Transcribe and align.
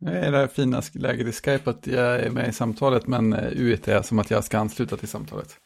Det 0.00 0.18
är 0.18 0.32
det 0.32 0.38
här 0.38 0.46
fina 0.46 0.82
läget 0.94 1.26
i 1.26 1.32
Skype 1.32 1.70
att 1.70 1.86
jag 1.86 2.20
är 2.20 2.30
med 2.30 2.48
i 2.48 2.52
samtalet 2.52 3.06
men 3.06 3.32
eh, 3.32 3.60
UIT 3.60 3.88
är 3.88 4.02
som 4.02 4.18
att 4.18 4.30
jag 4.30 4.44
ska 4.44 4.58
ansluta 4.58 4.96
till 4.96 5.08
samtalet. 5.08 5.60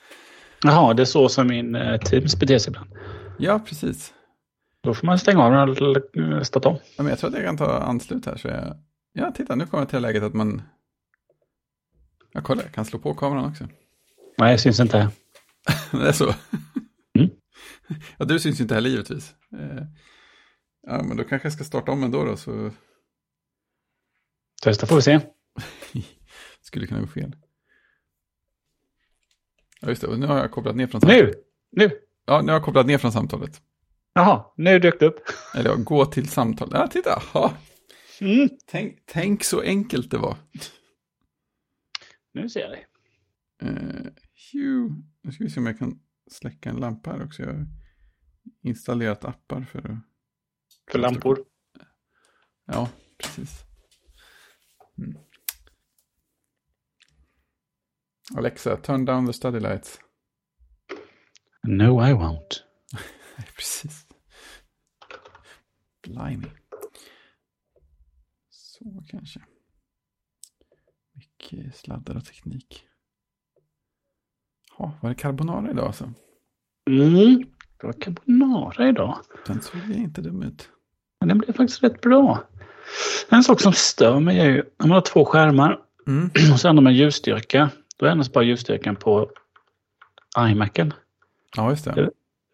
Jaha, 0.63 0.95
det 0.95 1.03
är 1.03 1.07
så 1.07 1.29
som 1.29 1.47
min 1.47 1.75
eh, 1.75 2.01
Teams 2.01 2.39
beter 2.39 2.59
sig 2.59 2.71
ibland. 2.71 2.91
Ja, 3.39 3.59
precis. 3.59 4.15
Då 4.83 4.95
får 4.95 5.07
man 5.07 5.19
stänga 5.19 5.43
av 5.43 5.53
den 5.53 6.33
och 6.39 6.47
starta 6.47 6.69
om. 6.69 6.77
Ja, 6.97 7.03
men 7.03 7.07
jag 7.07 7.19
tror 7.19 7.31
att 7.31 7.37
jag 7.37 7.45
kan 7.45 7.57
ta 7.57 7.79
anslut 7.79 8.27
här. 8.27 8.37
Så 8.37 8.49
jag... 8.49 8.77
Ja, 9.13 9.33
titta, 9.33 9.55
nu 9.55 9.67
kommer 9.67 9.83
jag 9.83 9.89
till 9.89 10.03
läget 10.03 10.23
att 10.23 10.35
man... 10.35 10.63
Ja, 12.33 12.41
kolla, 12.41 12.63
jag 12.63 12.73
kan 12.73 12.85
slå 12.85 12.99
på 12.99 13.15
kameran 13.15 13.45
också. 13.45 13.69
Nej, 14.39 14.53
det 14.53 14.59
syns 14.59 14.81
inte. 14.81 15.11
det 15.91 16.09
är 16.09 16.13
så. 16.13 16.35
Mm. 17.19 17.31
Ja, 18.19 18.25
du 18.25 18.39
syns 18.39 18.61
ju 18.61 18.63
inte 18.63 18.75
heller 18.75 18.91
givetvis. 18.91 19.35
Eh, 19.59 19.85
Ja, 20.87 21.03
men 21.03 21.17
då 21.17 21.25
kanske 21.25 21.47
jag 21.47 21.53
ska 21.53 21.65
starta 21.65 21.93
om 21.93 22.05
ändå 22.05 22.25
då, 22.25 22.37
så 22.37 22.71
Testa 24.63 24.87
får 24.87 24.97
vi 24.97 25.03
se. 25.03 25.21
skulle 26.61 26.87
kunna 26.87 27.01
gå 27.01 27.07
fel. 27.07 27.37
Ja, 29.81 29.89
just 29.89 30.03
det. 30.03 30.17
Nu 30.17 30.27
har 30.27 30.39
jag 30.39 30.51
kopplat 30.51 30.77
ner 30.77 30.87
från 30.87 31.01
samtalet. 31.01 31.35
Nu! 31.71 31.89
Nu! 31.89 31.91
Ja, 32.25 32.41
nu 32.41 32.47
har 32.47 32.53
jag 32.53 32.65
kopplat 32.65 32.87
ner 32.87 32.99
från 32.99 33.13
samtalet. 33.13 33.63
Jaha, 34.13 34.45
nu 34.57 34.79
dök 34.79 35.01
det 35.01 35.07
upp. 35.07 35.21
Eller 35.55 35.71
ja, 35.71 35.77
gå 35.77 36.07
till 36.07 36.29
samtal. 36.29 36.69
Ja, 36.73 36.87
titta. 36.87 37.23
Ja. 37.35 37.55
Mm. 38.21 38.49
Tänk, 38.67 38.99
tänk 39.07 39.45
så 39.45 39.61
enkelt 39.61 40.11
det 40.11 40.19
var. 40.19 40.37
Nu 42.33 42.49
ser 42.49 42.61
jag 42.61 42.71
dig. 42.71 42.87
Uh. 43.63 44.13
Nu 45.23 45.33
ska 45.33 45.45
vi 45.45 45.51
se 45.51 45.61
om 45.61 45.67
jag 45.67 45.79
kan 45.79 46.01
släcka 46.31 46.71
en 46.71 46.77
lampa 46.77 47.11
här 47.11 47.25
också. 47.25 47.43
Jag 47.43 47.53
har 47.53 47.67
installerat 48.63 49.25
appar 49.25 49.63
för 49.63 49.79
att... 49.79 49.99
För 50.91 50.99
lampor. 50.99 51.45
Ja, 52.67 52.89
precis. 53.19 53.70
Mm. 55.01 55.17
Alexa, 58.37 58.77
turn 58.77 59.05
down 59.05 59.27
the 59.27 59.33
study 59.33 59.61
lights. 59.61 59.99
No, 61.63 62.01
I 62.01 62.13
won't. 62.13 62.63
Precis. 63.57 64.07
Blimey. 66.03 66.51
Så 68.51 69.05
kanske. 69.09 69.41
Mycket 71.13 71.77
sladdar 71.77 72.17
och 72.17 72.25
teknik. 72.25 72.85
Ja, 74.79 74.99
var 75.03 75.11
det 75.11 75.17
carbonara 75.17 75.71
idag 75.71 75.87
alltså? 75.87 76.13
Mm. 76.91 77.39
Det 77.81 77.87
var 77.87 77.93
carbonara 77.93 78.89
idag. 78.89 79.19
Den 79.47 79.63
såg 79.63 79.91
inte 79.91 80.23
dum 80.23 80.43
ut. 80.43 80.71
Men 81.21 81.29
den 81.29 81.39
blev 81.39 81.53
faktiskt 81.53 81.83
rätt 81.83 82.01
bra. 82.01 82.50
En 83.29 83.45
sak 83.45 83.61
som 83.61 83.73
stör 83.73 84.21
mig 84.21 84.39
är 84.41 84.45
ju 84.51 84.63
när 84.79 84.87
man 84.87 84.91
har 84.91 85.01
två 85.01 85.25
skärmar 85.25 85.79
Mm. 86.07 86.31
och 86.53 86.61
så 86.61 86.69
ändrar 86.69 86.83
man 86.83 86.95
ljusstyrka. 86.95 87.71
Då 87.97 88.07
ändras 88.07 88.33
bara 88.33 88.45
ljusstyrkan 88.45 88.97
på 88.97 89.31
iMacen. 90.39 90.95
Ja, 91.57 91.71
just 91.71 91.85
det. 91.85 91.93
Det- 91.93 92.11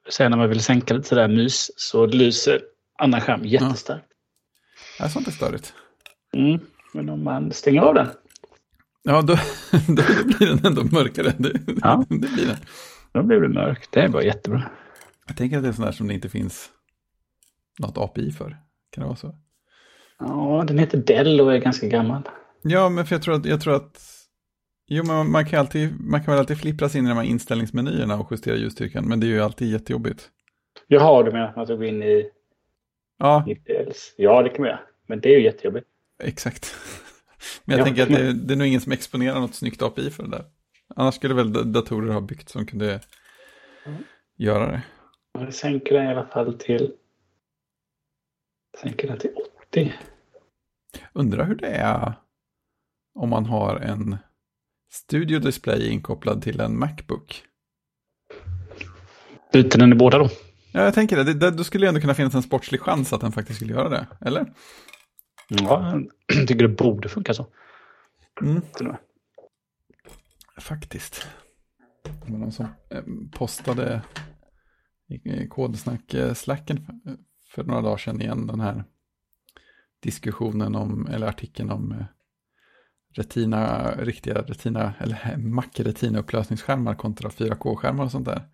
Sen 0.09 0.31
när 0.31 0.39
man 0.39 0.49
vill 0.49 0.63
sänka 0.63 0.95
lite 0.95 1.09
sådär 1.09 1.29
mys 1.29 1.71
så 1.77 2.07
lyser 2.07 2.61
andra 2.99 3.21
skärm 3.21 3.45
jättestarkt. 3.45 4.05
Ja, 4.99 5.09
sånt 5.09 5.27
är 5.27 5.31
störigt. 5.33 5.75
Mm. 6.33 6.61
Men 6.93 7.09
om 7.09 7.25
man 7.25 7.53
stänger 7.53 7.81
av 7.83 7.95
den, 7.95 8.07
Ja, 9.03 9.23
då, 9.23 9.35
då 9.87 10.03
blir 10.25 10.47
den 10.49 10.67
ändå 10.67 10.85
mörkare. 10.85 11.33
Det, 11.39 11.53
Ja. 11.83 12.05
det 12.09 12.17
blir 12.33 12.47
den. 12.47 12.57
då 13.13 13.23
blir 13.23 13.41
det 13.41 13.49
mörkt. 13.49 13.93
Det 13.93 14.01
är 14.01 14.09
bara 14.09 14.23
jättebra. 14.23 14.63
Jag 15.27 15.37
tänker 15.37 15.57
att 15.57 15.63
det 15.63 15.69
är 15.69 15.73
sånt 15.73 15.87
där 15.89 15.93
som 15.93 16.09
det 16.09 16.15
inte 16.15 16.29
finns 16.29 16.71
något 17.79 17.99
API 17.99 18.33
för. 18.33 18.57
Kan 18.91 19.03
det 19.03 19.07
vara 19.07 19.17
så? 19.17 19.35
Ja, 20.19 20.65
den 20.67 20.79
heter 20.79 20.99
Dell 20.99 21.41
och 21.41 21.55
är 21.55 21.59
ganska 21.59 21.87
gammal. 21.87 22.23
Ja, 22.63 22.89
men 22.89 23.07
för 23.07 23.15
jag 23.15 23.23
tror 23.23 23.35
att, 23.35 23.47
jag 23.47 23.61
tror 23.61 23.75
att 23.77 24.13
Jo, 24.89 25.05
men 25.05 25.31
man- 25.31 25.47
kan, 25.47 25.61
alltid, 25.61 26.01
man 26.01 26.25
kan 26.25 26.33
väl 26.33 26.39
alltid 26.41 26.59
flippra 26.61 26.89
sig 26.89 26.99
in 26.99 27.05
i 27.07 27.09
de 27.09 27.17
här 27.17 27.25
inställningsmenyerna 27.25 28.21
och 28.21 28.33
justera 28.33 28.57
ljusstyrkan, 28.57 29.09
men 29.09 29.21
det 29.21 29.27
är 29.27 29.29
ju 29.29 29.41
alltid 29.41 29.71
jättejobbigt. 29.73 30.31
Jaha, 30.87 31.23
du 31.23 31.33
menar 31.33 31.49
att 31.49 31.57
man 31.57 31.67
ska 31.67 31.75
gå 31.75 31.85
in 31.85 32.03
i, 32.03 32.31
Ja, 33.19 33.45
i 33.49 33.55
Dells? 33.55 34.15
Ja, 34.17 34.43
det 34.43 34.49
kan 34.49 34.61
man 34.61 34.69
göra. 34.69 34.81
Men 35.07 35.21
det 35.21 35.29
är 35.35 35.39
ju 35.39 35.45
jättejobbigt. 35.45 35.87
exakt. 36.23 36.75
Men 37.65 37.73
jag 37.79 37.81
Ja, 37.81 37.85
tänker 37.85 38.03
att 38.03 38.09
det, 38.09 38.33
det 38.33 38.55
är 38.55 38.57
nog 38.59 38.67
ingen 38.67 38.81
som 38.81 38.93
exponerar 38.93 39.41
något 39.41 39.55
snyggt 39.55 39.83
API 39.83 40.11
för 40.11 40.23
det 40.23 40.31
där. 40.31 40.45
Annars 40.97 41.15
skulle 41.15 41.35
väl 41.35 41.53
da- 41.53 41.63
datorer 41.63 42.13
ha 42.13 42.21
byggt 42.21 42.49
som 42.49 42.67
kunde 42.67 43.01
Mm. 43.87 43.99
göra 44.37 44.67
det. 44.67 44.83
Jag 45.33 45.55
sänker 45.55 45.95
den 45.95 46.05
i 46.07 46.09
alla 46.09 46.27
fall 46.27 46.59
till... 46.59 46.93
Sänker 48.83 49.09
den 49.09 49.19
till 49.19 49.31
80. 49.71 49.93
Undrar 51.13 51.45
hur 51.47 51.55
det 51.55 51.67
är 51.69 52.15
om 53.15 53.29
man 53.31 53.47
har 53.47 53.77
en 53.77 54.17
Studio 54.91 55.39
Display 55.39 55.89
inkopplad 55.89 56.43
till 56.43 56.61
en 56.61 56.79
Macbook. 56.79 57.43
Byter 59.53 59.79
den 59.79 59.93
i 59.93 59.95
båda 59.97 60.19
då? 60.19 60.29
Ja, 60.73 60.83
jag 60.85 60.95
tänker 60.95 61.17
det. 61.17 61.25
det. 61.25 61.35
det- 61.35 61.51
Då 61.51 61.65
skulle 61.65 61.87
det 61.87 61.89
ändå 61.89 62.01
kunna 62.01 62.15
finnas 62.15 62.35
en 62.35 62.43
sportslig 62.43 62.81
chans 62.81 63.13
att 63.13 63.21
den 63.21 63.33
faktiskt 63.33 63.57
skulle 63.59 63.73
göra 63.73 63.89
det. 63.89 64.07
Eller? 64.21 64.53
Ja, 65.49 66.01
jag 66.27 66.49
tycker 66.49 66.69
det 66.69 66.77
borde 66.77 67.09
funka 67.09 67.35
så. 67.35 67.47
Mm. 68.43 68.63
Faktiskt. 70.61 71.27
Det 72.05 72.33
var 72.33 72.39
någon 72.39 72.53
som 72.53 72.67
eh, 72.91 73.03
postade 73.33 74.03
i 75.09 75.47
kodsnack-slacken 75.49 76.87
för, 76.87 77.17
för 77.55 77.65
några 77.65 77.83
dagar 77.83 77.97
sedan 77.97 78.21
igen 78.21 78.47
den 78.47 78.61
här 78.61 78.85
diskussionen 80.01 80.75
om, 80.75 81.07
eller 81.07 81.27
artikeln 81.27 81.71
om 81.71 81.93
eh, 81.93 82.07
retina, 83.17 83.91
riktiga 83.97 84.43
retina, 84.43 84.95
eller 84.99 85.37
Mac-retina 85.37 86.19
upplösningsskärmar 86.19 86.95
kontra 86.95 87.29
4K-skärmar 87.29 88.05
och 88.05 88.11
sånt 88.11 88.27
där. 88.27 88.49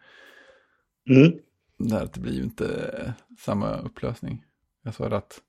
Mm. 1.11 1.33
Där 1.79 2.09
det 2.13 2.21
blir 2.21 2.33
ju 2.33 2.43
inte 2.43 2.93
eh, 2.99 3.13
samma 3.39 3.77
upplösning. 3.77 4.45
Jag 4.83 4.95
sa 4.95 5.07
att 5.07 5.41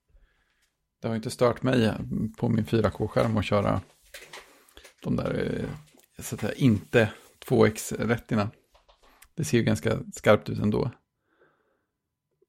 det 1.01 1.07
har 1.07 1.15
inte 1.15 1.31
stört 1.31 1.63
mig 1.63 1.93
på 2.37 2.49
min 2.49 2.65
4K-skärm 2.65 3.37
att 3.37 3.45
köra 3.45 3.81
de 5.03 5.15
där, 5.15 5.59
eh, 5.59 6.23
så 6.23 6.35
att 6.35 6.41
säga, 6.41 6.53
inte 6.53 7.13
2X-rättina. 7.45 8.49
Det 9.35 9.43
ser 9.43 9.57
ju 9.57 9.63
ganska 9.63 9.99
skarpt 10.13 10.49
ut 10.49 10.59
ändå. 10.59 10.91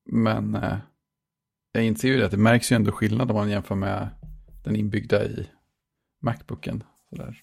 Men 0.07 0.59
jag 1.75 1.85
inser 1.85 2.09
ju 2.09 2.19
det 2.19 2.25
att 2.25 2.31
det 2.31 2.37
märks 2.37 2.73
ju 2.73 2.77
ändå 2.77 2.93
skillnad 2.93 3.31
om 3.31 3.37
man 3.37 3.51
jämför 3.51 3.75
med 3.75 4.09
den 4.65 4.77
inbyggda 4.77 5.25
i 5.25 5.49
Macbooken. 6.23 6.85
Så 7.11 7.17
där. 7.17 7.37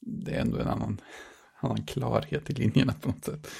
Det 0.00 0.34
är 0.34 0.40
ändå 0.40 0.58
en 0.58 0.68
annan, 0.68 1.00
annan 1.60 1.82
klarhet 1.82 2.50
i 2.50 2.52
linjerna 2.52 2.92
på 3.00 3.08
något 3.08 3.24
sätt. 3.24 3.48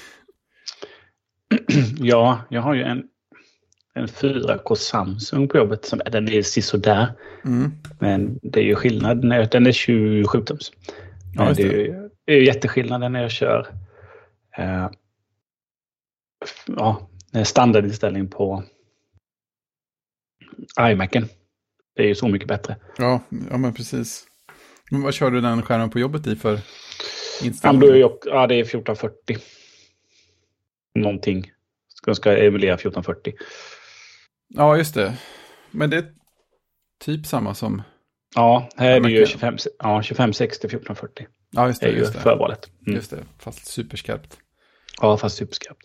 Ja, 1.99 2.41
jag 2.49 2.61
har 2.61 2.73
ju 2.73 2.83
en, 2.83 3.03
en 3.93 4.07
4K 4.07 4.75
Samsung 4.75 5.47
på 5.47 5.57
jobbet. 5.57 5.85
Som, 5.85 6.01
den 6.11 6.29
är 6.29 6.41
sisådär. 6.41 7.13
Mm. 7.45 7.71
Men 7.99 8.39
det 8.43 8.59
är 8.59 8.63
ju 8.63 8.75
skillnad. 8.75 9.23
När 9.23 9.45
den 9.45 9.67
är 9.67 9.71
27 9.71 10.41
tums. 10.41 10.71
Ja, 11.35 11.45
det 11.45 11.53
det. 11.53 11.63
är 11.63 11.77
ju 11.77 12.09
det 12.25 12.35
är 12.35 12.39
ju 12.39 12.45
jätteskillnad 12.45 13.11
när 13.11 13.21
jag 13.21 13.31
kör 13.31 13.67
eh, 14.57 14.89
ja, 16.67 17.09
standardinställning 17.43 18.27
på 18.27 18.63
iMacen. 20.79 21.27
Det 21.95 22.03
är 22.03 22.07
ju 22.07 22.15
så 22.15 22.27
mycket 22.27 22.47
bättre. 22.47 22.75
Ja, 22.97 23.21
ja 23.51 23.57
men 23.57 23.73
precis. 23.73 24.27
Men 24.91 25.01
vad 25.01 25.13
kör 25.13 25.31
du 25.31 25.41
den 25.41 25.61
skärmen 25.61 25.89
på 25.89 25.99
jobbet 25.99 26.27
i 26.27 26.35
för 26.35 26.59
inställning? 27.43 27.99
jag, 27.99 28.11
ja, 28.25 28.47
det 28.47 28.55
är 28.55 28.61
1440. 28.61 29.37
Någonting. 30.95 31.51
Ska, 31.87 32.15
ska 32.15 32.37
emulera 32.37 32.73
1440. 32.73 33.33
Ja, 34.47 34.77
just 34.77 34.93
det. 34.93 35.17
Men 35.71 35.89
det 35.89 35.97
är 35.97 36.13
typ 36.99 37.25
samma 37.25 37.53
som... 37.55 37.81
Ja, 38.35 38.69
här 38.75 38.91
är 38.91 38.99
det 38.99 39.09
ju 39.11 39.19
Macen. 39.19 39.31
25, 39.31 39.57
ja, 39.79 39.97
2560 40.03 40.67
1440. 40.67 41.27
Ja, 41.51 41.67
just 41.67 41.81
Det 41.81 41.87
det. 41.87 41.91
är 41.91 41.93
ju 41.95 41.99
Just 41.99 42.13
det. 42.13 42.19
förvalet. 42.19 42.69
Mm. 42.87 42.95
Just 42.95 43.11
det. 43.11 43.23
Fast 43.39 43.65
superskarpt. 43.65 44.37
Ja, 45.01 45.17
fast 45.17 45.37
superskarpt. 45.37 45.81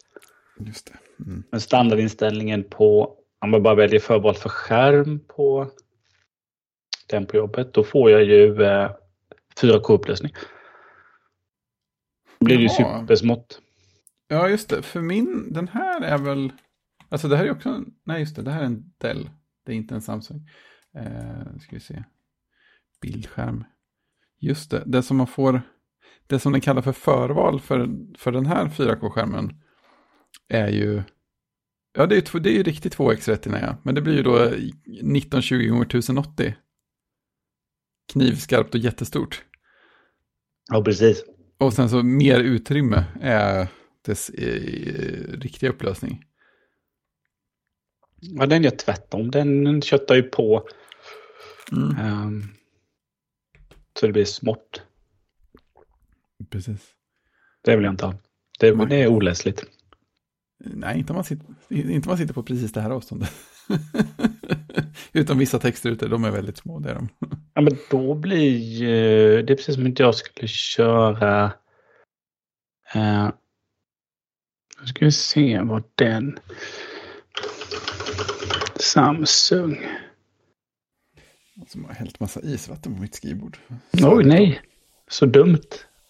Just 0.61 0.87
det. 0.87 1.23
Mm. 1.25 1.45
Men 1.51 1.61
standardinställningen 1.61 2.65
på, 2.65 3.15
om 3.41 3.51
man 3.51 3.63
bara 3.63 3.75
väljer 3.75 4.01
förval 4.01 4.35
för 4.35 4.49
skärm 4.49 5.21
på 5.27 5.71
den 7.09 7.27
på 7.27 7.37
jobbet, 7.37 7.75
då 7.75 7.85
får 7.85 8.11
jag 8.11 8.25
ju 8.25 8.63
eh, 8.63 8.91
4K-upplösning. 9.61 10.33
Då 12.39 12.45
blir 12.45 12.57
det 12.57 12.63
ju 12.63 12.69
supersmått. 12.69 13.61
Ja, 14.29 14.49
just 14.49 14.69
det. 14.69 14.83
För 14.83 15.01
min, 15.01 15.53
den 15.53 15.69
här 15.69 16.01
är 16.01 16.19
väl... 16.19 16.53
Alltså 17.09 17.29
det 17.29 17.37
här 17.37 17.45
är 17.45 17.51
också 17.51 17.69
en... 17.69 17.95
Nej, 18.05 18.21
just 18.21 18.37
det. 18.37 18.43
Det 18.43 18.51
här 18.51 18.61
är 18.61 18.67
en 18.67 18.93
Dell. 18.99 19.31
Det 19.65 19.73
är 19.73 19.77
inte 19.77 19.95
en 19.95 20.03
Samsung. 20.03 20.49
Eh, 20.97 21.59
ska 21.61 21.77
vi 21.77 21.81
se. 21.81 22.05
Bildskärm. 23.01 23.65
Just 24.41 24.71
det. 24.71 24.83
Det 24.87 25.03
som 25.03 25.17
man 25.17 25.27
får... 25.27 25.63
Det 26.27 26.39
som 26.39 26.53
den 26.53 26.61
kallar 26.61 26.83
för 26.83 26.93
förval 26.93 27.61
för, 27.61 27.89
för 28.19 28.33
den 28.33 28.47
här 28.47 28.67
4K-skärmen 28.67 29.55
är 30.49 30.69
ju... 30.69 31.03
Ja, 31.97 32.07
det 32.07 32.17
är 32.17 32.21
två- 32.21 32.39
det 32.39 32.51
är 32.51 32.53
ju 32.55 32.63
riktigt 32.63 32.97
2X 32.97 33.29
retina, 33.29 33.61
ja. 33.61 33.77
Men 33.83 33.95
det 33.95 34.01
blir 34.03 34.15
ju 34.17 34.23
då 34.23 34.37
1920 34.39 35.83
x 35.83 35.95
1080. 35.95 36.55
knivskarpt 38.13 38.75
och 38.75 38.81
jättestort. 38.81 39.45
Ja, 40.73 40.83
precis. 40.85 41.25
Och 41.59 41.73
sen 41.73 41.89
så 41.91 42.03
mer 42.03 42.41
utrymme 42.41 43.05
är 43.21 43.69
dess 44.03 44.31
eh, 44.31 45.39
riktiga 45.41 45.71
upplösning. 45.71 46.25
Ja, 48.21 48.47
den 48.47 48.63
gör 48.63 48.71
tvärtom. 48.71 49.31
Den 49.31 49.83
köttar 49.83 50.15
ju 50.15 50.23
på. 50.23 50.69
Mm. 51.73 51.97
ehm, 51.97 52.43
så 54.01 54.07
det 54.07 54.13
blir 54.13 54.25
smått. 54.25 54.83
Precis. 56.51 56.91
Det 57.65 57.77
vill 57.77 57.85
jag 57.85 57.93
inte 57.93 58.07
ha. 58.07 58.15
Det, 58.61 58.87
det 58.87 58.97
är 58.97 59.07
oläsligt. 59.09 59.65
Nej, 60.59 60.99
inte 60.99 61.13
om 61.13 61.15
man 61.15 61.25
sitter, 61.25 61.47
inte 61.71 62.09
man 62.09 62.19
sitter 62.19 62.35
på 62.35 62.43
precis 62.43 62.73
det 62.73 62.81
här 62.81 62.91
avståndet. 62.91 63.33
Utom 65.13 65.39
vissa 65.39 65.59
texter 65.59 65.91
ute, 65.91 66.09
de 66.09 66.25
är 66.25 66.31
väldigt 66.31 66.57
små, 66.57 66.79
det 66.79 66.91
är 66.91 66.95
de. 66.95 67.09
Ja, 67.55 67.63
men 67.63 67.77
då 67.91 68.15
blir 68.15 68.83
eh, 68.83 69.45
det 69.45 69.53
är 69.53 69.57
precis 69.57 69.75
som 69.75 69.87
inte 69.87 70.03
jag 70.03 70.15
skulle 70.15 70.49
köra. 70.49 71.45
Uh, 72.97 73.31
nu 74.81 74.87
ska 74.87 75.05
vi 75.05 75.13
se 75.13 75.61
vad 75.61 75.83
den. 75.95 76.39
Samsung. 78.75 79.87
Som 81.69 81.85
har 81.85 81.93
hällt 81.93 82.21
massa 82.21 82.41
isvatten 82.41 82.95
på 82.95 83.01
mitt 83.01 83.15
skrivbord. 83.15 83.59
Oj, 83.93 84.25
nej. 84.25 84.61
Så 85.09 85.27
dumt. 85.27 85.69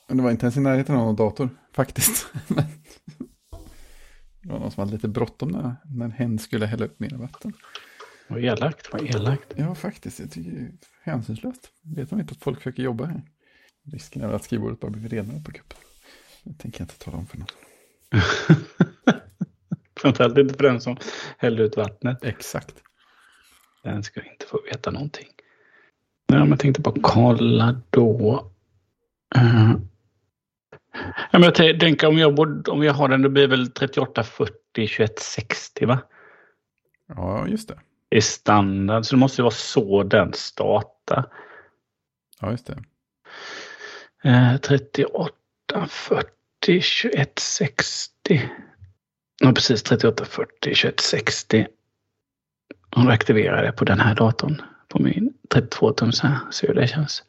Men 0.09 0.17
det 0.17 0.23
var 0.23 0.31
inte 0.31 0.47
ens 0.47 0.57
i 0.57 0.61
närheten 0.61 0.97
av 0.97 1.05
någon 1.05 1.17
dator, 1.17 1.49
faktiskt. 1.73 2.27
Det 4.47 4.53
var 4.53 4.59
någon 4.59 4.71
som 4.71 4.81
hade 4.81 4.93
lite 4.93 5.09
bråttom 5.09 5.49
när, 5.49 5.77
när 5.85 6.09
hen 6.09 6.39
skulle 6.39 6.67
hälla 6.67 6.85
upp 6.85 7.01
mer 7.01 7.11
vatten. 7.11 7.53
Vad 8.29 8.45
elakt, 8.45 8.93
vad 8.93 9.03
elakt. 9.03 9.55
Ja, 9.57 9.75
faktiskt. 9.75 10.21
Jag 10.21 10.31
tycker 10.31 10.51
det 10.51 10.59
är 10.59 10.73
hänsynslöst. 11.03 11.71
Vet 11.83 12.11
de 12.11 12.21
inte 12.21 12.33
att 12.33 12.43
folk 12.43 12.59
försöker 12.59 12.83
jobba 12.83 13.05
här? 13.05 13.23
Risken 13.93 14.23
är 14.23 14.27
väl 14.27 14.37
att 14.37 14.45
skrivbordet 14.45 14.81
bara 14.81 14.91
blir 14.91 15.09
renare 15.09 15.41
på 15.41 15.53
kuppen. 15.53 15.79
Det 16.43 16.59
tänker 16.59 16.81
jag 16.81 16.85
inte 16.85 16.99
tala 16.99 17.17
om 17.17 17.27
för 17.27 17.39
någon. 17.39 17.49
Framförallt 20.01 20.39
inte 20.39 20.55
för 20.55 20.63
den 20.63 20.81
som 20.81 20.97
häller 21.39 21.63
ut 21.63 21.77
vattnet. 21.77 22.25
Exakt. 22.25 22.75
Den 23.83 24.03
ska 24.03 24.23
inte 24.23 24.47
få 24.47 24.61
veta 24.63 24.91
någonting. 24.91 25.29
Ja, 26.27 26.39
men 26.39 26.49
jag 26.49 26.61
tänkte 26.61 26.83
bara 26.83 26.95
kolla 27.03 27.81
då. 27.91 28.51
Uh, 29.37 29.77
ja, 31.31 31.39
men 31.39 31.43
jag 31.43 31.55
tän- 31.55 31.81
tänker 31.81 32.07
om 32.07 32.19
jag, 32.19 32.35
borde, 32.35 32.71
om 32.71 32.83
jag 32.83 32.93
har 32.93 33.09
den, 33.09 33.23
då 33.23 33.29
blir 33.29 33.49
väl 33.49 33.71
38, 33.71 34.23
40, 34.23 34.87
21, 34.87 35.19
60 35.19 35.87
va? 35.87 35.99
Ja, 37.09 37.49
just 37.49 37.69
det. 37.69 37.79
I 38.11 38.21
standard. 38.21 39.05
Så 39.05 39.15
det 39.15 39.19
måste 39.19 39.41
ju 39.41 39.43
vara 39.43 39.55
så 39.55 40.03
den 40.03 40.33
startar. 40.33 41.25
Ja, 42.41 42.51
just 42.51 42.67
det. 42.67 42.77
Eh, 44.31 44.57
38, 44.57 45.33
40, 45.89 46.81
21, 46.81 47.39
60. 47.39 48.51
Ja, 49.41 49.53
precis. 49.53 49.83
38, 49.83 50.25
40, 50.25 50.75
21, 50.75 51.01
60. 51.01 51.67
Och 52.97 53.05
då 53.05 53.11
aktiverar 53.11 53.63
det 53.63 53.73
på 53.73 53.85
den 53.85 54.01
här 54.01 54.15
datorn. 54.15 54.63
På 54.89 54.99
min 55.03 55.33
32 55.51 55.93
tums 55.93 56.21
här. 56.21 56.39
Se 56.51 56.67
hur 56.67 56.75
det 56.75 56.87
känns. 56.89 57.25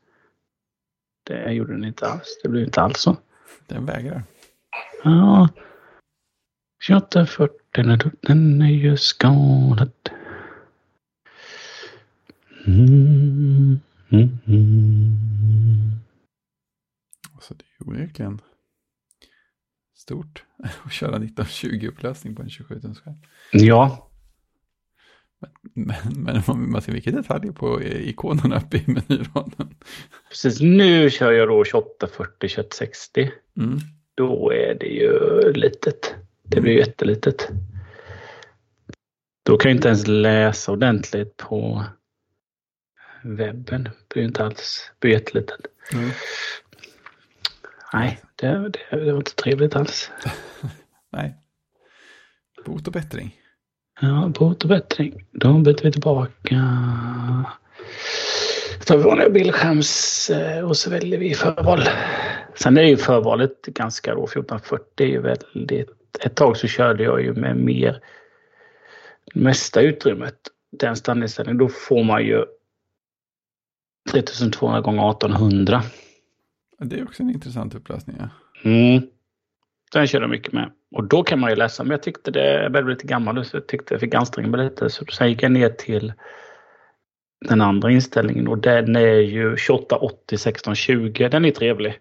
Det 1.24 1.52
gjorde 1.52 1.74
den 1.74 1.86
inte 1.86 2.08
alls. 2.08 2.40
Det 2.44 2.50
blev 2.50 2.64
inte 2.64 2.82
alls 2.82 3.00
så. 3.00 3.18
Den 3.68 3.86
vägrar. 3.86 4.24
Ja. 5.04 5.50
28, 6.80 7.26
40. 7.26 7.54
Den 7.72 7.90
är, 7.90 8.12
den 8.22 8.62
är 8.62 8.72
ju 8.72 8.98
skadad. 8.98 9.92
Mm, 12.68 13.80
mm, 14.10 14.38
mm. 14.48 15.92
Alltså, 17.34 17.54
det 17.54 17.64
är 17.80 17.90
onekligen 17.90 18.42
stort 19.96 20.44
att 20.84 20.92
köra 20.92 21.16
1920 21.16 21.88
upplösning 21.88 22.36
på 22.36 22.42
en 22.42 22.50
27 22.50 22.82
tums 22.82 23.00
skärm. 23.00 23.16
Ja, 23.52 24.10
Men, 25.74 25.96
men 26.16 26.72
man 26.72 26.82
ser 26.82 26.92
vilka 26.92 27.12
detaljer 27.12 27.52
på 27.52 27.84
ikonerna 27.84 28.58
uppe 28.58 28.78
i 28.78 28.84
menyraden. 28.88 29.76
precis. 30.30 30.62
Nu 30.62 31.10
kör 31.10 31.32
jag 31.32 31.48
då 31.48 31.64
28, 31.64 32.08
40, 32.08 32.48
21, 32.48 32.74
60. 32.74 33.32
Mm. 33.58 33.80
Då 34.16 34.54
är 34.54 34.76
det 34.80 34.86
ju 34.86 35.40
litet. 35.54 36.16
Det 36.44 36.62
blir 36.62 36.72
ju 36.72 36.80
jättelitet. 36.80 37.50
Då 39.44 39.58
kan 39.58 39.72
jag 39.72 39.78
inte 39.78 39.88
ens 39.88 40.08
läsa 40.08 40.72
ordentligt 40.72 41.38
på 41.38 41.86
webben. 43.24 43.84
Det 43.84 44.14
blir 44.14 44.24
ju 44.24 44.28
inte 44.28 44.44
alls. 44.44 44.92
Det 44.94 45.08
blir 45.08 45.12
jättelitet. 45.12 45.62
Mm. 45.94 46.10
Nej, 47.94 48.20
det, 48.36 48.48
det, 48.70 49.06
det 49.06 49.12
var 49.12 49.18
inte 49.18 49.36
trevligt 49.36 49.76
alls. 49.76 50.12
Nej. 51.10 51.36
Bot 52.66 52.88
och 52.88 52.94
bättring. 52.94 53.36
Ja, 54.02 54.32
bot 54.40 54.64
och 54.64 54.70
bättring. 54.70 55.26
Då 55.32 55.54
byter 55.54 55.84
vi 55.84 55.92
tillbaka. 55.92 56.56
Så 58.80 58.84
tar 58.86 58.98
vi 58.98 59.04
vanliga 59.04 59.30
bildskärms 59.30 60.30
eh, 60.30 60.66
och 60.66 60.78
så 60.78 60.90
väljer 60.90 61.20
vi 61.20 61.34
förval. 61.34 61.80
Sen 62.56 62.78
är 62.78 62.84
ju 62.84 62.98
förvalet 62.98 63.66
ganska 63.66 64.16
då. 64.16 64.24
1440 64.24 65.06
är 65.06 65.12
ju 65.12 65.22
väldigt... 65.22 65.90
Ett 66.20 66.36
tag 66.36 66.58
så 66.58 66.68
körde 66.68 67.04
jag 67.04 67.22
ju 67.22 67.34
med 67.34 67.58
mer 67.58 68.02
mesta 69.34 69.82
utrymmet. 69.82 70.38
Den 70.72 70.96
standinställningen. 70.96 71.58
Då 71.58 71.68
får 71.68 72.04
man 72.04 72.26
ju 72.26 72.46
3200 74.12 74.82
gånger 74.82 75.12
1800. 75.12 75.82
Ja, 76.80 76.86
Det 76.86 77.00
är 77.00 77.04
också 77.04 77.24
en 77.24 77.30
intressant 77.30 77.76
upplösning. 77.76 78.18
Ja. 78.20 78.30
Mm. 78.64 79.02
Den 79.92 80.08
kör 80.08 80.22
jag 80.22 80.30
mycket 80.30 80.54
med. 80.54 80.72
Och 80.92 81.04
då 81.04 81.24
kan 81.24 81.40
man 81.40 81.50
ju 81.50 81.56
läsa. 81.56 81.84
Men 81.84 81.92
jag 81.92 82.04
tyckte 82.04 82.32
det, 82.32 82.64
jag 82.64 82.72
blev 82.72 82.90
lite 82.90 83.08
gammal 83.08 83.46
så 83.46 83.58
jag 83.58 83.68
tyckte 83.68 83.94
jag 83.94 84.02
fick 84.02 84.14
anstränga 84.14 84.48
mig 84.48 84.64
lite. 84.64 84.90
Så 84.90 85.06
sen 85.06 85.30
gick 85.30 85.44
jag 85.44 85.52
ner 85.52 85.70
till 85.70 86.14
den 87.46 87.62
andra 87.62 87.92
inställningen 87.92 88.48
och 88.48 88.58
den 88.58 88.96
är 88.96 89.20
ju 89.20 89.44
2880 89.44 90.36
1620. 90.36 91.28
Den 91.32 91.46
är 91.46 91.52
trevlig. 91.52 92.00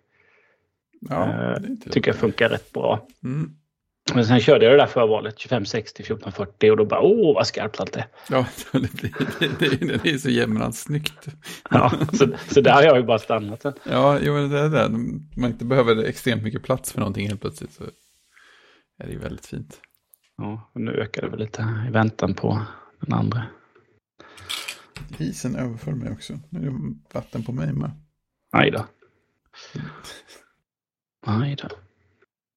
Ja, 1.01 1.25
Eh, 1.25 1.61
det 1.61 1.67
är 1.67 1.71
inte 1.71 1.91
Tycker 1.91 2.11
jag 2.11 2.21
funkar 2.21 2.49
rätt 2.49 2.73
bra. 2.73 3.07
Mm. 3.25 3.51
Men 4.15 4.27
sen 4.27 4.41
körde 4.41 4.65
jag 4.65 4.73
det 4.75 4.79
där 4.79 4.87
förvalet 4.87 5.37
2560 5.37 6.03
1440 6.03 6.71
och 6.71 6.77
då 6.77 6.85
bara 6.85 7.01
åh 7.01 7.35
vad 7.35 7.47
skarpt 7.47 7.81
allt 7.81 7.97
är. 7.97 8.07
Ja, 8.31 8.47
det, 8.73 8.93
blir, 8.93 9.15
det, 9.41 9.49
det, 9.59 10.03
det 10.03 10.11
är 10.11 10.19
så 10.19 10.31
jämnant 10.31 10.77
snyggt. 10.77 11.29
Ja, 11.71 11.93
så, 12.13 12.27
så 12.49 12.61
där 12.61 12.73
har 12.73 12.83
jag 12.83 12.97
ju 12.97 13.03
bara 13.03 13.19
stannat. 13.19 13.63
sen. 13.63 13.73
Ja, 13.85 14.19
jo, 14.23 14.49
det 14.49 14.59
är 14.59 14.69
det. 14.69 14.89
Man 15.37 15.51
inte 15.51 15.65
behöver 15.65 16.05
extremt 16.05 16.43
mycket 16.43 16.63
plats 16.63 16.93
för 16.93 16.99
någonting 17.01 17.29
helt 17.29 17.41
plötsligt 17.41 17.73
så 17.73 17.85
är 18.99 19.07
det 19.07 19.13
ju 19.13 19.19
väldigt 19.19 19.47
fint. 19.47 19.81
Ja, 20.37 20.71
och 20.75 20.81
nu 20.81 20.91
ökar 20.93 21.23
det 21.23 21.29
väl 21.29 21.39
lite 21.39 21.85
i 21.89 21.91
väntan 21.91 22.35
på 22.35 22.63
den 23.01 23.13
andra. 23.13 23.43
Isen 25.19 25.57
överför 25.57 25.93
mig 25.93 26.13
också. 26.13 26.39
Nu 26.51 26.61
är 26.61 26.71
det 26.71 26.95
vatten 27.13 27.45
på 27.45 27.53
mig 27.53 27.73
med. 27.73 27.91
Aj 28.53 28.71
då. 28.71 28.87
Aj 31.27 31.57
då. 31.57 31.69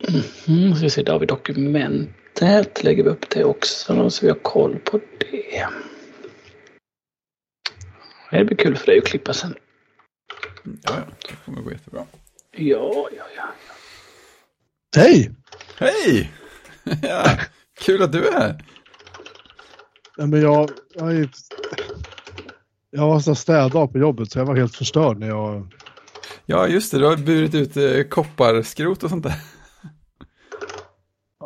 Mm, 0.08 0.76
ska 0.76 0.84
vi 0.84 0.90
se, 0.90 1.04
där 1.04 1.14
har 1.14 1.20
vi 1.20 1.26
dokumentet. 1.26 2.84
Lägger 2.84 3.04
vi 3.04 3.10
upp 3.10 3.30
det 3.30 3.44
också 3.44 4.10
så 4.10 4.26
vi 4.26 4.30
har 4.32 4.40
koll 4.40 4.80
på 4.80 5.00
det. 5.20 5.68
Det 8.32 8.46
blir 8.46 8.58
kul 8.58 8.78
för 8.78 8.86
dig 8.86 8.98
att 8.98 9.06
klippa 9.06 9.34
sen. 9.34 9.56
Ja, 10.64 10.72
ja, 10.84 11.14
det 11.28 11.36
kommer 11.46 11.62
gå 11.62 11.72
jättebra. 11.72 12.06
Ja, 12.52 13.10
ja, 13.18 13.24
ja. 13.38 13.54
Hej! 14.96 15.32
Hej! 15.78 16.32
ja, 17.02 17.38
kul 17.82 18.02
att 18.02 18.12
du 18.12 18.28
är 18.28 18.34
här. 18.34 18.66
Nej, 20.18 20.28
men 20.28 20.42
jag, 20.42 20.70
jag, 20.94 21.16
är, 21.16 21.30
jag 22.90 23.08
var 23.08 23.20
så 23.20 23.36
städdag 23.36 23.92
på 23.92 23.98
jobbet 23.98 24.32
så 24.32 24.40
jag 24.40 24.46
var 24.46 24.56
helt 24.56 24.76
förstörd 24.76 25.20
när 25.20 25.28
jag... 25.28 25.74
Ja, 26.46 26.68
just 26.68 26.92
det. 26.92 26.98
Du 27.00 27.06
har 27.06 27.18
burit 27.18 27.56
ut 27.56 27.78
eh, 27.78 28.04
kopparskrot 28.04 29.04
och 29.04 29.10
sånt 29.10 29.24
där. 29.24 29.59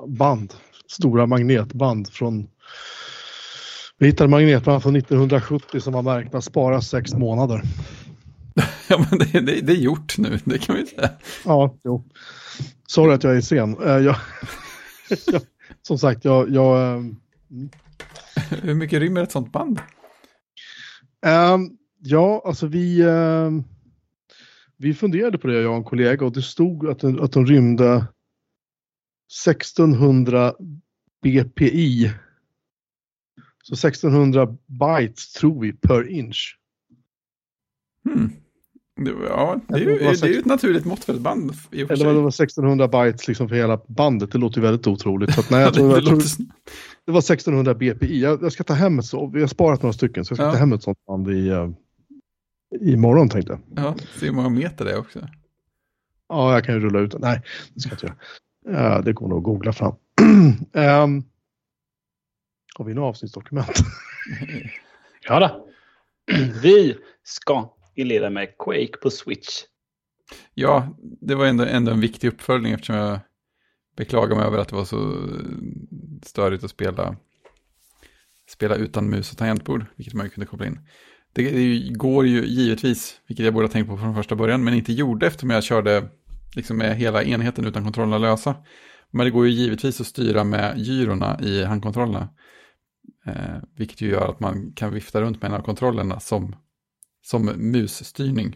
Band. 0.07 0.53
Stora 0.87 1.25
magnetband 1.25 2.09
från... 2.09 2.47
Vi 3.97 4.05
hittade 4.07 4.29
magnetband 4.29 4.83
från 4.83 4.95
1970 4.95 5.79
som 5.79 5.93
var 5.93 6.01
märkta 6.01 6.41
spara 6.41 6.81
sex 6.81 7.13
månader. 7.13 7.61
Ja, 8.89 9.05
men 9.09 9.19
det, 9.19 9.39
det, 9.39 9.61
det 9.61 9.73
är 9.73 9.77
gjort 9.77 10.17
nu, 10.17 10.39
det 10.43 10.57
kan 10.57 10.75
vi 10.75 10.85
säga. 10.85 11.09
Ja, 11.45 11.75
jo. 11.83 12.03
Sorry 12.87 13.13
att 13.13 13.23
jag 13.23 13.37
är 13.37 13.41
sen. 13.41 13.77
Eh, 13.83 13.89
Jag, 13.97 14.15
jag, 15.27 15.41
som 15.81 15.97
sagt, 15.97 16.25
jag... 16.25 16.49
jag 16.49 16.95
ehm, 16.95 17.15
Hur 18.61 18.73
mycket 18.73 18.99
rymmer 18.99 19.23
ett 19.23 19.31
sånt 19.31 19.51
band? 19.51 19.79
ehm, 21.25 21.69
ja, 21.99 22.41
alltså 22.45 22.67
vi... 22.67 23.01
ehm, 23.01 23.63
vi 24.77 24.93
funderade 24.93 25.37
på 25.37 25.47
det, 25.47 25.61
jag 25.61 25.71
och 25.71 25.77
en 25.77 25.83
kollega, 25.83 26.25
och 26.25 26.33
det 26.33 26.41
stod 26.41 26.89
att, 26.89 26.99
den- 26.99 27.19
att 27.23 27.31
de 27.31 27.45
rymde 27.45 28.05
1600 29.45 30.53
BPI. 31.23 32.11
Så 33.63 33.73
1600 33.73 34.47
bytes 34.67 35.33
tror 35.33 35.61
vi 35.61 35.73
per 35.73 36.09
inch. 36.09 36.57
Hmm. 38.09 38.29
Det, 38.95 39.11
ja, 39.29 39.59
det 39.67 39.75
är, 39.75 39.79
ju, 39.79 39.97
det 39.97 40.23
är 40.23 40.27
ju 40.27 40.39
ett 40.39 40.45
naturligt 40.45 40.85
måttfullt 40.85 41.21
band 41.21 41.51
i 41.71 41.83
och 41.83 41.87
för 41.87 41.93
Eller 41.93 42.05
var 42.05 42.11
det 42.13 42.17
sig. 42.17 42.23
var 42.23 42.29
1600 42.29 42.87
bytes 42.87 43.27
liksom 43.27 43.49
för 43.49 43.55
hela 43.55 43.81
bandet. 43.87 44.31
Det 44.31 44.37
låter 44.37 44.57
ju 44.57 44.61
väldigt 44.61 44.87
otroligt. 44.87 45.33
Så 45.33 45.39
att, 45.39 45.49
nej, 45.49 45.61
jag 45.61 45.73
det, 45.73 45.75
tror, 45.79 45.87
det, 45.89 45.93
jag 45.95 46.03
tror, 46.05 46.15
låter, 46.15 46.29
det 47.05 47.11
var 47.11 47.19
1600 47.19 47.73
BPI. 47.73 48.21
Jag, 48.21 48.43
jag 48.43 48.51
ska 48.51 48.63
ta 48.63 48.73
hem 48.73 48.99
ett 48.99 49.05
så. 49.05 49.27
Vi 49.27 49.41
har 49.41 49.47
sparat 49.47 49.81
några 49.81 49.93
stycken 49.93 50.25
så 50.25 50.31
jag 50.31 50.37
ska 50.37 50.45
Ja. 50.45 50.51
ta 50.51 50.57
hem 50.57 50.73
ett 50.73 50.83
sånt 50.83 51.05
band 51.07 51.29
i, 51.29 51.49
uh, 51.51 51.69
imorgon 52.81 53.29
tänkte 53.29 53.51
jag. 53.75 53.85
ja, 53.85 53.95
se 54.19 54.25
hur 54.25 54.33
många 54.33 54.49
meter 54.49 54.85
det 54.85 54.91
är 54.91 54.97
också. 54.99 55.27
Ja, 56.29 56.53
jag 56.53 56.65
kan 56.65 56.75
ju 56.75 56.81
rulla 56.81 56.99
ut. 56.99 57.15
Nej, 57.19 57.41
det 57.73 57.79
ska 57.79 57.89
jag 57.89 57.95
inte 57.95 58.05
göra. 58.05 58.15
Ja, 58.65 59.01
det 59.01 59.13
går 59.13 59.27
nog 59.27 59.37
att 59.37 59.43
googla 59.43 59.73
fram. 59.73 59.95
um, 60.73 61.23
har 62.75 62.85
vi 62.85 62.93
några 62.93 63.07
avsnittsdokument? 63.07 63.71
Ja 65.25 65.39
då. 65.39 65.67
Vi 66.61 66.97
ska 67.23 67.73
inleda 67.95 68.29
med 68.29 68.57
Quake 68.57 68.97
på 69.01 69.09
Switch. 69.09 69.49
Ja, 70.53 70.97
det 70.99 71.35
var 71.35 71.45
ändå, 71.45 71.63
ändå 71.63 71.91
en 71.91 71.99
viktig 71.99 72.27
uppföljning 72.27 72.73
eftersom 72.73 72.95
jag 72.95 73.19
beklagar 73.97 74.35
mig 74.35 74.45
över 74.45 74.57
att 74.57 74.67
det 74.69 74.75
var 74.75 74.85
så 74.85 75.29
störigt 76.23 76.63
att 76.63 76.69
spela, 76.69 77.15
spela 78.49 78.75
utan 78.75 79.09
mus 79.09 79.31
och 79.31 79.37
tangentbord, 79.37 79.85
vilket 79.95 80.13
man 80.13 80.25
ju 80.25 80.29
kunde 80.29 80.47
koppla 80.47 80.65
in. 80.65 80.79
Det, 81.33 81.51
det 81.51 81.93
går 81.93 82.27
ju 82.27 82.45
givetvis, 82.45 83.21
vilket 83.27 83.45
jag 83.45 83.53
borde 83.53 83.65
ha 83.65 83.71
tänkt 83.71 83.87
på 83.87 83.97
från 83.97 84.15
första 84.15 84.35
början, 84.35 84.63
men 84.63 84.73
inte 84.73 84.93
gjorde 84.93 85.27
eftersom 85.27 85.49
jag 85.49 85.63
körde 85.63 86.09
liksom 86.55 86.77
med 86.77 86.97
hela 86.97 87.23
enheten 87.23 87.65
utan 87.65 87.83
kontrollerna 87.83 88.17
lösa. 88.17 88.55
Men 89.11 89.25
det 89.25 89.31
går 89.31 89.45
ju 89.45 89.51
givetvis 89.51 90.01
att 90.01 90.07
styra 90.07 90.43
med 90.43 90.77
gyrorna 90.77 91.39
i 91.41 91.63
handkontrollerna. 91.63 92.29
Eh, 93.25 93.57
vilket 93.75 94.01
ju 94.01 94.09
gör 94.09 94.29
att 94.29 94.39
man 94.39 94.73
kan 94.75 94.93
vifta 94.93 95.21
runt 95.21 95.41
med 95.41 95.51
en 95.51 95.57
av 95.57 95.63
kontrollerna 95.63 96.19
som, 96.19 96.55
som 97.21 97.45
musstyrning. 97.45 98.55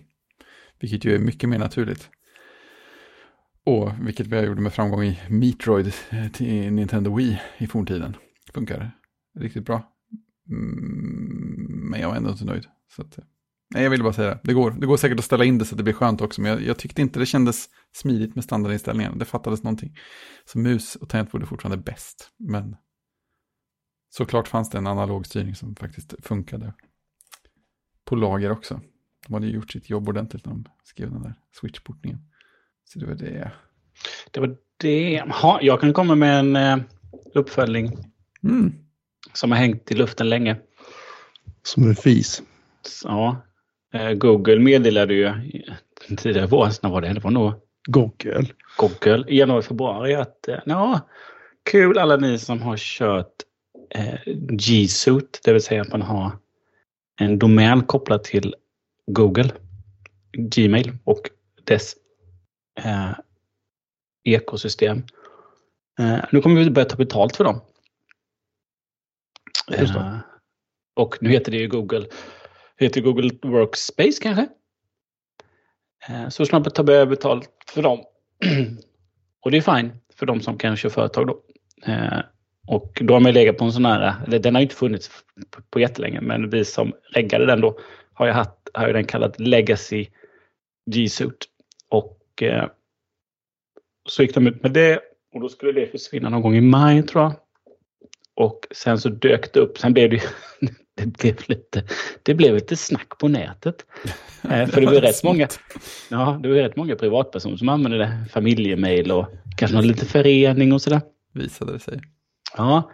Vilket 0.80 1.06
ju 1.06 1.16
är 1.16 1.20
mycket 1.20 1.50
mer 1.50 1.60
naturligt. 1.60 2.10
Och 3.64 3.92
vilket 4.02 4.28
vi 4.28 4.42
gjorde 4.42 4.62
med 4.62 4.74
framgång 4.74 5.04
i 5.04 5.20
Metroid 5.30 5.94
eh, 6.10 6.28
till 6.32 6.74
Nintendo 6.74 7.16
Wii 7.16 7.42
i 7.58 7.68
forntiden. 7.68 8.16
Funkar 8.54 8.92
riktigt 9.40 9.66
bra. 9.66 9.94
Mm, 10.50 11.90
men 11.90 12.00
jag 12.00 12.10
var 12.10 12.16
ändå 12.16 12.30
inte 12.30 12.46
nöjd. 12.46 12.66
Så 12.96 13.02
att, 13.02 13.18
eh, 13.18 13.24
nej, 13.78 13.84
jag 13.84 13.92
ville 13.92 14.04
bara 14.04 14.14
säga 14.14 14.30
det. 14.30 14.40
Det 14.44 14.54
går, 14.54 14.72
det 14.72 14.86
går 14.86 14.98
säkert 14.98 15.20
att 15.20 15.26
ställa 15.26 15.46
in 15.46 15.58
det 15.58 15.66
så 15.66 15.74
att 15.74 15.78
det 15.78 15.84
blir 15.84 15.94
skönt 15.94 16.22
också. 16.22 16.42
Men 16.42 16.52
jag, 16.52 16.62
jag 16.62 16.78
tyckte 16.78 17.02
inte 17.02 17.20
det 17.20 17.26
kändes 17.26 17.70
smidigt 17.96 18.36
med 18.36 18.44
standardinställningen. 18.44 19.18
Det 19.18 19.26
fattades 19.26 19.64
någonting. 19.64 19.98
Så 20.46 20.60
mus 20.60 20.96
och 20.96 21.10
tangentbord 21.10 21.42
är 21.42 21.46
fortfarande 21.46 21.84
bäst. 21.84 22.30
Men 22.40 22.76
såklart 24.10 24.48
fanns 24.48 24.70
det 24.70 24.78
en 24.78 24.88
analog 24.88 25.26
styrning 25.26 25.56
som 25.56 25.76
faktiskt 25.76 26.14
funkade. 26.22 26.74
På 28.06 28.16
lager 28.16 28.52
också. 28.52 28.82
De 29.28 29.34
hade 29.34 29.48
ju 29.48 29.54
gjort 29.54 29.72
sitt 29.72 29.90
jobb 29.90 30.10
ordentligt 30.10 30.46
när 30.46 30.54
de 30.54 30.66
skrev 30.84 31.12
den 31.12 31.22
där 31.22 31.34
switchportningen. 31.62 32.20
Så 32.86 33.00
det 33.00 33.06
var 33.06 33.16
det. 33.16 33.52
Det 34.32 34.40
var 34.40 34.58
det. 34.78 35.24
Ha, 35.32 35.60
jag 35.62 35.82
kan 35.82 35.94
komma 35.94 36.16
med 36.16 36.40
en 36.40 36.56
eh, 36.56 36.78
uppföljning 37.34 37.98
Mm. 38.44 38.74
som 39.34 39.52
har 39.52 39.58
hängt 39.58 39.92
i 39.92 39.96
luften 39.96 40.30
länge. 40.30 40.58
Som 41.64 41.84
en 41.84 41.96
fis. 41.96 42.42
Ja, 43.04 43.42
Google 44.16 44.60
meddelade 44.60 45.14
ju 45.14 45.34
tidigare 46.18 46.48
vår, 46.48 46.70
när 46.84 46.90
var 46.90 47.02
det? 47.02 47.14
Det 47.14 47.20
var 47.20 47.32
nog 47.32 47.54
Google. 47.88 48.46
Google 48.78 49.24
i 49.28 49.38
januari, 49.40 49.62
februari 49.62 50.16
att 50.16 50.48
eh, 50.48 50.60
ja, 50.66 51.10
kul 51.72 51.98
alla 51.98 52.16
ni 52.16 52.40
som 52.40 52.62
har 52.62 52.78
kört 52.78 53.34
eh, 53.90 54.34
G-Suite, 54.50 55.40
det 55.44 55.54
vill 55.54 55.62
säga 55.62 55.82
att 55.82 55.92
man 55.92 56.02
har 56.02 56.32
en 57.20 57.40
domän 57.40 57.84
kopplad 57.84 58.24
till 58.24 58.56
Google, 59.12 59.52
Gmail 60.38 60.98
och 61.04 61.30
dess 61.64 61.96
eh, 62.80 63.12
ekosystem. 64.24 65.04
Eh, 66.00 66.20
nu 66.32 66.42
kommer 66.42 66.64
vi 66.64 66.70
börja 66.70 66.86
ta 66.86 66.96
betalt 66.96 67.36
för 67.36 67.44
dem. 67.44 67.62
Eh, 69.72 70.18
och 70.96 71.18
nu 71.22 71.30
heter 71.30 71.52
det 71.52 71.58
ju 71.58 71.68
Google, 71.68 72.06
heter 72.86 73.02
Google 73.02 73.32
Workspace 73.42 74.22
kanske? 74.22 74.48
Eh, 76.10 76.30
så 76.30 76.46
snabbt 76.46 76.76
tar 76.76 76.92
jag 76.92 77.10
betalt 77.10 77.50
för 77.68 77.82
dem. 77.82 78.00
och 79.42 79.52
det 79.52 79.58
är 79.58 79.78
fine 79.78 79.92
för 80.14 80.26
de 80.26 80.42
som 80.42 80.58
kan 80.58 80.78
köra 80.78 80.92
företag 80.92 81.28
då. 81.28 81.42
Eh, 81.92 82.20
och 82.68 83.02
då 83.02 83.14
har 83.14 83.20
man 83.20 83.34
legat 83.34 83.58
på 83.58 83.66
en 83.66 83.72
sån 83.72 83.86
här, 83.86 84.16
eller 84.28 84.40
den 84.40 84.56
har 84.56 84.62
ju 84.62 84.66
inte 84.66 84.76
funnits 84.76 85.10
på, 85.70 85.80
jättelänge, 85.80 86.22
men 86.22 86.50
vi 86.50 86.66
som 86.66 86.94
reggade 87.14 87.46
den 87.46 87.62
då 87.62 87.80
har 88.14 88.26
ju 88.26 88.32
haft, 88.32 88.52
har 88.74 88.88
ju 88.88 88.94
den 88.94 89.06
kallad 89.06 89.40
Legacy 89.40 90.08
G-Suite. 90.92 91.46
Och 91.90 92.44
eh, 92.44 92.70
så 94.10 94.22
gick 94.24 94.34
de 94.34 94.48
ut 94.48 94.64
med 94.64 94.72
det 94.72 95.00
och 95.34 95.42
då 95.42 95.50
skulle 95.50 95.72
det 95.72 95.88
försvinna 95.88 96.30
någon 96.30 96.42
gång 96.42 96.56
i 96.56 96.62
maj 96.62 97.04
tror 97.04 97.24
jag. 97.24 97.34
Och 98.36 98.68
sen 98.72 98.98
så 99.00 99.10
dök 99.10 99.54
det 99.54 99.60
upp, 99.60 99.78
sen 99.78 99.94
blev 99.94 100.10
det 100.10 100.16
ju, 100.16 100.22
det 100.98 101.18
blev 101.18 101.36
lite, 101.48 101.84
det 102.24 102.34
blev 102.34 102.56
lite 102.56 102.76
snack 102.76 103.18
på 103.18 103.28
nätet. 103.28 103.86
Eh, 104.52 104.68
för 104.68 104.82
det 104.82 104.88
var 104.88 104.94
rätt 104.94 105.24
många, 105.24 105.48
ja, 106.10 106.40
det 106.44 106.50
var 106.50 106.56
rätt 106.56 106.76
många 106.76 106.96
privatpersoner 106.96 107.58
som 107.58 107.70
använde 107.70 107.98
det, 107.98 108.26
familjemail 108.32 109.12
och 109.12 109.28
kanske 109.58 109.76
någon 109.76 109.88
liten 109.88 110.08
förening 110.08 110.74
och 110.74 110.82
sådär. 110.82 111.02
Visade 111.34 111.74
det 111.74 111.80
sig. 111.80 112.02
Ja, 112.58 112.92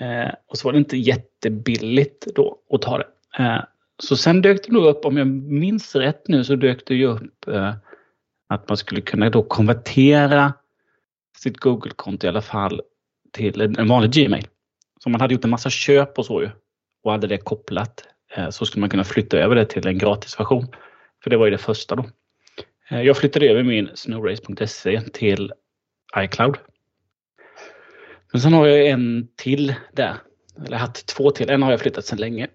eh, 0.00 0.34
och 0.46 0.58
så 0.58 0.68
var 0.68 0.72
det 0.72 0.78
inte 0.78 0.96
jättebilligt 0.96 2.26
då 2.34 2.58
att 2.70 2.82
ta 2.82 2.98
det. 2.98 3.06
Eh, 3.38 3.62
så 4.02 4.16
sen 4.16 4.42
dök 4.42 4.66
det 4.66 4.72
nog 4.72 4.84
upp, 4.84 5.04
om 5.04 5.16
jag 5.16 5.26
minns 5.26 5.94
rätt 5.94 6.28
nu, 6.28 6.44
så 6.44 6.56
dök 6.56 6.86
det 6.86 6.94
ju 6.94 7.06
upp 7.06 7.48
att 8.48 8.68
man 8.68 8.76
skulle 8.76 9.00
kunna 9.00 9.30
då 9.30 9.42
konvertera 9.42 10.52
sitt 11.38 11.56
Google-konto 11.56 12.26
i 12.26 12.28
alla 12.28 12.42
fall 12.42 12.80
till 13.32 13.60
en 13.60 13.88
vanlig 13.88 14.12
Gmail. 14.12 14.46
Så 15.02 15.10
man 15.10 15.20
hade 15.20 15.34
gjort 15.34 15.44
en 15.44 15.50
massa 15.50 15.70
köp 15.70 16.18
och 16.18 16.26
så 16.26 16.42
ju 16.42 16.50
och 17.02 17.12
hade 17.12 17.26
det 17.26 17.38
kopplat 17.38 18.04
eh, 18.36 18.50
så 18.50 18.66
skulle 18.66 18.80
man 18.80 18.90
kunna 18.90 19.04
flytta 19.04 19.38
över 19.38 19.54
det 19.54 19.64
till 19.64 19.86
en 19.86 19.98
gratisversion. 19.98 20.66
För 21.22 21.30
det 21.30 21.36
var 21.36 21.44
ju 21.44 21.50
det 21.50 21.58
första 21.58 21.96
då. 21.96 22.06
Eh, 22.90 23.02
jag 23.02 23.16
flyttade 23.16 23.46
över 23.46 23.62
min 23.62 23.90
snowrace.se 23.94 25.00
till 25.00 25.52
iCloud. 26.16 26.56
Men 28.32 28.40
sen 28.40 28.52
har 28.52 28.66
jag 28.66 28.86
en 28.86 29.28
till 29.36 29.74
där. 29.92 30.16
Eller 30.56 30.70
jag 30.70 30.78
har 30.78 30.86
haft 30.86 31.06
två 31.06 31.30
till. 31.30 31.50
En 31.50 31.62
har 31.62 31.70
jag 31.70 31.80
flyttat 31.80 32.04
sedan 32.04 32.18
länge. 32.18 32.48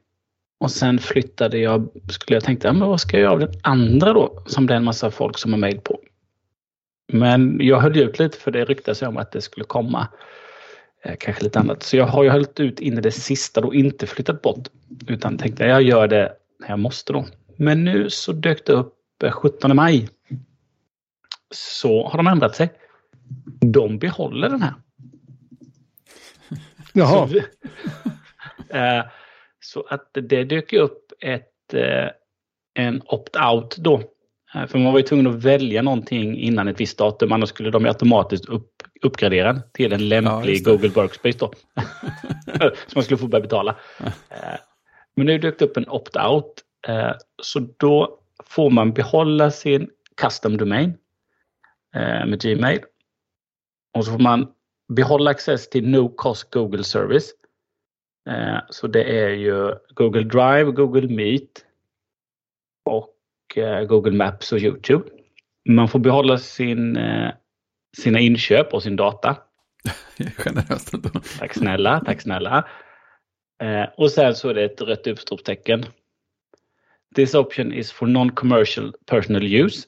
Och 0.60 0.72
sen 0.72 1.00
flyttade 1.00 1.58
jag, 1.58 1.90
skulle 2.12 2.36
jag 2.36 2.44
tänkte, 2.44 2.68
ja, 2.68 2.74
men 2.74 2.88
vad 2.88 3.02
ska 3.02 3.18
jag 3.18 3.22
göra 3.22 3.34
av 3.34 3.40
den 3.40 3.60
andra 3.64 4.14
då? 4.14 4.44
Som 4.46 4.68
det 4.68 4.74
är 4.74 4.78
en 4.78 4.84
massa 4.84 5.12
folk 5.12 5.38
som 5.38 5.54
har 5.54 5.60
mejl 5.60 5.80
på. 5.80 6.00
Men 7.14 7.58
jag 7.62 7.80
höll 7.80 7.98
ut 7.98 8.20
lite 8.20 8.38
för 8.38 8.52
det 8.52 8.66
ryktas 8.66 9.02
om 9.02 9.18
att 9.18 9.32
det 9.32 9.42
skulle 9.42 9.66
komma 9.66 10.08
kanske 11.20 11.44
lite 11.44 11.60
annat. 11.60 11.84
Så 11.84 11.98
jag 11.98 12.06
har 12.06 12.24
ju 12.24 12.30
hållit 12.30 12.60
ut 12.60 12.80
in 12.80 12.98
i 12.98 13.02
det 13.02 13.12
sista 13.12 13.62
då, 13.62 13.74
inte 13.74 14.08
flyttat 14.08 14.42
bort. 14.42 14.68
Utan 15.08 15.38
tänkte 15.38 15.64
jag 15.64 15.82
gör 15.82 16.08
det 16.08 16.34
när 16.60 16.70
jag 16.70 16.80
måste 16.80 17.14
då. 17.14 17.26
Men 17.56 17.84
nu 17.84 18.10
så 18.10 18.32
dök 18.32 18.66
det 18.66 18.74
upp 18.74 18.94
eh, 19.24 19.32
17 19.32 19.76
maj. 19.76 20.10
Så 21.52 22.08
har 22.08 22.18
de 22.18 22.28
ändrat 22.28 22.56
sig. 22.56 22.72
De 23.62 24.00
behåller 24.00 24.50
den 24.50 24.62
här. 24.62 24.74
Jaha, 26.94 27.28
Så, 27.28 27.40
Eh, 28.70 29.06
så 29.60 29.86
att 29.90 30.10
det 30.14 30.44
dök 30.44 30.74
upp 30.74 31.14
ett, 31.20 31.74
eh, 31.74 32.10
en 32.74 33.02
opt-out 33.02 33.78
då. 33.78 34.02
Eh, 34.56 34.68
För 34.68 34.80
man 34.80 34.94
var 34.94 35.00
ju 35.00 35.06
tvungen 35.06 35.28
att 35.28 35.44
välja 35.44 35.82
någonting 35.82 36.38
innan 36.38 36.68
ett 36.68 36.80
visst 36.80 36.98
datum, 36.98 37.32
annars 37.32 37.50
skulle 37.50 37.72
de 37.72 37.86
automatiskt 37.86 38.46
upp, 38.46 38.84
uppgradera 39.02 39.54
den 39.54 39.62
till 39.74 39.94
en 39.94 40.00
Ja, 40.00 40.22
lämplig 40.22 40.66
det. 40.66 40.72
Google 40.72 40.90
Workspace 40.90 41.38
då. 41.38 41.52
så 42.88 42.92
man 42.96 43.04
skulle 43.04 43.18
få 43.18 43.28
börja 43.28 43.42
betala. 43.42 43.78
Eh, 44.30 44.60
Men 45.16 45.26
nu 45.26 45.38
dök 45.38 45.60
det 45.60 45.66
upp 45.66 45.78
en 45.78 45.86
opt-out. 45.88 46.52
eh, 46.88 47.12
Så 47.42 47.60
då 47.78 48.20
får 48.44 48.70
man 48.70 48.94
behålla 48.94 49.52
sin 49.52 49.90
custom 50.22 50.58
domain 50.58 50.98
eh, 51.96 52.26
med 52.26 52.42
Gmail. 52.42 52.80
Och 53.94 54.06
så 54.06 54.12
får 54.12 54.20
man 54.20 54.48
behålla 54.94 55.32
access 55.32 55.70
till 55.70 55.90
no 55.90 56.10
cost 56.16 56.52
Google 56.54 56.84
service. 56.84 57.32
Så 58.70 58.88
det 58.88 59.04
är 59.20 59.30
ju 59.30 59.76
Google 59.90 60.24
Drive, 60.24 60.64
Google 60.72 61.08
Meet 61.16 61.66
och 62.86 63.14
Google 63.88 64.12
Maps 64.12 64.52
och 64.52 64.60
Youtube. 64.60 65.04
Man 65.70 65.88
får 65.88 66.00
behålla 66.00 66.38
sin, 66.38 66.98
sina 68.02 68.20
inköp 68.20 68.74
och 68.74 68.84
sin 68.84 68.96
data. 68.96 69.38
Generöst 70.38 70.94
ändå. 70.94 71.10
Tack 71.40 71.54
snälla, 71.54 72.02
tack 72.06 72.22
snälla. 72.22 72.68
Eh, 73.62 73.90
och 73.98 74.12
sen 74.12 74.36
så 74.36 74.50
är 74.50 74.54
det 74.54 74.64
ett 74.64 74.82
rött 74.82 75.08
utropstecken. 75.08 75.86
This 77.16 77.36
option 77.36 77.74
is 77.74 77.92
for 77.92 78.08
non-commercial 78.08 78.94
personal 79.06 79.44
use. 79.44 79.88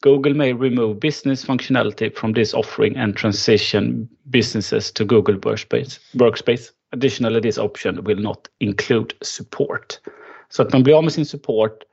Google 0.00 0.34
may 0.34 0.52
remove 0.52 1.00
business 1.00 1.44
functionality 1.44 2.10
from 2.10 2.34
this 2.34 2.54
offering 2.54 2.96
and 2.96 3.16
transition 3.16 4.08
businesses 4.22 4.92
to 4.92 5.04
Google 5.04 5.34
Workspace. 5.34 6.00
Workspace. 6.12 6.62
Additionally, 6.92 7.40
this 7.40 7.58
option 7.58 8.04
will 8.04 8.20
not 8.20 8.48
include 8.60 9.14
support. 9.20 10.00
Så 10.48 10.62
att 10.62 10.72
man 10.72 10.82
blir 10.82 10.94
av 10.94 11.04
med 11.04 11.12
sin 11.12 11.26
support 11.26 11.84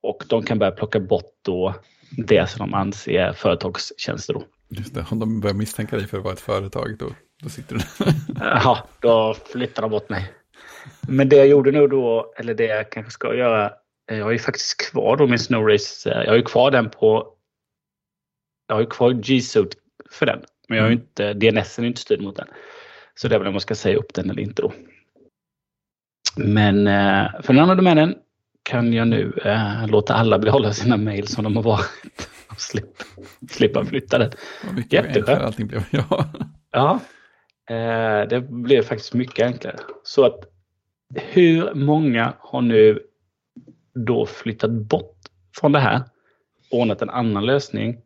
Och 0.00 0.24
de 0.28 0.42
kan 0.42 0.58
börja 0.58 0.72
plocka 0.72 1.00
bort 1.00 1.32
då 1.42 1.74
det 2.10 2.50
som 2.50 2.58
de 2.58 2.74
anser 2.74 3.32
företagstjänster 3.32 4.34
då. 4.34 4.44
Just 4.68 4.94
det, 4.94 5.06
om 5.10 5.18
de 5.18 5.40
börjar 5.40 5.54
misstänka 5.54 5.96
dig 5.96 6.06
för 6.06 6.18
att 6.18 6.24
vara 6.24 6.34
ett 6.34 6.40
företag 6.40 6.96
då, 6.98 7.10
då 7.42 7.48
sitter 7.48 7.74
du. 7.74 7.80
Jaha, 8.40 8.78
då 9.00 9.36
flyttar 9.52 9.82
de 9.82 9.90
bort 9.90 10.08
mig. 10.08 10.32
Men 11.08 11.28
det 11.28 11.36
jag 11.36 11.48
gjorde 11.48 11.70
nu 11.70 11.86
då, 11.86 12.32
eller 12.36 12.54
det 12.54 12.64
jag 12.64 12.92
kanske 12.92 13.12
ska 13.12 13.34
göra, 13.34 13.72
jag 14.06 14.24
har 14.24 14.32
ju 14.32 14.38
faktiskt 14.38 14.90
kvar 14.90 15.16
då 15.16 15.26
min 15.26 15.38
Snow 15.38 15.68
Race. 15.68 16.10
Jag 16.10 16.28
har 16.28 16.36
ju 16.36 16.42
kvar 16.42 16.70
den 16.70 16.90
på... 16.90 17.34
Jag 18.66 18.74
har 18.74 18.80
ju 18.80 18.86
kvar 18.86 19.10
G-Suit 19.10 19.76
för 20.10 20.26
den. 20.26 20.40
Men 20.68 20.78
jag 20.78 20.84
har 20.84 20.90
ju 20.90 20.96
inte, 20.96 21.32
DNS 21.34 21.78
är 21.78 21.84
inte 21.84 22.00
styrd 22.00 22.20
mot 22.20 22.36
den. 22.36 22.48
Så 23.14 23.28
det 23.28 23.34
är 23.34 23.38
väl 23.38 23.48
om 23.48 23.54
man 23.54 23.60
ska 23.60 23.74
säga 23.74 23.96
upp 23.96 24.14
den 24.14 24.30
eller 24.30 24.42
inte 24.42 24.62
då. 24.62 24.72
Men 26.36 26.86
eh, 26.86 27.26
för 27.42 27.52
den 27.52 27.62
andra 27.62 27.74
domänen 27.74 28.14
kan 28.62 28.92
jag 28.92 29.08
nu 29.08 29.32
eh, 29.44 29.86
låta 29.86 30.14
alla 30.14 30.38
behålla 30.38 30.72
sina 30.72 30.96
mejl 30.96 31.28
som 31.28 31.44
de 31.44 31.56
har 31.56 31.62
varit. 31.62 32.28
Slippa, 32.58 33.04
slippa 33.50 33.84
flytta 33.84 34.30
mycket 34.74 34.92
Jätteskönt. 34.92 35.42
allting 35.42 35.66
blev. 35.66 35.82
Ja. 35.90 36.28
Ja, 36.70 37.00
eh, 37.70 38.28
det 38.28 38.40
blev 38.50 38.82
faktiskt 38.82 39.14
mycket 39.14 39.46
enklare. 39.46 39.76
Så 40.02 40.24
att 40.24 40.38
hur 41.14 41.74
många 41.74 42.34
har 42.38 42.60
nu 42.62 43.00
då 43.94 44.26
flyttat 44.26 44.70
bort 44.70 45.16
från 45.56 45.72
det 45.72 45.78
här, 45.80 46.02
ordnat 46.70 47.02
en 47.02 47.10
annan 47.10 47.46
lösning 47.46 48.00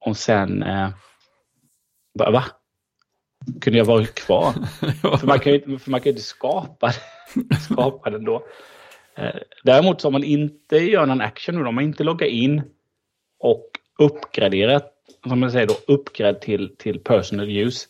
och 0.00 0.16
sen 0.16 0.62
eh, 0.62 0.88
bara, 2.18 2.30
va? 2.30 2.44
Kunde 3.60 3.78
jag 3.78 3.84
varit 3.86 4.14
kvar? 4.14 4.52
För 5.18 5.26
man 5.26 5.38
kan 5.38 5.52
ju 5.52 5.58
inte, 5.58 5.84
för 5.84 5.90
man 5.90 6.00
kan 6.00 6.04
ju 6.04 6.10
inte 6.10 6.22
skapa, 6.22 6.92
skapa 7.60 8.10
den 8.10 8.24
då. 8.24 8.46
Eh, 9.16 9.34
Däremot 9.64 10.00
så 10.00 10.08
om 10.08 10.12
man 10.12 10.24
inte 10.24 10.76
gör 10.76 11.06
någon 11.06 11.20
action 11.20 11.66
om 11.66 11.74
man 11.74 11.84
inte 11.84 12.04
loggar 12.04 12.26
in 12.26 12.62
och 13.38 13.66
uppgraderar, 13.98 14.82
som 15.28 15.40
man 15.40 15.52
säger 15.52 15.66
då, 15.66 15.74
uppgrad 15.86 16.40
till, 16.40 16.76
till 16.76 17.00
personal 17.00 17.48
use. 17.50 17.88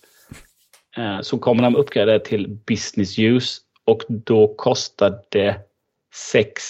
eh, 0.97 1.21
Så 1.21 1.39
kommer 1.39 1.63
de 1.63 1.77
uppgradera 1.77 2.19
till 2.19 2.49
business 2.49 3.19
use 3.19 3.61
och 3.85 4.03
då 4.09 4.55
kostar 4.55 5.23
det 5.29 5.61
6 6.15 6.63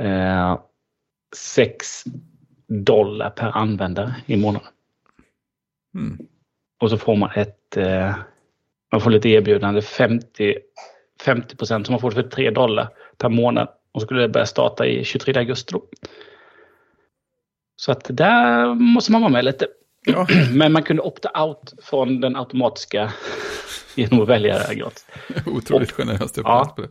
eh, 0.00 0.58
6 1.36 2.04
dollar 2.68 3.30
per 3.30 3.56
användare 3.56 4.14
i 4.26 4.36
månaden. 4.36 4.68
Mm. 5.94 6.26
Och 6.80 6.90
så 6.90 6.98
får 6.98 7.16
man 7.16 7.30
ett, 7.36 7.76
eh, 7.76 8.16
man 8.92 9.00
får 9.00 9.10
lite 9.10 9.28
erbjudande, 9.28 9.82
50, 9.82 10.56
50 11.24 11.56
procent 11.56 11.86
som 11.86 11.92
man 11.92 12.00
får 12.00 12.10
för 12.10 12.22
3 12.22 12.50
dollar 12.50 12.88
per 13.18 13.28
månad. 13.28 13.68
Och 13.92 14.00
så 14.00 14.06
skulle 14.06 14.20
det 14.20 14.28
börja 14.28 14.46
starta 14.46 14.86
i 14.86 15.04
23 15.04 15.38
augusti 15.38 15.72
då. 15.72 15.86
Så 17.76 17.92
att 17.92 18.06
där 18.10 18.74
måste 18.74 19.12
man 19.12 19.20
vara 19.20 19.32
med 19.32 19.44
lite. 19.44 19.66
Ja, 20.06 20.26
Men 20.52 20.72
man 20.72 20.82
kunde 20.82 21.02
opta 21.02 21.42
out 21.44 21.74
från 21.82 22.20
den 22.20 22.36
automatiska 22.36 23.12
genom 23.94 24.20
att 24.22 24.28
välja 24.28 24.74
gratis. 24.74 25.06
otroligt 25.46 25.92
generöst 25.92 26.36
Ja. 26.36 26.72
på 26.76 26.82
det. 26.82 26.88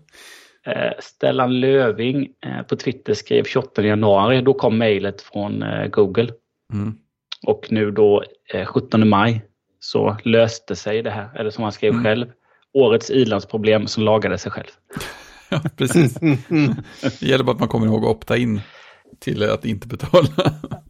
Eh, 0.72 0.92
Stellan 1.00 1.60
Löving 1.60 2.28
eh, 2.46 2.62
på 2.62 2.76
Twitter 2.76 3.14
skrev 3.14 3.44
28 3.44 3.82
januari, 3.82 4.42
då 4.42 4.54
kom 4.54 4.78
mejlet 4.78 5.22
från 5.22 5.64
eh, 5.64 5.88
Google. 5.88 6.30
Mm. 6.74 6.96
Och 7.48 7.68
nu 7.70 7.92
då 7.92 8.24
eh, 8.54 8.66
17 8.66 9.10
maj 9.10 9.46
så 9.80 10.18
löste 10.24 10.76
sig 10.76 11.02
det 11.02 11.10
här, 11.12 11.30
eller 11.40 11.50
som 11.50 11.64
han 11.64 11.72
skrev 11.72 11.92
Mm. 11.92 12.04
själv, 12.04 12.28
årets 12.74 13.10
ilandsproblem 13.10 13.88
som 13.88 14.04
lagade 14.04 14.38
sig 14.38 14.52
själv. 14.52 14.68
Ja, 15.50 15.62
precis. 15.78 16.20
Det 17.20 17.22
gäller 17.22 17.44
bara 17.44 17.52
att 17.52 17.60
man 17.60 17.68
kommer 17.70 17.86
ihåg 17.88 18.04
att 18.06 18.10
opta 18.12 18.38
in 18.38 18.62
till 19.20 19.50
att 19.50 19.66
inte 19.66 19.88
betala. 19.88 20.28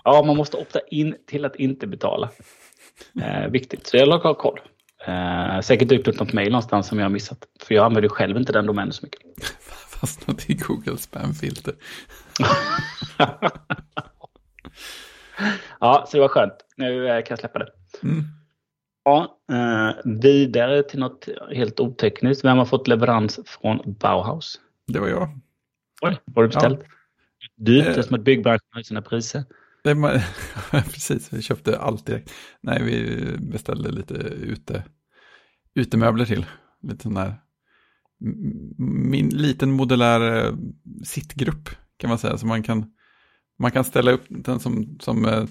Ja, 0.04 0.24
man 0.26 0.38
måste 0.38 0.58
opta 0.58 0.80
in 0.80 1.16
till 1.28 1.46
att 1.46 1.56
inte 1.56 1.88
betala. 1.88 2.30
Eh, 3.22 3.48
viktigt, 3.52 3.88
så 3.88 3.98
jag 3.98 4.20
har 4.20 4.34
koll. 4.34 4.60
Eh, 5.08 5.62
säkert 5.62 5.90
dykt 5.90 6.08
upp 6.08 6.20
något 6.20 6.34
mejl 6.34 6.52
någonstans 6.52 6.88
som 6.88 7.00
jag 7.00 7.06
har 7.06 7.12
missat. 7.12 7.48
För 7.60 7.76
jag 7.76 7.86
använder 7.86 8.10
själv 8.10 8.38
inte 8.38 8.54
den 8.54 8.66
domänen 8.66 8.94
så 8.94 9.06
mycket. 9.06 9.22
Fastnat 9.90 10.50
i 10.50 10.54
Google 10.54 10.98
spamfilter. 10.98 11.74
ja, 15.80 16.06
så 16.08 16.18
det 16.18 16.22
var 16.22 16.28
skönt. 16.28 16.54
Nu 16.78 17.08
eh, 17.08 17.16
kan 17.24 17.28
jag 17.30 17.40
släppa 17.40 17.60
det. 17.60 17.70
Mm. 18.04 18.24
Ja, 19.04 19.40
eh, 19.52 19.96
vidare 20.22 20.84
till 20.84 21.00
något 21.00 21.28
helt 21.56 21.80
otekniskt. 21.80 22.46
Vem 22.46 22.58
har 22.58 22.66
fått 22.66 22.88
leverans 22.88 23.40
från 23.46 23.96
Bauhaus? 24.00 24.60
Det 24.88 25.00
var 25.00 25.08
jag. 25.08 25.40
Oj, 26.02 26.18
vad 26.26 26.36
har 26.36 26.44
du 26.44 26.48
beställt? 26.48 26.80
Dyrt, 27.58 27.86
det 27.86 27.96
är 27.96 28.02
som 28.02 28.16
att 28.16 28.24
byggbranschen 28.24 28.66
höjer 28.72 28.84
sina 28.84 29.02
priser. 29.02 29.44
Det 29.84 29.90
är 29.92 29.96
ma- 29.96 30.22
Precis, 30.72 31.34
vi 31.34 31.42
köpte 31.42 31.80
allt 31.80 32.06
direkt. 32.06 32.32
Nej, 32.62 32.84
vi 32.84 33.22
beställde 33.40 33.92
lite 33.92 34.14
ute, 34.14 34.84
utemöbler 35.76 36.26
till. 36.26 36.46
Lite 36.82 37.04
sån 37.04 37.14
där, 37.14 37.36
min 38.78 39.30
liten 39.30 39.72
modulär 39.72 40.46
eh, 40.46 40.54
sittgrupp 41.04 41.70
kan 41.98 42.10
man 42.10 42.18
säga. 42.20 42.38
Så 42.38 42.46
man 42.48 42.64
kan, 42.64 42.86
man 43.60 43.72
kan 43.72 43.84
ställa 43.84 44.12
upp 44.12 44.24
den 44.30 44.60
som, 44.60 44.98
som 45.00 45.26
eh, 45.26 45.46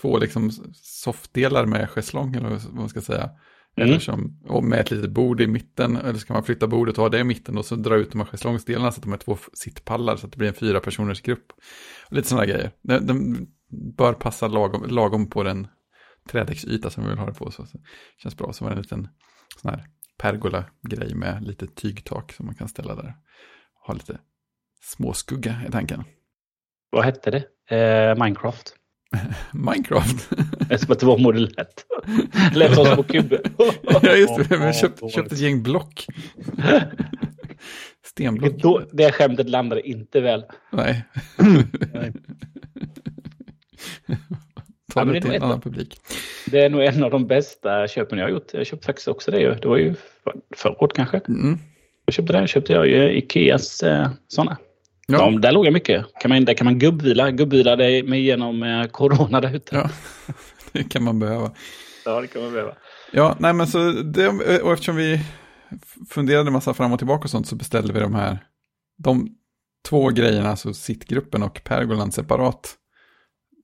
två 0.00 0.18
liksom 0.18 0.50
soffdelar 0.74 1.66
med 1.66 1.90
schäslong 1.90 2.34
eller 2.34 2.48
vad 2.48 2.74
man 2.74 2.88
ska 2.88 3.00
säga. 3.00 3.30
Mm. 3.76 3.88
Eller 3.88 3.98
som, 3.98 4.40
och 4.44 4.64
med 4.64 4.80
ett 4.80 4.90
litet 4.90 5.10
bord 5.10 5.40
i 5.40 5.46
mitten, 5.46 5.96
eller 5.96 6.18
så 6.18 6.26
kan 6.26 6.34
man 6.34 6.44
flytta 6.44 6.66
bordet 6.66 6.98
och 6.98 7.02
ha 7.02 7.08
det 7.08 7.18
i 7.18 7.24
mitten 7.24 7.58
och 7.58 7.64
så 7.64 7.76
dra 7.76 7.96
ut 7.96 8.12
de 8.12 8.20
här 8.20 8.26
schäslongdelarna 8.26 8.92
så 8.92 8.96
att 8.96 9.02
de 9.02 9.12
är 9.12 9.16
två 9.16 9.38
sittpallar 9.52 10.16
så 10.16 10.26
att 10.26 10.32
det 10.32 10.38
blir 10.38 10.48
en 10.48 10.54
fyra 10.54 10.80
personers 10.80 11.20
grupp. 11.20 11.52
Och 12.06 12.16
lite 12.16 12.28
sådana 12.28 12.46
grejer. 12.46 12.70
Den, 12.82 13.06
den 13.06 13.46
bör 13.96 14.12
passa 14.12 14.48
lagom, 14.48 14.84
lagom 14.88 15.30
på 15.30 15.42
den 15.42 15.66
trädäcksyta 16.28 16.90
som 16.90 17.04
vi 17.04 17.10
vill 17.10 17.18
ha 17.18 17.26
det 17.26 17.34
på. 17.34 17.50
Så, 17.50 17.66
så 17.66 17.78
känns 18.22 18.36
bra. 18.36 18.52
Så 18.52 18.64
var 18.64 18.70
det 18.70 18.76
en 18.76 18.82
liten 18.82 19.08
sån 19.62 19.70
här 19.70 19.86
pergola-grej 20.18 21.14
med 21.14 21.46
lite 21.46 21.66
tygtak 21.66 22.32
som 22.32 22.46
man 22.46 22.54
kan 22.54 22.68
ställa 22.68 22.94
där. 22.94 23.14
Ha 23.86 23.94
lite 23.94 24.18
småskugga 24.80 25.56
i 25.68 25.70
tanken. 25.70 26.04
Vad 26.90 27.04
hette 27.04 27.30
det? 27.30 27.76
Eh, 27.76 28.24
Minecraft. 28.24 28.76
Minecraft. 29.52 30.30
Det 30.68 30.74
är 30.74 30.78
som 30.78 30.92
att 30.92 31.00
det 31.00 31.06
var 31.06 31.18
modellätt. 31.18 31.84
Lät 32.54 32.74
som 32.74 32.84
små 32.86 33.02
kuber. 33.02 33.40
ja, 34.02 34.16
just 34.16 34.36
det. 34.36 34.56
Vi 34.56 34.64
har 34.64 34.72
köpt, 34.72 35.32
ett 35.32 35.38
gäng 35.40 35.62
block. 35.62 36.06
Stenblock. 38.06 38.52
Då, 38.52 38.82
det 38.92 39.12
skämtet 39.12 39.48
landade 39.48 39.88
inte 39.88 40.20
väl. 40.20 40.44
Nej. 40.72 41.04
Nej. 41.92 42.12
Ta 44.92 45.00
Ja, 45.00 45.04
det 45.04 45.12
det 45.12 45.20
till 45.20 45.30
en 45.34 45.42
annan 45.42 45.60
publik. 45.60 46.00
Det 46.46 46.60
är 46.60 46.70
nog 46.70 46.84
en 46.84 47.04
av 47.04 47.10
de 47.10 47.26
bästa 47.26 47.88
köpen 47.88 48.18
jag 48.18 48.24
har 48.26 48.30
gjort. 48.30 48.54
Jag 48.54 48.66
köpte 48.66 48.86
faktiskt 48.86 49.08
också 49.08 49.30
det 49.30 49.40
ju. 49.40 49.54
Det 49.54 49.68
var 49.68 49.76
ju 49.76 49.94
för- 49.94 50.34
förra 50.56 50.82
året 50.82 50.92
kanske. 50.96 51.20
Mm. 51.28 51.58
Jag 52.04 52.14
köpte 52.14 52.32
det. 52.40 52.46
köpte 52.48 52.72
jag 52.72 52.86
ju 52.88 53.12
Ikeas 53.18 53.82
eh, 53.82 54.10
sådana. 54.28 54.56
Ja. 55.06 55.32
Ja. 55.32 55.38
där 55.38 55.52
låg 55.52 55.66
jag 55.66 55.72
mycket. 55.72 56.06
Kan 56.20 56.28
man, 56.28 56.44
där 56.44 56.54
kan 56.54 56.64
man 56.64 56.78
gubbvila. 56.78 57.30
Gubbvila 57.30 57.76
dig 57.76 58.02
med 58.02 58.20
genom 58.22 58.62
eh, 58.62 58.84
corona 58.84 59.40
där 59.40 59.56
ute. 59.56 59.76
ja, 59.76 59.90
det 60.72 60.84
kan 60.84 61.02
man 61.02 61.18
behöva. 61.18 61.50
ja, 62.04 62.20
det 62.20 62.26
kan 62.26 62.42
man 62.42 62.52
behöva. 62.52 62.74
Ja, 63.12 63.36
nej 63.38 63.52
men 63.52 63.66
så 63.66 63.92
det, 63.92 64.28
och 64.62 64.72
eftersom 64.72 64.96
vi 64.96 65.20
funderade 66.10 66.50
massa 66.50 66.74
fram 66.74 66.92
och 66.92 66.98
tillbaka 66.98 67.24
och 67.24 67.30
sånt 67.30 67.48
så 67.48 67.56
beställde 67.56 67.92
vi 67.92 68.00
de 68.00 68.14
här, 68.14 68.38
de 68.98 69.36
två 69.88 70.08
grejerna, 70.08 70.50
alltså 70.50 70.74
sittgruppen 70.74 71.42
och 71.42 71.64
pergolan 71.64 72.12
separat 72.12 72.76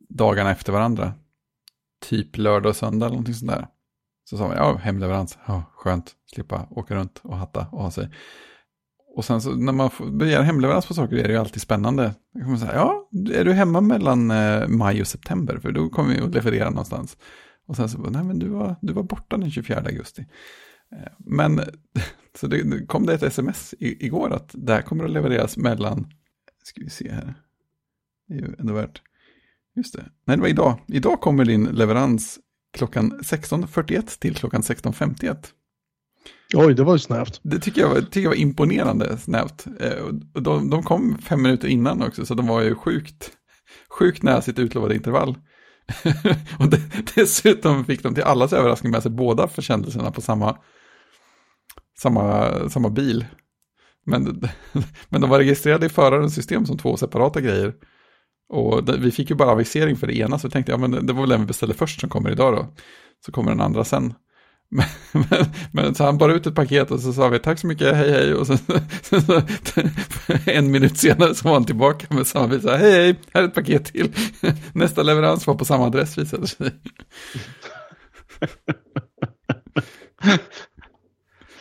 dagarna 0.09 0.51
efter 0.51 0.73
varandra. 0.73 1.13
Typ 2.09 2.37
lördag 2.37 2.71
och 2.71 2.77
söndag 2.77 3.07
eller 3.07 3.15
någonting 3.15 3.35
sånt 3.35 3.51
där. 3.51 3.67
Så 4.31 4.37
sa 4.37 4.49
vi, 4.49 4.57
ja, 4.57 4.77
hemleverans, 4.77 5.39
ja, 5.47 5.63
skönt, 5.75 6.13
slippa 6.35 6.67
åka 6.71 6.95
runt 6.95 7.21
och 7.23 7.37
hatta 7.37 7.67
och 7.73 7.83
ha 7.83 7.91
sig. 7.91 8.09
Och 9.19 9.25
sen 9.25 9.41
så 9.41 9.55
när 9.55 9.73
man 9.73 9.91
begär 10.19 10.43
hemleverans 10.43 10.87
på 10.87 10.95
saker 10.95 11.17
är 11.17 11.23
det 11.23 11.33
ju 11.33 11.39
alltid 11.39 11.63
spännande. 11.63 12.15
Då 12.35 12.41
kan 12.41 12.51
man 12.51 12.59
säga, 12.59 12.75
ja, 12.75 13.09
är 13.35 13.45
du 13.45 13.53
hemma 13.53 13.81
mellan 13.81 14.31
eh, 14.31 14.69
maj 14.69 15.01
och 15.01 15.07
september? 15.07 15.59
För 15.59 15.73
då 15.73 15.89
kommer 15.89 16.15
vi 16.15 16.21
att 16.21 16.35
leverera 16.35 16.71
någonstans. 16.71 17.17
Och 17.67 17.77
sen 17.77 17.89
så, 17.89 17.99
nej 17.99 18.25
men 18.25 18.39
du 18.39 18.49
var, 18.49 18.77
du 18.83 18.93
var 18.93 19.03
borta 19.03 19.37
den 19.37 19.51
24 19.51 19.81
augusti. 19.81 20.27
Eh, 20.93 21.13
Men, 21.19 21.61
så 22.41 22.47
det, 22.47 22.63
det 22.63 22.87
kom 22.87 23.07
det 23.07 23.15
ett 23.15 23.23
sms 23.23 23.75
i, 23.79 24.07
igår 24.07 24.33
att 24.33 24.51
det 24.53 24.73
här 24.73 24.83
kommer 24.83 25.05
att 25.05 25.11
levereras 25.11 25.57
mellan, 25.57 26.07
ska 26.65 26.81
vi 26.81 26.91
se 26.91 27.13
här, 27.13 27.35
det 28.29 28.35
är 28.35 28.39
ju 28.39 28.55
ändå 28.59 28.75
värt, 28.75 29.03
just 29.77 29.95
det, 29.95 30.05
nej 30.25 30.37
det 30.37 30.41
var 30.41 30.49
idag, 30.49 30.79
idag 30.87 31.21
kommer 31.21 31.45
din 31.45 31.65
leverans 31.65 32.39
klockan 32.73 33.13
16.41 33.21 34.21
till 34.21 34.35
klockan 34.35 34.63
16.51. 34.63 35.37
Oj, 36.55 36.75
det 36.75 36.85
var 36.85 36.93
ju 36.93 36.99
snävt. 36.99 37.41
Det 37.43 37.59
tycker 37.59 37.81
jag, 37.81 37.89
var- 37.89 38.01
tycker 38.01 38.21
jag 38.21 38.29
var 38.29 38.37
imponerande 38.37 39.19
snävt. 39.19 39.67
Eh, 39.81 40.07
de, 40.43 40.71
de 40.71 40.83
kom 40.83 41.19
fem 41.19 41.43
minuter 41.43 41.69
innan 41.69 42.03
också, 42.03 42.27
så 42.27 42.35
de 42.35 42.47
var 42.47 42.63
ju 42.63 42.75
sjukt, 42.75 43.31
sjukt 43.99 44.23
nära 44.23 44.43
sitt 44.43 44.59
utlovade 44.59 44.95
intervall. 44.95 45.39
och 46.59 46.69
de, 46.69 46.79
dessutom 47.15 47.85
fick 47.85 48.03
de 48.03 48.15
till 48.15 48.25
allas 48.25 48.53
överraskning 48.53 48.93
med 48.93 49.03
sig 49.03 49.11
båda 49.11 49.49
försändelserna 49.49 50.11
på 50.11 50.21
samma, 50.21 50.57
samma, 51.99 52.51
samma 52.69 52.91
bil. 52.91 53.25
Men, 54.07 54.23
men 55.09 55.21
de 55.21 55.31
var 55.31 55.39
registrerade 55.39 55.87
i 55.87 55.89
förarens 55.89 56.35
system 56.35 56.67
som 56.67 56.79
två 56.79 56.97
separata 56.97 57.41
grejer. 57.41 57.75
Och 58.49 58.85
det, 58.85 58.97
vi 58.97 59.11
fick 59.11 59.31
ju 59.31 59.37
bara 59.37 59.51
avisering 59.51 59.97
för 59.97 60.07
det 60.07 60.17
ena, 60.17 60.39
så 60.39 60.49
vi 60.49 60.53
tänkte 60.53 60.73
jag, 60.73 60.81
men 60.81 61.07
det 61.07 61.13
var 61.13 61.21
väl 61.21 61.31
den 61.31 61.41
vi 61.41 61.47
beställde 61.47 61.75
först 61.75 62.01
som 62.01 62.09
kommer 62.11 62.31
idag 62.31 62.55
då. 62.57 62.67
Så 63.27 63.33
kommer 63.33 63.51
den 63.51 63.61
andra 63.61 63.85
sen. 63.85 64.15
Men, 64.71 64.87
men, 65.13 65.45
men, 65.73 65.95
så 65.95 66.05
han 66.05 66.19
bar 66.19 66.29
ut 66.29 66.47
ett 66.47 66.55
paket 66.55 66.91
och 66.91 67.01
så 67.01 67.13
sa 67.13 67.29
vi 67.29 67.39
tack 67.39 67.59
så 67.59 67.67
mycket, 67.67 67.97
hej 67.97 68.11
hej. 68.11 68.35
Och 68.35 68.47
sen, 68.47 68.59
sen 69.03 69.23
så, 69.23 69.43
en 70.47 70.71
minut 70.71 70.99
senare 70.99 71.35
så 71.35 71.49
var 71.49 71.55
han 71.55 71.65
tillbaka 71.65 72.15
med 72.15 72.27
samma 72.27 72.49
bil. 72.49 72.69
Hej 72.69 72.79
hej, 72.79 73.21
här 73.33 73.43
är 73.43 73.49
ett 73.49 73.55
paket 73.55 73.85
till. 73.85 74.13
Nästa 74.73 75.03
leverans 75.03 75.47
var 75.47 75.55
på 75.55 75.65
samma 75.65 75.87
adress 75.87 76.19
visade 76.19 76.47
sig. 76.47 76.73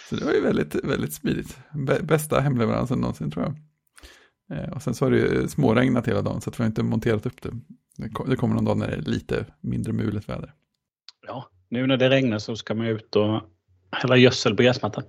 Så 0.10 0.16
det 0.16 0.26
var 0.26 0.34
ju 0.34 0.42
väldigt, 0.42 0.76
väldigt 0.76 1.14
smidigt. 1.14 1.58
Bästa 2.02 2.40
hemleveransen 2.40 3.00
någonsin 3.00 3.32
tror 3.32 3.46
jag. 3.46 3.56
Eh, 4.58 4.70
och 4.70 4.82
sen 4.82 4.94
så 4.94 5.06
har 5.06 5.12
det 5.12 5.18
ju 5.18 5.48
småregnat 5.48 6.08
hela 6.08 6.22
dagen 6.22 6.42
så 6.42 6.50
att 6.50 6.60
vi 6.60 6.64
har 6.64 6.68
inte 6.68 6.84
monterat 6.84 7.26
upp 7.26 7.42
det. 7.42 7.52
Det 8.28 8.36
kommer 8.36 8.56
någon 8.56 8.66
dag 8.66 8.78
när 8.78 8.88
det 8.88 8.96
är 8.96 9.02
lite 9.02 9.46
mindre 9.62 9.94
mulet 9.94 10.30
väder. 10.30 10.54
Ja, 11.28 11.50
nu 11.70 11.88
när 11.88 11.98
det 11.98 12.10
regnar 12.10 12.40
så 12.40 12.56
ska 12.56 12.74
man 12.74 12.88
ut 12.88 13.16
och 13.16 13.42
hälla 13.92 14.18
gödsel 14.18 14.56
på 14.56 14.64
gräsmattan. 14.64 15.04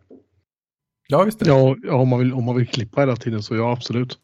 Ja, 1.09 1.25
visst 1.25 1.39
det. 1.39 1.49
Ja, 1.49 1.77
om, 1.91 2.09
man 2.09 2.19
vill, 2.19 2.33
om 2.33 2.45
man 2.45 2.57
vill 2.57 2.67
klippa 2.67 3.01
hela 3.01 3.17
tiden 3.17 3.43
så 3.43 3.57
ja, 3.57 3.73
absolut. 3.73 4.19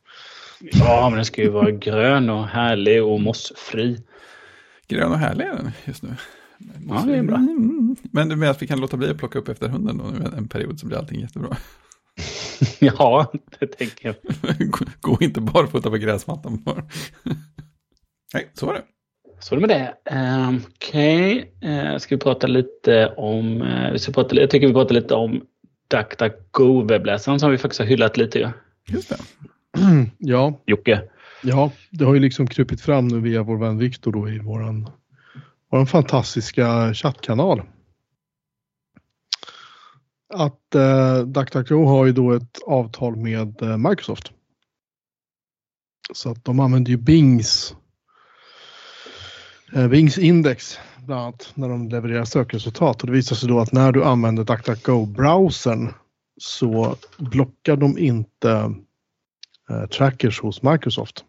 Ja, 0.60 1.08
men 1.08 1.16
den 1.16 1.24
ska 1.24 1.42
ju 1.42 1.48
vara 1.48 1.70
grön 1.70 2.30
och 2.30 2.46
härlig 2.46 3.04
och 3.04 3.20
mossfri. 3.20 3.98
Grön 4.88 5.12
och 5.12 5.18
härlig 5.18 5.44
är 5.44 5.52
den 5.52 5.72
just 5.84 6.02
nu. 6.02 6.16
Ja, 6.88 7.04
det 7.06 7.16
är 7.16 7.22
bra. 7.22 7.38
Men 8.02 8.28
du 8.28 8.36
menar 8.36 8.50
att 8.50 8.62
vi 8.62 8.66
kan 8.66 8.80
låta 8.80 8.96
bli 8.96 9.10
att 9.10 9.18
plocka 9.18 9.38
upp 9.38 9.48
efter 9.48 9.68
hunden 9.68 9.98
då, 9.98 10.04
en 10.36 10.48
period 10.48 10.80
så 10.80 10.86
blir 10.86 10.98
allting 10.98 11.20
jättebra? 11.20 11.56
ja, 12.78 13.32
det 13.58 13.66
tänker 13.66 14.06
jag. 14.06 14.16
Gå 15.00 15.18
inte 15.20 15.40
barfota 15.40 15.90
på 15.90 15.96
gräsmattan 15.96 16.62
bara. 16.62 16.84
Nej, 18.34 18.50
så 18.54 18.66
var 18.66 18.74
det. 18.74 18.82
Så 19.44 19.54
är 19.54 19.60
det 19.60 19.66
med 19.66 19.76
det. 19.78 20.14
Uh, 20.16 20.60
Okej, 20.74 21.52
okay. 21.58 21.92
uh, 21.92 21.98
ska 21.98 22.14
vi 22.14 22.20
prata 22.20 22.46
lite 22.46 23.14
om... 23.16 23.62
Uh, 23.62 23.92
vi 23.92 23.98
ska 23.98 24.12
prata, 24.12 24.36
jag 24.36 24.50
tycker 24.50 24.66
vi 24.66 24.72
pratar 24.72 24.94
lite 24.94 25.14
om 25.14 25.42
DuckDuckGo-webbläsaren 25.88 27.38
som 27.38 27.50
vi 27.50 27.58
faktiskt 27.58 27.78
har 27.78 27.86
hyllat 27.86 28.16
lite. 28.16 28.38
Ja. 28.38 28.52
Just 28.88 29.08
det. 29.08 29.16
ja. 30.18 30.60
Jocke. 30.66 31.02
Ja, 31.42 31.70
det 31.90 32.04
har 32.04 32.14
ju 32.14 32.20
liksom 32.20 32.46
krupit 32.46 32.80
fram 32.80 33.08
nu 33.08 33.20
via 33.20 33.42
vår 33.42 33.56
vän 33.56 33.78
Viktor 33.78 34.12
då 34.12 34.28
i 34.28 34.38
våran, 34.38 34.90
våran 35.70 35.86
fantastiska 35.86 36.94
chattkanal. 36.94 37.62
Att 40.34 40.74
eh, 40.74 41.18
DuckDuckGo 41.18 41.84
har 41.84 42.06
ju 42.06 42.12
då 42.12 42.32
ett 42.32 42.58
avtal 42.66 43.16
med 43.16 43.62
eh, 43.62 43.76
Microsoft. 43.76 44.32
Så 46.12 46.30
att 46.30 46.44
de 46.44 46.60
använder 46.60 46.90
ju 46.90 46.96
Bings 46.96 47.72
eh, 47.72 47.78
Bings 49.90 50.18
index 50.18 50.78
bland 51.06 51.22
annat 51.22 51.52
när 51.54 51.68
de 51.68 51.88
levererar 51.88 52.24
sökresultat. 52.24 53.00
Och 53.00 53.06
det 53.06 53.12
visar 53.12 53.36
sig 53.36 53.48
då 53.48 53.60
att 53.60 53.72
när 53.72 53.92
du 53.92 54.04
använder 54.04 54.44
DuckDuckGo-browsern 54.44 55.94
så 56.36 56.96
blockar 57.18 57.76
de 57.76 57.98
inte 57.98 58.74
eh, 59.70 59.86
trackers 59.86 60.40
hos 60.40 60.62
Microsoft. 60.62 61.24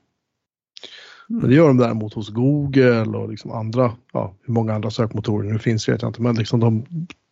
Mm. 1.30 1.42
Men 1.42 1.50
det 1.50 1.56
gör 1.56 1.68
de 1.68 1.78
däremot 1.78 2.14
hos 2.14 2.30
Google 2.30 3.18
och 3.18 3.30
liksom 3.30 3.52
andra, 3.52 3.92
ja, 4.14 4.34
hur 4.42 4.54
många 4.54 4.74
andra 4.74 4.92
sökmotorer 4.92 5.52
nu 5.52 5.60
finns 5.60 5.90
vet 5.90 6.02
jag 6.02 6.10
inte, 6.10 6.22
men 6.22 6.36
liksom 6.36 6.60
de, 6.60 6.86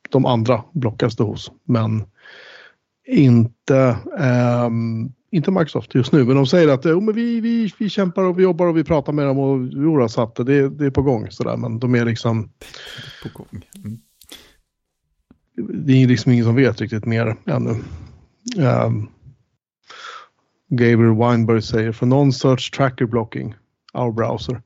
de 0.09 0.25
andra 0.25 0.63
blockas 0.71 1.15
det 1.15 1.23
hos. 1.23 1.51
Men 1.63 2.03
inte, 3.07 3.97
um, 4.65 5.13
inte 5.33 5.51
Microsoft 5.51 5.95
just 5.95 6.11
nu. 6.11 6.25
Men 6.25 6.35
de 6.35 6.45
säger 6.47 6.67
att 6.67 6.85
oh, 6.85 7.01
men 7.01 7.15
vi, 7.15 7.41
vi, 7.41 7.73
vi 7.77 7.89
kämpar 7.89 8.23
och 8.23 8.39
vi 8.39 8.43
jobbar 8.43 8.67
och 8.67 8.77
vi 8.77 8.83
pratar 8.83 9.13
med 9.13 9.25
dem 9.25 9.39
och 9.39 9.67
jo, 9.71 10.09
så 10.09 10.21
att 10.21 10.35
det, 10.35 10.69
det 10.69 10.85
är 10.85 10.89
på 10.89 11.01
gång. 11.01 11.31
Sådär. 11.31 11.57
Men 11.57 11.79
de 11.79 11.95
är 11.95 12.05
liksom... 12.05 12.49
På 13.23 13.29
gång. 13.33 13.65
Mm. 13.75 13.97
Det 15.85 15.93
är 15.93 16.07
liksom 16.07 16.31
ingen 16.31 16.45
som 16.45 16.55
vet 16.55 16.81
riktigt 16.81 17.05
mer 17.05 17.35
ännu. 17.45 17.75
Um, 18.57 19.09
Gabriel 20.69 21.15
Weinberg 21.15 21.61
säger 21.61 21.91
för 21.91 22.05
non-search 22.05 22.71
tracker 22.75 23.05
blocking, 23.05 23.55
our 23.93 24.11
browser. 24.11 24.61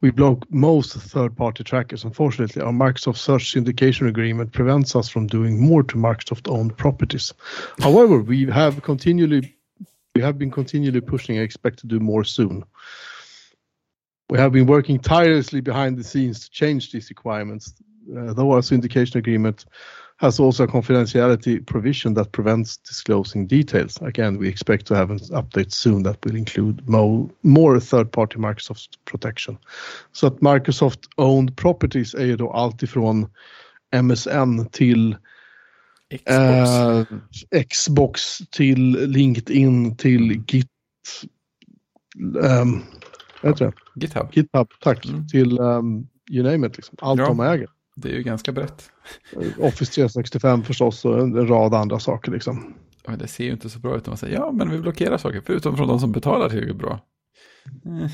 We 0.00 0.12
block 0.12 0.44
most 0.48 1.12
third-party 1.12 1.64
trackers. 1.64 2.04
Unfortunately, 2.04 2.62
our 2.62 2.72
Microsoft 2.72 3.16
Search 3.16 3.54
Syndication 3.54 4.08
Agreement 4.08 4.52
prevents 4.52 4.94
us 4.94 5.10
from 5.10 5.26
doing 5.26 5.60
more 5.60 5.82
to 5.82 5.96
Microsoft-owned 5.96 6.76
properties. 6.76 7.34
However, 7.78 8.18
we 8.18 8.52
have 8.52 8.82
continually 8.82 9.55
we 10.16 10.22
have 10.22 10.38
been 10.38 10.50
continually 10.50 11.00
pushing 11.02 11.36
and 11.36 11.44
expect 11.44 11.78
to 11.80 11.86
do 11.86 12.00
more 12.00 12.24
soon. 12.24 12.64
We 14.30 14.38
have 14.38 14.52
been 14.52 14.66
working 14.66 14.98
tirelessly 14.98 15.60
behind 15.60 15.98
the 15.98 16.04
scenes 16.04 16.40
to 16.40 16.50
change 16.50 16.90
these 16.90 17.10
requirements, 17.10 17.74
uh, 18.16 18.32
though 18.32 18.52
our 18.52 18.62
syndication 18.62 19.16
agreement 19.16 19.66
has 20.18 20.40
also 20.40 20.64
a 20.64 20.68
confidentiality 20.68 21.64
provision 21.66 22.14
that 22.14 22.32
prevents 22.32 22.78
disclosing 22.78 23.46
details. 23.46 23.98
Again, 24.00 24.38
we 24.38 24.48
expect 24.48 24.86
to 24.86 24.94
have 24.94 25.10
an 25.10 25.18
update 25.18 25.72
soon 25.72 26.02
that 26.04 26.24
will 26.24 26.36
include 26.36 26.88
more, 26.88 27.28
more 27.42 27.78
third-party 27.78 28.38
Microsoft 28.38 28.96
protection. 29.04 29.58
Så 30.12 30.26
att 30.26 30.40
Microsoft-owned 30.40 31.56
properties 31.56 32.14
är 32.14 32.52
alltifrån 32.52 33.28
MSN 33.92 34.68
till 34.70 35.16
Xbox. 36.14 36.30
Eh, 37.50 37.62
Xbox 37.62 38.38
till 38.50 39.10
LinkedIn 39.10 39.96
till 39.96 40.42
Git. 40.46 40.70
Um, 42.18 42.82
vad 43.42 43.52
heter 43.52 43.64
det? 43.64 43.72
GitHub. 44.00 44.28
GitHub, 44.32 44.68
tack. 44.80 45.06
Mm. 45.06 45.28
Till 45.28 45.60
um, 45.60 46.08
you 46.30 46.50
name 46.50 46.66
it, 46.66 46.76
liksom. 46.76 46.96
allt 47.00 47.20
ja. 47.20 47.26
de 47.26 47.40
äger. 47.40 47.68
Det 47.96 48.08
är 48.08 48.12
ju 48.12 48.22
ganska 48.22 48.52
brett. 48.52 48.90
Office 49.58 49.92
365 49.92 50.64
förstås 50.64 51.04
och 51.04 51.18
en 51.20 51.48
rad 51.48 51.74
andra 51.74 51.98
saker 51.98 52.32
liksom. 52.32 52.74
Ja, 53.06 53.16
det 53.16 53.26
ser 53.26 53.44
ju 53.44 53.50
inte 53.50 53.70
så 53.70 53.78
bra 53.78 53.96
ut 53.96 54.08
om 54.08 54.10
man 54.10 54.18
säger 54.18 54.34
ja, 54.34 54.52
men 54.52 54.70
vi 54.70 54.78
blockerar 54.78 55.18
saker, 55.18 55.42
förutom 55.46 55.76
från 55.76 55.88
de 55.88 56.00
som 56.00 56.12
betalar 56.12 56.48
till 56.48 56.74
bra. 56.74 57.00
Eh, 57.86 58.10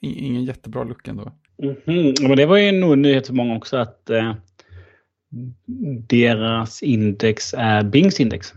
ingen 0.00 0.44
jättebra 0.44 0.84
look 0.84 1.08
ändå. 1.08 1.32
Mm 1.62 1.76
-hmm. 1.84 2.28
Men 2.28 2.36
det 2.36 2.46
var 2.46 2.56
ju 2.56 2.72
nog 2.72 2.92
en 2.92 3.02
nyhet 3.02 3.26
för 3.26 3.34
många 3.34 3.56
också 3.56 3.76
att 3.76 4.10
eh, 4.10 4.34
deras 6.06 6.82
index 6.82 7.54
är 7.58 7.82
Bings 7.82 8.20
index. 8.20 8.52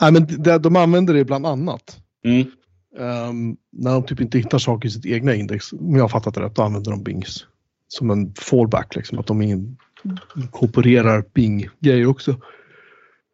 Nej, 0.00 0.12
men 0.12 0.42
de, 0.42 0.58
de 0.58 0.76
använder 0.76 1.14
det 1.14 1.24
bland 1.24 1.46
annat. 1.46 1.98
Mm. 2.24 2.50
Um, 2.98 3.56
när 3.70 3.92
de 3.92 4.06
typ 4.06 4.20
inte 4.20 4.38
hittar 4.38 4.58
saker 4.58 4.88
i 4.88 4.90
sitt 4.90 5.06
egna 5.06 5.34
index, 5.34 5.72
om 5.72 5.94
jag 5.94 6.02
har 6.02 6.08
fattat 6.08 6.34
det 6.34 6.40
rätt, 6.40 6.54
då 6.54 6.62
använder 6.62 6.90
de 6.90 7.02
Bings 7.02 7.46
som 7.88 8.10
en 8.10 8.34
fallback, 8.34 8.96
liksom, 8.96 9.18
att 9.18 9.26
de 9.26 9.42
inkorporerar 9.42 11.24
Bing-grejer 11.34 12.06
också. 12.06 12.40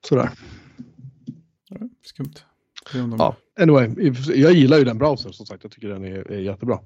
Sådär. 0.09 0.31
Ja, 1.69 1.77
skumt. 2.05 2.35
Ja, 3.19 3.37
anyway, 3.61 4.13
jag 4.35 4.53
gillar 4.53 4.79
ju 4.79 4.85
den 4.85 4.99
browsern 4.99 5.33
som 5.33 5.47
sagt. 5.47 5.63
Jag 5.63 5.73
tycker 5.73 5.89
den 5.89 6.05
är, 6.05 6.33
är 6.33 6.39
jättebra. 6.39 6.79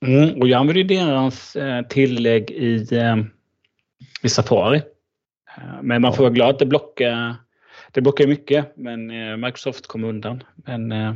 Mm, 0.00 0.40
och 0.40 0.48
jag 0.48 0.60
använder 0.60 0.84
deras 0.84 1.56
eh, 1.56 1.82
tillägg 1.86 2.50
i, 2.50 2.88
eh, 2.96 3.16
i 4.24 4.28
Safari. 4.28 4.82
Eh, 5.56 5.82
men 5.82 6.02
man 6.02 6.14
får 6.14 6.22
vara 6.22 6.32
glad 6.32 6.50
att 6.50 6.58
det 6.58 6.66
blockar, 6.66 7.36
det 7.92 8.00
blockar 8.00 8.26
mycket, 8.26 8.76
men 8.76 9.10
eh, 9.10 9.36
Microsoft 9.36 9.86
kom 9.86 10.04
undan. 10.04 10.42
Men 10.54 10.92
eh, 10.92 11.14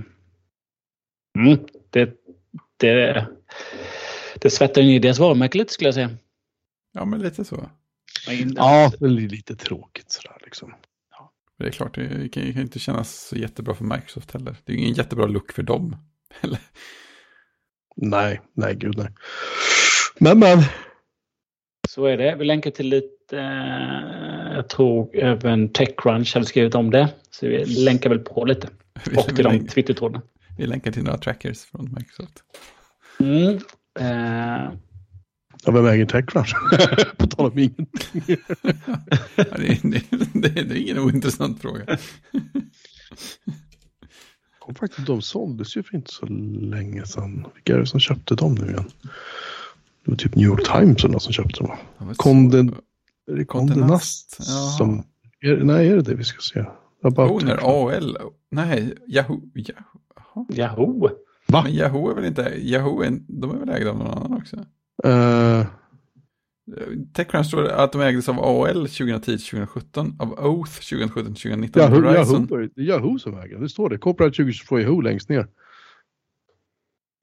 mm, 1.38 1.58
det, 1.90 2.14
det, 2.76 3.26
det 4.34 4.50
svettar 4.50 4.82
ner 4.82 5.00
deras 5.00 5.18
varumärke 5.18 5.58
lite 5.58 5.72
skulle 5.72 5.88
jag 5.88 5.94
säga. 5.94 6.10
Ja, 6.92 7.04
men 7.04 7.20
lite 7.20 7.44
så. 7.44 7.70
Ja, 8.56 8.92
det 8.98 9.06
är 9.06 9.08
lite 9.08 9.56
tråkigt 9.56 10.10
sådär 10.10 10.36
liksom. 10.44 10.74
Ja. 11.10 11.32
Det 11.58 11.66
är 11.66 11.70
klart, 11.70 11.94
det 11.94 12.28
kan 12.32 12.42
ju 12.42 12.60
inte 12.60 12.78
kännas 12.78 13.28
så 13.28 13.36
jättebra 13.36 13.74
för 13.74 13.84
Microsoft 13.84 14.32
heller. 14.32 14.56
Det 14.64 14.72
är 14.72 14.76
ingen 14.76 14.94
jättebra 14.94 15.26
look 15.26 15.52
för 15.52 15.62
dem. 15.62 15.96
Eller? 16.40 16.58
Nej, 17.96 18.40
nej, 18.54 18.74
gud 18.74 18.98
nej. 18.98 19.08
Men, 20.18 20.38
men. 20.38 20.58
Så 21.98 22.04
är 22.04 22.16
det. 22.16 22.36
Vi 22.38 22.44
länkar 22.44 22.70
till 22.70 22.88
lite, 22.88 23.38
eh, 23.38 24.54
jag 24.54 24.68
tror 24.68 25.16
även 25.16 25.68
Techcrunch 25.68 26.34
hade 26.34 26.46
skrivit 26.46 26.74
om 26.74 26.90
det. 26.90 27.08
Så 27.30 27.46
vi 27.46 27.64
länkar 27.64 28.10
väl 28.10 28.18
på 28.18 28.44
lite. 28.44 28.68
Och 29.16 29.26
till 29.26 29.44
de 29.44 29.66
Twitter-trådarna. 29.66 30.22
Vi 30.58 30.66
länkar 30.66 30.92
till 30.92 31.02
några 31.02 31.18
trackers 31.18 31.64
från 31.64 31.94
Microsoft. 31.98 32.42
Mm. 33.20 33.58
Eh... 34.00 34.72
Ja, 35.64 35.72
vem 35.72 35.86
äger 35.86 36.06
Techcrunch? 36.06 36.54
På 37.16 37.26
tal 37.26 37.46
om 37.46 37.58
ingenting. 37.58 38.22
ja, 39.36 39.44
det, 39.56 39.80
det, 39.82 40.02
det, 40.32 40.62
det, 40.62 40.74
är 40.74 40.82
ingen 40.82 40.98
ointressant 40.98 41.62
fråga. 41.62 41.98
Kom 44.58 44.74
faktiskt, 44.74 45.06
de 45.06 45.22
såldes 45.22 45.76
ju 45.76 45.82
för 45.82 45.96
inte 45.96 46.12
så 46.12 46.26
länge 46.60 47.06
sedan. 47.06 47.46
Vilka 47.54 47.74
är 47.74 47.78
det 47.78 47.86
som 47.86 48.00
köpte 48.00 48.34
dem 48.34 48.54
nu 48.54 48.66
igen? 48.66 48.90
Det 50.04 50.10
var 50.10 50.16
typ 50.16 50.34
New 50.34 50.44
York 50.46 50.64
Times 50.72 51.04
eller 51.04 51.12
något 51.12 51.22
som 51.22 51.32
köpte 51.32 51.60
dem. 51.60 51.76
Konden, 52.16 52.74
är 53.30 53.36
det 53.36 53.44
Kondenast? 53.44 54.42
Som, 54.78 55.02
är, 55.40 55.56
nej, 55.56 55.88
är 55.88 55.96
det 55.96 56.02
det 56.02 56.14
vi 56.14 56.24
ska 56.24 56.40
se? 56.40 56.64
About 57.02 57.30
Owner, 57.30 57.56
to- 57.56 57.60
AOL. 57.62 58.16
Nej, 58.50 58.94
Yahoo. 59.08 59.40
Yahoo. 59.54 60.46
Yahoo! 60.52 61.08
Va? 61.48 61.62
Men 61.64 61.72
Yahoo 61.74 62.10
är 62.10 62.14
väl 62.14 62.24
inte, 62.24 62.42
Yahoo 62.58 63.02
är, 63.02 63.18
de 63.28 63.50
är 63.50 63.58
väl 63.58 63.68
ägda 63.68 63.90
av 63.90 63.98
någon 63.98 64.10
annan 64.18 64.34
också? 64.34 64.56
Eh, 65.04 65.66
Techcrunch 67.12 67.46
står 67.46 67.68
att 67.68 67.92
de 67.92 68.00
ägdes 68.00 68.28
av 68.28 68.38
AOL 68.38 68.86
2010-2017, 68.86 70.22
av 70.22 70.32
Oath 70.32 70.70
2017-2019, 70.70 71.78
Yahoo. 71.78 72.04
Yahoo, 72.14 72.68
Yahoo 72.76 73.18
som 73.18 73.38
äger. 73.38 73.58
Det 73.58 73.68
står 73.68 73.88
det. 73.90 73.98
Corporate 73.98 74.36
2022 74.36 74.80
Yahoo 74.80 75.00
längst 75.00 75.28
ner. 75.28 75.46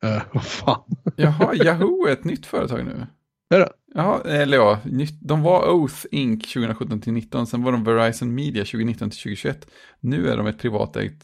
Eh, 0.05 0.21
vad 0.33 0.45
fan. 0.45 0.83
Jaha, 1.15 1.53
Yahoo 1.55 2.07
är 2.07 2.11
ett 2.13 2.23
nytt 2.23 2.45
företag 2.45 2.85
nu. 2.85 3.07
Är 3.49 3.59
det? 3.59 3.69
Jaha, 3.93 4.21
eller 4.25 4.57
ja, 4.57 4.79
de 5.21 5.41
var 5.41 5.69
Oath 5.69 6.05
Inc 6.11 6.55
2017-19, 6.55 7.45
sen 7.45 7.63
var 7.63 7.71
de 7.71 7.83
Verizon 7.83 8.35
Media 8.35 8.63
2019-2021. 8.63 9.67
Nu 9.99 10.29
är 10.29 10.37
de 10.37 10.47
ett 10.47 10.59
privatägt 10.59 11.23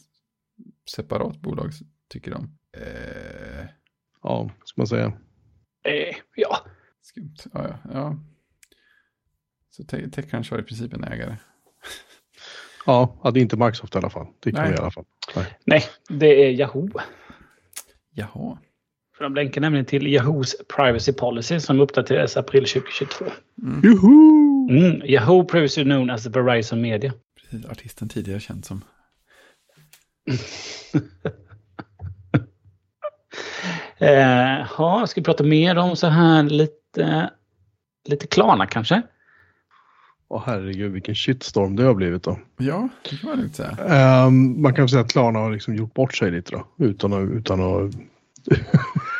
separat 0.95 1.37
bolag, 1.41 1.71
tycker 2.09 2.31
de. 2.31 2.57
Eh, 2.77 3.65
Ja, 4.23 4.49
ska 4.65 4.81
man 4.81 4.87
säga. 4.87 5.05
Eh, 5.83 6.15
ja, 6.35 6.57
skumt. 7.01 7.35
Ja, 7.53 7.67
ja, 7.67 7.79
ja. 7.93 8.15
Så 9.69 9.83
Te- 9.83 10.09
Techcrunch 10.09 10.51
var 10.51 10.59
i 10.59 10.63
princip 10.63 10.93
en 10.93 11.03
ägare. 11.03 11.37
Ja, 12.85 13.19
ja, 13.23 13.31
det 13.31 13.39
är 13.39 13.41
inte 13.41 13.57
Microsoft 13.57 13.95
i 13.95 13.97
alla 13.97 14.09
fall. 14.09 14.27
Det 14.39 14.51
kan 14.51 14.61
Nej. 14.61 14.71
vi 14.71 14.77
i 14.77 14.79
alla 14.81 14.91
fall. 14.91 15.05
Nej. 15.35 15.57
nej, 15.65 15.83
det 16.09 16.25
är 16.45 16.51
Yahoo. 16.51 16.89
Jaha. 18.13 18.57
För 19.21 19.23
de 19.23 19.35
länkar 19.35 19.61
nämligen 19.61 19.85
till 19.85 20.07
Yahoos 20.07 20.55
Privacy 20.75 21.13
Policy 21.13 21.59
som 21.59 21.79
uppdaterades 21.79 22.37
april 22.37 22.65
2022. 22.65 23.25
Juhu! 23.83 24.67
Mm, 24.69 25.01
Yahoo 25.05 25.45
previously 25.45 25.83
known 25.83 26.09
as 26.09 26.25
Verizon 26.25 26.81
Media. 26.81 27.13
Precis, 27.41 27.65
artisten 27.65 28.09
tidigare 28.09 28.39
känd 28.39 28.65
som. 28.65 28.81
Eh, 33.97 34.67
ja, 34.77 35.05
ska 35.07 35.21
vi 35.21 35.25
prata 35.25 35.43
mer 35.43 35.77
om 35.77 35.95
så 35.95 36.07
här 36.07 36.43
lite, 36.43 37.29
lite 38.07 38.27
Klarna 38.27 38.67
kanske? 38.67 39.01
Åh 40.29 40.43
herregud 40.45 40.91
vilken 40.91 41.15
shitstorm 41.15 41.75
det 41.75 41.83
har 41.83 41.93
blivit 41.93 42.23
då. 42.23 42.39
Ja, 42.57 42.89
det 43.03 43.17
kan 43.17 43.29
man 43.29 43.39
lugnt 43.39 43.55
säga. 43.55 43.77
Ehm, 43.89 44.61
man 44.61 44.73
kan 44.73 44.81
väl 44.81 44.89
säga 44.89 45.01
att 45.01 45.11
Klarna 45.11 45.39
har 45.39 45.51
liksom 45.51 45.75
gjort 45.75 45.93
bort 45.93 46.15
sig 46.15 46.31
lite 46.31 46.51
då. 46.51 46.85
Utan 46.85 47.13
att, 47.13 47.29
utan 47.29 47.61
att, 47.61 47.95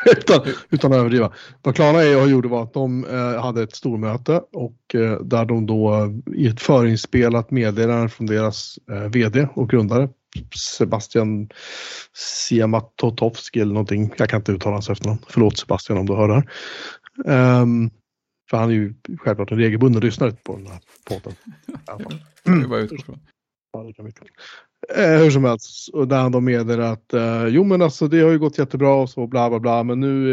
utan, 0.06 0.40
utan 0.70 0.92
att 0.92 0.98
överdriva. 0.98 1.32
Vad 1.62 1.74
Klarna 1.74 1.98
och 1.98 2.28
gjorde 2.28 2.48
var 2.48 2.62
att 2.62 2.74
de 2.74 3.04
eh, 3.04 3.42
hade 3.42 3.62
ett 3.62 3.76
stormöte 3.76 4.42
och 4.52 4.94
eh, 4.94 5.20
där 5.20 5.44
de 5.44 5.66
då 5.66 5.94
eh, 5.94 6.34
i 6.34 6.46
ett 6.46 6.60
förinspelat 6.60 7.50
meddelande 7.50 8.08
från 8.08 8.26
deras 8.26 8.78
eh, 8.90 9.10
vd 9.10 9.48
och 9.54 9.70
grundare 9.70 10.08
Sebastian 10.56 11.48
Siamatotovski 12.12 13.60
eller 13.60 13.74
någonting. 13.74 14.14
Jag 14.18 14.28
kan 14.28 14.40
inte 14.40 14.52
uttala 14.52 14.74
hans 14.74 14.90
efternamn. 14.90 15.18
Förlåt 15.28 15.58
Sebastian 15.58 15.98
om 15.98 16.06
du 16.06 16.14
hör 16.14 16.28
det 16.28 16.34
här. 16.34 16.50
Ehm, 17.26 17.90
för 18.50 18.56
han 18.56 18.70
är 18.70 18.74
ju 18.74 18.94
självklart 19.18 19.50
en 19.52 19.58
regelbunden 19.58 20.02
lyssnare 20.02 20.32
på 20.32 20.56
den 20.56 20.66
här 20.66 20.80
podden. 21.04 21.32
Fall. 21.86 22.20
Det 22.44 22.50
kan 22.50 22.60
vi 22.60 22.66
bara 22.66 22.80
utgå 22.80 22.96
från. 23.02 23.20
Eh, 24.88 25.18
hur 25.18 25.30
som 25.30 25.44
helst, 25.44 25.88
och 25.88 26.08
där 26.08 26.20
han 26.20 26.32
då 26.32 26.40
meddelar 26.40 26.92
att 26.92 27.14
eh, 27.14 27.46
jo 27.46 27.64
men 27.64 27.82
alltså 27.82 28.08
det 28.08 28.20
har 28.20 28.30
ju 28.30 28.38
gått 28.38 28.58
jättebra 28.58 28.94
och 28.94 29.10
så 29.10 29.26
bla 29.26 29.50
bla 29.50 29.60
bla 29.60 29.82
men 29.82 30.00
nu 30.00 30.32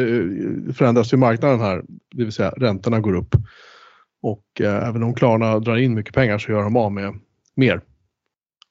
eh, 0.68 0.74
förändras 0.74 1.14
ju 1.14 1.18
marknaden 1.18 1.60
här, 1.60 1.84
det 2.16 2.24
vill 2.24 2.34
säga 2.34 2.50
räntorna 2.50 3.00
går 3.00 3.16
upp. 3.16 3.36
Och 4.22 4.62
eh, 4.62 4.88
även 4.88 5.04
om 5.04 5.14
Klarna 5.14 5.60
drar 5.60 5.78
in 5.78 5.94
mycket 5.94 6.14
pengar 6.14 6.38
så 6.38 6.52
gör 6.52 6.64
de 6.64 6.76
av 6.76 6.92
med 6.92 7.20
mer. 7.56 7.82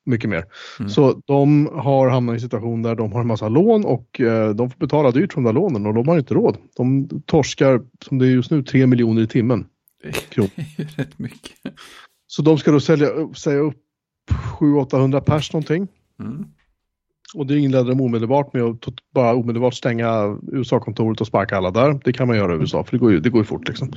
Mycket 0.06 0.30
mer. 0.30 0.44
Mm. 0.78 0.90
Så 0.90 1.22
de 1.26 1.70
har 1.74 2.08
hamnat 2.08 2.32
i 2.32 2.36
en 2.36 2.40
situation 2.40 2.82
där 2.82 2.94
de 2.94 3.12
har 3.12 3.20
en 3.20 3.26
massa 3.26 3.48
lån 3.48 3.84
och 3.84 4.20
eh, 4.20 4.50
de 4.50 4.70
får 4.70 4.78
betala 4.78 5.10
dyrt 5.10 5.32
för 5.32 5.40
de 5.40 5.44
där 5.44 5.52
lånen 5.52 5.86
och 5.86 5.94
de 5.94 6.08
har 6.08 6.18
inte 6.18 6.34
råd. 6.34 6.56
De 6.76 7.08
torskar, 7.26 7.80
som 8.04 8.18
det 8.18 8.26
är 8.26 8.30
just 8.30 8.50
nu, 8.50 8.62
3 8.62 8.86
miljoner 8.86 9.22
i 9.22 9.26
timmen. 9.26 9.66
Det 10.02 10.08
är 10.08 10.40
ju 10.40 10.48
rätt 10.96 11.18
mycket. 11.18 11.52
Så 12.26 12.42
de 12.42 12.58
ska 12.58 12.70
då 12.70 12.80
sälja, 12.80 13.08
säga 13.34 13.58
upp 13.58 13.87
700-800 14.28 15.20
pers 15.20 15.52
någonting. 15.52 15.88
Mm. 16.20 16.46
Och 17.34 17.46
det 17.46 17.58
inledde 17.58 17.90
de 17.90 18.00
omedelbart 18.00 18.52
med 18.52 18.62
att 18.62 18.84
bara 19.14 19.34
omedelbart 19.34 19.74
stänga 19.74 20.38
USA-kontoret 20.52 21.20
och 21.20 21.26
sparka 21.26 21.56
alla 21.56 21.70
där. 21.70 22.00
Det 22.04 22.12
kan 22.12 22.28
man 22.28 22.36
göra 22.36 22.54
i 22.54 22.58
USA 22.58 22.84
för 22.84 22.92
det 22.92 22.98
går 22.98 23.12
ju, 23.12 23.20
det 23.20 23.30
går 23.30 23.40
ju 23.40 23.44
fort 23.44 23.68
liksom. 23.68 23.92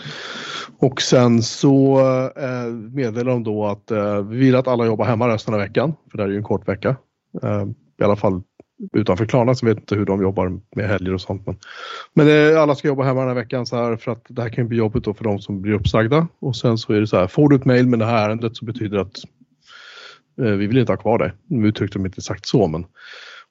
Och 0.77 1.01
sen 1.01 1.41
så 1.41 1.99
eh, 2.37 2.73
meddelar 2.73 3.31
de 3.31 3.43
då 3.43 3.65
att 3.65 3.91
eh, 3.91 4.21
vi 4.21 4.37
vill 4.37 4.55
att 4.55 4.67
alla 4.67 4.85
jobbar 4.85 5.05
hemma 5.05 5.27
resten 5.27 5.53
av 5.53 5.59
veckan. 5.59 5.93
För 6.11 6.17
det 6.17 6.23
här 6.23 6.29
är 6.29 6.33
ju 6.33 6.37
en 6.37 6.43
kort 6.43 6.67
vecka. 6.67 6.95
Eh, 7.43 7.65
I 8.01 8.03
alla 8.03 8.15
fall 8.15 8.41
utanför 8.93 9.25
Klarna 9.25 9.55
så 9.55 9.65
vet 9.65 9.77
inte 9.77 9.95
hur 9.95 10.05
de 10.05 10.21
jobbar 10.21 10.59
med 10.75 10.87
helger 10.87 11.13
och 11.13 11.21
sånt. 11.21 11.45
Men, 11.45 11.57
men 12.13 12.27
eh, 12.27 12.61
alla 12.61 12.75
ska 12.75 12.87
jobba 12.87 13.03
hemma 13.03 13.19
den 13.19 13.29
här 13.29 13.35
veckan 13.35 13.65
så 13.65 13.75
här 13.75 13.95
för 13.95 14.11
att 14.11 14.25
det 14.29 14.41
här 14.41 14.49
kan 14.49 14.63
ju 14.63 14.67
bli 14.67 14.77
jobbigt 14.77 15.03
då 15.03 15.13
för 15.13 15.23
de 15.23 15.39
som 15.39 15.61
blir 15.61 15.73
uppsagda. 15.73 16.27
Och 16.39 16.55
sen 16.55 16.77
så 16.77 16.93
är 16.93 16.99
det 16.99 17.07
så 17.07 17.17
här, 17.17 17.27
får 17.27 17.49
du 17.49 17.55
ett 17.55 17.65
mail 17.65 17.87
med 17.87 17.99
det 17.99 18.05
här 18.05 18.29
ärendet 18.29 18.55
så 18.55 18.65
betyder 18.65 18.95
det 18.95 19.01
att 19.01 19.15
Eh, 20.41 20.51
vi 20.51 20.67
vill 20.67 20.77
inte 20.77 20.91
ha 20.91 20.97
kvar 20.97 21.17
dig. 21.17 21.31
Nu 21.47 21.67
uttryckte 21.67 21.97
de 21.99 22.05
inte 22.05 22.19
exakt 22.19 22.45
så 22.45 22.67
men. 22.67 22.85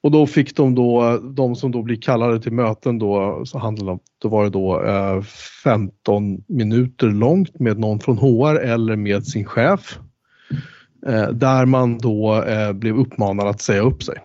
Och 0.02 0.10
då 0.10 0.26
fick 0.26 0.56
de 0.56 0.74
då, 0.74 1.18
de 1.18 1.56
som 1.56 1.70
då 1.70 1.82
blir 1.82 1.96
kallade 1.96 2.40
till 2.40 2.52
möten 2.52 2.98
då, 2.98 3.42
så 3.44 3.58
handlade 3.58 3.92
det, 3.92 3.98
då 4.22 4.28
var 4.28 4.44
det 4.44 4.50
då 4.50 4.84
eh, 4.84 5.22
15 5.64 6.44
minuter 6.48 7.06
långt 7.06 7.60
med 7.60 7.78
någon 7.78 8.00
från 8.00 8.18
HR 8.18 8.54
eller 8.56 8.96
med 8.96 9.26
sin 9.26 9.44
chef. 9.44 9.98
Eh, 11.06 11.28
där 11.28 11.66
man 11.66 11.98
då 11.98 12.42
eh, 12.42 12.72
blev 12.72 12.96
uppmanad 12.96 13.46
att 13.46 13.60
säga 13.60 13.82
upp 13.82 14.02
sig. 14.02 14.18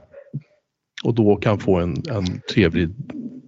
Och 1.04 1.13
då 1.13 1.36
kan 1.36 1.60
få 1.60 1.80
en, 1.80 1.91
en 1.91 2.41
trevlig, 2.54 2.89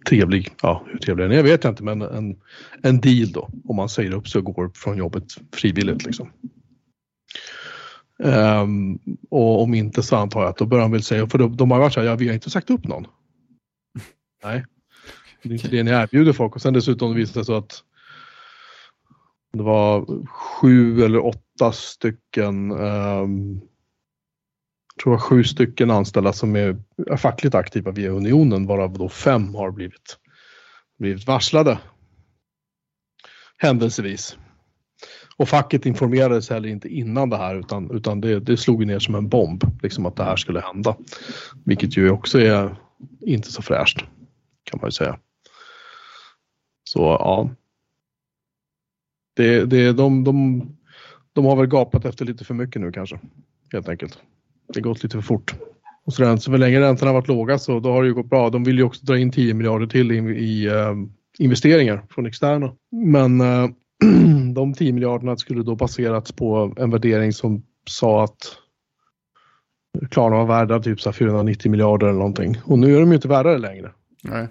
trevlig, 0.10 0.49
ja 0.62 0.84
hur 0.88 0.99
trevlig 0.99 1.30
den 1.30 1.38
är 1.38 1.43
vet 1.43 1.63
jag 1.63 1.71
inte 1.71 1.84
men 1.84 2.01
en, 2.01 2.36
en 2.84 2.99
deal 2.99 3.32
då. 3.32 3.49
Om 3.65 3.75
man 3.75 3.89
säger 3.89 4.13
upp 4.13 4.27
sig 4.27 4.39
och 4.39 4.56
går 4.56 4.71
från 4.75 4.97
jobbet 4.97 5.23
frivilligt 5.53 6.06
liksom. 6.06 6.30
Ehm, 8.23 8.99
och 9.30 9.63
om 9.63 9.73
inte 9.73 10.03
så 10.03 10.15
antar 10.15 10.41
jag 10.41 10.49
att 10.49 10.58
då 10.58 10.65
börjar 10.65 10.82
de 10.82 10.91
väl 10.91 11.03
säga, 11.03 11.27
för 11.27 11.38
de, 11.38 11.58
de 11.58 11.71
har 11.71 11.80
varit 11.80 11.93
så 11.93 11.99
här, 11.99 12.08
ja 12.08 12.15
vi 12.15 12.27
har 12.27 12.34
inte 12.34 12.49
sagt 12.49 12.69
upp 12.69 12.88
någon. 12.88 13.08
Nej, 14.43 14.65
det 15.43 15.49
är 15.49 15.53
inte 15.53 15.67
det 15.67 15.84
ni 15.84 15.91
erbjuder 15.91 16.34
folk 16.34 16.56
och 16.56 16.62
sen 16.62 16.73
dessutom 16.73 17.15
visade 17.15 17.39
det 17.39 17.43
sig 17.45 17.45
så 17.45 17.58
att 17.58 17.84
det 19.53 19.63
var 19.63 20.06
sju 20.27 21.01
eller 21.01 21.25
åtta 21.25 21.71
stycken, 21.71 22.69
jag 22.69 23.30
tror 25.03 25.13
var 25.13 25.19
sju 25.19 25.43
stycken 25.43 25.91
anställda 25.91 26.34
som 26.34 26.56
är 26.56 26.77
fackligt 27.17 27.56
aktiva 27.56 27.91
via 27.91 28.10
unionen 28.10 28.67
varav 28.67 28.93
då 28.93 29.10
fem 29.10 29.56
har 29.56 29.71
blivit, 29.71 30.17
blivit 30.99 31.27
varslade. 31.27 31.80
Händelsevis. 33.58 34.38
Och 35.38 35.50
facket 35.50 35.86
informerades 35.86 36.50
heller 36.50 36.69
inte 36.69 36.88
innan 36.88 37.30
det 37.30 37.38
här 37.38 37.56
utan, 37.56 37.91
utan 37.91 38.21
det, 38.21 38.39
det 38.39 38.58
slog 38.58 38.82
ju 38.82 38.86
ner 38.86 39.00
som 39.00 39.15
en 39.15 39.30
bomb, 39.30 39.63
liksom 39.84 40.06
att 40.06 40.15
det 40.15 40.23
här 40.23 40.36
skulle 40.36 40.60
hända. 40.60 40.95
Vilket 41.65 41.97
ju 41.97 42.12
också 42.12 42.39
är 42.39 42.76
inte 43.21 43.52
så 43.52 43.62
fräscht, 43.62 43.97
kan 44.63 44.80
man 44.82 44.88
ju 44.88 44.91
säga. 44.91 45.19
Så 46.84 47.00
ja. 47.00 47.50
Det, 49.36 49.65
det, 49.65 49.91
de, 49.91 50.23
de, 50.23 50.62
de 51.34 51.45
har 51.45 51.56
väl 51.56 51.67
gapat 51.67 52.06
efter 52.06 52.26
lite 52.26 52.45
för 52.45 52.54
mycket 52.54 52.82
nu 52.82 52.91
kanske, 52.91 53.19
helt 53.73 53.89
enkelt. 53.89 54.19
Det 54.73 54.80
har 54.80 54.84
gått 54.84 55.04
lite 55.04 55.17
för 55.17 55.21
fort. 55.21 55.56
Och 56.06 56.13
så, 56.13 56.38
så 56.38 56.52
för 56.52 56.58
länge 56.58 56.80
räntorna 56.82 57.10
har 57.10 57.13
varit 57.13 57.28
låga 57.28 57.60
så 57.60 57.80
då 57.80 57.91
har 57.91 58.02
det 58.02 58.08
ju 58.08 58.13
gått 58.13 58.30
bra. 58.30 58.50
De 58.50 58.63
vill 58.63 58.78
ju 58.78 58.84
också 58.84 59.06
dra 59.06 59.17
in 59.17 59.32
10 59.32 59.54
miljarder 59.54 59.88
till 59.88 60.12
i, 60.12 60.17
i 60.17 60.65
eh, 60.65 60.93
investeringar 61.39 62.06
från 62.10 62.26
externa. 62.26 62.76
Men 62.91 63.41
eh, 63.41 63.69
de 64.55 64.73
10 64.73 64.93
miljarderna 64.93 65.38
skulle 65.38 65.63
då 65.63 65.75
baserats 65.75 66.31
på 66.31 66.73
en 66.77 66.91
värdering 66.91 67.33
som 67.33 67.63
sa 67.89 68.23
att 68.23 68.57
Klarna 70.12 70.36
var 70.36 70.45
värda 70.45 70.79
typ 70.79 71.01
så 71.01 71.10
här 71.10 71.13
490 71.13 71.71
miljarder 71.71 72.07
eller 72.07 72.17
någonting. 72.17 72.57
Och 72.65 72.79
nu 72.79 72.95
är 72.95 72.99
de 72.99 73.10
ju 73.10 73.15
inte 73.15 73.27
värda 73.27 73.49
det 73.49 73.57
längre. 73.57 73.91
Nej. 74.23 74.47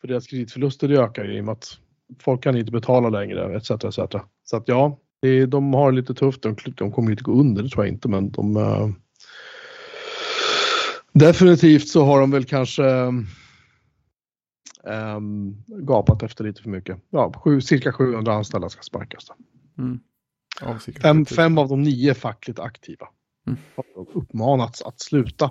För 0.00 0.08
deras 0.08 0.26
kreditförluster 0.26 0.92
ökar 0.92 1.24
ju 1.24 1.36
i 1.36 1.40
och 1.40 1.44
med 1.44 1.52
att 1.52 1.78
folk 2.20 2.42
kan 2.42 2.56
inte 2.56 2.72
betala 2.72 3.08
längre 3.08 3.56
etc. 3.56 3.70
etc. 3.70 3.98
Så 4.44 4.56
att 4.56 4.68
ja, 4.68 4.98
det, 5.22 5.46
de 5.46 5.74
har 5.74 5.92
det 5.92 5.96
lite 5.96 6.14
tufft. 6.14 6.42
De, 6.42 6.56
de 6.76 6.92
kommer 6.92 7.10
inte 7.10 7.22
gå 7.22 7.32
under, 7.32 7.62
det 7.62 7.68
tror 7.68 7.84
jag 7.84 7.94
inte. 7.94 8.08
Men 8.08 8.30
de... 8.30 8.56
eh, 8.56 8.88
definitivt 11.12 11.88
så 11.88 12.04
har 12.04 12.20
de 12.20 12.30
väl 12.30 12.44
kanske 12.44 12.84
ehm, 14.86 15.64
gapat 15.66 16.22
efter 16.22 16.44
lite 16.44 16.62
för 16.62 16.70
mycket. 16.70 16.98
Ja, 17.10 17.32
sju, 17.44 17.60
cirka 17.60 17.92
700 17.92 18.34
anställda 18.34 18.68
ska 18.68 18.82
sparkas. 18.82 19.26
Mm. 19.78 20.00
Ja, 20.60 20.78
Fem, 21.02 21.24
70. 21.24 21.34
fem 21.34 21.58
av 21.58 21.68
de 21.68 21.82
nio 21.82 22.14
fackligt 22.14 22.58
aktiva. 22.58 23.08
Mm. 23.46 23.58
Har 23.76 23.84
uppmanats 24.14 24.82
att 24.82 25.00
sluta. 25.00 25.50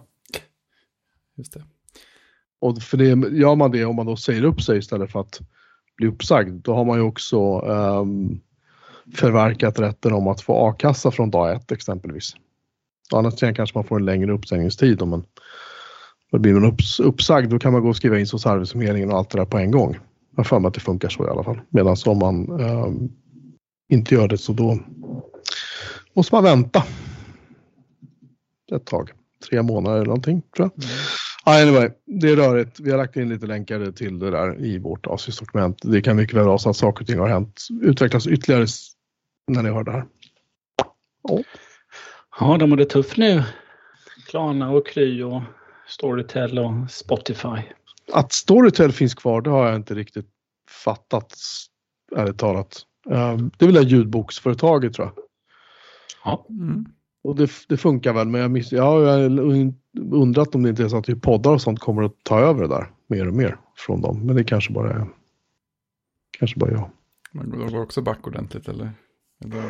Just 1.35 1.53
det. 1.53 1.63
Och 2.59 2.81
för 2.81 2.97
det, 2.97 3.37
gör 3.37 3.55
man 3.55 3.71
det 3.71 3.85
om 3.85 3.95
man 3.95 4.05
då 4.05 4.15
säger 4.15 4.43
upp 4.43 4.61
sig 4.61 4.77
istället 4.77 5.11
för 5.11 5.19
att 5.19 5.39
bli 5.97 6.07
uppsagd, 6.07 6.63
då 6.63 6.73
har 6.73 6.85
man 6.85 6.97
ju 6.97 7.03
också 7.03 7.37
ehm, 7.39 8.39
förverkat 9.15 9.79
rätten 9.79 10.13
om 10.13 10.27
att 10.27 10.41
få 10.41 10.67
a-kassa 10.67 11.11
från 11.11 11.31
dag 11.31 11.55
ett 11.55 11.71
exempelvis. 11.71 12.35
Annars 13.13 13.39
kanske 13.39 13.77
man 13.77 13.83
får 13.83 13.99
en 13.99 14.05
längre 14.05 14.31
uppsägningstid 14.31 15.01
om 15.01 15.09
man 15.09 15.25
det 16.31 16.39
blir 16.39 16.53
man 16.53 16.65
upps, 16.65 16.99
uppsagd 16.99 17.49
då 17.49 17.59
kan 17.59 17.73
man 17.73 17.81
gå 17.81 17.89
och 17.89 17.95
skriva 17.95 18.19
in 18.19 18.27
hos 18.31 18.45
Arbetsförmedlingen 18.45 19.11
och 19.11 19.17
allt 19.17 19.29
det 19.29 19.37
där 19.37 19.45
på 19.45 19.57
en 19.57 19.71
gång. 19.71 19.97
Jag 20.31 20.37
har 20.37 20.43
för 20.43 20.59
mig 20.59 20.67
att 20.67 20.73
det 20.73 20.79
funkar 20.79 21.09
så 21.09 21.25
i 21.25 21.29
alla 21.29 21.43
fall. 21.43 21.61
Medan 21.69 21.95
om 22.05 22.19
man 22.19 22.59
eh, 22.59 22.87
inte 23.89 24.15
gör 24.15 24.27
det 24.27 24.37
så 24.37 24.53
då 24.53 24.79
måste 26.13 26.35
man 26.35 26.43
vänta 26.43 26.83
ett 28.71 28.85
tag. 28.85 29.11
Tre 29.49 29.61
månader 29.61 29.95
eller 29.95 30.05
någonting 30.05 30.41
tror 30.55 30.69
jag. 30.75 30.83
Mm. 30.83 30.97
Anyway, 31.45 31.89
det 32.05 32.29
är 32.29 32.35
rörigt. 32.35 32.79
Vi 32.79 32.91
har 32.91 32.97
lagt 32.97 33.15
in 33.15 33.29
lite 33.29 33.45
länkar 33.45 33.91
till 33.91 34.19
det 34.19 34.31
där 34.31 34.65
i 34.65 34.77
vårt 34.77 35.07
avsnittsdokument. 35.07 35.77
Det 35.83 36.01
kan 36.01 36.15
mycket 36.15 36.35
väl 36.35 36.45
vara 36.45 36.57
så 36.57 36.69
att 36.69 36.77
saker 36.77 37.03
och 37.03 37.07
ting 37.07 37.19
har 37.19 37.27
hänt, 37.27 37.67
utvecklas 37.81 38.27
ytterligare 38.27 38.65
när 39.47 39.63
ni 39.63 39.69
hör 39.69 39.83
det 39.83 39.91
här. 39.91 40.05
Oh. 41.23 41.41
Ja, 42.39 42.57
de 42.57 42.71
har 42.71 42.77
det 42.77 42.85
tufft 42.85 43.17
nu. 43.17 43.43
Klarna 44.27 44.71
och 44.71 44.87
Kry 44.87 45.23
och 45.23 45.41
Storytel 45.91 46.59
och 46.59 46.91
Spotify. 46.91 47.61
Att 48.11 48.31
Storytel 48.31 48.91
finns 48.91 49.13
kvar, 49.13 49.41
det 49.41 49.49
har 49.49 49.67
jag 49.67 49.75
inte 49.75 49.95
riktigt 49.95 50.27
fattat, 50.83 51.37
ärligt 52.15 52.37
talat. 52.37 52.81
Ehm, 53.09 53.51
det 53.57 53.65
är 53.65 53.71
väl 53.71 53.83
det 53.83 53.89
ljudboksföretaget 53.89 54.93
tror 54.93 55.07
jag. 55.07 55.23
Ja. 56.23 56.45
Mm. 56.49 56.85
Och 57.23 57.35
det, 57.35 57.51
det, 57.67 57.77
funkar 57.77 58.13
väl, 58.13 58.27
men 58.27 58.41
jag, 58.41 58.51
miss, 58.51 58.71
ja, 58.71 59.01
jag 59.01 59.29
har 59.29 59.73
undrat 60.11 60.55
om 60.55 60.63
det 60.63 60.69
inte 60.69 60.83
är 60.83 60.89
så 60.89 60.97
att 60.97 61.05
typ 61.05 61.21
poddar 61.21 61.51
och 61.51 61.61
sånt 61.61 61.79
kommer 61.79 62.03
att 62.03 62.23
ta 62.23 62.39
över 62.39 62.61
det 62.61 62.67
där 62.67 62.91
mer 63.07 63.27
och 63.27 63.33
mer 63.33 63.57
från 63.75 64.01
dem. 64.01 64.25
Men 64.25 64.35
det 64.35 64.43
kanske 64.43 64.73
bara 64.73 64.93
är 64.93 65.07
kanske 66.39 66.59
bara 66.59 66.71
jag. 66.71 66.89
Man 67.31 67.49
går 67.49 67.81
också 67.81 68.01
back 68.01 68.27
ordentligt 68.27 68.67
eller? 68.67 68.91
eller 69.45 69.63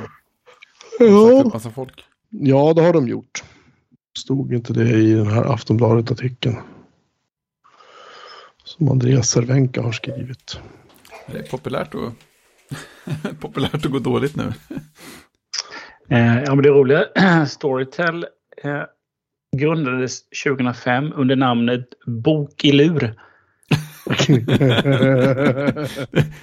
ja. 1.00 1.50
massa 1.54 1.72
folk. 1.72 2.06
ja, 2.30 2.74
det 2.74 2.82
har 2.82 2.94
de 2.94 3.08
gjort. 3.08 3.44
Stod 4.18 4.54
inte 4.54 4.74
det 4.74 4.90
i 4.90 5.14
den 5.14 5.28
här 5.28 5.54
Aftonbladet-artikeln? 5.54 6.56
Som 8.64 8.90
Andreas 8.90 9.30
Cervenka 9.30 9.82
har 9.82 9.92
skrivit. 9.92 10.60
Det 11.28 11.38
är 11.38 11.44
populärt 11.44 11.96
att, 11.96 13.40
populärt 13.40 13.86
att 13.86 13.92
gå 13.92 14.00
dåligt 14.00 14.36
nu. 14.36 14.54
Eh, 16.10 16.44
ja, 16.44 16.56
men 16.56 16.64
det 16.64 16.70
roliga, 16.70 17.06
Storytel 17.48 18.26
eh, 18.64 18.84
grundades 19.58 20.22
2005 20.46 21.14
under 21.16 21.36
namnet 21.36 21.86
Bok 22.06 22.66
i 22.66 22.72
lur. 22.72 23.16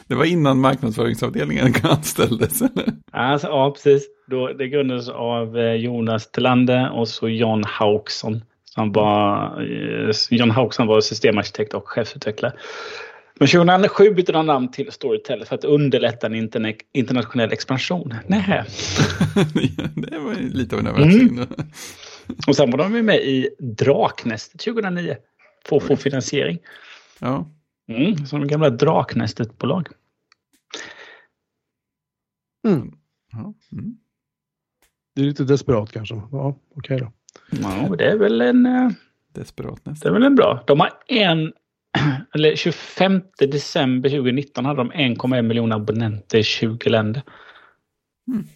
Det 0.07 0.15
var 0.15 0.25
innan 0.25 0.61
marknadsföringsavdelningen 0.61 1.75
anställdes? 1.83 2.63
Eller? 2.63 2.93
Alltså, 3.13 3.47
ja, 3.47 3.71
precis. 3.71 4.07
Då, 4.31 4.53
det 4.53 4.69
grundades 4.69 5.09
av 5.09 5.59
eh, 5.59 5.73
Jonas 5.73 6.31
Telander 6.31 6.91
och 6.93 7.09
så 7.09 7.29
John 7.29 7.65
Hauksson. 7.65 8.43
Som 8.65 8.93
var, 8.93 9.45
eh, 9.63 10.11
John 10.31 10.51
Hauksson 10.51 10.87
var 10.87 11.01
systemarkitekt 11.01 11.75
och 11.75 11.89
chefsutvecklare. 11.89 12.53
Men 13.39 13.49
2007 13.49 14.15
bytte 14.15 14.33
de 14.33 14.47
namn 14.47 14.71
till 14.71 14.93
Storytel 14.93 15.45
för 15.45 15.55
att 15.55 15.65
underlätta 15.65 16.27
en 16.27 16.35
interna 16.35 16.73
internationell 16.93 17.53
expansion. 17.53 18.15
Nej. 18.27 18.43
det 19.95 20.19
var 20.19 20.35
lite 20.55 20.75
av 20.75 20.81
en 20.81 20.87
överraskning. 20.87 21.29
Mm. 21.29 21.49
Och 22.47 22.57
sen 22.57 22.71
var 22.71 22.79
de 22.79 23.03
med 23.03 23.17
i 23.17 23.49
Draknästet 23.59 24.61
2009 24.61 25.17
för 25.69 25.77
att 25.77 25.83
få 25.83 25.97
finansiering. 25.97 26.59
Ja. 27.19 27.47
Mm, 27.89 28.27
som 28.27 28.41
det 28.41 28.47
gamla 28.47 28.71
Draknästet-bolag. 28.71 29.89
Mm. 32.69 32.93
Ja. 33.33 33.55
Mm. 33.73 33.97
Det 35.15 35.21
är 35.21 35.25
lite 35.25 35.45
desperat 35.45 35.93
kanske. 35.93 36.15
Ja, 36.15 36.59
okej 36.75 36.97
okay 36.97 36.99
då. 36.99 37.13
Ja, 37.51 37.97
det 37.97 38.05
är 38.05 38.17
väl 38.17 38.41
en... 38.41 38.67
Eh, 38.67 38.91
desperat 39.33 39.87
nästan. 39.87 40.13
Det 40.13 40.17
är 40.17 40.21
väl 40.21 40.27
en 40.27 40.35
bra. 40.35 40.65
De 40.67 40.81
har 40.81 40.91
en... 41.07 41.53
Eller 42.35 42.57
25 42.57 43.23
december 43.39 44.11
2019 44.11 44.65
hade 44.65 44.81
de 44.81 44.93
1,1 44.93 45.43
miljoner 45.43 45.77
abonnenter 45.77 46.39
i 46.39 46.43
20 46.43 46.91
länder. 46.91 47.23
Mm. 48.29 48.47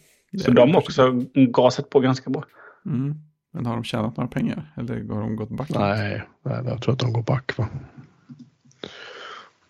Så 0.44 0.50
de 0.50 0.70
har 0.70 0.78
också 0.78 1.24
gasat 1.34 1.90
på 1.90 2.00
ganska 2.00 2.30
bra. 2.30 2.44
Mm. 2.86 3.14
Men 3.52 3.66
har 3.66 3.74
de 3.74 3.84
tjänat 3.84 4.16
några 4.16 4.28
pengar? 4.28 4.72
Eller 4.76 5.14
har 5.14 5.20
de 5.20 5.36
gått 5.36 5.48
back? 5.48 5.70
Nej, 5.70 6.22
nej 6.42 6.62
jag 6.66 6.82
tror 6.82 6.94
att 6.94 7.00
de 7.00 7.12
går 7.12 7.22
back. 7.22 7.58
Va? 7.58 7.68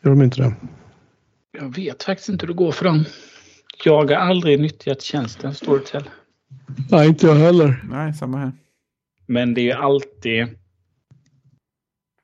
Gör 0.05 0.11
de 0.11 0.23
inte 0.23 0.43
det? 0.43 0.55
Jag 1.51 1.75
vet 1.77 2.03
faktiskt 2.03 2.29
inte 2.29 2.47
hur 2.47 2.55
det 2.55 2.59
går 2.59 2.73
för 2.73 2.85
dem. 2.85 3.05
Jag 3.85 4.11
har 4.11 4.15
aldrig 4.15 4.61
nyttjat 4.61 5.03
tjänsten 5.03 5.55
Storytel. 5.55 6.11
Nej, 6.91 7.09
inte 7.09 7.27
jag 7.27 7.35
heller. 7.35 7.85
Nej, 7.89 8.15
samma 8.15 8.39
här. 8.39 8.53
Men 9.27 9.55
det 9.55 9.61
är 9.61 9.65
ju 9.65 9.73
alltid... 9.73 10.49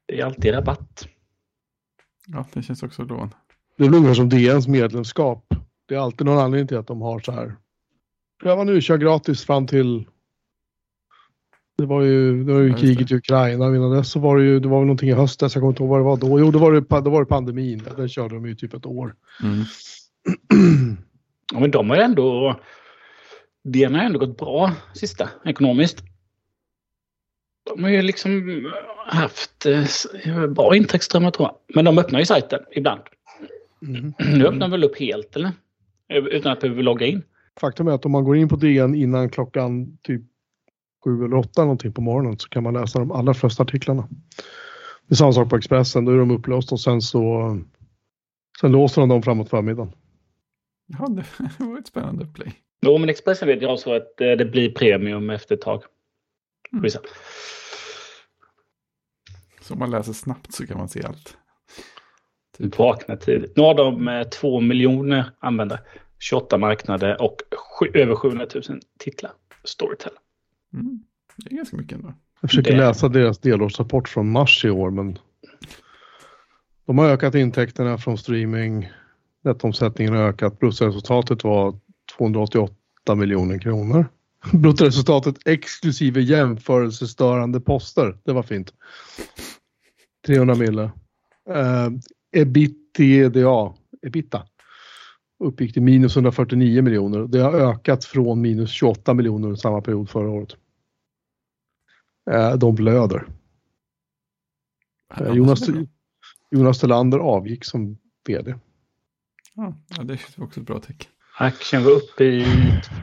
Det 0.06 0.20
är 0.20 0.24
alltid 0.24 0.54
rabatt. 0.54 1.08
Ja, 2.26 2.46
det 2.52 2.62
känns 2.62 2.82
också 2.82 3.02
lån. 3.02 3.34
Det 3.76 3.84
är 3.84 3.94
ungefär 3.94 4.14
som 4.14 4.28
DNs 4.28 4.68
medlemskap. 4.68 5.54
Det 5.88 5.94
är 5.94 5.98
alltid 5.98 6.26
någon 6.26 6.38
anledning 6.38 6.68
till 6.68 6.76
att 6.76 6.86
de 6.86 7.00
har 7.00 7.20
så 7.20 7.32
här. 7.32 7.56
Pröva 8.42 8.64
nu, 8.64 8.80
kör 8.80 8.98
gratis 8.98 9.44
fram 9.44 9.66
till 9.66 10.06
det 11.78 11.86
var 11.86 12.02
ju, 12.02 12.44
det 12.44 12.52
var 12.52 12.60
ju 12.60 12.68
ja, 12.68 12.76
kriget 12.76 13.10
i 13.10 13.14
Ukraina. 13.14 13.66
Innan 13.66 13.90
dess 13.90 14.10
så 14.10 14.20
var 14.20 14.38
det 14.38 14.44
ju, 14.44 14.60
det 14.60 14.68
var 14.68 14.78
väl 14.78 14.86
någonting 14.86 15.08
i 15.08 15.12
höstas, 15.12 15.54
jag 15.54 15.62
kommer 15.62 15.72
inte 15.72 15.82
ihåg 15.82 15.90
vad 15.90 16.00
det 16.00 16.04
var 16.04 16.16
då. 16.16 16.40
Jo, 16.40 16.50
då 16.50 16.58
var 16.58 16.72
det, 16.72 16.80
då 16.80 17.10
var 17.10 17.20
det 17.20 17.26
pandemin. 17.26 17.82
Den 17.96 18.08
körde 18.08 18.34
de 18.34 18.46
ju 18.46 18.54
typ 18.54 18.74
ett 18.74 18.86
år. 18.86 19.14
Mm. 19.42 19.64
ja, 21.52 21.60
men 21.60 21.70
de 21.70 21.90
har 21.90 21.96
ju 21.96 22.02
ändå, 22.02 22.56
den 23.64 23.94
har 23.94 24.02
ändå 24.02 24.18
gått 24.18 24.38
bra 24.38 24.72
sista 24.94 25.28
ekonomiskt. 25.44 26.02
De 27.70 27.84
har 27.84 27.90
ju 27.90 28.02
liksom 28.02 28.62
haft 29.06 29.66
eh, 29.66 30.46
bra 30.46 30.76
intäktsströmmar 30.76 31.30
tror 31.30 31.48
jag. 31.48 31.56
Men 31.74 31.84
de 31.84 31.98
öppnar 31.98 32.18
ju 32.18 32.24
sajten 32.24 32.60
ibland. 32.70 33.00
Mm. 33.86 34.12
Nu 34.18 34.46
öppnar 34.46 34.60
de 34.60 34.70
väl 34.70 34.84
upp 34.84 34.98
helt 34.98 35.36
eller? 35.36 35.52
Utan 36.08 36.52
att 36.52 36.60
behöva 36.60 36.82
logga 36.82 37.06
in. 37.06 37.22
Faktum 37.60 37.88
är 37.88 37.92
att 37.92 38.04
om 38.04 38.12
man 38.12 38.24
går 38.24 38.36
in 38.36 38.48
på 38.48 38.56
DN 38.56 38.94
innan 38.94 39.30
klockan 39.30 39.98
typ 40.02 40.22
sju 41.04 41.24
eller 41.24 41.36
åtta 41.36 41.62
någonting 41.62 41.92
på 41.92 42.00
morgonen 42.00 42.38
så 42.38 42.48
kan 42.48 42.62
man 42.62 42.74
läsa 42.74 42.98
de 42.98 43.12
allra 43.12 43.34
flesta 43.34 43.62
artiklarna. 43.62 44.08
Det 45.06 45.14
är 45.14 45.16
samma 45.16 45.32
sak 45.32 45.50
på 45.50 45.56
Expressen, 45.56 46.04
då 46.04 46.12
är 46.12 46.18
de 46.18 46.30
upplåsta 46.30 46.74
och 46.74 46.80
sen 46.80 47.02
så 47.02 47.56
sen 48.60 48.72
låser 48.72 49.02
de 49.02 49.08
dem 49.08 49.22
framåt 49.22 49.48
förmiddagen. 49.48 49.92
Ja, 50.86 51.08
det 51.58 51.64
var 51.64 51.78
ett 51.78 51.86
spännande 51.86 52.24
upplägg. 52.24 52.62
Jo, 52.80 52.98
men 52.98 53.08
Expressen 53.08 53.48
vet 53.48 53.62
jag 53.62 53.78
så 53.78 53.94
att 53.94 54.20
eh, 54.20 54.30
det 54.30 54.44
blir 54.44 54.70
premium 54.70 55.30
efter 55.30 55.54
ett 55.54 55.60
tag. 55.60 55.82
Mm. 56.72 56.90
Så 59.60 59.74
om 59.74 59.78
man 59.78 59.90
läser 59.90 60.12
snabbt 60.12 60.54
så 60.54 60.66
kan 60.66 60.78
man 60.78 60.88
se 60.88 61.02
allt. 61.02 61.36
Typ. 62.58 62.78
Vakna 62.78 63.16
tidigt. 63.16 63.56
Nu 63.56 63.62
har 63.62 63.74
de 63.74 64.08
eh, 64.08 64.22
två 64.22 64.60
miljoner 64.60 65.30
användare, 65.38 65.80
28 66.18 66.58
marknader 66.58 67.22
och 67.22 67.36
över 67.94 68.14
700 68.14 68.46
000 68.54 68.80
titlar. 68.98 69.32
Storytel. 69.64 70.12
Mm. 70.74 71.04
Det 71.36 71.52
är 71.52 71.56
ganska 71.56 71.76
mycket 71.76 71.92
ändå. 71.92 72.14
Jag 72.40 72.50
försöker 72.50 72.72
det... 72.72 72.78
läsa 72.78 73.08
deras 73.08 73.38
delårsrapport 73.38 74.08
från 74.08 74.30
mars 74.30 74.64
i 74.64 74.70
år, 74.70 74.90
men 74.90 75.18
de 76.86 76.98
har 76.98 77.06
ökat 77.06 77.34
intäkterna 77.34 77.98
från 77.98 78.18
streaming. 78.18 78.88
Nettomsättningen 79.44 80.14
har 80.14 80.22
ökat. 80.22 80.58
Bruttoresultatet 80.58 81.44
var 81.44 81.78
288 82.18 83.14
miljoner 83.14 83.58
kronor. 83.58 84.06
Bruttoresultatet 84.52 85.36
exklusive 85.46 86.20
jämförelsestörande 86.20 87.60
poster. 87.60 88.18
Det 88.24 88.32
var 88.32 88.42
fint. 88.42 88.72
300 90.26 90.54
mille. 90.54 90.82
Uh, 91.50 91.90
ebitda, 92.32 93.74
ebita 94.02 94.42
uppgick 95.38 95.72
till 95.72 95.82
minus 95.82 96.16
149 96.16 96.82
miljoner. 96.82 97.26
Det 97.26 97.38
har 97.38 97.52
ökat 97.52 98.04
från 98.04 98.40
minus 98.40 98.70
28 98.70 99.14
miljoner 99.14 99.54
samma 99.54 99.80
period 99.80 100.10
förra 100.10 100.30
året. 100.30 100.56
Eh, 102.30 102.54
de 102.54 102.74
blöder. 102.74 103.26
Eh, 105.16 105.32
Jonas, 105.32 105.60
Jonas 106.50 106.78
Telander 106.78 107.18
avgick 107.18 107.64
som 107.64 107.98
vd. 108.26 108.54
Ja, 109.54 109.74
det 110.02 110.12
är 110.12 110.42
också 110.42 110.60
ett 110.60 110.66
bra 110.66 110.80
tecken. 110.80 111.10
Aktien 111.38 111.84
var 111.84 111.90
uppe 111.90 112.24
i 112.24 112.46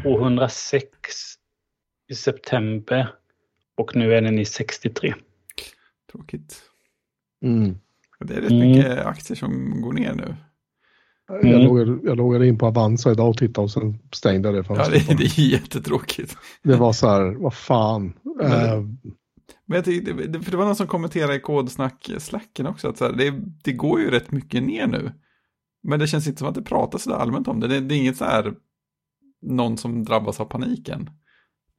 206 0.04 0.88
i 2.08 2.16
september 2.16 3.14
och 3.76 3.96
nu 3.96 4.14
är 4.14 4.22
den 4.22 4.40
i 4.40 4.46
63. 4.46 5.14
Tråkigt. 6.12 6.62
Mm. 7.42 7.78
Det 8.20 8.34
är 8.34 8.42
rätt 8.42 8.52
mycket 8.52 8.86
mm. 8.86 9.08
aktier 9.08 9.38
som 9.38 9.82
går 9.82 9.94
ner 9.94 10.14
nu. 10.14 10.36
Mm. 11.30 11.52
Jag, 11.52 11.62
loggade, 11.62 12.00
jag 12.04 12.18
loggade 12.18 12.48
in 12.48 12.58
på 12.58 12.66
Avanza 12.66 13.12
idag 13.12 13.30
och 13.30 13.38
tittade 13.38 13.66
och 13.66 13.72
sen 13.72 14.00
stängde 14.12 14.52
det. 14.52 14.66
Ja, 14.70 14.90
det, 14.90 15.18
det 15.18 15.24
är 15.24 15.40
jättetråkigt. 15.40 16.38
Det 16.64 16.76
var 16.76 16.94
så 16.94 17.08
här, 17.08 17.36
vad 17.40 17.54
fan. 17.54 18.14
Men, 18.38 18.52
äh, 18.52 18.82
men 19.66 19.76
jag 19.76 19.86
tyckte, 19.86 20.14
för 20.14 20.52
det 20.52 20.58
var 20.58 20.66
någon 20.66 20.76
som 20.76 20.88
kommenterade 20.88 21.36
i 21.36 21.40
kodsnack-slacken 21.40 22.68
också, 22.68 22.90
att 22.90 22.98
så 22.98 23.06
här, 23.06 23.14
det, 23.14 23.34
det 23.64 23.74
går 23.74 24.00
ju 24.00 24.10
rätt 24.10 24.32
mycket 24.32 24.64
ner 24.64 24.88
nu. 24.88 25.12
Men 25.84 26.00
det 26.00 26.08
känns 26.08 26.28
inte 26.28 26.40
som 26.40 26.48
att 26.48 26.56
det 26.56 26.62
pratas 26.62 27.04
så 27.04 27.14
allmänt 27.14 27.48
om 27.48 27.60
det. 27.60 27.68
det. 27.68 27.80
Det 27.80 27.96
är 27.96 28.00
inget 28.00 28.18
så 28.18 28.26
här, 28.26 28.54
någon 29.42 29.78
som 29.78 30.04
drabbas 30.04 30.40
av 30.40 30.46
paniken. 30.46 31.10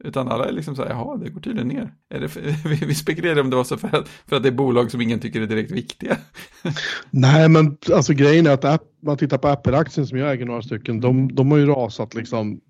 Utan 0.04 0.28
alla 0.28 0.48
är 0.48 0.52
liksom 0.52 0.76
så 0.76 0.82
här, 0.82 0.90
jaha, 0.90 1.16
det 1.16 1.30
går 1.30 1.40
tydligen 1.40 1.68
ner. 1.68 1.92
För, 2.28 2.40
vi 2.86 2.94
spekulerade 2.94 3.40
om 3.40 3.50
det 3.50 3.56
var 3.56 3.64
så 3.64 3.76
för 3.76 3.96
att, 3.96 4.08
för 4.08 4.36
att 4.36 4.42
det 4.42 4.48
är 4.48 4.52
bolag 4.52 4.90
som 4.90 5.00
ingen 5.00 5.20
tycker 5.20 5.40
är 5.40 5.46
direkt 5.46 5.70
viktiga. 5.70 6.16
Nej, 7.10 7.48
men 7.48 7.76
alltså 7.92 8.12
grejen 8.12 8.46
är 8.46 8.50
att 8.50 8.64
app, 8.64 8.82
man 9.02 9.16
tittar 9.16 9.38
på 9.38 9.48
Apple-aktien 9.48 10.06
som 10.06 10.18
jag 10.18 10.32
äger 10.32 10.46
några 10.46 10.62
stycken, 10.62 11.00
de, 11.00 11.34
de 11.34 11.50
har 11.50 11.58
ju 11.58 11.66
rasat 11.66 12.14
liksom 12.14 12.60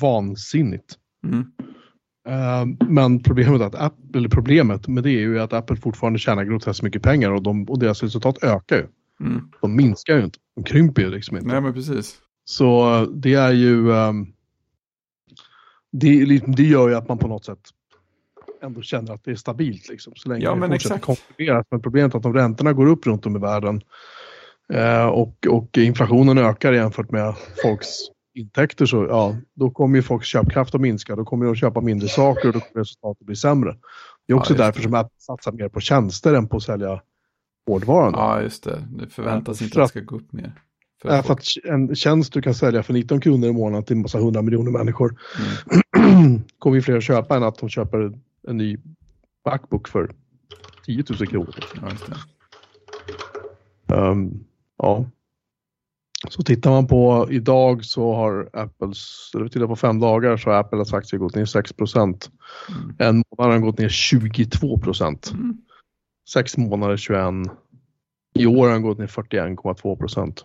vansinnigt. 0.00 0.94
Mm. 1.26 1.44
Uh, 2.28 2.88
men 2.88 3.22
problemet, 3.22 3.62
att 3.62 3.74
Apple, 3.74 4.18
eller 4.18 4.28
problemet 4.28 4.88
med 4.88 5.02
det 5.02 5.10
är 5.10 5.20
ju 5.20 5.40
att 5.40 5.52
Apple 5.52 5.76
fortfarande 5.76 6.18
tjänar 6.18 6.44
groteskt 6.44 6.82
mycket 6.82 7.02
pengar 7.02 7.30
och, 7.30 7.42
de, 7.42 7.64
och 7.64 7.78
deras 7.78 8.02
resultat 8.02 8.42
ökar 8.42 8.76
ju. 8.76 8.86
Mm. 9.20 9.50
De 9.60 9.76
minskar 9.76 10.16
ju 10.16 10.24
inte, 10.24 10.38
de 10.56 10.64
krymper 10.64 11.02
ju 11.02 11.10
liksom 11.10 11.36
inte. 11.36 11.48
Nej, 11.48 11.60
men 11.60 11.74
precis. 11.74 12.18
Så 12.44 13.00
uh, 13.02 13.08
det 13.08 13.34
är 13.34 13.52
ju... 13.52 13.90
Um, 13.90 14.33
det, 16.00 16.40
det 16.46 16.62
gör 16.62 16.88
ju 16.88 16.94
att 16.94 17.08
man 17.08 17.18
på 17.18 17.28
något 17.28 17.44
sätt 17.44 17.58
ändå 18.62 18.82
känner 18.82 19.12
att 19.14 19.24
det 19.24 19.30
är 19.30 19.34
stabilt 19.36 19.88
liksom, 19.88 20.12
så 20.16 20.28
länge 20.28 20.44
Ja, 20.44 20.54
det 20.54 20.60
men 20.60 20.70
fortsätter 20.70 20.94
exakt. 20.96 21.06
konkurreras. 21.26 21.66
Men 21.70 21.80
problemet 21.82 22.14
är 22.14 22.18
att 22.18 22.26
om 22.26 22.34
räntorna 22.34 22.72
går 22.72 22.86
upp 22.86 23.06
runt 23.06 23.26
om 23.26 23.36
i 23.36 23.38
världen 23.38 23.80
eh, 24.72 25.06
och, 25.06 25.46
och 25.50 25.78
inflationen 25.78 26.38
ökar 26.38 26.72
jämfört 26.72 27.10
med 27.10 27.34
folks 27.62 27.88
intäkter 28.34 28.86
så 28.86 29.06
ja, 29.08 29.36
då 29.54 29.70
kommer 29.70 29.96
ju 29.96 30.02
folks 30.02 30.26
köpkraft 30.26 30.74
att 30.74 30.80
minska. 30.80 31.16
Då 31.16 31.24
kommer 31.24 31.44
de 31.44 31.52
att 31.52 31.58
köpa 31.58 31.80
mindre 31.80 32.08
saker 32.08 32.48
och 32.48 32.54
då 32.54 32.60
kommer 32.60 32.80
resultatet 32.84 33.26
bli 33.26 33.36
sämre. 33.36 33.76
Det 34.26 34.32
är 34.32 34.36
också 34.36 34.52
Ja, 34.54 34.58
därför 34.58 34.82
som 34.82 34.94
Apple 34.94 35.18
satsar 35.18 35.52
mer 35.52 35.68
på 35.68 35.80
tjänster 35.80 36.34
än 36.34 36.48
på 36.48 36.56
att 36.56 36.62
sälja 36.62 37.00
hårdvaran. 37.66 38.12
Ja, 38.16 38.42
just 38.42 38.64
det. 38.64 38.82
Det 38.98 39.08
förväntas 39.08 39.60
Ja, 39.60 39.64
inte 39.64 39.74
för 39.74 39.82
att 39.82 39.88
det 39.94 40.00
ska 40.00 40.00
gå 40.00 40.16
upp 40.16 40.32
mer. 40.32 40.52
För 41.02 41.22
för 41.22 41.32
att 41.32 41.44
en 41.64 41.94
tjänst 41.96 42.32
du 42.32 42.42
kan 42.42 42.54
sälja 42.54 42.82
för 42.82 42.92
19 42.92 43.20
kronor 43.20 43.48
i 43.48 43.52
månaden 43.52 43.84
till 43.84 43.96
en 43.96 44.02
massa 44.02 44.18
100 44.18 44.42
miljoner 44.42 44.70
människor 44.70 45.08
Mm. 45.70 45.82
kommer 46.58 46.76
ju 46.76 46.82
fler 46.82 46.96
att 46.96 47.04
köpa 47.04 47.36
än 47.36 47.42
att 47.42 47.58
de 47.58 47.68
köper 47.68 48.18
en 48.48 48.56
ny 48.56 48.78
Macbook 49.44 49.88
för 49.88 50.14
10 50.86 51.04
000 51.10 51.28
kronor. 51.28 51.54
Ehm, 53.88 54.44
ja. 54.78 55.04
Så 56.28 56.42
tittar 56.42 56.70
man 56.70 56.86
på 56.86 57.28
idag 57.30 57.84
så 57.84 58.14
har 58.14 58.50
Apples, 58.52 59.30
eller 59.34 59.48
tittar 59.48 59.66
på 59.66 59.76
fem 59.76 60.00
dagar 60.00 60.36
så 60.36 60.50
har 60.50 60.56
Apples 60.56 60.92
aktier 60.92 61.20
gått 61.20 61.34
ner 61.34 61.44
6 61.44 61.72
procent. 61.72 62.30
Mm. 62.68 62.96
En 62.98 63.14
månad 63.16 63.46
har 63.46 63.52
den 63.52 63.62
gått 63.62 63.78
ner 63.78 63.88
22 63.88 64.78
procent. 64.78 65.30
Mm. 65.34 65.56
Sex 66.28 66.56
månader 66.56 66.96
21. 66.96 67.24
I 68.34 68.46
år 68.46 68.66
har 68.66 68.72
den 68.72 68.82
gått 68.82 68.98
ner 68.98 69.06
41,2 69.06 69.98
procent. 69.98 70.44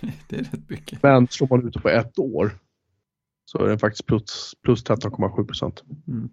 Det 0.28 0.36
är 0.36 0.42
rätt 0.42 0.70
mycket. 0.70 1.02
Men 1.02 1.28
slår 1.28 1.48
man 1.48 1.68
ut 1.68 1.82
på 1.82 1.88
ett 1.88 2.18
år 2.18 2.52
så 3.44 3.58
är 3.58 3.68
den 3.68 3.78
faktiskt 3.78 4.06
plus, 4.06 4.54
plus 4.62 4.84
13,7 4.84 5.46
procent. 5.46 5.84
Mm. 6.08 6.28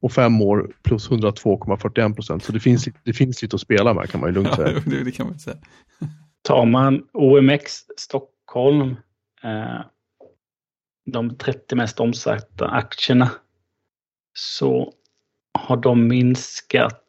Och 0.00 0.12
fem 0.12 0.42
år 0.42 0.76
plus 0.82 1.10
102,41 1.10 2.14
procent. 2.14 2.44
Så 2.44 2.52
det 2.52 2.60
finns, 2.60 2.88
det 3.04 3.12
finns 3.12 3.42
lite 3.42 3.56
att 3.56 3.60
spela 3.60 3.94
med 3.94 4.10
kan 4.10 4.20
man 4.20 4.30
ju 4.30 4.34
lugnt 4.34 4.48
Ja, 4.48 4.56
säga. 4.56 4.80
det, 4.86 5.04
det 5.04 5.12
kan 5.12 5.26
man 5.26 5.38
säga. 5.38 5.56
Tar 6.42 6.66
man 6.66 7.08
OMX 7.12 7.84
Stockholm, 7.96 8.96
eh, 9.42 9.80
de 11.06 11.36
30 11.36 11.76
mest 11.76 12.00
omsatta 12.00 12.68
aktierna, 12.68 13.30
så 14.34 14.92
har 15.52 15.76
de 15.76 16.08
minskat 16.08 17.04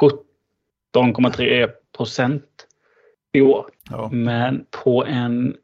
17,3 0.00 1.70
procent 1.96 2.66
i 3.32 3.40
år. 3.40 3.70
Ja. 3.90 4.08
Men 4.12 4.66
på 4.84 5.04
en 5.04 5.56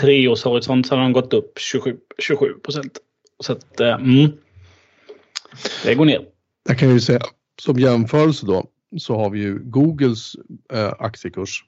treårshorisont 0.00 0.86
så 0.86 0.94
har 0.94 1.02
de 1.02 1.12
gått 1.12 1.32
upp 1.32 1.58
27 1.58 1.96
27 2.18 2.52
procent. 2.54 2.98
Så 3.40 3.52
att, 3.52 3.80
eh, 3.80 3.94
mm, 3.94 4.32
det 5.84 5.94
går 5.94 6.04
ner. 6.04 6.26
Jag 6.68 6.78
kan 6.78 6.88
ju 6.88 7.00
säga 7.00 7.20
som 7.62 7.78
jämförelse 7.78 8.46
då 8.46 8.66
så 8.98 9.16
har 9.16 9.30
vi 9.30 9.38
ju 9.38 9.58
Googles 9.58 10.32
eh, 10.72 10.92
aktiekurs. 10.98 11.64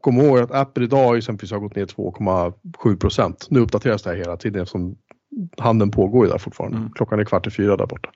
Kom 0.00 0.20
ihåg 0.20 0.38
att 0.38 0.50
Apple 0.50 0.84
idag 0.84 1.16
exempelvis 1.16 1.52
har 1.52 1.58
gått 1.58 1.76
ner 1.76 1.86
2,7 1.86 2.96
procent. 2.96 3.46
Nu 3.50 3.60
uppdateras 3.60 4.02
det 4.02 4.10
här 4.10 4.16
hela 4.16 4.36
tiden 4.36 4.62
eftersom 4.62 4.96
handeln 5.58 5.90
pågår 5.90 6.26
ju 6.26 6.32
där 6.32 6.38
fortfarande. 6.38 6.76
Mm. 6.76 6.92
Klockan 6.92 7.20
är 7.20 7.24
kvart 7.24 7.46
i 7.46 7.50
fyra 7.50 7.76
där 7.76 7.86
borta. 7.86 8.10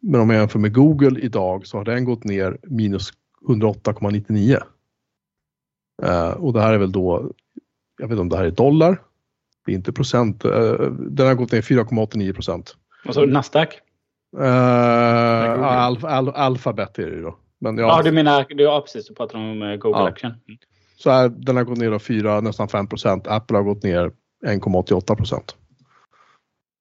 Men 0.00 0.20
om 0.20 0.30
jag 0.30 0.38
jämför 0.38 0.58
med 0.58 0.74
Google 0.74 1.20
idag 1.20 1.66
så 1.66 1.76
har 1.76 1.84
den 1.84 2.04
gått 2.04 2.24
ner 2.24 2.58
minus 2.62 3.12
108,99. 3.48 4.62
Eh, 6.02 6.30
och 6.30 6.52
det 6.52 6.60
här 6.60 6.72
är 6.72 6.78
väl 6.78 6.92
då, 6.92 7.32
jag 8.00 8.08
vet 8.08 8.10
inte 8.10 8.20
om 8.20 8.28
det 8.28 8.36
här 8.36 8.44
är 8.44 8.50
dollar. 8.50 9.02
Det 9.66 9.72
är 9.72 9.76
inte 9.76 9.92
procent. 9.92 10.44
Eh, 10.44 10.72
den 10.90 11.26
har 11.26 11.34
gått 11.34 11.52
ner 11.52 11.62
4,89 11.62 12.32
procent. 12.32 12.76
Och 13.06 13.14
så 13.14 13.26
Nasdaq. 13.26 13.78
Uh, 14.36 14.44
al, 15.64 16.04
al, 16.04 16.28
alfabet 16.28 16.98
är 16.98 17.06
det 17.06 17.16
ju 17.16 17.22
då. 17.22 17.38
Men 17.58 17.78
ja, 17.78 17.96
Ja, 17.96 18.02
du 18.02 18.12
menar, 18.12 18.46
du, 18.48 18.62
ja 18.62 18.80
precis, 18.80 19.08
du 19.08 19.14
pratar 19.14 19.38
om 19.38 19.62
eh, 19.62 19.76
Google-aktien. 19.76 20.32
Mm. 20.48 20.58
så 20.96 21.10
här, 21.10 21.28
den 21.28 21.56
har 21.56 21.64
gått 21.64 21.78
ner 21.78 21.90
då 21.90 21.98
4, 21.98 22.40
nästan 22.40 22.68
5 22.68 22.86
procent. 22.86 23.26
Apple 23.26 23.56
har 23.56 23.64
gått 23.64 23.82
ner 23.82 24.12
1,88 24.46 25.16
procent. 25.16 25.56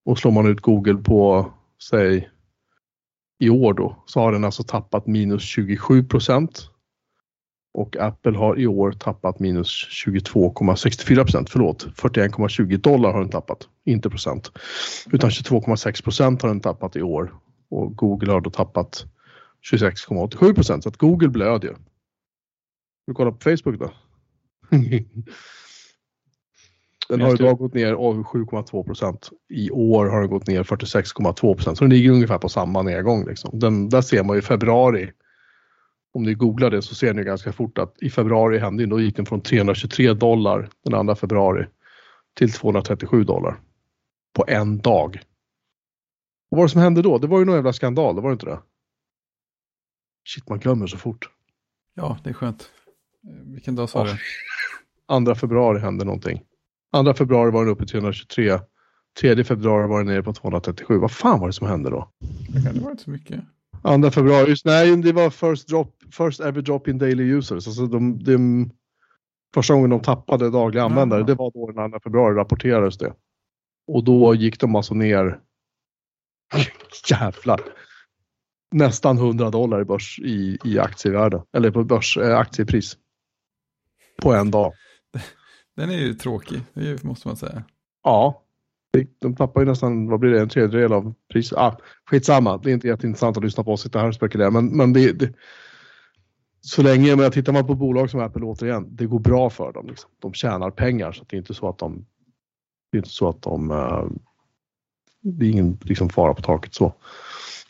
Och 0.06 0.20
slår 0.20 0.32
man 0.32 0.48
ut 0.48 0.62
Google 0.62 0.98
på, 0.98 1.52
säg, 1.90 2.30
i 3.40 3.50
år 3.50 3.74
då, 3.74 4.04
så 4.06 4.20
har 4.20 4.32
den 4.32 4.46
alltså 4.46 4.64
tappat 4.64 5.08
minus 5.08 5.44
27 5.44 6.04
procent. 6.04 6.70
Och 7.74 7.98
Apple 7.98 8.38
har 8.38 8.60
i 8.60 8.68
år 8.68 8.92
tappat 8.92 9.40
minus 9.40 9.88
22,64 10.06 11.16
procent, 11.16 11.50
förlåt, 11.50 11.86
41,20 11.86 12.78
dollar 12.78 13.12
har 13.12 13.20
den 13.20 13.30
tappat, 13.30 13.68
inte 13.86 14.10
procent. 14.10 14.52
Utan 15.12 15.30
22,6 15.30 16.04
procent 16.04 16.42
har 16.42 16.50
den 16.50 16.62
tappat 16.62 16.96
i 16.96 17.02
år 17.02 17.34
och 17.70 17.96
Google 17.96 18.32
har 18.32 18.42
då 18.42 18.50
tappat 18.50 19.06
26,87 19.72 20.54
procent. 20.54 20.84
Så 20.84 20.90
att 20.90 20.98
Google 20.98 21.30
blöder 21.30 21.68
ju. 21.68 21.76
Du 23.08 23.14
kollar 23.14 23.32
på 23.32 23.40
Facebook 23.40 23.80
då? 23.80 23.92
Den 27.10 27.22
har 27.22 27.34
idag 27.34 27.58
gått 27.58 27.74
ner 27.74 27.94
7,2 27.96 28.84
procent. 28.84 29.30
I 29.50 29.72
år 29.72 30.06
har 30.06 30.20
den 30.20 30.30
gått 30.30 30.48
ner 30.48 30.64
46,2 30.64 31.56
procent. 31.56 31.78
Så 31.78 31.84
den 31.84 31.90
ligger 31.92 32.12
ungefär 32.12 32.38
på 32.38 32.50
samma 32.50 32.82
nedgång. 32.82 33.26
Liksom. 33.28 33.60
Den, 33.60 33.90
där 33.90 34.02
ser 34.02 34.24
man 34.24 34.36
ju 34.36 34.40
i 34.40 34.46
februari. 34.46 35.12
Om 36.14 36.24
ni 36.24 36.34
googlar 36.34 36.70
det 36.70 36.82
så 36.82 36.96
ser 36.96 37.14
ni 37.14 37.24
ganska 37.24 37.54
fort 37.54 37.78
att 37.78 37.96
i 38.02 38.10
februari 38.10 38.58
hände 38.60 38.86
då 38.86 39.00
gick 39.02 39.16
den 39.16 39.26
från 39.26 39.42
323 39.42 40.14
dollar 40.14 40.70
den 40.84 41.08
2 41.08 41.16
februari 41.16 41.66
till 42.34 42.52
237 42.52 43.24
dollar. 43.24 43.62
På 44.34 44.46
en 44.48 44.78
dag. 44.78 45.20
Och 46.52 46.58
vad 46.58 46.58
var 46.58 46.66
det 46.66 46.70
som 46.70 46.82
hände 46.82 47.02
då? 47.02 47.18
Det 47.18 47.28
var 47.28 47.40
ju 47.40 47.46
någon 47.46 47.56
jävla 47.56 47.74
skandal, 47.74 48.16
det 48.16 48.22
var 48.22 48.30
det 48.30 48.34
inte 48.34 48.46
det? 48.46 48.60
Shit, 50.28 50.50
man 50.50 50.60
glömmer 50.60 50.88
så 50.88 50.98
fort. 50.98 51.30
ja, 51.94 52.18
det 52.24 52.30
är 52.30 52.34
skönt. 52.34 52.70
Vilken 53.46 53.76
dag 53.76 53.90
sa 53.90 54.04
du? 54.04 54.16
2 55.26 55.36
februari 55.36 55.80
hände 55.80 56.06
någonting. 56.06 56.42
2 57.06 57.14
februari 57.14 57.52
var 57.52 57.66
den 57.66 57.74
uppe 57.74 57.84
i 57.84 57.88
323. 57.88 58.60
3 59.22 59.44
februari 59.44 59.88
var 59.88 59.98
den 59.98 60.08
nere 60.08 60.24
på 60.24 60.34
237. 60.34 60.98
Vad 60.98 61.12
fan 61.12 61.40
var 61.40 61.48
det 61.48 61.54
som 61.54 61.68
hände 61.68 61.90
då? 61.90 62.12
Det 62.50 62.80
vara 62.80 62.92
inte 62.92 63.04
så 63.04 63.10
mycket. 63.10 63.42
2 64.02 64.12
februari, 64.12 64.56
nej 64.66 64.98
det 64.98 65.12
var 65.12 65.30
first, 65.30 65.68
drop, 65.68 65.96
first 66.12 66.40
ever 66.40 66.62
drop 66.62 66.88
in 66.88 66.98
daily 66.98 67.24
users. 67.24 67.68
Alltså 67.68 67.86
de, 67.86 68.24
de, 68.24 68.70
första 69.54 69.74
gången 69.74 69.90
de 69.90 70.02
tappade 70.02 70.50
dagliga 70.50 70.84
användare, 70.84 71.20
Jaha. 71.20 71.28
det 71.28 71.36
var 71.36 71.52
då 71.52 71.72
den 71.72 71.92
2 71.92 72.00
februari 72.04 72.36
rapporterades 72.36 72.98
det. 72.98 73.14
Och 73.88 74.04
då 74.04 74.36
gick 74.36 74.60
de 74.60 74.76
alltså 74.76 74.94
ner, 74.94 75.40
jävlar, 77.10 77.62
nästan 78.72 79.18
100 79.18 79.50
dollar 79.50 79.82
i 79.82 79.86
börs 79.86 80.20
i, 80.20 80.58
i 80.64 80.80
aktievärde, 80.80 81.44
eller 81.54 81.72
på 81.72 81.84
börs, 81.84 82.18
eh, 82.18 82.38
aktiepris. 82.38 82.98
På 84.22 84.34
en 84.34 84.52
dag. 84.52 84.74
Den 85.76 85.90
är 85.90 85.98
ju 85.98 86.14
tråkig, 86.14 86.62
det 86.74 87.04
måste 87.04 87.28
man 87.28 87.38
säga. 87.38 87.64
Ja. 88.04 88.44
De 89.22 89.36
tappar 89.36 89.62
ju 89.62 89.68
nästan, 89.68 90.08
vad 90.08 90.20
blir 90.20 90.32
det, 90.32 90.42
en 90.42 90.50
tredjedel 90.50 90.94
av 90.94 91.14
priset. 91.34 91.58
Ah, 91.58 91.78
skitsamma, 92.06 92.58
det 92.58 92.70
är 92.70 92.74
inte 92.74 92.88
jätteintressant 92.88 93.38
att 93.38 93.44
lyssna 93.44 93.64
på 93.64 93.74
oss 93.74 93.82
sitta 93.82 94.00
här 94.00 94.08
och 94.08 94.16
spekulera. 94.16 94.52
Men, 94.52 94.78
men 94.78 94.94
det, 94.94 95.12
det, 95.12 95.34
så 96.62 96.82
länge, 96.84 97.16
men 97.16 97.32
tittar 97.32 97.54
man 97.54 97.68
på 97.68 97.76
bolag 97.76 98.10
som 98.10 98.20
Apple 98.20 98.46
återigen, 98.46 98.96
det 98.96 99.06
går 99.06 99.20
bra 99.20 99.50
för 99.50 99.74
dem. 99.74 99.88
Liksom. 99.88 100.10
De 100.20 100.34
tjänar 100.34 100.72
pengar 100.72 101.12
så 101.12 101.24
det 101.28 101.36
är 101.36 101.38
inte 101.38 101.54
så 101.54 101.70
att 101.70 101.78
de, 101.78 102.06
det 102.92 102.98
är 102.98 103.00
inte 103.00 103.10
så 103.10 103.30
att 103.30 103.42
de, 103.42 103.72
eh, 103.72 104.06
det 105.22 105.46
är 105.46 105.50
ingen 105.50 105.78
liksom, 105.82 106.10
fara 106.10 106.34
på 106.34 106.42
taket 106.42 106.74
så. 106.74 106.94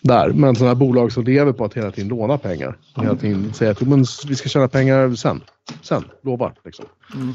Där. 0.01 0.29
Men 0.29 0.55
sådana 0.55 0.73
här 0.73 0.79
bolag 0.79 1.11
som 1.11 1.23
lever 1.23 1.53
på 1.53 1.65
att 1.65 1.73
hela 1.73 1.91
tiden 1.91 2.09
låna 2.09 2.37
pengar. 2.37 2.77
Hela 2.95 3.15
tiden 3.15 3.53
säga 3.53 3.71
att 3.71 3.81
"Jo, 3.81 3.89
men 3.89 4.05
vi 4.27 4.35
ska 4.35 4.49
tjäna 4.49 4.67
pengar 4.67 5.15
sen. 5.15 5.43
Sen, 5.81 6.03
lovar. 6.21 6.53
Liksom. 6.65 6.85
Mm. 7.15 7.33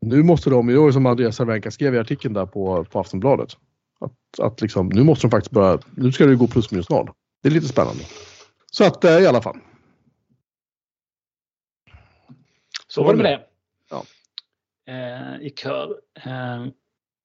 Nu 0.00 0.22
måste 0.22 0.50
de, 0.50 0.66
det 0.66 0.78
var 0.78 0.92
som 0.92 1.06
Andreas 1.06 1.36
Cervenka 1.36 1.70
skrev 1.70 1.94
i 1.94 1.98
artikeln 1.98 2.34
där 2.34 2.46
på, 2.46 2.84
på 2.84 3.00
Aftonbladet. 3.00 3.56
Att, 4.00 4.40
att 4.40 4.60
liksom, 4.60 4.88
nu 4.88 5.04
måste 5.04 5.26
de 5.26 5.30
faktiskt 5.30 5.52
börja, 5.52 5.78
nu 5.94 6.12
ska 6.12 6.26
det 6.26 6.36
gå 6.36 6.46
plus 6.46 6.70
minus 6.70 6.90
noll. 6.90 7.10
Det 7.42 7.48
är 7.48 7.52
lite 7.52 7.68
spännande. 7.68 8.02
Så 8.70 8.84
att 8.84 9.04
eh, 9.04 9.18
i 9.18 9.26
alla 9.26 9.42
fall. 9.42 9.56
Så 12.94 13.04
var 13.04 13.14
det 13.14 13.22
med 13.22 13.32
det. 13.32 13.44
Ja. 13.90 14.04
Eh, 14.92 15.46
I 15.46 15.50
kör. 15.50 15.96
Eh, 16.14 16.66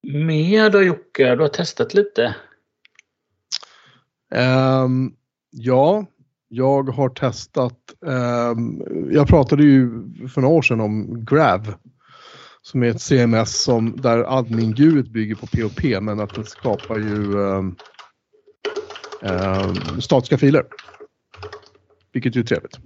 Mer 0.04 0.70
då 0.70 0.84
Jocke? 0.84 1.36
Du 1.36 1.42
har 1.42 1.48
testat 1.48 1.94
lite. 1.94 2.36
Um, 4.36 5.16
ja, 5.50 6.06
jag 6.48 6.84
har 6.84 7.10
testat. 7.10 7.80
Um, 8.02 8.84
jag 9.12 9.28
pratade 9.28 9.64
ju 9.64 9.90
för 10.28 10.42
några 10.42 10.56
år 10.56 10.62
sedan 10.62 10.82
om 10.82 11.26
Grav. 11.26 11.74
Som 12.62 12.84
är 12.84 12.88
ett 12.88 13.02
CMS 13.02 13.64
som, 13.64 14.02
där 14.02 14.38
admin 14.38 14.74
bygger 15.12 15.36
på 15.36 15.48
POP 15.48 16.02
men 16.02 16.20
att 16.20 16.36
det 16.36 16.46
skapar 16.46 16.98
ju 16.98 17.34
um, 17.34 17.76
statiska 20.02 20.38
filer. 20.38 20.64
Vilket 22.12 22.36
är 22.36 22.44
trevligt. 22.44 22.80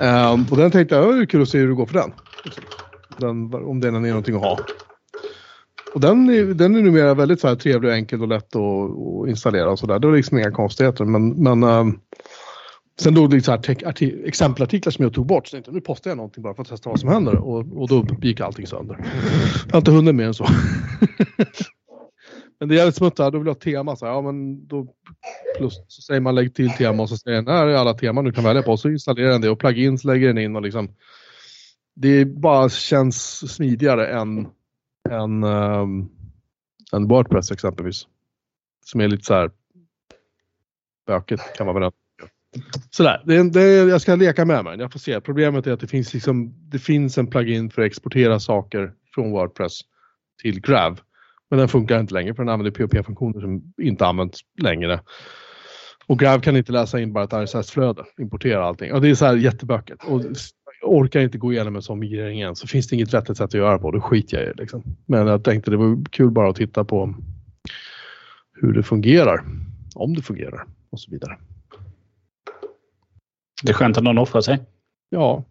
Ehm, 0.00 0.46
och 0.50 0.56
den 0.56 0.70
tänkte 0.70 0.94
jag, 0.94 1.16
det 1.16 1.22
är 1.22 1.26
kul 1.26 1.42
att 1.42 1.48
se 1.48 1.58
hur 1.58 1.68
det 1.68 1.74
går 1.74 1.86
för 1.86 1.94
den. 1.94 2.12
den 3.18 3.54
om 3.54 3.80
den 3.80 3.94
är 3.94 4.00
någonting 4.00 4.34
att 4.34 4.42
ha. 4.42 4.58
Och 5.94 6.00
den 6.00 6.30
är, 6.30 6.44
den 6.44 6.74
är 6.74 6.82
numera 6.82 7.14
väldigt 7.14 7.40
så 7.40 7.48
här 7.48 7.56
trevlig 7.56 7.90
och 7.90 7.96
enkel 7.96 8.22
och 8.22 8.28
lätt 8.28 8.56
att, 8.56 8.62
att 8.62 9.28
installera 9.28 9.70
och 9.70 9.78
sådär. 9.78 9.98
Det 9.98 10.06
var 10.06 10.16
liksom 10.16 10.38
inga 10.38 10.50
konstigheter. 10.50 11.04
Men, 11.04 11.28
men 11.28 11.62
um, 11.62 12.00
sen 13.00 13.14
då 13.14 13.26
det 13.26 13.40
så 13.40 13.50
här 13.50 13.60
exempelartiklar 14.26 14.90
som 14.90 15.02
jag 15.02 15.14
tog 15.14 15.26
bort. 15.26 15.46
Så 15.46 15.54
tänkte 15.56 15.72
nu 15.72 15.80
postar 15.80 16.10
jag 16.10 16.16
någonting 16.16 16.42
bara 16.42 16.54
för 16.54 16.62
att 16.62 16.68
testa 16.68 16.90
vad 16.90 17.00
som 17.00 17.08
händer. 17.08 17.36
Och, 17.36 17.58
och 17.58 17.88
då 17.88 18.06
gick 18.22 18.40
allting 18.40 18.66
sönder. 18.66 18.98
Jag 19.66 19.72
har 19.72 19.78
inte 19.78 19.90
hunnit 19.90 20.14
mer 20.14 20.26
än 20.26 20.34
så. 20.34 20.46
men 22.60 22.68
det 22.68 22.74
är 22.74 22.76
jävligt 22.76 22.96
smuttar. 22.96 23.30
Då 23.30 23.38
vill 23.38 23.46
jag 23.46 23.54
ha 23.54 23.60
tema. 23.60 23.96
Så 23.96 24.06
här, 24.06 24.12
ja, 24.12 24.20
men 24.20 24.66
då, 24.66 24.86
plus 25.58 25.80
så 25.88 26.02
säger 26.02 26.20
man 26.20 26.34
lägg 26.34 26.54
till 26.54 26.70
tema 26.70 27.02
och 27.02 27.08
så 27.08 27.16
säger 27.16 27.42
den 27.42 27.54
här 27.54 27.66
är 27.66 27.74
alla 27.74 27.94
teman 27.94 28.24
du 28.24 28.32
kan 28.32 28.44
välja 28.44 28.62
på. 28.62 28.76
Så 28.76 28.90
installerar 28.90 29.30
den 29.30 29.40
det 29.40 29.50
och 29.50 29.58
plugins 29.58 30.04
lägger 30.04 30.26
den 30.26 30.38
in 30.38 30.56
och 30.56 30.62
liksom. 30.62 30.94
Det 31.94 32.24
bara 32.24 32.68
känns 32.68 33.50
smidigare 33.54 34.06
än 34.06 34.48
än, 35.10 35.44
um, 35.44 36.10
än 36.92 37.08
Wordpress 37.08 37.50
exempelvis. 37.50 38.06
Som 38.84 39.00
är 39.00 39.08
lite 39.08 39.24
så 39.24 39.34
här 39.34 39.50
bökigt 41.06 41.42
kan 41.56 41.66
man 41.66 41.80
väl 41.80 41.90
Sådär, 42.90 43.22
det, 43.26 43.50
det, 43.50 43.62
jag 43.62 44.00
ska 44.00 44.14
leka 44.14 44.44
med 44.44 44.64
mig. 44.64 44.78
Jag 44.78 44.92
får 44.92 44.98
se. 44.98 45.20
Problemet 45.20 45.66
är 45.66 45.72
att 45.72 45.80
det 45.80 45.86
finns, 45.86 46.14
liksom, 46.14 46.54
det 46.70 46.78
finns 46.78 47.18
en 47.18 47.26
plugin 47.26 47.70
för 47.70 47.82
att 47.82 47.86
exportera 47.86 48.40
saker 48.40 48.92
från 49.14 49.30
Wordpress 49.30 49.80
till 50.42 50.60
Grav. 50.60 51.00
Men 51.50 51.58
den 51.58 51.68
funkar 51.68 52.00
inte 52.00 52.14
längre 52.14 52.34
för 52.34 52.42
den 52.42 52.52
använder 52.52 52.86
POP-funktioner 52.86 53.40
som 53.40 53.72
inte 53.82 54.06
används 54.06 54.40
längre. 54.62 55.00
Och 56.06 56.18
Grav 56.18 56.40
kan 56.40 56.56
inte 56.56 56.72
läsa 56.72 57.00
in 57.00 57.12
bara 57.12 57.24
ett 57.24 57.32
RSS-flöde, 57.32 58.04
importera 58.18 58.64
allting. 58.64 58.92
Och 58.92 59.00
det 59.00 59.10
är 59.10 59.14
så 59.14 59.24
här 59.24 59.36
jättebökigt. 59.36 60.04
Och 60.04 60.22
orkar 60.82 61.20
inte 61.20 61.38
gå 61.38 61.52
igenom 61.52 61.76
en 61.76 61.82
sån 61.82 61.98
migrering 61.98 62.38
igen 62.38 62.56
så 62.56 62.66
finns 62.66 62.88
det 62.88 62.96
inget 62.96 63.14
vettigt 63.14 63.36
sätt 63.36 63.44
att 63.44 63.54
göra 63.54 63.78
på. 63.78 63.90
Då 63.90 64.00
skiter 64.00 64.36
jag 64.36 64.46
i 64.46 64.48
det. 64.48 64.62
Liksom. 64.62 64.82
Men 65.06 65.26
jag 65.26 65.44
tänkte 65.44 65.70
det 65.70 65.76
var 65.76 66.04
kul 66.10 66.30
bara 66.30 66.50
att 66.50 66.56
titta 66.56 66.84
på 66.84 67.14
hur 68.52 68.72
det 68.72 68.82
fungerar. 68.82 69.44
Om 69.94 70.14
det 70.14 70.22
fungerar 70.22 70.66
och 70.90 71.00
så 71.00 71.10
vidare. 71.10 71.38
Det 73.62 73.70
är 73.70 73.74
skönt 73.74 73.96
att 73.96 74.04
någon 74.04 74.18
offrar 74.18 74.40
sig. 74.40 74.58
Ja, 75.08 75.44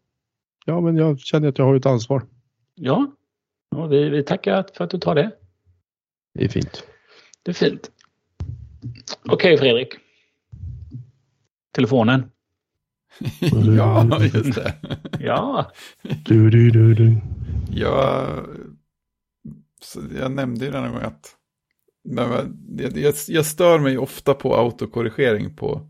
ja 0.66 0.82
men 0.82 0.97
jag 0.97 1.20
känner 1.20 1.47
att 1.47 1.58
jag 1.58 1.66
har 1.66 1.76
ett 1.76 1.86
ansvar. 1.86 2.24
Ja, 2.76 3.12
ja 3.76 3.88
vi, 3.88 4.10
vi 4.10 4.24
tackar 4.24 4.66
för 4.74 4.84
att 4.84 4.89
du 4.89 4.97
tar 4.97 5.16
det. 5.16 5.32
Det 6.34 6.46
är 6.46 6.50
fint. 6.50 6.84
Det 7.44 7.52
är 7.52 7.56
fint. 7.56 7.92
Okej 9.24 9.34
okay, 9.34 9.58
Fredrik. 9.58 9.94
Telefonen. 11.72 12.32
ja, 13.78 14.24
just 14.24 14.56
det. 14.56 14.76
ja. 15.20 15.72
Du, 16.26 16.50
du, 16.50 16.72
du, 16.72 16.94
du. 16.94 17.18
Jag, 17.72 18.46
jag 20.20 20.32
nämnde 20.32 20.66
ju 20.66 20.72
den 20.72 20.92
gång 20.92 21.02
att 21.02 21.36
men, 22.04 22.58
jag, 22.96 23.14
jag, 23.28 23.46
stör 23.46 23.80
mig 23.80 23.98
ofta 23.98 24.34
på 24.34 24.56
autokorrigering 24.56 25.56
på, 25.56 25.90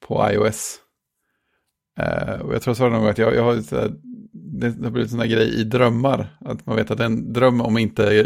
på 0.00 0.30
iOS. 0.30 0.80
Eh, 1.98 2.40
och 2.40 2.54
jag 2.54 2.62
tror 2.62 2.70
jag 2.70 2.76
sa 2.76 2.88
någon 2.88 3.00
gång 3.00 3.10
att 3.10 3.18
jag, 3.18 3.34
jag 3.34 3.42
har 3.42 3.60
så 3.60 3.90
det 4.36 4.66
har 4.66 4.90
blivit 4.90 5.06
en 5.06 5.08
sån 5.08 5.18
där 5.18 5.26
grej 5.26 5.60
i 5.60 5.64
drömmar. 5.64 6.36
Att 6.40 6.66
man 6.66 6.76
vet 6.76 6.90
att 6.90 7.00
en 7.00 7.32
dröm 7.32 7.60
om 7.60 7.78
inte 7.78 8.22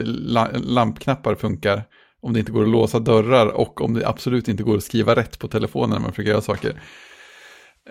lampknappar 0.54 1.34
funkar, 1.34 1.82
om 2.20 2.32
det 2.32 2.38
inte 2.38 2.52
går 2.52 2.62
att 2.62 2.68
låsa 2.68 2.98
dörrar 2.98 3.46
och 3.46 3.80
om 3.80 3.94
det 3.94 4.08
absolut 4.08 4.48
inte 4.48 4.62
går 4.62 4.76
att 4.76 4.84
skriva 4.84 5.16
rätt 5.16 5.38
på 5.38 5.48
telefonen 5.48 5.90
när 5.90 5.98
man 5.98 6.12
försöker 6.12 6.30
göra 6.30 6.40
saker. 6.40 6.82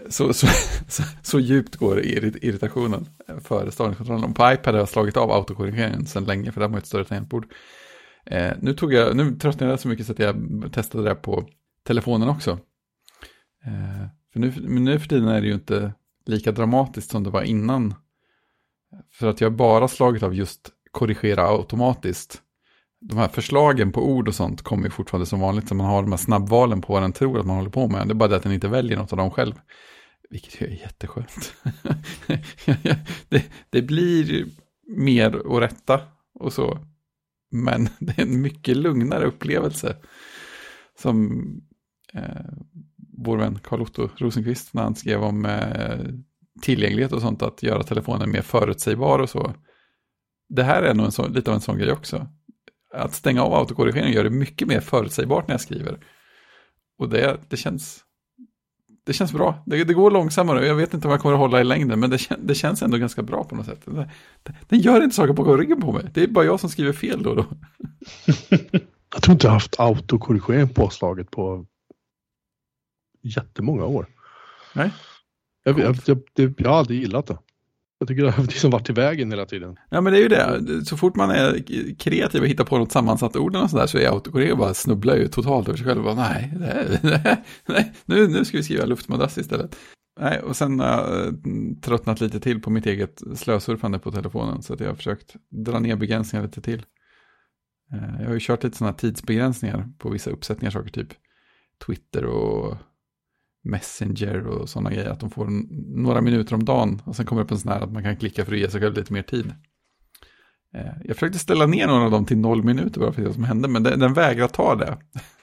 Så, 0.10 0.34
så, 0.34 0.48
så, 0.88 1.04
så, 1.22 1.40
djupt 1.40 1.76
går 1.76 2.00
irritationen 2.00 3.06
för 3.44 3.70
stavningskontrollen. 3.70 4.34
På 4.34 4.52
iPad 4.52 4.74
har 4.74 4.80
jag 4.80 4.90
slagit 4.90 5.18
av 5.18 5.32
autokorrigeringen 5.32 6.06
sedan 6.06 6.26
länge, 6.26 6.52
för 6.52 6.60
det 6.60 6.66
har 6.66 6.72
man 6.72 6.80
ett 6.80 6.86
större 6.86 7.06
tangentbord. 7.06 7.46
Eh, 8.26 8.52
nu, 8.62 8.74
tog 8.74 8.94
jag, 8.94 9.16
nu 9.16 9.36
tröttnade 9.36 9.72
jag 9.72 9.80
så 9.80 9.88
mycket 9.88 10.06
så 10.06 10.12
att 10.12 10.20
jag 10.20 10.36
testade 10.72 11.04
det 11.04 11.16
på 11.16 11.46
telefonen 11.88 12.30
också. 12.30 12.52
Eh, 13.66 14.08
för 14.34 14.40
nu, 14.40 14.54
men 14.58 14.84
nu 14.84 15.00
för 15.00 15.08
tiden 15.08 15.28
är 15.28 15.42
det 15.42 15.48
ju 15.48 15.54
inte 15.54 15.94
lika 16.26 16.52
dramatiskt 16.52 17.12
som 17.12 17.24
det 17.24 17.30
var 17.30 17.42
innan. 17.42 17.94
För 19.12 19.28
att 19.28 19.42
jag 19.42 19.54
bara 19.54 19.88
slagit 19.88 20.24
av 20.24 20.36
just 20.36 20.72
korrigera 20.92 21.48
automatiskt. 21.48 22.42
De 23.02 23.18
här 23.18 23.28
förslagen 23.28 23.92
på 23.92 24.10
ord 24.10 24.28
och 24.28 24.36
sånt 24.36 24.62
kommer 24.62 24.84
ju 24.84 24.90
fortfarande 24.90 25.26
som 25.26 25.40
vanligt. 25.40 25.68
Så 25.68 25.76
man 25.76 25.86
har 25.86 26.02
de 26.02 26.12
här 26.12 26.18
snabbvalen 26.18 26.82
på 26.82 26.94
vad 26.94 27.02
den 27.02 27.14
tror 27.14 27.40
att 27.40 27.46
man 27.46 27.56
håller 27.56 27.70
på 27.70 27.88
med. 27.88 28.08
Det 28.08 28.12
är 28.12 28.16
bara 28.16 28.30
det 28.30 28.36
att 28.36 28.44
den 28.44 28.54
inte 28.54 28.68
väljer 28.68 28.98
något 28.98 29.14
av 29.14 29.18
dem 29.18 29.32
själv. 29.32 29.54
Vilket 30.30 30.62
ju 30.62 30.68
är 30.68 30.72
jätteskönt. 30.72 31.54
det, 33.30 33.46
det 33.70 33.82
blir 33.82 34.46
mer 34.88 35.56
att 35.56 35.62
rätta 35.62 36.02
och 36.34 36.54
så. 36.54 36.80
Men 37.52 37.90
det 38.00 38.18
är 38.18 38.22
en 38.22 38.42
mycket 38.42 38.78
lugnare 38.78 39.26
upplevelse. 39.26 39.98
Som 41.02 41.42
eh, 42.14 42.52
vår 43.18 43.38
vän 43.38 43.60
Carl-Otto 43.64 44.10
Rosenqvist 44.18 44.74
när 44.74 44.84
han 44.84 44.96
skrev 44.96 45.24
om 45.24 45.46
eh, 45.46 46.00
tillgänglighet 46.62 47.12
och 47.12 47.22
sånt. 47.22 47.42
Att 47.42 47.64
göra 47.64 47.84
telefonen 47.84 48.32
mer 48.32 48.42
förutsägbar 48.42 49.20
och 49.20 49.30
så. 49.30 49.54
Det 50.50 50.64
här 50.64 50.84
är 50.84 50.94
nog 50.94 51.06
en 51.06 51.12
så, 51.12 51.28
lite 51.28 51.52
av 51.52 51.56
en 51.56 51.62
sån 51.62 51.78
grej 51.78 51.92
också. 51.92 52.28
Att 52.94 53.14
stänga 53.14 53.44
av 53.44 53.54
autokorrigeringen 53.54 54.14
gör 54.14 54.24
det 54.24 54.30
mycket 54.30 54.68
mer 54.68 54.80
förutsägbart 54.80 55.48
när 55.48 55.54
jag 55.54 55.62
skriver. 55.62 56.00
Och 56.98 57.10
det, 57.10 57.38
det 57.50 57.58
känns 57.58 58.04
det 59.10 59.14
känns 59.14 59.34
bra. 59.34 59.64
Det, 59.66 59.84
det, 59.84 59.94
går 59.94 60.12
långsammare. 60.12 60.68
Jag 60.68 60.76
vet 60.76 60.94
inte 60.94 61.08
om 61.08 61.12
jag 61.12 61.22
kommer 61.22 61.34
att 61.34 61.40
hålla 61.40 61.62
i 61.62 61.64
längden, 61.64 62.00
men 62.00 62.10
det, 62.10 62.20
det 62.40 62.56
känns 62.56 62.82
ändå 62.82 62.98
ganska 62.98 63.24
bra 63.24 63.44
på 63.44 63.56
något 63.56 63.66
sätt. 63.66 63.82
Det, 63.86 64.10
den 64.68 64.80
gör 64.80 65.04
inte 65.04 65.16
saker 65.16 65.34
på 65.34 65.58
ryggen 65.58 65.82
på 65.82 65.92
mig. 65.92 66.06
Det 66.14 66.24
är 66.24 66.28
bara 66.28 66.46
jag 66.46 66.60
som 66.60 66.70
skriver 66.70 66.94
fel 66.94 67.24
då 67.24 67.30
och 67.30 67.36
då. 67.36 67.46
jag 69.14 69.22
tror 69.22 69.34
inte 69.34 69.48
jag 69.48 69.52
har 69.52 69.56
haft 69.56 69.80
autokorrigering 69.80 70.70
påslaget 70.70 71.32
på 71.32 71.66
jättemånga 73.22 73.86
år. 73.86 74.08
Nej. 74.74 74.92
Jag, 75.78 75.98
jag, 76.06 76.22
jag, 76.36 76.54
jag 76.58 76.70
har 76.70 76.78
aldrig 76.78 77.00
gillat 77.02 77.28
det. 77.28 77.38
Jag 78.00 78.08
tycker 78.08 78.24
det 78.24 78.32
har 78.32 78.44
liksom 78.44 78.72
varit 78.72 78.90
i 78.90 78.94
vägen 78.94 79.32
hela 79.32 79.46
tiden. 79.46 79.78
Ja 79.90 80.02
men 80.02 80.14
det 80.14 80.20
är 80.20 80.22
ju 80.22 80.28
det. 80.28 80.86
Så 80.86 80.98
fort 80.98 81.16
man 81.16 81.30
är 81.30 81.64
kreativ 82.00 82.42
och 82.42 82.48
hittar 82.48 82.64
på 82.64 82.78
något 82.78 82.92
sammansatt 82.92 83.36
ord 83.36 83.56
och 83.56 83.70
sådär 83.70 83.88
så 83.88 83.98
är 83.98 84.10
autokorrekt 84.12 84.58
bara 84.58 84.74
snubblar 84.74 85.16
ju 85.16 85.28
totalt 85.28 85.68
över 85.68 85.78
sig 85.78 85.88
själv. 85.88 86.04
Bara, 86.04 86.16
nej, 86.16 86.54
nej, 87.04 87.44
nej, 87.66 87.94
nu, 88.06 88.28
nu 88.28 88.46
ska 88.46 88.58
vi 88.58 88.64
skriva 88.64 88.86
luftmadrass 88.86 89.38
istället. 89.38 89.76
Nej, 90.20 90.40
och 90.40 90.56
sen 90.56 90.80
har 90.80 90.88
jag 90.88 91.36
tröttnat 91.82 92.22
lite 92.22 92.40
till 92.40 92.62
på 92.62 92.70
mitt 92.70 92.86
eget 92.86 93.22
slösurfande 93.36 94.00
på 94.00 94.12
telefonen. 94.12 94.62
Så 94.62 94.74
att 94.74 94.80
jag 94.80 94.88
har 94.88 94.96
försökt 94.96 95.36
dra 95.66 95.80
ner 95.80 95.96
begränsningar 95.96 96.46
lite 96.46 96.62
till. 96.62 96.86
Eh, 97.94 98.22
jag 98.22 98.28
har 98.28 98.34
ju 98.34 98.40
kört 98.42 98.64
lite 98.64 98.78
sådana 98.78 98.94
tidsbegränsningar 98.94 99.90
på 99.98 100.10
vissa 100.10 100.32
uppsättningar, 100.32 100.72
saker 100.72 100.90
typ 100.90 101.14
Twitter 101.86 102.26
och 102.26 102.78
Messenger 103.64 104.48
och 104.48 104.70
sådana 104.70 104.92
grejer. 104.92 105.10
Att 105.10 105.20
de 105.20 105.30
får 105.30 105.48
några 106.02 106.22
minuter 106.22 106.56
om 106.56 106.66
dagen 106.66 107.02
och 107.06 107.16
sen 107.16 107.26
kommer 107.26 107.42
det 107.42 107.46
upp 107.46 107.52
en 107.52 107.60
sån 107.60 107.72
här 107.72 107.82
att 107.82 107.92
man 107.92 108.04
kan 108.04 108.18
klicka 108.18 108.46
för 108.46 108.52
att 108.54 108.60
ge 108.60 108.70
sig 108.70 108.82
själv 108.82 108.96
lite 108.96 109.14
mer 109.14 109.22
tid. 109.22 109.54
Eh, 110.76 110.92
jag 111.04 111.16
försökte 111.16 111.40
ställa 111.40 111.66
ner 111.66 111.88
några 111.88 112.06
av 112.06 112.12
dem 112.12 112.26
till 112.26 112.38
noll 112.38 112.64
minuter 112.64 113.00
bara 113.00 113.12
för 113.12 113.22
att 113.22 113.24
se 113.24 113.28
vad 113.28 113.34
som 113.34 113.44
hände, 113.44 113.68
men 113.68 113.84
den, 113.84 114.14
vägrar 114.14 114.48
ta 114.48 114.76
det. 114.76 114.98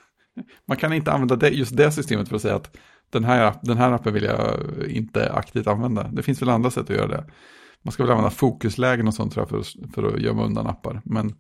Man 0.66 0.76
kan 0.76 0.92
inte 0.92 1.12
använda 1.12 1.48
just 1.48 1.76
det 1.76 1.92
systemet 1.92 2.28
för 2.28 2.36
att 2.36 2.42
säga 2.42 2.54
att 2.54 2.76
den 3.10 3.24
här, 3.24 3.54
den 3.62 3.76
här 3.76 3.92
appen 3.92 4.14
vill 4.14 4.24
jag 4.24 4.60
inte 4.88 5.32
aktivt 5.32 5.66
använda. 5.66 6.08
Det 6.12 6.22
finns 6.22 6.42
väl 6.42 6.48
andra 6.48 6.70
sätt 6.70 6.90
att 6.90 6.96
göra 6.96 7.08
det. 7.08 7.24
Man 7.82 7.92
ska 7.92 8.02
väl 8.02 8.12
använda 8.12 8.30
fokuslägen 8.30 9.08
och 9.08 9.14
sånt 9.14 9.32
tror 9.32 9.42
jag 9.42 9.48
för 9.48 9.58
att, 9.58 9.94
för 9.94 10.14
att 10.14 10.20
gömma 10.20 10.44
undan 10.44 10.66
appar. 10.66 11.02
Men 11.04 11.34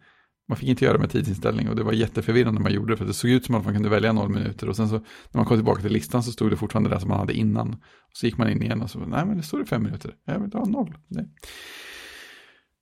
man 0.48 0.56
fick 0.56 0.68
inte 0.68 0.84
göra 0.84 0.98
med 0.98 1.10
tidsinställning 1.10 1.68
och 1.68 1.76
det 1.76 1.82
var 1.82 1.92
jätteförvirrande 1.92 2.58
när 2.58 2.62
man 2.62 2.72
gjorde 2.72 2.92
det 2.92 2.96
för 2.96 3.04
det 3.04 3.14
såg 3.14 3.30
ut 3.30 3.44
som 3.44 3.54
att 3.54 3.64
man 3.64 3.74
kunde 3.74 3.88
välja 3.88 4.12
noll 4.12 4.28
minuter 4.28 4.68
och 4.68 4.76
sen 4.76 4.88
så 4.88 4.94
när 4.94 5.04
man 5.32 5.44
kom 5.44 5.56
tillbaka 5.56 5.82
till 5.82 5.92
listan 5.92 6.22
så 6.22 6.32
stod 6.32 6.50
det 6.50 6.56
fortfarande 6.56 6.90
det 6.90 7.00
som 7.00 7.08
man 7.08 7.18
hade 7.18 7.34
innan. 7.34 7.72
Och 8.10 8.16
så 8.16 8.26
gick 8.26 8.38
man 8.38 8.50
in 8.50 8.62
igen 8.62 8.82
och 8.82 8.90
så, 8.90 8.98
nej 8.98 9.26
men 9.26 9.36
det 9.36 9.42
står 9.42 9.58
det 9.58 9.66
fem 9.66 9.82
minuter, 9.82 10.14
jag 10.24 10.40
vill 10.40 10.52
ha 10.52 10.64
noll. 10.64 10.98
Det, 11.08 11.28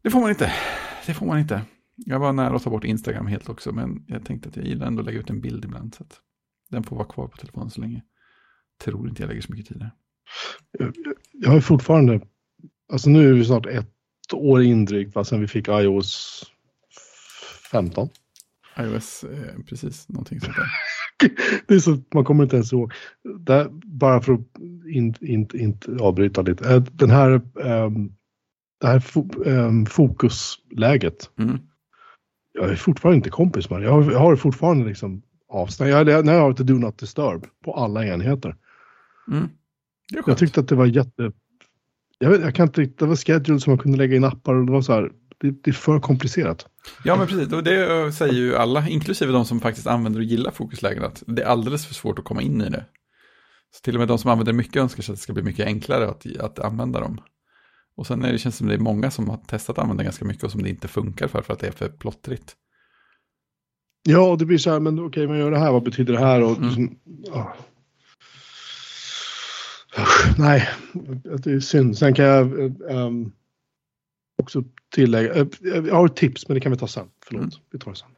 det 0.02 0.10
får 0.10 0.20
man 0.20 0.30
inte, 0.30 0.52
det 1.06 1.14
får 1.14 1.26
man 1.26 1.38
inte. 1.38 1.62
Jag 1.96 2.18
var 2.18 2.32
nära 2.32 2.56
att 2.56 2.62
ta 2.62 2.70
bort 2.70 2.84
Instagram 2.84 3.26
helt 3.26 3.48
också 3.48 3.72
men 3.72 4.04
jag 4.06 4.24
tänkte 4.24 4.48
att 4.48 4.56
jag 4.56 4.66
gillar 4.66 4.86
ändå 4.86 5.00
att 5.00 5.06
lägga 5.06 5.18
ut 5.18 5.30
en 5.30 5.40
bild 5.40 5.64
ibland 5.64 5.94
så 5.94 6.02
att 6.02 6.20
den 6.70 6.82
får 6.82 6.96
vara 6.96 7.08
kvar 7.08 7.28
på 7.28 7.36
telefonen 7.36 7.70
så 7.70 7.80
länge. 7.80 8.02
Tror 8.84 9.08
inte 9.08 9.22
jag 9.22 9.28
lägger 9.28 9.42
så 9.42 9.52
mycket 9.52 9.66
tid 9.66 9.78
där. 9.78 9.90
Jag, 11.32 11.50
har 11.50 11.60
fortfarande, 11.60 12.20
alltså 12.92 13.10
nu 13.10 13.28
är 13.28 13.32
vi 13.32 13.44
snart 13.44 13.66
ett 13.66 13.90
år 14.32 14.62
in 14.62 14.84
drygt, 14.84 15.26
sen 15.26 15.40
vi 15.40 15.48
fick 15.48 15.68
iOS 15.68 16.42
15. 17.74 18.08
iOS, 18.78 19.24
eh, 19.24 19.62
precis, 19.68 20.08
någonting 20.08 20.40
sånt 20.40 20.56
där. 20.56 20.66
Det 21.66 21.74
är 21.74 21.78
så, 21.78 21.98
man 22.14 22.24
kommer 22.24 22.44
inte 22.44 22.56
ens 22.56 22.72
ihåg. 22.72 22.92
Där, 23.38 23.68
bara 23.84 24.20
för 24.20 24.32
att 24.32 24.40
inte 24.86 25.26
in, 25.26 25.48
inte 25.54 25.96
avbryta 26.00 26.42
lite. 26.42 26.74
Eh, 26.74 26.82
Den 26.82 27.10
här, 27.10 27.40
ehm, 27.64 28.12
det 28.80 28.86
här 28.86 29.00
fo, 29.00 29.44
ehm, 29.44 29.86
fokusläget. 29.86 31.30
Mm. 31.38 31.58
Jag 32.52 32.70
är 32.70 32.76
fortfarande 32.76 33.16
inte 33.16 33.30
kompis 33.30 33.70
med 33.70 33.80
det. 33.80 33.84
Jag 33.84 33.92
har, 33.92 34.12
jag 34.12 34.18
har 34.18 34.36
fortfarande 34.36 34.86
liksom 34.86 35.22
avstängt. 35.48 35.90
Jag, 35.90 36.08
jag, 36.08 36.26
jag 36.26 36.40
har 36.40 36.50
ett 36.50 36.56
Do 36.56 36.74
Not 36.74 36.98
Disturb 36.98 37.46
på 37.64 37.74
alla 37.74 38.06
enheter. 38.06 38.56
Mm. 39.30 39.48
Jag 40.26 40.38
tyckte 40.38 40.60
att 40.60 40.68
det 40.68 40.74
var 40.74 40.86
jätte... 40.86 41.32
Jag, 42.18 42.30
vet, 42.30 42.40
jag 42.40 42.54
kan 42.54 42.66
inte, 42.66 42.84
det 42.84 43.06
var 43.06 43.16
schedule 43.16 43.60
som 43.60 43.70
man 43.70 43.78
kunde 43.78 43.98
lägga 43.98 44.16
in 44.16 44.24
appar 44.24 44.54
och 44.54 44.66
det 44.66 44.72
var 44.72 44.82
så 44.82 44.92
här. 44.92 45.12
Det, 45.38 45.50
det 45.50 45.70
är 45.70 45.72
för 45.72 46.00
komplicerat. 46.00 46.66
Ja, 47.04 47.16
men 47.16 47.26
precis. 47.26 47.52
Och 47.52 47.64
det 47.64 48.12
säger 48.12 48.34
ju 48.34 48.56
alla, 48.56 48.88
inklusive 48.88 49.32
de 49.32 49.44
som 49.44 49.60
faktiskt 49.60 49.86
använder 49.86 50.20
och 50.20 50.24
gillar 50.24 50.50
fokuslägen, 50.50 51.04
att 51.04 51.22
det 51.26 51.42
är 51.42 51.46
alldeles 51.46 51.86
för 51.86 51.94
svårt 51.94 52.18
att 52.18 52.24
komma 52.24 52.42
in 52.42 52.60
i 52.62 52.70
det. 52.70 52.84
Så 53.74 53.80
till 53.82 53.94
och 53.94 53.98
med 53.98 54.08
de 54.08 54.18
som 54.18 54.30
använder 54.30 54.52
mycket 54.52 54.76
önskar 54.76 55.02
sig 55.02 55.12
att 55.12 55.18
det 55.18 55.22
ska 55.22 55.32
bli 55.32 55.42
mycket 55.42 55.66
enklare 55.66 56.08
att, 56.08 56.26
att 56.40 56.58
använda 56.58 57.00
dem. 57.00 57.20
Och 57.96 58.06
sen 58.06 58.24
är 58.24 58.32
det, 58.32 58.38
känns 58.38 58.54
det 58.54 58.58
som 58.58 58.68
det 58.68 58.74
är 58.74 58.78
många 58.78 59.10
som 59.10 59.28
har 59.28 59.36
testat 59.36 59.78
att 59.78 59.82
använda 59.82 60.04
ganska 60.04 60.24
mycket 60.24 60.44
och 60.44 60.50
som 60.50 60.62
det 60.62 60.68
inte 60.68 60.88
funkar 60.88 61.28
för, 61.28 61.42
för 61.42 61.52
att 61.52 61.58
det 61.58 61.66
är 61.66 61.72
för 61.72 61.88
plottrigt. 61.88 62.54
Ja, 64.02 64.30
och 64.30 64.38
det 64.38 64.44
blir 64.44 64.58
så 64.58 64.70
här, 64.70 64.80
men 64.80 64.98
okej, 65.06 65.26
man 65.26 65.38
gör 65.38 65.50
det 65.50 65.58
här, 65.58 65.72
vad 65.72 65.82
betyder 65.82 66.12
det 66.12 66.18
här? 66.18 66.42
Och, 66.42 66.56
Mm. 66.56 66.64
liksom, 66.68 66.98
ja. 67.24 67.54
Nej, 70.38 70.68
det 71.38 71.52
är 71.52 71.60
synd. 71.60 71.98
Sen 71.98 72.14
kan 72.14 72.24
jag 72.24 72.60
eh, 72.60 72.72
ehm, 72.90 73.32
också 74.44 74.64
tillägga, 74.94 75.34
eh, 75.34 75.46
jag 75.62 75.94
har 75.94 76.06
ett 76.06 76.16
tips, 76.16 76.48
men 76.48 76.54
det 76.54 76.60
kan 76.60 76.72
vi 76.72 76.78
ta 76.78 76.86
sen. 76.88 77.08
Förlåt, 77.26 77.42
Mm. 77.42 77.54
vi 77.70 77.78
tar 77.78 77.90
det 77.90 77.96
sen. 77.96 78.08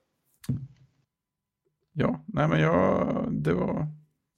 Ja, 1.93 2.25
nej 2.27 2.49
men 2.49 2.61
jag, 2.61 3.29
det 3.33 3.53
var, 3.55 3.87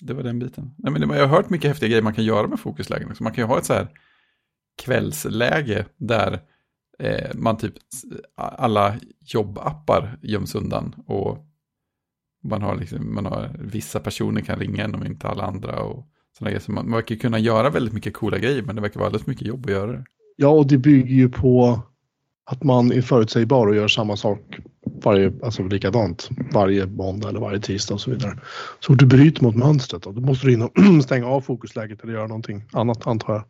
det 0.00 0.14
var 0.14 0.22
den 0.22 0.38
biten. 0.38 0.74
Nej, 0.78 0.92
men 0.92 1.02
jag 1.10 1.28
har 1.28 1.36
hört 1.36 1.50
mycket 1.50 1.68
häftiga 1.68 1.88
grejer 1.88 2.02
man 2.02 2.14
kan 2.14 2.24
göra 2.24 2.46
med 2.46 2.60
fokuslägen. 2.60 3.10
också. 3.10 3.22
Man 3.22 3.32
kan 3.32 3.44
ju 3.44 3.48
ha 3.48 3.58
ett 3.58 3.64
så 3.64 3.72
här 3.72 3.88
kvällsläge 4.82 5.86
där 5.96 6.40
eh, 6.98 7.30
man 7.34 7.56
typ, 7.56 7.74
alla 8.34 8.96
jobbappar 9.20 10.18
göms 10.22 10.54
undan 10.54 10.94
och 11.06 11.44
man 12.44 12.62
har, 12.62 12.76
liksom, 12.76 13.14
man 13.14 13.26
har 13.26 13.56
vissa 13.58 14.00
personer 14.00 14.40
kan 14.40 14.58
ringa 14.58 14.84
en 14.84 14.94
och 14.94 15.06
inte 15.06 15.28
alla 15.28 15.42
andra 15.44 15.82
och 15.82 16.06
sådana 16.38 16.50
grejer. 16.50 16.60
Så 16.60 16.72
man, 16.72 16.84
man 16.90 16.96
verkar 16.98 17.16
kunna 17.16 17.38
göra 17.38 17.70
väldigt 17.70 17.94
mycket 17.94 18.14
coola 18.14 18.38
grejer 18.38 18.62
men 18.62 18.76
det 18.76 18.82
verkar 18.82 19.00
vara 19.00 19.06
alldeles 19.06 19.26
mycket 19.26 19.46
jobb 19.46 19.66
att 19.66 19.72
göra 19.72 19.92
det. 19.92 20.04
Ja, 20.40 20.48
och 20.48 20.66
det 20.66 20.78
bygger 20.78 21.14
ju 21.14 21.28
på 21.28 21.80
att 22.44 22.62
man 22.62 22.92
är 22.92 23.02
förutsägbar 23.02 23.66
och 23.66 23.76
gör 23.76 23.88
samma 23.88 24.16
sak 24.16 24.58
varje, 25.04 25.32
alltså 25.42 25.62
likadant 25.62 26.28
varje 26.52 26.86
måndag 26.86 27.28
eller 27.28 27.40
varje 27.40 27.60
tisdag 27.60 27.94
och 27.94 28.00
så 28.00 28.10
vidare. 28.10 28.38
Så 28.80 28.92
du 28.92 29.06
bryter 29.06 29.42
mot 29.42 29.56
mönstret 29.56 30.02
då, 30.02 30.12
då 30.12 30.20
måste 30.20 30.46
du 30.46 30.52
in 30.52 30.62
och 30.62 30.72
stänga 31.04 31.26
av 31.26 31.40
fokusläget 31.40 32.02
eller 32.02 32.12
göra 32.12 32.26
någonting 32.26 32.64
annat 32.72 33.06
antar 33.06 33.32
jag. 33.32 33.44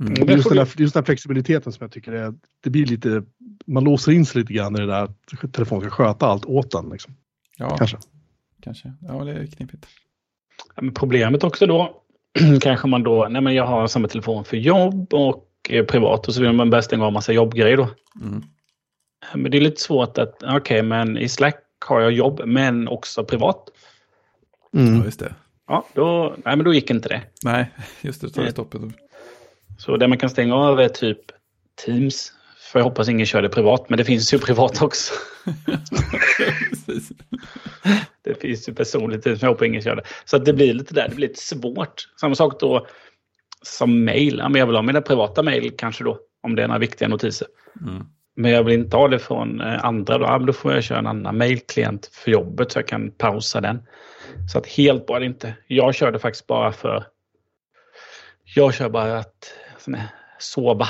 Mm. 0.00 0.14
Det 0.14 0.32
är 0.32 0.36
just 0.36 0.48
den, 0.48 0.56
där, 0.56 0.68
just 0.76 0.94
den 0.94 1.00
här 1.00 1.04
flexibiliteten 1.04 1.72
som 1.72 1.84
jag 1.84 1.92
tycker 1.92 2.12
är, 2.12 2.34
det 2.60 2.70
blir 2.70 2.86
lite, 2.86 3.22
man 3.66 3.84
låser 3.84 4.12
in 4.12 4.26
sig 4.26 4.40
lite 4.40 4.52
grann 4.52 4.76
i 4.76 4.80
det 4.80 4.86
där 4.86 5.02
att 5.02 5.52
telefonen 5.52 5.82
ska 5.82 5.90
sköta 5.90 6.26
allt 6.26 6.44
åt 6.44 6.74
en. 6.74 6.88
Liksom. 6.88 7.14
Ja, 7.56 7.76
Kanske. 7.76 7.98
kanske. 8.62 8.92
Ja, 9.00 9.24
det 9.24 9.32
är 9.32 9.46
knepigt. 9.46 9.86
Ja, 10.76 10.82
problemet 10.94 11.44
också 11.44 11.66
då, 11.66 12.03
kanske 12.60 12.88
man 12.88 13.02
då, 13.02 13.26
nej 13.30 13.42
men 13.42 13.54
jag 13.54 13.66
har 13.66 13.86
samma 13.86 14.08
telefon 14.08 14.44
för 14.44 14.56
jobb 14.56 15.14
och 15.14 15.50
eh, 15.68 15.84
privat 15.84 16.28
och 16.28 16.34
så 16.34 16.40
vill 16.40 16.52
man 16.52 16.70
börja 16.70 16.82
stänga 16.82 17.06
av 17.06 17.12
massa 17.12 17.32
jobbgrejer 17.32 17.76
då. 17.76 17.88
Mm. 18.20 18.42
Men 19.34 19.50
det 19.50 19.58
är 19.58 19.60
lite 19.60 19.80
svårt 19.80 20.18
att, 20.18 20.42
okej, 20.42 20.82
men 20.82 21.18
i 21.18 21.28
Slack 21.28 21.64
har 21.86 22.00
jag 22.00 22.12
jobb 22.12 22.40
men 22.44 22.88
också 22.88 23.24
privat. 23.24 23.68
Mm. 24.74 24.98
Ja, 24.98 25.04
just 25.04 25.20
det. 25.20 25.34
Ja, 25.66 25.86
då, 25.94 26.34
nej, 26.44 26.56
men 26.56 26.64
då 26.64 26.74
gick 26.74 26.90
inte 26.90 27.08
det. 27.08 27.22
Nej, 27.44 27.70
just 28.00 28.20
det, 28.20 28.28
tar 28.28 28.36
det 28.36 28.42
Nej. 28.42 28.52
stoppet. 28.52 28.80
Så 29.78 29.96
det 29.96 30.08
man 30.08 30.18
kan 30.18 30.30
stänga 30.30 30.54
av 30.54 30.80
är 30.80 30.88
typ 30.88 31.20
Teams. 31.84 32.32
För 32.74 32.78
jag 32.80 32.84
hoppas 32.84 33.08
ingen 33.08 33.26
kör 33.26 33.42
det 33.42 33.48
privat, 33.48 33.88
men 33.88 33.96
det 33.96 34.04
finns 34.04 34.34
ju 34.34 34.38
privat 34.46 34.82
också. 34.82 35.14
Det 38.24 38.40
finns 38.40 38.68
ju 38.68 38.74
personligt, 38.74 39.24
men 39.24 39.38
jag 39.40 39.48
hoppas 39.48 39.66
ingen 39.66 39.82
kör 39.82 39.96
det. 39.96 40.02
Så 40.24 40.36
att 40.36 40.44
det 40.44 40.52
blir 40.52 40.74
lite 40.74 40.94
där, 40.94 41.08
det 41.08 41.14
blir 41.14 41.28
lite 41.28 41.40
svårt. 41.40 42.08
Samma 42.20 42.34
sak 42.34 42.60
då 42.60 42.86
som 43.62 44.04
mail. 44.04 44.38
Ja, 44.38 44.48
men 44.48 44.58
jag 44.58 44.66
vill 44.66 44.76
ha 44.76 44.82
mina 44.82 45.00
privata 45.00 45.42
mail 45.42 45.72
kanske 45.78 46.04
då, 46.04 46.18
om 46.42 46.56
det 46.56 46.62
är 46.62 46.66
några 46.66 46.78
viktiga 46.78 47.08
notiser. 47.08 47.48
Mm. 47.80 48.04
Men 48.36 48.50
jag 48.50 48.64
vill 48.64 48.74
inte 48.74 48.96
ha 48.96 49.08
det 49.08 49.18
från 49.18 49.60
eh, 49.60 49.84
andra. 49.84 50.18
Då, 50.18 50.24
ja, 50.24 50.38
då 50.38 50.52
får 50.52 50.74
jag 50.74 50.84
köra 50.84 50.98
en 50.98 51.06
annan 51.06 51.38
mailklient 51.38 52.06
för 52.06 52.30
jobbet 52.30 52.72
så 52.72 52.78
jag 52.78 52.88
kan 52.88 53.10
pausa 53.10 53.60
den. 53.60 53.82
Så 54.52 54.58
att 54.58 54.66
helt 54.66 55.06
bra 55.06 55.18
det 55.18 55.26
inte. 55.26 55.54
Jag 55.66 55.94
körde 55.94 56.18
faktiskt 56.18 56.46
bara 56.46 56.72
för... 56.72 57.06
Jag 58.54 58.74
kör 58.74 58.88
bara 58.88 59.18
att 59.18 59.54
sån 59.78 59.94
här, 59.94 60.08
sova. 60.38 60.88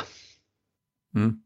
Mm. 1.16 1.43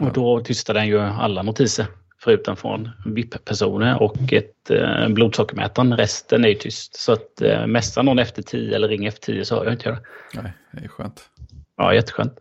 Och 0.00 0.12
då 0.12 0.40
tystar 0.40 0.74
den 0.74 0.86
ju 0.86 1.00
alla 1.00 1.42
notiser. 1.42 1.86
Förutom 2.18 2.56
från 2.56 2.90
VIP-personer 3.06 4.02
och 4.02 4.32
ett 4.32 4.70
eh, 4.70 5.08
blodsockermätaren. 5.08 5.96
Resten 5.96 6.44
är 6.44 6.48
ju 6.48 6.54
tyst. 6.54 6.96
Så 6.96 7.12
att 7.12 7.42
eh, 7.42 7.66
messar 7.66 8.02
någon 8.02 8.18
efter 8.18 8.42
10 8.42 8.76
eller 8.76 8.88
ringer 8.88 9.08
efter 9.08 9.32
10 9.32 9.44
så 9.44 9.56
hör 9.56 9.64
jag 9.64 9.74
inte 9.74 9.90
det. 9.90 10.02
Nej, 10.34 10.52
det 10.72 10.84
är 10.84 10.88
skönt. 10.88 11.30
Ja, 11.76 11.94
jätteskönt. 11.94 12.34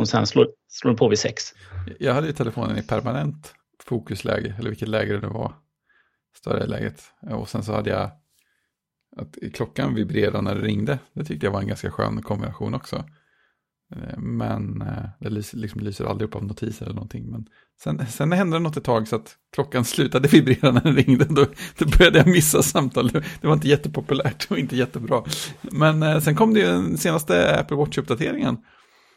Och 0.00 0.08
sen 0.08 0.26
slår, 0.26 0.48
slår 0.68 0.90
den 0.90 0.96
på 0.96 1.08
vid 1.08 1.18
6. 1.18 1.42
Jag 1.98 2.14
hade 2.14 2.26
ju 2.26 2.32
telefonen 2.32 2.78
i 2.78 2.82
permanent 2.82 3.54
fokusläge, 3.84 4.54
eller 4.58 4.70
vilket 4.70 4.88
läge 4.88 5.18
det 5.18 5.26
var. 5.26 5.54
Större 6.36 6.66
läget. 6.66 7.02
Och 7.30 7.48
sen 7.48 7.62
så 7.62 7.72
hade 7.72 7.90
jag 7.90 8.10
att 9.16 9.36
klockan 9.54 9.94
vibrerade 9.94 10.40
när 10.40 10.54
det 10.54 10.60
ringde. 10.60 10.98
Det 11.12 11.24
tyckte 11.24 11.46
jag 11.46 11.52
var 11.52 11.60
en 11.60 11.68
ganska 11.68 11.90
skön 11.90 12.22
kombination 12.22 12.74
också. 12.74 13.04
Eh, 13.96 14.18
men 14.18 14.82
eh, 14.82 15.04
det 15.20 15.54
liksom 15.54 15.80
lyser 15.80 16.04
aldrig 16.04 16.28
upp 16.28 16.36
av 16.36 16.44
notiser 16.44 16.84
eller 16.84 16.94
någonting. 16.94 17.30
Men 17.30 17.46
sen, 17.82 18.06
sen 18.06 18.32
hände 18.32 18.56
det 18.56 18.60
något 18.60 18.76
ett 18.76 18.84
tag 18.84 19.08
så 19.08 19.16
att 19.16 19.36
klockan 19.54 19.84
slutade 19.84 20.28
vibrera 20.28 20.70
när 20.70 20.80
den 20.80 20.96
ringde. 20.96 21.24
Då, 21.24 21.46
då 21.78 21.86
började 21.98 22.18
jag 22.18 22.26
missa 22.26 22.62
samtal. 22.62 23.08
Det 23.08 23.46
var 23.46 23.54
inte 23.54 23.68
jättepopulärt 23.68 24.50
och 24.50 24.58
inte 24.58 24.76
jättebra. 24.76 25.22
Men 25.60 26.02
eh, 26.02 26.20
sen 26.20 26.36
kom 26.36 26.54
det 26.54 26.60
ju 26.60 26.66
den 26.66 26.98
senaste 26.98 27.60
Apple 27.60 27.76
Watch-uppdateringen. 27.76 28.56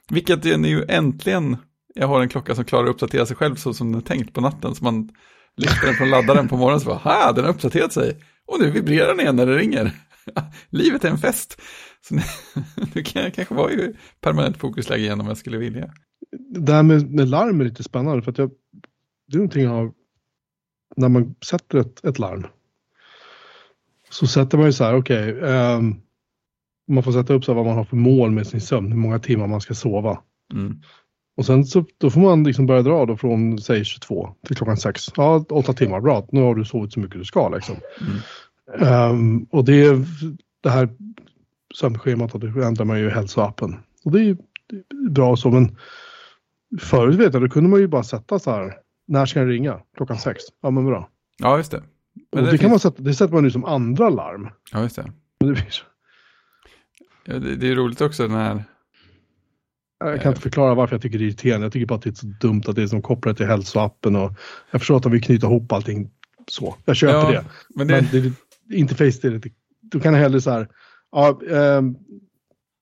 Vilket 0.09 0.45
är 0.45 0.65
ju 0.65 0.85
äntligen, 0.87 1.57
jag 1.95 2.07
har 2.07 2.21
en 2.21 2.29
klocka 2.29 2.55
som 2.55 2.65
klarar 2.65 2.83
att 2.83 2.89
uppdatera 2.89 3.25
sig 3.25 3.37
själv 3.37 3.55
så 3.55 3.73
som 3.73 3.91
den 3.91 4.01
är 4.01 4.05
tänkt 4.05 4.33
på 4.33 4.41
natten. 4.41 4.75
Så 4.75 4.83
man 4.83 5.09
lyfter 5.57 5.87
den 5.87 5.95
från 5.95 6.09
laddaren 6.09 6.47
på 6.47 6.57
morgonen 6.57 6.79
så 6.79 6.85
bara, 6.85 6.97
ha, 6.97 7.31
den 7.31 7.43
har 7.43 7.51
uppdaterat 7.51 7.93
sig. 7.93 8.17
Och 8.47 8.59
nu 8.59 8.71
vibrerar 8.71 9.07
den 9.07 9.19
igen 9.19 9.35
när 9.35 9.45
det 9.45 9.57
ringer. 9.57 9.91
Livet 10.69 11.05
är 11.05 11.09
en 11.09 11.17
fest. 11.17 11.61
Så 12.07 12.15
nu, 12.15 12.21
nu 12.95 13.03
kan 13.03 13.23
jag 13.23 13.33
kanske 13.33 13.55
vara 13.55 13.71
i 13.71 13.93
permanent 14.21 14.57
fokusläge 14.57 15.03
igen 15.03 15.21
om 15.21 15.27
jag 15.27 15.37
skulle 15.37 15.57
vilja. 15.57 15.93
Det 16.49 16.73
här 16.73 16.83
med, 16.83 17.11
med 17.11 17.27
larm 17.27 17.61
är 17.61 17.65
lite 17.65 17.83
spännande 17.83 18.21
för 18.21 18.31
att 18.31 18.37
jag, 18.37 18.51
det 19.27 19.35
är 19.35 19.37
någonting 19.37 19.63
jag 19.63 19.69
har, 19.69 19.91
när 20.95 21.09
man 21.09 21.35
sätter 21.45 21.77
ett, 21.77 22.05
ett 22.05 22.19
larm. 22.19 22.47
Så 24.09 24.27
sätter 24.27 24.57
man 24.57 24.67
ju 24.67 24.73
så 24.73 24.83
här, 24.83 24.95
okej, 24.95 25.39
ehm, 25.43 25.95
man 26.87 27.03
får 27.03 27.11
sätta 27.11 27.33
upp 27.33 27.45
så 27.45 27.53
vad 27.53 27.65
man 27.65 27.77
har 27.77 27.83
för 27.83 27.97
mål 27.97 28.31
med 28.31 28.47
sin 28.47 28.61
sömn, 28.61 28.91
hur 28.91 28.99
många 28.99 29.19
timmar 29.19 29.47
man 29.47 29.61
ska 29.61 29.73
sova. 29.73 30.21
Mm. 30.53 30.81
Och 31.37 31.45
sen 31.45 31.65
så 31.65 31.85
då 31.97 32.09
får 32.09 32.21
man 32.21 32.43
liksom 32.43 32.65
börja 32.65 32.81
dra 32.81 33.05
då 33.05 33.17
från 33.17 33.61
säg 33.61 33.85
22 33.85 34.35
till 34.47 34.55
klockan 34.55 34.77
6. 34.77 35.03
Ja, 35.15 35.45
åtta 35.49 35.73
timmar, 35.73 36.01
bra. 36.01 36.27
Nu 36.31 36.41
har 36.41 36.55
du 36.55 36.65
sovit 36.65 36.93
så 36.93 36.99
mycket 36.99 37.19
du 37.19 37.25
ska 37.25 37.49
liksom. 37.49 37.75
Mm. 38.01 38.91
Ehm, 38.91 39.43
och 39.51 39.65
det, 39.65 39.85
är 39.85 40.05
det 40.63 40.69
här 40.69 40.89
sömnschemat, 41.79 42.31
då, 42.31 42.37
det 42.37 42.65
ändrar 42.65 42.85
man 42.85 42.99
ju 42.99 43.09
hälsoappen. 43.09 43.75
Och 44.05 44.11
det 44.11 44.19
är 44.19 44.23
ju 44.23 44.37
bra 45.09 45.35
så, 45.35 45.51
men 45.51 45.77
förut 46.79 47.15
vet 47.15 47.33
jag, 47.33 47.43
då 47.43 47.49
kunde 47.49 47.69
man 47.69 47.79
ju 47.79 47.87
bara 47.87 48.03
sätta 48.03 48.39
så 48.39 48.51
här, 48.51 48.73
när 49.07 49.25
ska 49.25 49.39
den 49.39 49.49
ringa? 49.49 49.79
Klockan 49.97 50.17
6. 50.17 50.43
Ja, 50.61 50.69
men 50.71 50.85
bra. 50.85 51.09
Ja, 51.37 51.57
just 51.57 51.71
det. 51.71 51.77
Och 51.77 51.83
Men 52.35 52.43
det, 52.43 52.51
det 52.51 52.57
kan 52.57 52.69
man 52.69 52.79
finns- 52.79 52.81
sätta, 52.93 53.03
det 53.03 53.13
sätter 53.13 53.33
man 53.33 53.43
ju 53.43 53.51
som 53.51 53.65
andra 53.65 54.09
larm. 54.09 54.49
Ja, 54.71 54.81
just 54.81 54.95
det. 54.95 55.11
Men 55.39 55.47
det 55.49 55.53
blir 55.53 55.67
Ja, 57.25 57.33
det, 57.39 57.55
det 57.55 57.67
är 57.71 57.75
roligt 57.75 58.01
också 58.01 58.23
den 58.27 58.31
här, 58.37 58.63
Jag 59.99 60.21
kan 60.21 60.31
inte 60.31 60.41
förklara 60.41 60.75
varför 60.75 60.95
jag 60.95 61.01
tycker 61.01 61.17
det 61.19 61.23
är 61.23 61.27
irriterande. 61.27 61.65
Jag 61.65 61.73
tycker 61.73 61.85
bara 61.85 61.95
att 61.95 62.01
det 62.01 62.09
är 62.09 62.13
så 62.13 62.27
dumt 62.41 62.61
att 62.67 62.75
det 62.75 62.83
är 62.83 62.87
som 62.87 63.01
kopplat 63.01 63.37
till 63.37 63.45
hälsoappen 63.45 64.15
och 64.15 64.31
jag 64.71 64.81
förstår 64.81 64.97
att 64.97 65.03
de 65.03 65.11
vill 65.11 65.23
knyta 65.23 65.47
ihop 65.47 65.71
allting 65.71 66.11
så. 66.47 66.75
Jag 66.85 66.95
köper 66.95 67.13
Ja, 67.13 67.31
det. 67.31 67.45
men 67.75 67.87
det, 67.87 67.93
Men 67.93 68.05
det, 68.11 68.17
är 68.17 68.33
interface, 68.79 69.27
är 69.27 69.31
lite, 69.31 69.49
du 69.81 69.99
kan 69.99 70.13
hellre 70.13 70.41
så 70.41 70.51
här, 70.51 70.67
ja, 71.15 71.39
ehm, 71.51 71.95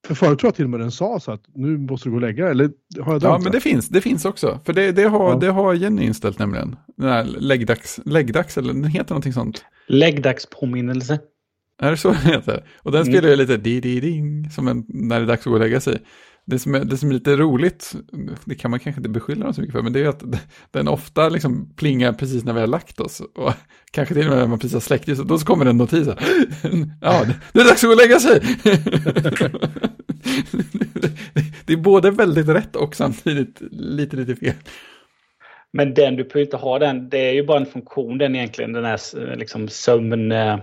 för 0.07 0.15
förut 0.15 0.39
tror 0.39 0.47
jag 0.47 0.55
till 0.55 0.65
och 0.65 0.69
med 0.71 0.79
den 0.79 0.91
sa 0.91 1.19
så 1.19 1.31
att 1.31 1.43
nu 1.55 1.77
måste 1.77 2.07
du 2.09 2.11
gå 2.11 2.15
och 2.15 2.21
lägga 2.21 2.49
eller 2.49 2.71
har 3.01 3.13
jag 3.13 3.23
Ja, 3.23 3.39
men 3.43 3.51
det 3.51 3.59
finns, 3.59 3.89
det 3.89 4.01
finns 4.01 4.25
också. 4.25 4.59
För 4.65 4.73
det, 4.73 4.91
det, 4.91 5.03
har, 5.03 5.29
Ja. 5.29 5.37
det 5.39 5.47
har 5.51 5.73
Jenny 5.73 6.03
inställt 6.05 6.39
nämligen. 6.39 6.75
Den 6.97 7.09
här 7.09 7.23
läggdags, 7.23 7.99
läggdags 8.05 8.57
eller 8.57 8.73
den 8.73 8.83
heter 8.83 9.09
någonting 9.11 9.33
sånt. 9.33 9.65
Läggdagspåminnelse. 9.87 11.19
Är 11.81 11.91
det 11.91 11.97
så 11.97 12.07
den 12.11 12.17
heter? 12.21 12.65
Och 12.77 12.91
den 12.91 13.01
Mm. 13.01 13.13
spelar 13.13 13.29
ju 13.29 13.35
lite 13.35 13.57
di 13.57 13.79
di 13.79 13.99
ding 13.99 14.49
som 14.49 14.67
en, 14.67 14.85
när 14.87 15.19
det 15.19 15.25
är 15.25 15.27
dags 15.27 15.39
att 15.41 15.45
gå 15.45 15.53
och 15.53 15.59
lägga 15.59 15.79
sig. 15.81 15.99
Det, 16.45 16.59
som 16.59 16.75
är, 16.75 16.79
det 16.79 16.97
som 16.97 17.09
är 17.09 17.13
lite 17.13 17.35
roligt, 17.35 17.95
det 18.45 18.55
kan 18.55 18.71
man 18.71 18.79
kanske 18.79 18.99
inte 18.99 19.09
beskylla 19.09 19.45
dem 19.45 19.53
så 19.53 19.61
mycket 19.61 19.73
för, 19.73 19.81
men 19.81 19.93
det 19.93 19.99
är 19.99 20.07
att 20.07 20.23
den 20.71 20.87
ofta 20.87 21.29
liksom 21.29 21.73
plingar 21.75 22.13
precis 22.13 22.43
när 22.43 22.53
vi 22.53 22.59
har 22.59 22.67
lagt 22.67 22.99
oss. 22.99 23.21
Och 23.35 23.53
kanske 23.91 24.13
till 24.13 24.23
och 24.23 24.29
med 24.29 24.39
när 24.39 24.47
man 24.47 24.59
precis 24.59 24.73
har 24.73 24.81
släckt 24.81 25.07
ljuset, 25.07 25.27
då 25.27 25.37
så 25.37 25.45
kommer 25.45 25.65
en 25.65 25.77
notis. 25.77 26.07
Ja, 27.01 27.25
det 27.53 27.59
är 27.59 27.67
dags 27.67 27.83
att 27.83 27.87
gå 27.87 27.91
och 27.91 27.97
lägga 27.97 28.19
sig. 28.19 28.39
det 31.65 31.73
är 31.73 31.77
både 31.77 32.11
väldigt 32.11 32.47
rätt 32.47 32.75
och 32.75 32.95
samtidigt 32.95 33.61
lite, 33.71 34.15
lite 34.15 34.35
fel. 34.35 34.53
Men 35.73 35.93
den, 35.93 36.15
du 36.15 36.23
behöver 36.23 36.41
inte 36.41 36.57
ha 36.57 36.79
den. 36.79 37.09
Det 37.09 37.29
är 37.29 37.33
ju 37.33 37.45
bara 37.45 37.59
en 37.59 37.65
funktion 37.65 38.17
den 38.17 38.35
egentligen. 38.35 38.73
Den 38.73 38.85
här 38.85 39.35
liksom 39.35 39.67
sömn, 39.67 40.31
äh, 40.31 40.59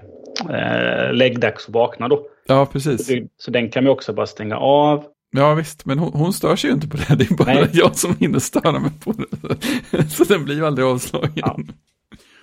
läggdags 1.12 1.66
och 1.66 1.74
vakna 1.74 2.09
då. 2.09 2.26
Ja, 2.47 2.66
precis. 2.66 3.07
Så, 3.07 3.26
så, 3.37 3.51
den 3.51 3.70
kan 3.70 3.85
man 3.85 3.93
också 3.93 4.12
bara 4.12 4.26
stänga 4.26 4.57
av. 4.57 5.05
Ja, 5.31 5.55
visst. 5.55 5.87
Men 5.87 5.99
hon, 5.99 6.12
hon 6.12 6.33
stör 6.33 6.57
sig 6.57 6.70
ju 6.70 6.74
inte 6.74 6.89
på 6.89 6.97
det. 6.97 7.16
Det 7.16 7.31
är 7.31 7.37
bara 7.37 7.55
Nej. 7.55 7.68
jag 7.72 7.97
som 7.97 8.16
hinner 8.16 8.39
störa 8.39 8.78
mig 8.81 8.91
på 9.05 9.12
det. 9.12 10.09
Så 10.11 10.24
den 10.24 10.45
blir 10.45 10.62
aldrig 10.62 10.87
avslagen. 10.87 11.33
Ja. 11.35 11.59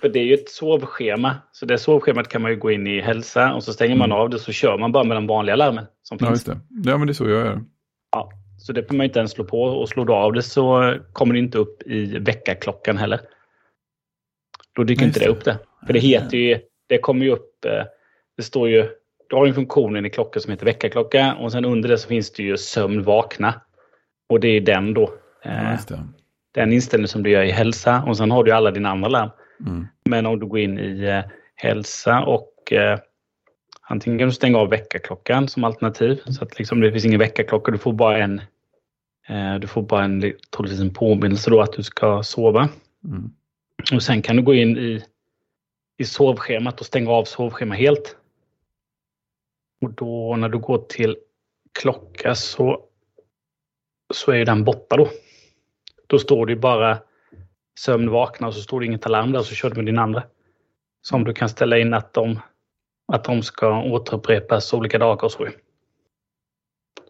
För 0.00 0.08
det 0.08 0.18
är 0.18 0.24
ju 0.24 0.34
ett 0.34 0.50
sovschema. 0.50 1.36
Så 1.52 1.66
det 1.66 1.78
sovschemat 1.78 2.28
kan 2.28 2.42
man 2.42 2.50
ju 2.50 2.56
gå 2.56 2.70
in 2.70 2.86
i 2.86 3.00
hälsa 3.00 3.54
och 3.54 3.64
så 3.64 3.72
stänger 3.72 3.96
man 3.96 4.10
mm. 4.10 4.18
av 4.18 4.30
det 4.30 4.38
så 4.38 4.52
kör 4.52 4.78
man 4.78 4.92
bara 4.92 5.04
med 5.04 5.16
de 5.16 5.26
vanliga 5.26 5.56
larmen 5.56 5.84
som 6.02 6.18
finns. 6.18 6.28
Ja, 6.28 6.32
just 6.32 6.46
det. 6.46 6.90
Ja, 6.90 6.98
men 6.98 7.06
det 7.06 7.12
är 7.12 7.14
så 7.14 7.28
jag 7.28 7.46
gör. 7.46 7.62
Ja, 8.12 8.30
så 8.58 8.72
det 8.72 8.82
behöver 8.82 8.96
man 8.96 9.04
inte 9.04 9.18
ens 9.18 9.32
slå 9.32 9.44
på 9.44 9.62
och 9.62 9.88
slår 9.88 10.04
du 10.04 10.12
av 10.12 10.32
det 10.32 10.42
så 10.42 10.96
kommer 11.12 11.34
det 11.34 11.38
inte 11.38 11.58
upp 11.58 11.82
i 11.82 12.18
väckarklockan 12.18 12.96
heller. 12.96 13.20
Då 14.72 14.84
dyker 14.84 15.06
inte 15.06 15.20
det 15.20 15.28
upp 15.28 15.44
det. 15.44 15.58
För 15.86 15.92
det 15.92 15.98
heter 16.00 16.36
ju, 16.36 16.58
det 16.86 16.98
kommer 16.98 17.24
ju 17.24 17.32
upp, 17.32 17.64
eh, 17.64 17.84
det 18.36 18.42
står 18.42 18.68
ju, 18.68 18.88
du 19.28 19.36
har 19.36 19.46
en 19.46 19.54
funktion 19.54 20.06
i 20.06 20.10
klockan 20.10 20.42
som 20.42 20.50
heter 20.50 20.66
väckarklocka 20.66 21.34
och 21.34 21.52
sen 21.52 21.64
under 21.64 21.88
det 21.88 21.98
så 21.98 22.08
finns 22.08 22.32
det 22.32 22.42
ju 22.42 22.56
sömn 22.56 23.02
vakna. 23.02 23.54
Och 24.28 24.40
det 24.40 24.48
är 24.48 24.60
den 24.60 24.94
då. 24.94 25.14
Ja, 25.42 25.78
den 26.54 26.72
inställning 26.72 27.08
som 27.08 27.22
du 27.22 27.30
gör 27.30 27.42
i 27.42 27.50
hälsa 27.50 28.02
och 28.06 28.16
sen 28.16 28.30
har 28.30 28.44
du 28.44 28.52
alla 28.52 28.70
dina 28.70 28.90
andra 28.90 29.08
larm. 29.08 29.30
Mm. 29.66 29.86
Men 30.04 30.26
om 30.26 30.40
du 30.40 30.46
går 30.46 30.58
in 30.58 30.78
i 30.78 31.04
eh, 31.04 31.20
hälsa 31.54 32.24
och 32.24 32.72
eh, 32.72 32.98
antingen 33.82 34.18
kan 34.18 34.28
du 34.28 34.34
stänga 34.34 34.58
av 34.58 34.70
väckarklockan 34.70 35.48
som 35.48 35.64
alternativ. 35.64 36.20
Så 36.26 36.44
att 36.44 36.58
liksom, 36.58 36.80
det 36.80 36.92
finns 36.92 37.04
ingen 37.04 37.18
väckarklocka, 37.18 37.72
du 37.72 37.78
får 37.78 37.92
bara 37.92 38.18
en 38.18 38.40
eh, 39.28 39.54
du 39.54 39.66
får 39.66 39.82
bara 39.82 40.04
en, 40.04 40.32
troligtvis 40.56 40.80
en 40.80 40.94
påminnelse 40.94 41.50
då 41.50 41.60
att 41.60 41.72
du 41.72 41.82
ska 41.82 42.22
sova. 42.22 42.68
Mm. 43.04 43.30
Och 43.92 44.02
sen 44.02 44.22
kan 44.22 44.36
du 44.36 44.42
gå 44.42 44.54
in 44.54 44.78
i, 44.78 45.04
i 45.98 46.04
sovschemat 46.04 46.80
och 46.80 46.86
stänga 46.86 47.10
av 47.10 47.24
sovschema 47.24 47.74
helt. 47.74 48.16
Och 49.80 49.92
då 49.92 50.36
när 50.36 50.48
du 50.48 50.58
går 50.58 50.78
till 50.78 51.16
klocka 51.80 52.34
så, 52.34 52.84
så 54.14 54.32
är 54.32 54.44
den 54.44 54.64
borta 54.64 54.96
då. 54.96 55.08
Då 56.06 56.18
står 56.18 56.46
det 56.46 56.56
bara 56.56 56.98
sömn 57.78 58.10
vakna 58.10 58.46
och 58.46 58.54
så 58.54 58.60
står 58.60 58.80
det 58.80 58.86
inget 58.86 59.06
alarm 59.06 59.32
där 59.32 59.40
så 59.40 59.54
kör 59.54 59.70
du 59.70 59.76
med 59.76 59.86
din 59.86 59.98
andra. 59.98 60.22
Som 61.02 61.24
du 61.24 61.34
kan 61.34 61.48
ställa 61.48 61.78
in 61.78 61.94
att 61.94 62.12
de, 62.12 62.40
att 63.12 63.24
de 63.24 63.42
ska 63.42 63.82
återupprepas 63.82 64.74
olika 64.74 64.98
dagar 64.98 65.24
och 65.24 65.32
så. 65.32 65.48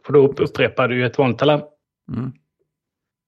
För 0.07 0.12
då 0.12 0.29
upprepar 0.29 0.89
du 0.89 1.07
ett 1.07 1.19
vanligt 1.19 1.43
alarm. 1.43 1.62
Mm. 2.09 2.33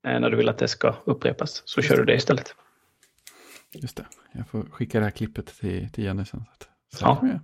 Eh, 0.06 0.20
när 0.20 0.30
du 0.30 0.36
vill 0.36 0.48
att 0.48 0.58
det 0.58 0.68
ska 0.68 0.94
upprepas 1.04 1.62
så 1.64 1.82
kör 1.82 1.96
du 1.96 2.04
det 2.04 2.14
istället. 2.14 2.54
Just 3.72 3.96
det. 3.96 4.06
Jag 4.32 4.48
får 4.48 4.62
skicka 4.62 4.98
det 4.98 5.04
här 5.04 5.10
klippet 5.10 5.46
till, 5.46 5.92
till 5.92 6.04
Jenny 6.04 6.24
sen. 6.24 6.44
Så 6.92 7.04
ja. 7.04 7.40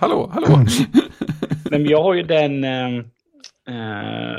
Hallå, 0.00 0.30
hallå. 0.32 0.66
Men 1.70 1.86
jag 1.86 2.02
har 2.02 2.14
ju 2.14 2.22
den 2.22 2.64
eh, 2.64 2.98
eh 3.68 4.38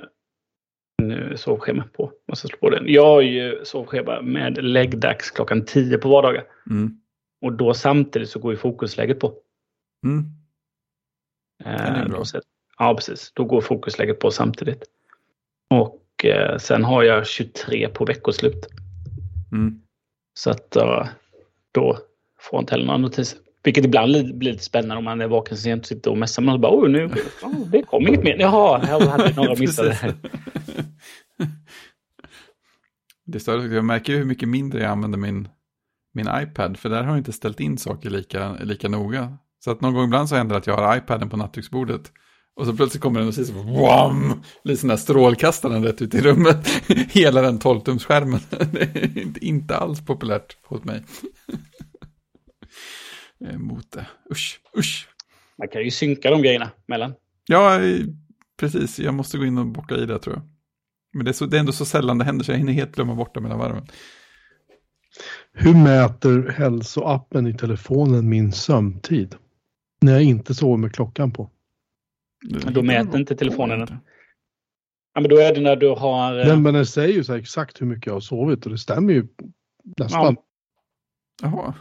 sovschema 1.36 1.84
på. 1.94 2.12
Måste 2.28 2.48
slå 2.48 2.58
på 2.58 2.70
den. 2.70 2.84
Jag 2.88 3.06
har 3.06 3.22
ju 3.22 3.66
sovschema 3.66 4.22
med 4.22 4.64
läggdags 4.64 5.32
klockan 5.32 5.66
10 5.66 5.98
på 5.98 6.10
vardagar. 6.10 6.44
Mm. 6.70 6.98
Och 7.42 7.54
då 7.54 7.74
samtidigt 7.74 8.30
så 8.30 8.40
går 8.40 8.54
ju 8.54 8.58
fokusläget 8.58 9.20
på. 9.20 9.34
Mm. 10.06 10.26
Eh, 11.66 12.08
bra. 12.08 12.24
ja, 12.78 12.96
precis. 12.96 13.32
Då 13.34 13.46
går 13.46 13.62
fokusläget 13.62 14.20
på 14.20 14.32
samtidigt. 14.32 14.84
Och 15.70 16.26
eh, 16.26 16.58
sen 16.58 16.84
har 16.84 17.04
jag 17.04 17.28
23 17.28 17.90
på 17.90 18.06
veckoslut. 18.06 18.68
Mm. 19.52 19.82
Så 20.34 20.50
att 20.50 20.78
uh, 20.78 21.08
då 21.72 21.98
får 22.40 22.58
jag 22.58 22.62
inte 22.62 22.74
heller 22.74 22.86
några 22.86 22.98
notiser. 22.98 23.40
Vilket 23.66 23.86
ibland 23.86 24.38
blir 24.38 24.52
lite 24.52 24.64
spännande 24.64 24.96
om 24.96 25.04
man 25.04 25.22
är 25.22 25.28
vaken 25.28 25.58
sent 25.58 25.82
och 25.82 25.88
sitter 25.88 26.12
och 26.12 26.18
messar. 26.18 26.42
Man 26.42 26.62
bara, 26.62 26.80
oj, 26.80 26.92
nu, 26.92 27.06
oh, 27.42 27.68
det 27.72 27.82
kom 27.82 28.08
inget 28.08 28.24
mer. 28.24 28.38
Jaha, 28.40 28.78
här 28.78 29.08
hade 29.08 29.34
några 29.34 29.56
missat 29.60 29.86
det 29.90 29.94
här. 29.94 30.14
Det 33.26 33.40
står, 33.40 33.74
jag 33.74 33.86
märker 33.86 34.14
hur 34.14 34.26
mycket 34.26 34.50
mindre 34.50 34.82
jag 34.82 34.92
använder 34.92 35.18
min, 35.18 35.48
min 36.14 36.28
iPad. 36.42 36.78
För 36.78 36.90
där 36.90 37.04
har 37.04 37.10
jag 37.10 37.18
inte 37.18 37.34
ställt 37.34 37.60
in 37.60 37.78
saker 37.78 38.10
lika, 38.10 38.54
lika 38.54 38.90
noga. 38.90 39.38
Så 39.64 39.72
att 39.72 39.82
någon 39.82 39.94
gång 39.94 40.06
ibland 40.06 40.30
så 40.30 40.36
händer 40.36 40.54
det 40.54 40.60
att 40.60 40.68
jag 40.68 40.78
har 40.78 40.98
iPaden 40.98 41.30
på 41.30 41.38
nattduksbordet. 41.38 42.12
Och 42.56 42.66
så 42.66 42.74
plötsligt 42.74 43.04
kommer 43.04 43.20
den 43.20 43.28
och 43.28 43.34
säger 43.34 43.48
så 43.48 43.62
wham! 43.62 44.44
Lite 44.64 44.80
sån 44.82 44.90
där 44.90 44.98
strålkastaren 44.98 45.84
rätt 45.84 46.02
ut 46.02 46.14
i 46.14 46.22
rummet. 46.22 46.68
Hela 47.10 47.42
den 47.42 47.60
12-tumsskärmen. 47.60 48.40
Det 48.72 48.82
är 48.82 49.18
inte, 49.18 49.46
inte 49.46 49.78
alls 49.78 50.06
populärt 50.06 50.58
hos 50.64 50.84
mig. 50.84 51.04
Mot 53.40 53.92
det. 53.92 54.08
Usch, 54.32 54.62
usch. 54.78 55.10
Man 55.58 55.68
kan 55.68 55.84
ju 55.84 55.92
synka 55.92 56.30
de 56.30 56.42
grejerna 56.42 56.72
mellan. 56.86 57.14
Ja, 57.48 57.80
precis. 58.60 59.00
Jag 59.00 59.14
måste 59.14 59.38
gå 59.38 59.46
in 59.46 59.58
och 59.58 59.68
bocka 59.68 59.96
i 59.96 60.06
det 60.06 60.20
tror 60.20 60.36
jag. 60.36 60.44
Men 61.14 61.26
det 61.26 61.32
är, 61.32 61.34
så, 61.34 61.46
det 61.46 61.58
är 61.58 61.60
ändå 61.60 61.72
så 61.72 61.86
sällan 61.86 62.18
det 62.18 62.26
händer 62.26 62.46
så 62.46 62.52
jag 62.52 62.58
hinner 62.58 62.74
helt 62.74 62.96
glömma 62.96 63.16
bort 63.16 63.34
det 63.34 63.42
mellan 63.42 63.60
varven. 63.60 63.88
Hur 65.54 65.74
mäter 65.74 66.50
hälsoappen 66.58 67.48
i 67.48 67.54
telefonen 67.54 68.30
min 68.30 68.52
sömntid? 68.52 69.36
När 70.02 70.14
jag 70.14 70.24
inte 70.24 70.56
sover 70.56 70.78
med 70.78 70.94
klockan 70.94 71.32
på. 71.34 71.52
Då 72.72 72.82
mäter 72.82 73.20
inte 73.20 73.36
telefonen 73.36 73.80
den. 73.80 73.98
Ja, 75.14 75.22
men 75.22 75.30
då 75.30 75.38
är 75.38 75.56
det 75.56 75.62
när 75.62 75.76
du 75.76 75.90
har... 75.90 76.46
Men, 76.46 76.64
men 76.64 76.74
den 76.74 76.86
säger 76.86 77.14
ju 77.14 77.24
så 77.24 77.34
exakt 77.34 77.82
hur 77.82 77.86
mycket 77.86 78.06
jag 78.06 78.14
har 78.14 78.20
sovit 78.20 78.66
och 78.66 78.72
det 78.72 78.78
stämmer 78.78 79.14
ju 79.14 79.28
nästan. 79.98 80.36
Ja. 80.36 80.44
Jaha. 81.42 81.74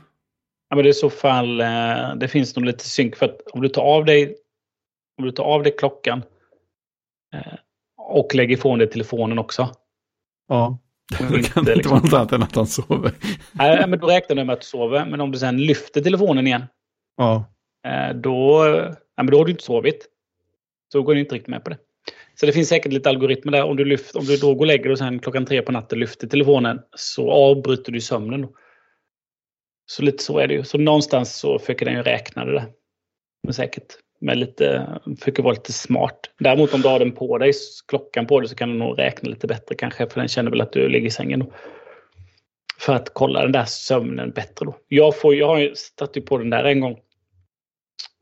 Ja, 0.75 0.77
men 0.77 0.85
det 0.85 0.89
är 0.89 0.91
i 0.91 0.95
så 0.95 1.11
fall, 1.11 1.61
eh, 1.61 2.15
det 2.17 2.29
finns 2.29 2.57
nog 2.57 2.65
lite 2.65 2.85
synk 2.85 3.17
för 3.17 3.27
att 3.27 3.41
om 3.53 3.63
du 3.63 3.69
tar 3.69 3.83
av 3.83 4.05
dig, 4.05 4.37
om 5.19 5.25
du 5.25 5.31
tar 5.31 5.45
av 5.45 5.63
dig 5.63 5.77
klockan 5.79 6.23
eh, 7.35 7.55
och 7.99 8.35
lägger 8.35 8.57
ifrån 8.57 8.79
dig 8.79 8.91
telefonen 8.91 9.39
också. 9.39 9.71
Ja. 10.49 10.79
Det 11.11 11.17
kan 11.17 11.35
inte, 11.37 11.59
inte 11.59 11.75
liksom, 11.75 11.91
vara 11.91 12.03
något 12.03 12.13
annat 12.13 12.33
än 12.33 12.43
att 12.43 12.57
han 12.57 12.67
sover. 12.67 13.13
Nej, 13.53 13.89
men 13.89 13.99
då 13.99 14.07
räknar 14.07 14.37
du 14.37 14.45
med 14.45 14.53
att 14.53 14.61
du 14.61 14.67
sover. 14.67 15.07
Men 15.07 15.21
om 15.21 15.31
du 15.31 15.39
sen 15.39 15.57
lyfter 15.57 16.01
telefonen 16.01 16.47
igen. 16.47 16.65
Ja. 17.17 17.45
Eh, 17.87 18.17
då, 18.17 18.67
ja, 19.17 19.23
men 19.23 19.27
då 19.27 19.39
har 19.39 19.45
du 19.45 19.51
inte 19.51 19.65
sovit. 19.65 20.07
Så 20.93 21.03
går 21.03 21.15
du 21.15 21.21
inte 21.21 21.35
riktigt 21.35 21.49
med 21.49 21.65
på 21.65 21.71
det. 21.71 21.79
Så 22.35 22.47
det 22.47 22.53
finns 22.53 22.69
säkert 22.69 22.93
lite 22.93 23.09
algoritmer 23.09 23.53
där. 23.53 23.65
Om 23.65 23.77
du, 23.77 23.85
lyft, 23.85 24.17
om 24.17 24.25
du 24.25 24.37
då 24.37 24.55
går 24.55 24.61
och 24.61 24.67
lägger 24.67 24.85
dig 24.85 24.93
och 24.93 24.99
sen 24.99 25.19
klockan 25.19 25.47
tre 25.47 25.63
på 25.63 25.73
natten 25.73 25.99
lyfter 25.99 26.27
telefonen 26.27 26.81
så 26.97 27.31
avbryter 27.31 27.93
du 27.93 28.01
sömnen. 28.01 28.43
Då. 28.43 28.49
Så 29.87 30.03
lite 30.03 30.23
så 30.23 30.39
är 30.39 30.47
det 30.47 30.55
ju. 30.55 30.65
Så 30.65 30.79
någonstans 30.79 31.37
så 31.37 31.59
försöker 31.59 31.87
den 31.87 31.95
ju 31.95 32.03
räkna 32.03 32.45
det 32.45 32.53
där. 32.53 32.67
Men 33.43 33.55
säkert 33.55 33.97
med 34.21 34.39
lite, 34.39 34.89
försöker 35.19 35.43
vara 35.43 35.55
lite 35.55 35.73
smart. 35.73 36.31
Däremot 36.39 36.75
om 36.75 36.81
du 36.81 36.89
har 36.89 36.99
den 36.99 37.13
på 37.13 37.39
dig, 37.39 37.53
klockan 37.89 38.27
på 38.27 38.41
dig, 38.41 38.49
så 38.49 38.55
kan 38.55 38.69
den 38.69 38.79
nog 38.79 38.99
räkna 38.99 39.31
lite 39.31 39.47
bättre 39.47 39.75
kanske. 39.75 40.09
För 40.09 40.21
den 40.21 40.29
känner 40.29 40.51
väl 40.51 40.61
att 40.61 40.73
du 40.73 40.89
ligger 40.89 41.07
i 41.07 41.11
sängen 41.11 41.41
då. 41.41 41.53
För 42.81 42.95
att 42.95 43.15
kolla 43.15 43.43
den 43.43 43.53
där 43.53 43.65
sömnen 43.65 44.31
bättre 44.31 44.67
då. 44.67 44.77
Jag, 44.89 45.19
får, 45.19 45.35
jag 45.35 45.47
har 45.47 45.59
ju 45.59 45.75
satt 45.75 46.25
på 46.25 46.39
den 46.39 46.51
där 46.51 46.65
en 46.65 46.81
gång. 46.81 46.99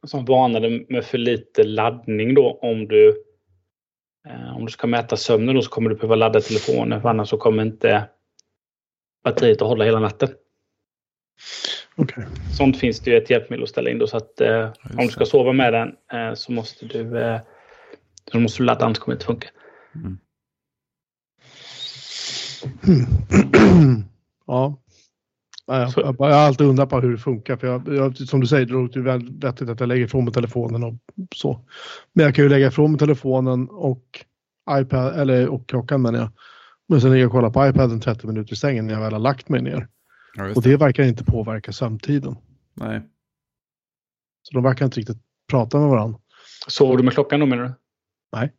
Som 0.06 0.24
varnade 0.24 0.84
med 0.88 1.04
för 1.04 1.18
lite 1.18 1.64
laddning 1.64 2.34
då 2.34 2.58
om 2.62 2.88
du 2.88 3.24
eh, 4.28 4.56
om 4.56 4.64
du 4.64 4.72
ska 4.72 4.86
mäta 4.86 5.16
sömnen 5.16 5.54
då 5.54 5.62
så 5.62 5.70
kommer 5.70 5.90
du 5.90 5.96
behöva 5.96 6.14
ladda 6.14 6.40
telefonen 6.40 7.02
för 7.02 7.08
annars 7.08 7.28
så 7.28 7.36
kommer 7.36 7.62
inte 7.62 8.08
batteriet 9.24 9.62
att 9.62 9.68
hålla 9.68 9.84
hela 9.84 10.00
natten. 10.00 10.28
Okay. 11.96 12.24
Sånt 12.56 12.76
finns 12.76 13.00
det 13.00 13.10
ju 13.10 13.16
ett 13.16 13.30
hjälpmedel 13.30 13.62
att 13.62 13.68
ställa 13.68 13.90
in 13.90 13.98
då 13.98 14.06
så 14.06 14.16
att 14.16 14.40
eh, 14.40 14.72
om 14.98 15.06
du 15.06 15.08
ska 15.08 15.24
sova 15.24 15.52
med 15.52 15.72
den 15.72 15.88
eh, 16.12 16.34
så 16.34 16.52
måste 16.52 16.86
du 16.86 17.18
eh, 17.20 17.40
så 18.32 18.40
måste 18.40 18.62
du 18.62 18.66
ladda 18.66 18.84
annars 18.84 18.98
kommer 18.98 19.16
det 19.16 19.16
inte 19.16 19.26
funka. 19.26 19.48
Mm. 19.94 20.18
ja. 24.46 24.78
Jag, 25.66 25.92
jag, 25.96 26.14
har 26.18 26.30
alltid 26.30 26.66
undrat 26.66 26.90
på 26.90 27.00
hur 27.00 27.12
det 27.12 27.18
funkar. 27.18 27.56
För 27.56 27.66
jag, 27.66 27.88
jag, 27.88 28.16
som 28.16 28.40
du 28.40 28.46
säger, 28.46 28.66
det 28.66 28.72
låter 28.72 29.00
ju 29.00 29.02
vettigt 29.38 29.68
att 29.68 29.80
jag 29.80 29.86
lägger 29.86 30.04
ifrån 30.04 30.24
mig 30.24 30.32
telefonen 30.32 30.82
och 30.82 30.94
så. 31.34 31.60
Men 32.12 32.24
jag 32.24 32.34
kan 32.34 32.44
ju 32.44 32.48
lägga 32.48 32.66
ifrån 32.66 32.90
mig 32.90 32.98
telefonen 32.98 33.68
och 33.68 34.24
iPad, 34.70 35.20
eller 35.20 35.48
och 35.48 35.68
klockan 35.68 36.02
menar 36.02 36.18
jag. 36.18 36.28
Men 36.88 37.00
sen 37.00 37.12
ligga 37.12 37.26
och 37.26 37.32
kolla 37.32 37.50
på 37.50 37.66
iPaden 37.66 38.00
30 38.00 38.26
minuter 38.26 38.52
i 38.52 38.56
sängen 38.56 38.86
när 38.86 38.94
jag 38.94 39.00
väl 39.00 39.12
har 39.12 39.20
lagt 39.20 39.48
mig 39.48 39.62
ner. 39.62 39.88
Ja, 40.34 40.52
och 40.56 40.62
det 40.62 40.76
verkar 40.76 41.02
inte 41.04 41.24
påverka 41.24 41.72
sömntiden. 41.72 42.36
Nej. 42.74 43.02
Så 44.42 44.54
de 44.54 44.62
verkar 44.62 44.84
inte 44.84 45.00
riktigt 45.00 45.18
prata 45.50 45.78
med 45.78 45.88
varandra. 45.88 46.18
Sover 46.68 46.96
du 46.96 47.02
med 47.02 47.12
klockan 47.12 47.40
då 47.40 47.46
menar 47.46 47.62
du? 47.64 47.72
Nej. 48.32 48.52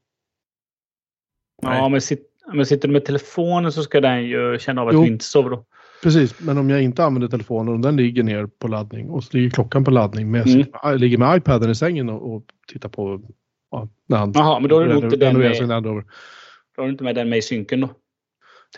Ja, 1.61 1.69
Nej. 1.69 1.89
men, 1.91 2.01
sit, 2.01 2.29
men 2.53 2.65
sitter 2.65 2.87
du 2.87 2.91
med 2.93 3.05
telefonen 3.05 3.71
så 3.71 3.83
ska 3.83 4.01
den 4.01 4.23
ju 4.23 4.59
känna 4.59 4.81
av 4.81 4.87
att 4.87 4.93
Jo. 4.93 5.01
du 5.01 5.07
inte 5.07 5.25
sover 5.25 5.49
då. 5.49 5.65
Precis, 6.03 6.39
men 6.39 6.57
om 6.57 6.69
jag 6.69 6.81
inte 6.81 7.03
använder 7.05 7.27
telefonen 7.27 7.73
och 7.73 7.79
den 7.79 7.95
ligger 7.97 8.23
ner 8.23 8.45
på 8.45 8.67
laddning 8.67 9.09
och 9.09 9.23
så 9.23 9.37
ligger 9.37 9.49
klockan 9.49 9.83
på 9.83 9.91
laddning 9.91 10.31
men 10.31 10.39
jag 10.41 10.47
Mm. 10.49 10.63
sitter 10.63 10.79
med- 10.89 10.99
ligger 10.99 11.17
med 11.17 11.37
iPaden 11.37 11.69
i 11.71 11.75
sängen 11.75 12.09
och, 12.09 12.35
och 12.35 12.43
tittar 12.67 12.89
på 12.89 13.21
ja, 13.71 13.89
när 14.07 14.17
han 14.17 14.31
Jaha, 14.35 14.59
men 14.59 14.69
då 14.69 14.79
är 14.79 14.95
inte 14.95 15.17
den 15.17 15.37
med, 15.37 15.83
då 15.83 15.89
har 16.77 16.83
du 16.85 16.89
inte 16.91 17.03
med 17.03 17.15
den 17.15 17.29
med 17.29 17.37
i 17.39 17.41
synken 17.41 17.81
då? 17.81 17.89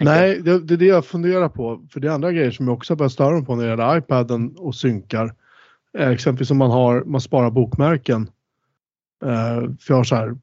Nej, 0.02 0.42
det, 0.42 0.60
det 0.60 0.74
är 0.74 0.78
det 0.78 0.86
jag 0.86 1.06
funderar 1.06 1.50
på. 1.50 1.86
För 1.90 2.00
det 2.00 2.08
är 2.08 2.12
andra 2.12 2.32
grejer 2.32 2.52
som 2.52 2.68
jag 2.68 2.76
också 2.76 2.94
har 2.94 2.98
börjat 2.98 3.12
störa 3.12 3.36
mig 3.36 3.46
på 3.46 3.56
när 3.56 3.64
det 3.64 3.70
gäller 3.70 3.98
iPaden 3.98 4.56
och 4.58 4.76
synkar. 4.76 5.34
Eh, 5.98 6.10
exempelvis 6.10 6.52
om 6.52 6.58
man, 6.58 6.72
har, 6.72 7.04
man 7.04 7.22
sparar 7.22 7.52
bokmärken. 7.52 8.30
Eh, 9.26 9.62
för 9.80 9.88
jag 9.88 9.96
har 9.96 10.04
så 10.04 10.16
här, 10.16 10.38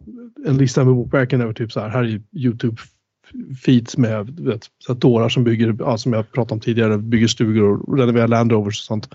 en 0.47 0.57
lista 0.59 0.85
med 0.85 0.95
bokmärken 0.95 1.41
över 1.41 1.53
typ 1.53 1.73
så 1.73 1.81
här, 1.81 1.89
här 1.89 2.03
är 2.03 2.23
YouTube-feeds 2.33 3.99
med 3.99 4.27
du 4.27 4.43
vet, 4.43 4.65
så 4.79 4.93
här 4.93 5.01
dårar 5.01 5.29
som 5.29 5.45
bygger, 5.45 5.77
ja, 5.79 5.99
som 5.99 6.13
jag 6.13 6.33
pratade 6.33 6.55
om 6.55 6.61
tidigare, 6.61 6.99
bygger 6.99 7.27
stugor 7.27 7.91
och 7.91 7.99
renoverar 7.99 8.29
Land 8.29 8.53
Rovers 8.53 8.81
och 8.81 8.85
sånt. 8.85 9.15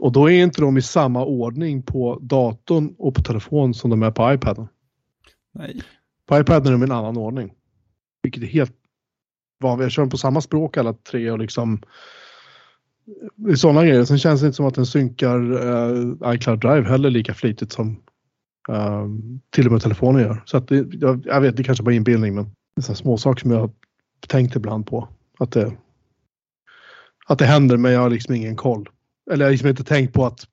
Och 0.00 0.12
då 0.12 0.30
är 0.30 0.42
inte 0.42 0.60
de 0.60 0.78
i 0.78 0.82
samma 0.82 1.24
ordning 1.24 1.82
på 1.82 2.18
datorn 2.22 2.94
och 2.98 3.14
på 3.14 3.22
telefon 3.22 3.74
som 3.74 3.90
de 3.90 4.02
är 4.02 4.10
på 4.10 4.32
iPaden. 4.32 4.68
Nej. 5.54 5.82
På 6.26 6.38
iPaden 6.40 6.66
är 6.66 6.72
de 6.72 6.82
i 6.82 6.84
en 6.84 6.92
annan 6.92 7.16
ordning. 7.16 7.52
Vilket 8.22 8.42
är 8.42 8.46
helt 8.46 8.72
vanligt. 9.60 9.84
Jag 9.84 9.92
kör 9.92 10.06
på 10.06 10.18
samma 10.18 10.40
språk 10.40 10.76
alla 10.76 10.92
tre 10.92 11.30
och 11.30 11.38
liksom 11.38 11.82
är 13.48 13.54
sådana 13.54 13.84
grejer. 13.84 14.04
Sen 14.04 14.18
känns 14.18 14.40
det 14.40 14.46
inte 14.46 14.56
som 14.56 14.66
att 14.66 14.74
den 14.74 14.86
synkar 14.86 15.52
eh, 15.52 16.34
iCloud 16.34 16.60
Drive 16.60 16.88
heller 16.88 17.10
lika 17.10 17.34
flitigt 17.34 17.72
som 17.72 18.02
eh, 18.68 19.06
till 19.50 19.66
och 19.66 19.72
med 19.72 19.82
telefonen 19.82 20.22
gör. 20.22 20.42
Så 20.44 20.56
att 20.56 20.68
det, 20.68 20.86
jag, 20.92 21.26
jag 21.26 21.40
vet, 21.40 21.56
det 21.56 21.64
kanske 21.64 21.84
bara 21.84 21.92
är 21.92 21.96
inbildning 21.96 22.34
men 22.34 22.44
det 22.76 22.88
är 22.88 22.94
små 22.94 23.18
saker 23.18 23.40
som 23.40 23.50
jag 23.50 23.60
har 23.60 23.70
tänkt 24.26 24.56
ibland 24.56 24.86
på. 24.86 25.08
Att 25.38 25.52
det, 25.52 25.72
att 27.26 27.38
det 27.38 27.46
händer 27.46 27.76
men 27.76 27.92
jag 27.92 28.00
har 28.00 28.10
liksom 28.10 28.34
ingen 28.34 28.56
koll. 28.56 28.88
Eller 29.30 29.44
jag 29.44 29.48
har 29.48 29.52
liksom 29.52 29.68
inte 29.68 29.84
tänkt 29.84 30.14
på 30.14 30.26
att 30.26 30.46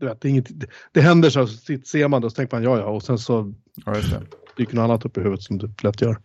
du 0.00 0.06
vet, 0.06 0.20
det, 0.20 0.28
inget, 0.28 0.48
det, 0.92 1.00
händer 1.00 1.30
så, 1.30 1.46
ser 1.84 2.08
man 2.08 2.20
det 2.20 2.26
och 2.26 2.32
så 2.32 2.36
tänker 2.36 2.56
man 2.56 2.64
ja 2.64 2.78
ja 2.78 2.84
och 2.84 3.02
sen 3.02 3.18
så 3.18 3.54
Ja, 3.86 3.94
dyker 4.56 4.74
något 4.74 4.82
annat 4.82 5.04
upp 5.04 5.18
i 5.18 5.20
huvudet 5.20 5.42
som 5.42 5.58
det 5.58 5.82
lätt 5.82 6.00
gör. 6.00 6.18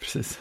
Precis. 0.00 0.40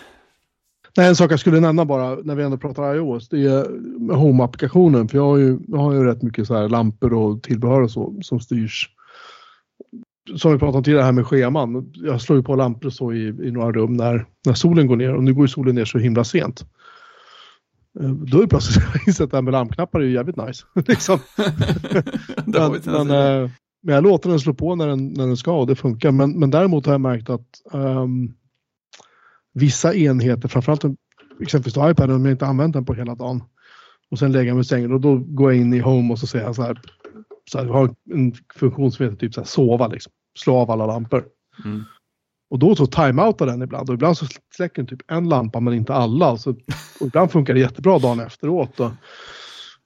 Nej, 0.98 1.08
en 1.08 1.16
sak 1.16 1.32
jag 1.32 1.40
skulle 1.40 1.60
nämna 1.60 1.86
bara 1.86 2.16
när 2.16 2.36
vi 2.36 2.44
ändå 2.44 2.58
pratar 2.58 2.96
iOS, 2.96 3.30
det 3.30 3.46
är 3.46 3.66
Home-applikationen. 4.14 5.08
För 5.08 5.18
jag 5.18 5.26
har, 5.26 5.38
ju, 5.38 5.60
jag 5.68 5.78
har 5.78 5.94
ju 5.94 6.04
rätt 6.04 6.22
mycket 6.22 6.48
så 6.48 6.56
här 6.56 6.70
lampor 6.70 7.14
och 7.14 7.44
tillbehör 7.44 7.82
och 7.82 7.92
så 7.92 8.16
som 8.22 8.40
styrs. 8.40 8.90
Som 10.36 10.52
vi 10.52 10.60
pratade 10.60 10.78
om 10.78 10.84
tidigare 10.84 11.04
här 11.04 11.12
med 11.12 11.28
scheman. 11.28 11.92
Jag 11.94 12.22
slår 12.22 12.38
ju 12.38 12.44
på 12.44 12.56
lampor 12.56 12.90
så 12.90 13.14
i, 13.14 13.28
i 13.28 13.52
några 13.52 13.72
rum 13.72 13.94
när, 13.94 14.26
när 14.46 14.54
solen 14.54 14.88
går 14.88 14.96
ner. 14.96 15.14
Och 15.16 15.24
nu 15.24 15.34
går 15.34 15.44
ju 15.44 15.48
solen 15.48 15.76
ner 15.76 15.86
så 15.86 15.98
himla 15.98 16.24
sent. 16.24 16.66
Eh, 18.00 18.10
Då 18.10 18.38
är 18.38 18.42
det 18.42 18.48
plötsligt 18.48 18.86
insett 19.08 19.24
att 19.24 19.32
det 19.32 19.38
här 19.38 19.42
med 19.42 19.52
lampknappar 19.52 20.00
är 20.00 20.04
ju 20.04 20.14
jävligt 20.14 20.38
nice. 20.38 20.66
liksom. 20.88 21.20
men, 22.46 22.82
men, 22.86 23.10
eh, 23.10 23.50
men 23.84 23.96
jag 23.96 24.04
låter 24.04 24.30
den 24.30 24.40
slå 24.40 24.54
på 24.54 24.76
när 24.76 24.88
den, 24.88 25.08
när 25.08 25.28
den 25.28 25.38
ska 25.38 25.60
och 25.60 25.68
det 25.68 25.76
funkar. 25.76 26.12
Men, 26.12 26.40
men 26.40 26.52
däremot 26.52 26.86
har 26.86 26.94
jag 26.94 27.02
märkt 27.02 27.30
att 27.30 27.74
ehm, 27.74 28.34
vissa 29.58 29.96
enheter, 29.96 30.48
framförallt 30.48 30.84
exempelvis 31.42 31.92
iPaden, 31.92 32.16
om 32.16 32.26
jag 32.26 32.34
inte 32.34 32.46
använt 32.46 32.74
den 32.74 32.86
på 32.86 32.94
hela 32.94 33.16
dagen 33.16 33.44
och 34.12 34.20
sen 34.20 34.32
lägger 34.32 34.48
jag 34.48 34.56
mig 34.56 34.62
i 34.62 34.66
sängen 34.66 34.92
och 34.92 35.02
då 35.02 35.18
går 35.18 35.54
jag 35.54 35.62
in 35.62 35.74
i 35.74 35.80
Home 35.80 36.14
och 36.14 36.20
så 36.20 36.28
säger 36.28 36.46
jag 36.46 36.56
så 36.56 36.62
här, 36.62 36.82
så 37.52 37.58
här 37.58 37.66
jag 37.66 37.74
har 37.74 37.96
en 38.14 38.34
funktion 38.56 38.92
som 38.92 39.06
heter 39.06 39.18
typ 39.18 39.34
så 39.34 39.42
här, 39.42 39.46
sova, 39.46 39.88
liksom. 39.88 40.12
slå 40.40 40.56
av 40.56 40.72
alla 40.72 40.86
lampor. 40.86 41.26
Mm. 41.66 41.84
Och 42.50 42.60
då 42.60 42.76
så 42.76 42.86
timeoutar 42.86 43.46
den 43.46 43.62
ibland 43.62 43.90
och 43.90 43.94
ibland 43.94 44.18
så 44.18 44.26
släcker 44.56 44.76
den 44.76 44.88
typ 44.88 45.12
en 45.12 45.30
lampa 45.30 45.60
men 45.60 45.74
inte 45.74 45.94
alla. 45.94 46.38
Så, 46.38 46.50
och 47.00 47.08
ibland 47.08 47.32
funkar 47.32 47.54
det 47.54 47.60
jättebra 47.60 48.00
dagen 48.00 48.20
efteråt. 48.20 48.80
Och 48.80 48.92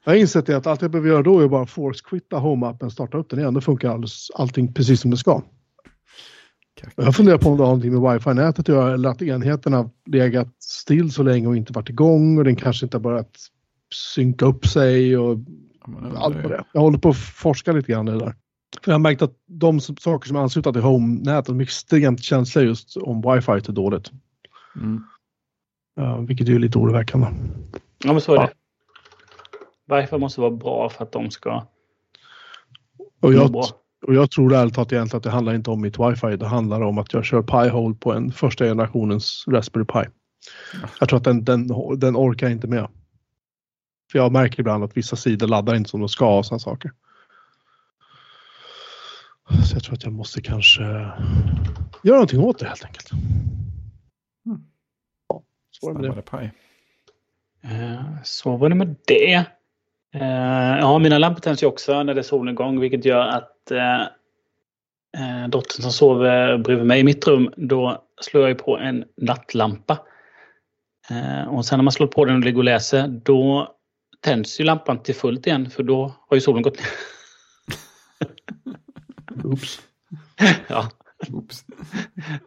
jag 0.04 0.12
har 0.12 0.18
insett 0.18 0.50
att 0.50 0.68
allt 0.68 0.82
jag 0.82 0.92
behöver 0.92 1.10
göra 1.10 1.24
då 1.24 1.40
är 1.40 1.48
bara 1.48 1.66
force-quitta 1.66 2.40
Home-appen, 2.40 2.90
starta 2.90 3.18
upp 3.18 3.30
den 3.30 3.40
igen. 3.40 3.54
Då 3.54 3.62
funkar 3.62 3.90
alldeles, 3.90 4.28
allting 4.36 4.74
precis 4.74 5.02
som 5.02 5.12
det 5.12 5.18
ska. 5.18 5.42
Och 6.96 7.04
Jag 7.04 7.16
funderar 7.16 7.38
på 7.38 7.50
om 7.50 7.58
det 7.58 7.64
har 7.64 7.68
någonting 7.68 8.02
med 8.02 8.14
wifi-nätet 8.14 8.60
att 8.60 8.68
göra 8.68 8.94
eller 8.94 9.10
att 9.10 9.22
enheterna 9.22 9.78
har 9.78 9.90
legat 10.06 10.48
still 10.60 11.12
så 11.12 11.24
länge 11.24 11.48
och 11.48 11.58
inte 11.58 11.74
varit 11.74 11.90
igång 11.90 12.38
och 12.38 12.44
den 12.44 12.56
kanske 12.56 12.86
inte 12.86 12.98
har 12.98 13.02
börjat 13.02 13.38
synka 14.16 14.46
upp 14.46 14.68
sig 14.68 15.18
och 15.18 15.38
Ja, 15.86 16.18
allt 16.18 16.42
på 16.42 16.50
det. 16.50 16.64
Jag 16.74 16.82
håller 16.82 16.98
på 16.98 17.10
att 17.10 17.18
forska 17.18 17.72
lite 17.72 17.92
grann 17.92 18.08
i 18.08 18.12
det 18.12 18.20
där. 18.20 18.36
För 18.84 18.92
jag 18.92 18.94
har 18.94 19.00
märkt 19.00 19.22
att 19.22 19.34
de 19.46 19.80
som, 19.80 19.98
saker 19.98 20.28
som 20.28 20.36
är 20.38 20.42
anslutna 20.42 20.74
till 20.74 20.82
Home-nätet 20.82 21.50
är 21.56 21.62
extremt 21.62 22.24
känsliga 22.24 22.66
just 22.66 22.98
om 22.98 23.22
wifi 23.22 23.52
är 23.52 23.72
dåligt. 23.72 24.12
Mm. 24.76 25.04
Uh, 26.00 26.22
vilket 26.22 26.48
är 26.48 26.52
ju 26.52 26.60
lite 26.60 26.78
oroväckande. 26.78 27.28
Ja, 28.04 28.12
men 28.12 28.22
så 28.22 28.34
är 28.34 28.36
Ja. 28.36 28.50
det. 29.88 30.02
Wifi 30.02 30.18
måste 30.18 30.42
vara 30.42 30.52
bra 30.52 30.90
för 30.90 31.04
att 31.04 31.12
de 31.12 31.32
ska 31.32 31.66
Och 33.22 33.34
jag, 33.34 33.52
bra. 33.52 33.64
Och 34.02 34.16
jag 34.16 34.32
tror 34.32 34.54
ärligt 34.54 34.74
talat 34.74 34.91
egentligen 34.91 35.18
att 35.18 35.24
det 35.24 35.30
handlar 35.30 35.54
inte 35.54 35.70
om 35.70 35.82
mitt 35.82 35.99
wifi. 35.99 36.38
Det 36.38 36.47
handlar 36.47 36.82
om 36.82 36.97
att 36.97 37.14
jag 37.14 37.26
kör 37.26 37.41
Pi-hole 37.41 37.95
på 37.95 38.14
en 38.14 38.32
första 38.32 38.66
generationens 38.66 39.45
Raspberry 39.47 39.86
Pi. 39.86 40.10
Jag 40.99 41.10
tror 41.10 41.18
att 41.18 41.24
den, 41.24 41.43
den, 41.45 41.68
den 41.97 42.16
orkar 42.18 42.49
inte 42.49 42.68
med. 42.68 42.88
För 44.12 44.20
jag 44.20 44.32
märker 44.32 44.60
ibland 44.60 44.84
att 44.84 44.97
vissa 44.97 45.16
sidor 45.16 45.47
laddar 45.47 45.76
inte 45.76 45.89
som 45.89 45.99
de 45.99 46.10
ska 46.10 46.38
och 46.38 46.45
sådana 46.45 46.60
saker. 46.60 46.91
Så 49.66 49.76
jag 49.76 49.84
tror 49.84 49.93
att 49.95 50.04
jag 50.04 50.14
måste 50.14 50.41
kanske 50.41 50.82
göra 52.04 52.16
någonting 52.16 52.39
åt 52.39 52.60
det 52.60 52.68
helt 52.68 52.86
enkelt. 52.86 53.12
Mm. 54.45 54.62
Ja, 55.30 55.43
så 55.72 55.88
var 55.88 56.02
det 56.02 56.08
med 56.08 56.18
det. 56.18 56.22
Paj. 56.22 56.52
Eh, 57.62 58.04
Så 58.24 58.58
var 58.58 58.70
det 58.70 58.76
med 58.76 58.95
det. 59.08 59.45
Eh, 60.14 60.78
Ja, 60.80 60.99
mina 60.99 61.18
lampor 61.18 61.41
tänds 61.41 61.64
ju 61.64 61.68
också 61.68 62.03
när 62.03 62.14
det 62.14 62.22
är 62.22 62.24
solnedgång 62.24 62.80
vilket 62.80 63.05
gör 63.05 63.28
att 63.28 63.72
eh, 63.72 64.01
eh, 65.18 65.47
dottern 65.49 65.82
som 65.82 65.91
sover 65.91 66.57
bredvid 66.57 66.86
mig 66.86 66.99
i 66.99 67.03
mitt 67.03 67.28
rum, 67.28 67.53
då 67.57 68.03
slår 68.22 68.47
jag 68.47 68.57
på 68.57 68.78
en 68.78 69.05
nattlampa. 69.18 69.97
Eh, 71.09 71.47
Och 71.53 71.66
sen 71.66 71.78
när 71.80 71.84
man 71.84 71.91
slår 71.91 72.07
på 72.07 72.26
den 72.26 72.36
och 72.36 72.41
ligger 72.43 72.57
och 72.57 72.64
läser, 72.64 73.07
då 73.07 73.72
tänds 74.20 74.59
ju 74.59 74.64
lampan 74.64 75.03
till 75.03 75.16
fullt 75.16 75.47
igen 75.47 75.70
för 75.70 75.84
då 75.84 76.14
har 76.30 76.38
ju 76.38 76.41
solen 76.41 76.62
gått 76.64 76.78
ner. 76.80 76.88
Oops. 79.43 79.82
ja, 80.68 80.89
Oops. 81.34 81.66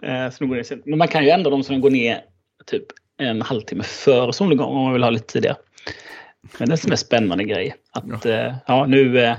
eh, 0.03 0.31
så 0.31 0.47
går 0.47 0.57
ner. 0.57 0.89
Men 0.89 0.99
man 0.99 1.09
kan 1.09 1.25
ju 1.25 1.31
ändra 1.31 1.51
dem 1.51 1.63
så 1.63 1.73
den 1.73 1.81
går 1.81 1.91
ner 1.91 2.21
typ 2.67 2.85
en 3.17 3.43
halvtimme 3.43 3.83
före 3.83 4.33
solnedgång 4.33 4.77
om 4.77 4.85
man 4.85 4.93
vill 4.93 5.03
ha 5.03 5.11
lite 5.11 5.27
tidigare. 5.33 5.57
Men 6.59 6.69
det 6.69 6.75
är 6.75 6.87
en 6.87 6.91
mest 6.91 7.07
spännande 7.07 7.45
grej. 7.45 7.75
Att 7.91 8.05
Ja. 8.07 8.21
ja, 8.25 8.55
ja 8.67 8.87
nu... 8.87 9.19
Eh, 9.19 9.37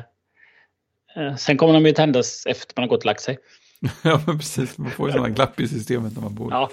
eh, 1.16 1.36
sen 1.36 1.58
kommer 1.58 1.74
de 1.74 1.86
ju 1.86 1.92
tändas 1.92 2.46
efter 2.46 2.74
man 2.76 2.84
har 2.84 2.90
gått 2.90 3.00
och 3.00 3.06
lagt 3.06 3.22
sig. 3.22 3.38
ja, 4.04 4.22
men 4.28 4.38
precis. 4.38 4.78
Man 4.78 4.92
får 4.92 5.08
ju 5.08 5.14
sådana 5.14 5.30
glapp 5.30 5.60
i 5.60 5.68
systemet 5.68 6.16
när 6.16 6.22
man 6.22 6.36
bor, 6.36 6.52
Ja, 6.52 6.72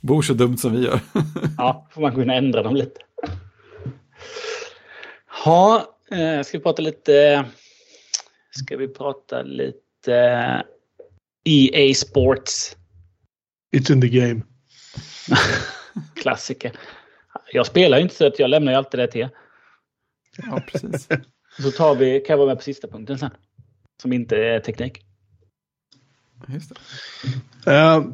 bor 0.00 0.22
så 0.22 0.32
dumt 0.32 0.58
som 0.58 0.72
vi 0.72 0.84
gör. 0.84 1.00
ja 1.58 1.88
får 1.90 2.00
man 2.00 2.14
kunna 2.14 2.34
ändra 2.34 2.62
dem 2.62 2.76
lite. 2.76 3.00
Ja, 5.44 5.96
eh, 6.10 6.42
ska 6.42 6.58
vi 6.58 6.62
prata 6.62 6.82
lite... 6.82 7.44
Ska 8.50 8.76
vi 8.76 8.88
prata 8.88 9.42
lite 9.42 10.62
EA 11.44 11.94
Sports? 11.94 12.76
It's 13.76 13.92
in 13.92 14.00
the 14.00 14.08
game. 14.08 14.42
Klassiker. 16.22 16.72
Jag 17.52 17.66
spelar 17.66 17.98
ju 17.98 18.02
inte 18.02 18.14
så 18.14 18.26
att 18.26 18.38
jag 18.38 18.50
lämnar 18.50 18.72
ju 18.72 18.78
alltid 18.78 19.00
det 19.00 19.06
till 19.06 19.20
er. 19.20 19.30
Ja, 20.38 20.62
precis. 20.72 21.08
Så 21.58 21.70
tar 21.70 21.94
vi, 21.94 22.20
kan 22.20 22.32
jag 22.34 22.38
vara 22.38 22.48
med 22.48 22.56
på 22.56 22.62
sista 22.62 22.88
punkten 22.88 23.18
sen. 23.18 23.30
Som 24.02 24.12
inte 24.12 24.36
är 24.36 24.60
teknik. 24.60 25.06
Just 26.48 26.72
det. 27.64 27.72
Eh, 27.72 28.04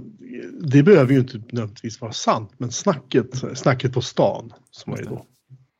det 0.60 0.82
behöver 0.82 1.12
ju 1.12 1.20
inte 1.20 1.38
nödvändigtvis 1.38 2.00
vara 2.00 2.12
sant, 2.12 2.52
men 2.56 2.72
snacket, 2.72 3.58
snacket 3.58 3.92
på 3.92 4.00
stan, 4.00 4.52
som 4.70 4.90
man 4.90 5.00
ju 5.00 5.04
då 5.04 5.26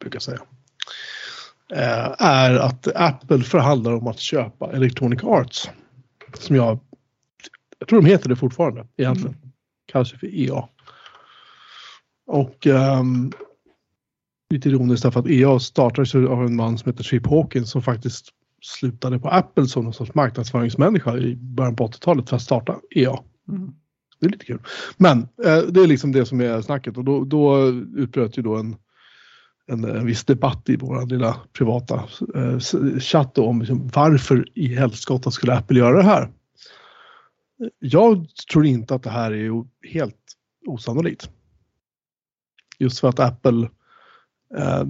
brukar 0.01 0.20
säga, 0.20 0.40
eh, 1.72 2.14
är 2.18 2.55
att 2.55 2.88
Apple 2.95 3.43
förhandlar 3.43 3.93
om 3.93 4.07
att 4.07 4.18
köpa 4.18 4.72
Electronic 4.72 5.24
Arts. 5.24 5.70
Som 6.34 6.57
jag, 6.57 6.78
jag 7.78 7.88
tror 7.88 8.03
de 8.03 8.09
heter 8.09 8.28
det 8.28 8.36
fortfarande 8.36 8.86
egentligen. 8.97 9.36
Kallas 9.86 10.12
ju 10.12 10.18
för 10.18 10.34
EA. 10.34 10.68
Och 12.26 12.66
ehm, 12.66 13.32
lite 14.53 14.68
ironiskt 14.68 15.03
därför 15.03 15.20
att 15.20 15.28
EA 15.28 15.59
startades 15.59 16.14
av 16.14 16.46
en 16.46 16.57
man 16.57 16.78
som 16.78 16.92
heter 16.92 17.05
Chip 17.05 17.26
Hawkins 17.26 17.70
som 17.70 17.82
faktiskt 17.82 18.28
slutade 18.62 19.18
på 19.18 19.28
Apple 19.28 19.66
som 19.66 19.84
någon 19.84 19.94
sorts 19.94 20.14
marknadsföringsmänniska 20.14 21.16
i 21.16 21.36
början 21.36 21.76
på 21.76 21.86
80-talet 21.86 22.28
för 22.28 22.36
att 22.36 22.42
starta 22.42 22.76
EA. 22.90 23.18
Mm. 23.48 23.72
Det 24.20 24.26
är 24.26 24.30
lite 24.30 24.44
kul. 24.44 24.62
Men 24.96 25.18
eh, 25.18 25.59
det 25.59 25.82
är 25.82 25.86
liksom 25.86 26.12
det 26.12 26.26
som 26.26 26.40
är 26.40 26.61
snacket 26.61 26.96
och 26.96 27.05
då, 27.05 27.24
då 27.24 27.68
utbröt 27.96 28.38
ju 28.38 28.42
då 28.42 28.57
en, 28.57 28.76
en, 29.66 29.84
en 29.84 30.07
viss 30.07 30.24
debatt 30.24 30.68
i 30.68 30.76
vår 30.76 31.07
lilla 31.07 31.36
privata 31.53 32.05
eh, 32.34 32.59
chatt 32.98 33.38
om 33.38 33.59
liksom, 33.59 33.90
varför 33.94 34.48
i 34.55 34.74
helskotta 34.74 35.30
skulle 35.30 35.55
Apple 35.55 35.78
göra 35.78 35.96
det 35.96 36.03
här? 36.03 36.28
Jag 37.78 38.26
tror 38.53 38.66
inte 38.66 38.94
att 38.94 39.03
det 39.03 39.11
här 39.11 39.32
är 39.32 39.64
helt 39.88 40.16
osannolikt. 40.66 41.30
Just 42.78 43.00
för 43.00 43.09
att 43.09 43.20
Apple, 43.20 43.68
Eh, 44.59 44.84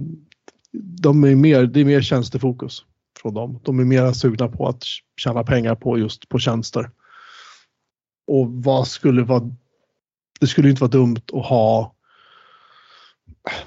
de 1.01 1.23
är 1.23 1.35
mer, 1.35 1.63
det 1.63 1.81
är 1.81 1.85
mer 1.85 2.01
tjänstefokus 2.01 2.85
från 3.21 3.33
dem. 3.33 3.59
De 3.63 3.79
är 3.79 3.83
mer 3.83 4.11
sugna 4.11 4.47
på 4.47 4.67
att 4.67 4.83
tjäna 5.17 5.43
pengar 5.43 5.75
på 5.75 5.99
just 5.99 6.29
på 6.29 6.39
tjänster. 6.39 6.89
Och 8.27 8.49
vad 8.49 8.87
skulle 8.87 9.23
vara, 9.23 9.51
det 10.39 10.47
skulle 10.47 10.69
inte 10.69 10.81
vara 10.81 10.91
dumt 10.91 11.21
att 11.33 11.45
ha 11.45 11.95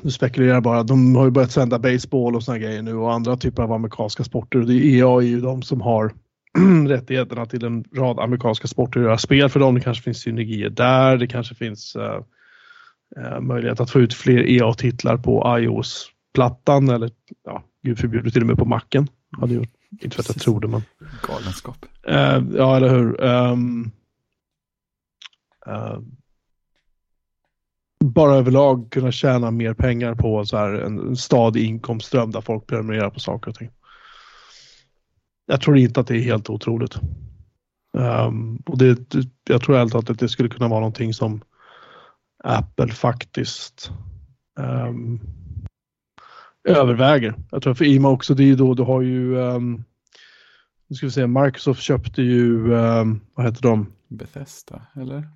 nu 0.03 0.11
spekulerar 0.11 0.55
jag 0.55 0.63
bara, 0.63 0.83
de 0.83 1.17
har 1.17 1.25
ju 1.25 1.31
börjat 1.31 1.53
sända 1.53 1.79
baseball 1.79 2.37
och 2.37 2.43
såna 2.43 2.59
grejer 2.59 2.83
nu 2.83 2.95
och 2.95 3.13
andra 3.13 3.37
typer 3.37 3.63
av 3.63 3.73
amerikanska 3.73 4.25
sporter. 4.25 4.59
Och 4.59 4.67
det 4.67 4.75
är 4.75 4.99
EA 4.99 5.17
är 5.17 5.21
ju 5.21 5.41
de 5.41 5.63
som 5.63 5.81
har 5.81 6.13
rättigheterna 6.89 7.47
till 7.47 7.65
en 7.65 7.85
rad 7.95 8.19
amerikanska 8.19 8.69
sporter 8.69 9.01
och 9.01 9.07
göra 9.07 9.19
spel 9.19 9.49
för 9.49 9.61
dem. 9.61 9.75
Det 9.75 9.81
kanske 9.81 10.03
finns 10.03 10.21
synergier 10.21 10.71
där. 10.71 11.17
Det 11.17 11.27
kanske 11.27 11.55
finns 11.55 11.97
uh, 11.97 12.21
uh, 13.19 13.41
möjlighet 13.41 13.81
att 13.81 13.91
få 13.91 14.01
ut 14.01 14.15
fler 14.15 14.49
EA-titlar 14.49 15.17
på 15.17 15.59
iOS-plattan 15.59 16.89
eller 16.89 17.11
ja, 17.45 17.65
gud 17.83 17.99
förbjude 17.99 18.31
till 18.31 18.41
och 18.41 18.47
med 18.47 18.59
på 18.59 18.65
macken. 18.65 19.09
Hade 19.41 19.55
gjort, 19.55 19.69
inte 20.01 20.17
för 20.17 20.23
att 20.23 20.29
jag 20.29 20.43
tror 20.43 20.61
det 20.61 20.69
men. 20.69 20.83
Galenskap. 21.29 21.87
Uh, 22.09 22.57
ja, 22.57 22.77
eller 22.77 22.89
hur. 22.89 23.21
Um, 23.25 23.93
bara 28.05 28.35
överlag 28.35 28.91
kunna 28.91 29.13
tjäna 29.13 29.51
mer 29.51 29.75
pengar 29.75 30.15
på 30.15 30.45
så 30.45 30.57
här 30.57 30.73
en, 30.73 30.99
en 30.99 31.17
stadig 31.17 31.65
inkomstström 31.65 32.31
där 32.31 32.41
folk 32.41 32.67
prenumererar 32.67 33.11
på 33.11 33.21
saker 33.21 33.51
och 33.51 33.55
ting. 33.57 33.71
Jag 35.47 35.61
tror 35.61 35.79
inte 35.79 36.01
att 36.01 36.07
det 36.07 36.17
är 36.17 36.23
helt 36.23 36.51
otroligt. 36.51 36.95
Um, 37.93 38.63
och 38.67 38.79
det, 38.79 39.15
jag 39.49 39.63
tror 39.63 39.77
helt 39.77 39.95
att 39.95 40.19
det 40.19 40.29
skulle 40.29 40.49
kunna 40.49 40.69
vara 40.69 40.81
någonting 40.81 41.15
som 41.15 41.41
Apple 42.47 42.93
faktiskt 42.93 43.91
um, 44.59 45.21
överväger. 46.69 47.35
Jag 47.51 47.63
tror 47.63 47.75
för 47.75 47.85
IMA 47.85 48.09
också, 48.09 48.35
det 48.35 48.43
är 48.43 48.47
ju 48.47 48.57
då 48.57 48.75
du 48.75 48.83
har 48.83 49.03
ju, 49.03 49.37
um, 49.37 49.85
nu 50.89 50.97
ska 50.97 51.07
vi 51.07 51.13
se, 51.13 51.27
Microsoft 51.27 51.83
köpte 51.83 52.23
ju, 52.23 52.73
um, 52.73 53.21
vad 53.35 53.47
heter 53.47 53.63
de? 53.63 53.93
Bethesda, 54.09 54.87
eller? 54.97 55.29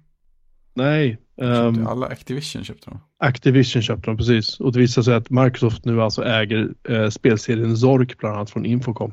Nej. 0.75 1.19
Um, 1.37 1.87
alla 1.87 2.07
Activision 2.07 2.65
köpte 2.65 2.91
de. 2.91 3.01
Activision 3.19 3.83
köpte 3.83 4.11
de, 4.11 4.17
precis. 4.17 4.61
Och 4.61 4.73
det 4.73 4.79
visar 4.79 5.03
sig 5.03 5.15
att 5.15 5.31
Microsoft 5.31 5.85
nu 5.85 6.03
alltså 6.03 6.25
äger 6.25 6.75
eh, 6.89 7.09
spelserien 7.09 7.77
Zork 7.77 8.19
bland 8.19 8.37
annat 8.37 8.51
från 8.51 8.67
Infocom. 8.67 9.13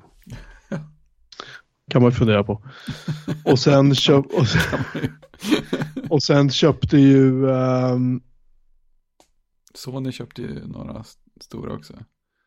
kan 1.91 2.01
man 2.01 2.11
fundera 2.11 2.43
på. 2.43 2.63
Och 3.45 3.59
sen, 3.59 3.95
köp, 3.95 4.25
och 4.25 4.47
sen, 4.47 4.79
och 6.09 6.23
sen 6.23 6.49
köpte 6.49 6.97
ju... 6.97 7.45
Um, 7.45 8.21
Sony 9.73 10.11
köpte 10.11 10.41
ju 10.41 10.67
några 10.67 11.03
stora 11.41 11.73
också. 11.73 11.93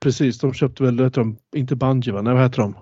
Precis, 0.01 0.39
de 0.39 0.55
köpte 0.55 0.83
väl, 0.83 1.01
heter 1.01 1.21
de, 1.21 1.39
inte 1.57 1.77
Bungie 1.77 2.13
va? 2.13 2.23
Nej, 2.23 2.35
vad 2.35 2.43
heter 2.43 2.59
de? 2.59 2.75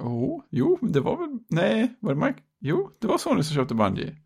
Oh, 0.00 0.42
jo, 0.50 0.78
det 0.82 1.00
var 1.00 1.16
väl, 1.16 1.38
nej, 1.48 1.96
var 2.00 2.14
det 2.14 2.26
Mike? 2.26 2.40
Jo, 2.60 2.90
det 3.00 3.06
var 3.06 3.18
Sony 3.18 3.42
som 3.42 3.54
köpte 3.54 3.74
Bungie. 3.74 4.16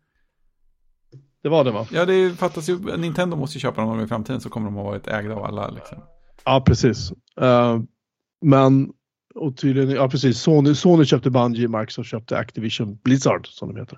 Det 1.43 1.49
var 1.49 1.63
det 1.63 1.71
va? 1.71 1.87
Ja, 1.91 2.05
det 2.05 2.39
fattas 2.39 2.69
ju, 2.69 2.97
Nintendo 2.97 3.37
måste 3.37 3.57
ju 3.57 3.61
köpa 3.61 3.81
dem 3.81 3.87
någon 3.87 3.97
gång 3.97 4.05
i 4.05 4.07
framtiden 4.07 4.41
så 4.41 4.49
kommer 4.49 4.65
de 4.65 4.77
att 4.77 4.85
vara 4.85 4.95
ett 4.95 5.07
ägda 5.07 5.35
av 5.35 5.43
alla 5.43 5.69
liksom. 5.69 5.97
Ja, 6.45 6.63
precis. 6.65 7.11
Uh, 7.41 7.81
men, 8.41 8.93
och 9.35 9.57
tydligen, 9.57 9.89
ja 9.89 10.09
precis, 10.09 10.39
Sony, 10.41 10.75
Sony 10.75 11.05
köpte 11.05 11.29
Bungie, 11.29 11.67
Microsoft 11.67 12.09
köpte 12.09 12.37
Activision 12.37 12.99
Blizzard 13.03 13.47
som 13.47 13.73
de 13.73 13.79
heter. 13.79 13.97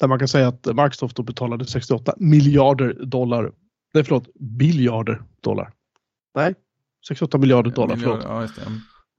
Där 0.00 0.08
man 0.08 0.18
kan 0.18 0.28
säga 0.28 0.48
att 0.48 0.66
Microsoft 0.66 1.16
då 1.16 1.22
betalade 1.22 1.66
68 1.66 2.14
miljarder 2.16 2.94
dollar, 3.04 3.52
nej 3.94 4.04
förlåt, 4.04 4.34
biljarder 4.34 5.22
dollar. 5.40 5.72
Nej, 6.34 6.54
68 7.08 7.38
miljarder 7.38 7.70
dollar, 7.70 7.96
Miljard, 7.96 8.22
förlåt. 8.22 8.50
Ja. 8.56 8.72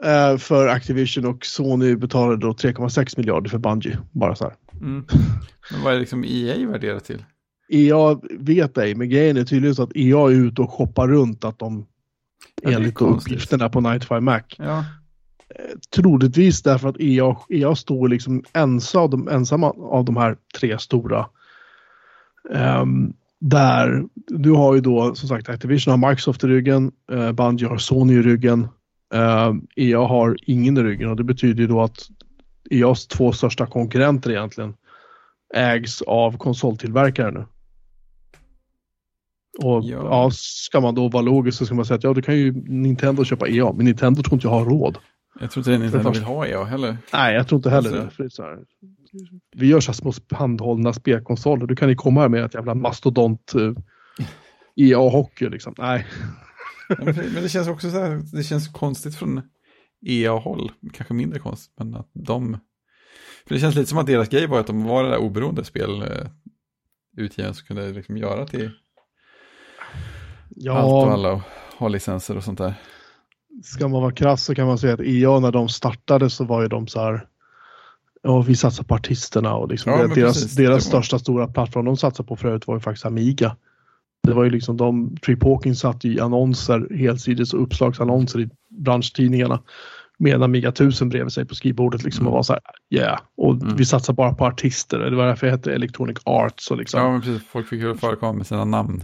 Uh, 0.03 0.38
för 0.38 0.68
Activision 0.68 1.26
och 1.26 1.45
Sony 1.45 1.95
betalade 1.95 2.38
då 2.38 2.51
3,6 2.51 3.18
miljarder 3.18 3.49
för 3.49 3.57
Bungie. 3.57 3.99
Bara 4.11 4.36
så 4.36 4.43
här. 4.43 4.53
Mm. 4.74 5.05
Men 5.72 5.84
vad 5.84 5.93
är 5.93 5.99
liksom 5.99 6.24
EA 6.28 6.68
värderat 6.68 7.05
till? 7.05 7.26
EA 7.70 8.20
vet 8.39 8.78
ej, 8.78 8.95
men 8.95 9.09
grejen 9.09 9.38
är 9.38 9.43
tydligen 9.43 9.76
så 9.76 9.84
att 9.84 9.95
EA 9.95 10.18
är 10.18 10.32
ute 10.32 10.61
och 10.61 10.72
shoppar 10.72 11.07
runt 11.07 11.43
att 11.43 11.59
de 11.59 11.86
Ja, 12.61 12.72
enligt 12.72 13.01
uppgifterna 13.01 13.70
på 13.70 13.82
95 13.82 14.26
Mac. 14.26 14.41
Ja, 14.57 14.86
Troligtvis 15.96 16.64
därför 16.64 16.89
att 16.89 17.00
EA, 17.00 17.36
EA 17.50 17.76
står 17.76 18.08
liksom 18.08 18.44
ensam, 18.54 19.10
de, 19.10 19.28
ensamma 19.28 19.70
av 19.70 20.06
de 20.06 20.18
här 20.18 20.38
tre 20.60 20.80
stora. 20.80 21.26
Ehm, 22.54 23.14
där 23.39 24.04
du 24.28 24.52
har 24.52 24.76
ju 24.76 24.82
då 24.82 25.16
som 25.16 25.30
sagt 25.30 25.50
Activision 25.50 25.91
har 26.02 26.10
Microsoft 26.10 26.44
i 26.44 26.48
ryggen, 26.48 26.91
uh, 27.12 27.32
Bungie 27.32 27.68
har 27.68 27.78
Sony 27.78 28.14
i 28.14 28.22
ryggen. 28.22 28.68
Ehm, 29.14 29.68
EA 29.76 30.00
har 30.00 30.38
ingen 30.41 30.78
i 30.78 30.84
ryggen 30.84 31.10
och 31.10 31.16
det 31.16 31.24
betyder 31.24 31.62
ju 31.62 31.68
då 31.68 31.82
att 31.82 32.10
EAs 32.70 33.08
två 33.08 33.32
största 33.32 33.66
konkurrenter 33.66 34.32
egentligen 34.32 34.74
ägs 35.54 36.02
av 36.02 36.38
konsoltillverkare 36.38 37.32
nu. 37.32 37.46
Och 39.64 39.84
Ja. 39.84 40.08
ja. 40.10 40.30
ska 40.34 40.82
man 40.82 40.96
då 40.96 41.08
vara 41.08 41.22
logisk 41.22 41.58
så 41.58 41.66
ska 41.66 41.76
man 41.76 41.86
säga 41.86 41.98
att 41.98 42.04
ja, 42.04 42.14
då 42.14 42.22
kan 42.22 42.38
ju 42.38 42.52
Nintendo 42.68 43.24
köpa 43.24 43.48
EA, 43.48 43.74
men 43.74 43.86
Nintendo 43.86 44.24
tror 44.24 44.34
inte 44.34 44.48
jag 44.48 44.54
har 44.54 44.66
råd. 44.66 44.98
Jag 45.40 45.52
tror 45.52 45.62
inte 45.62 45.70
det 45.72 45.76
är 45.76 45.80
Nintendo 45.80 46.12
vill 46.12 46.24
ha 46.24 46.48
EA 46.48 46.64
heller. 46.64 46.98
Nej, 47.14 47.36
jag 47.36 47.48
tror 47.48 47.60
inte 47.60 47.70
heller 47.70 47.90
Alltså- 47.90 48.04
det. 48.06 48.12
För 48.12 48.24
det 48.24 48.28
är 48.28 48.30
så 48.30 48.44
här, 48.44 48.60
vi 49.56 49.68
gör 49.68 49.80
så 49.80 49.92
här 49.92 50.12
små 50.12 50.14
handhållna 50.38 50.94
spelkonsoler. 50.94 51.68
Du 51.68 51.76
kan 51.76 51.90
ni 51.90 51.96
komma 51.96 52.22
här 52.22 52.30
med 52.30 52.44
ett 52.44 52.54
jävla 52.54 52.76
mastodont 52.76 53.54
uh, 53.56 53.76
EA-hockey 54.76 55.50
liksom. 55.50 55.76
Nej. 55.78 56.08
Ja, 56.90 56.96
Men 57.00 57.16
men 57.16 57.44
det 57.44 57.50
känns 57.50 57.68
också 57.68 57.92
så 57.92 58.00
här, 58.00 58.22
det 58.38 58.44
känns 58.44 58.68
konstigt 58.68 59.16
från 59.16 59.42
EA-håll, 60.06 60.72
kanske 60.94 61.14
mindre 61.14 61.40
konstigt, 61.40 61.74
men 61.78 61.96
att 61.96 62.10
de... 62.14 62.58
För 63.48 63.56
det 63.56 63.62
känns 63.62 63.76
lite 63.76 63.90
som 63.90 63.98
att 63.98 64.06
deras 64.08 64.30
grej 64.30 64.48
var 64.48 64.60
att 64.60 64.68
de 64.68 64.84
var 64.84 65.04
det 65.04 65.10
där 65.10 65.18
oberoende 65.18 65.64
spelutgivaren 65.64 67.54
som 67.54 67.66
kunde 67.68 67.90
liksom 67.92 68.18
göra 68.18 68.46
till 68.48 68.66
allt 68.66 68.74
och 68.74 68.78
Ja, 70.56 71.12
alla 71.14 71.32
och 71.34 71.42
ha 71.78 71.88
licenser 71.88 72.38
och 72.38 72.44
sånt 72.44 72.58
där. 72.58 72.74
Ska 73.64 73.88
man 73.88 74.01
vara 74.01 74.12
krass 74.12 74.43
så 74.43 74.56
kan 74.56 74.68
man 74.68 74.78
säga 74.78 74.93
att 74.93 74.99
EA 74.99 75.39
när 75.39 75.51
de 75.51 75.70
startade 75.70 76.30
så 76.30 76.43
var 76.43 76.62
ju 76.62 76.68
de 76.68 76.88
så 76.88 76.99
här. 77.01 77.28
Ja, 78.22 78.41
vi 78.41 78.56
satsar 78.56 78.84
på 78.84 78.95
artisterna 78.95 79.56
och 79.56 79.68
liksom 79.70 79.91
Ja, 79.91 79.97
deras, 79.97 80.16
precis. 80.16 80.56
deras 80.56 80.84
största 80.84 81.20
stora 81.20 81.47
plattform 81.47 81.86
de 81.86 81.97
satsade 81.97 82.28
på 82.28 82.36
förut 82.36 82.68
var 82.68 82.76
ju 82.76 82.80
faktiskt 82.82 83.06
Amiga. 83.06 83.56
Det 84.28 84.34
var 84.34 84.43
ju 84.43 84.49
liksom 84.49 84.78
de, 84.78 85.18
Trip 85.18 85.43
Hawkins 85.43 85.80
satt 85.80 86.06
i 86.06 86.20
annonser, 86.20 86.88
helsides 86.97 87.54
och 87.54 87.64
uppslagsannonser 87.64 88.39
i 88.39 88.49
branschtidningarna. 88.70 89.60
Med 90.18 90.43
Amiga 90.43 90.70
1000 90.70 91.10
bredvid 91.10 91.34
sig 91.34 91.45
på 91.45 91.56
skrivbordet 91.56 92.04
liksom 92.04 92.28
och 92.28 92.34
var 92.34 92.43
så 92.43 92.54
här, 92.54 92.62
yeah. 92.89 93.20
Och 93.38 93.54
Mm. 93.54 93.76
vi 93.76 93.86
satsar 93.86 94.14
bara 94.14 94.34
på 94.34 94.45
artister. 94.45 94.99
Det 94.99 95.16
var 95.16 95.28
därför 95.28 95.47
det 95.47 95.51
hette 95.51 95.74
Electronic 95.74 96.18
Arts 96.24 96.72
och 96.72 96.78
liksom. 96.78 96.99
Ja, 96.99 97.12
men 97.12 97.22
precis. 97.22 97.47
Folk 97.47 97.68
fick 97.68 97.82
ju 97.82 97.95
förekomma 97.95 98.34
med 98.34 98.47
sina 98.47 98.66
namn. 98.66 99.04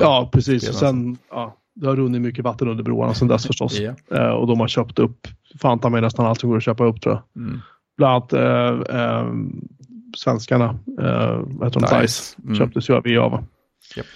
Ja, 0.00 0.28
precis. 0.32 0.68
Och 0.68 0.74
sen, 0.74 1.16
ja, 1.30 1.56
det 1.74 1.86
har 1.86 1.96
runnit 1.96 2.22
mycket 2.22 2.44
vatten 2.44 2.68
under 2.68 2.84
broarna 2.84 3.14
sedan 3.14 3.28
dess 3.28 3.46
förstås. 3.46 3.78
Ja. 3.80 3.94
Eh, 4.16 4.30
och 4.30 4.46
de 4.46 4.60
har 4.60 4.68
köpt 4.68 4.98
upp, 4.98 5.28
fan 5.60 5.78
ta 5.78 5.88
mig 5.88 6.00
nästan 6.00 6.26
allt 6.26 6.40
som 6.40 6.50
går 6.50 6.56
att 6.56 6.62
köpa 6.62 6.84
upp 6.84 7.00
tror 7.00 7.14
jag. 7.14 7.42
Mm. 7.44 7.60
Bland 7.96 8.12
annat 8.14 8.32
eh, 8.32 9.00
eh, 9.00 9.26
svenskarna, 10.16 10.78
eh, 11.00 11.40
vad 11.46 11.68
heter 11.68 11.80
de. 11.80 12.00
Dice, 12.02 12.36
Mm. 12.44 12.54
köptes 12.54 12.90
ju 12.90 12.94
av 12.94 13.06
EA 13.06 13.28
va? 13.28 13.44
Japp. 13.96 14.06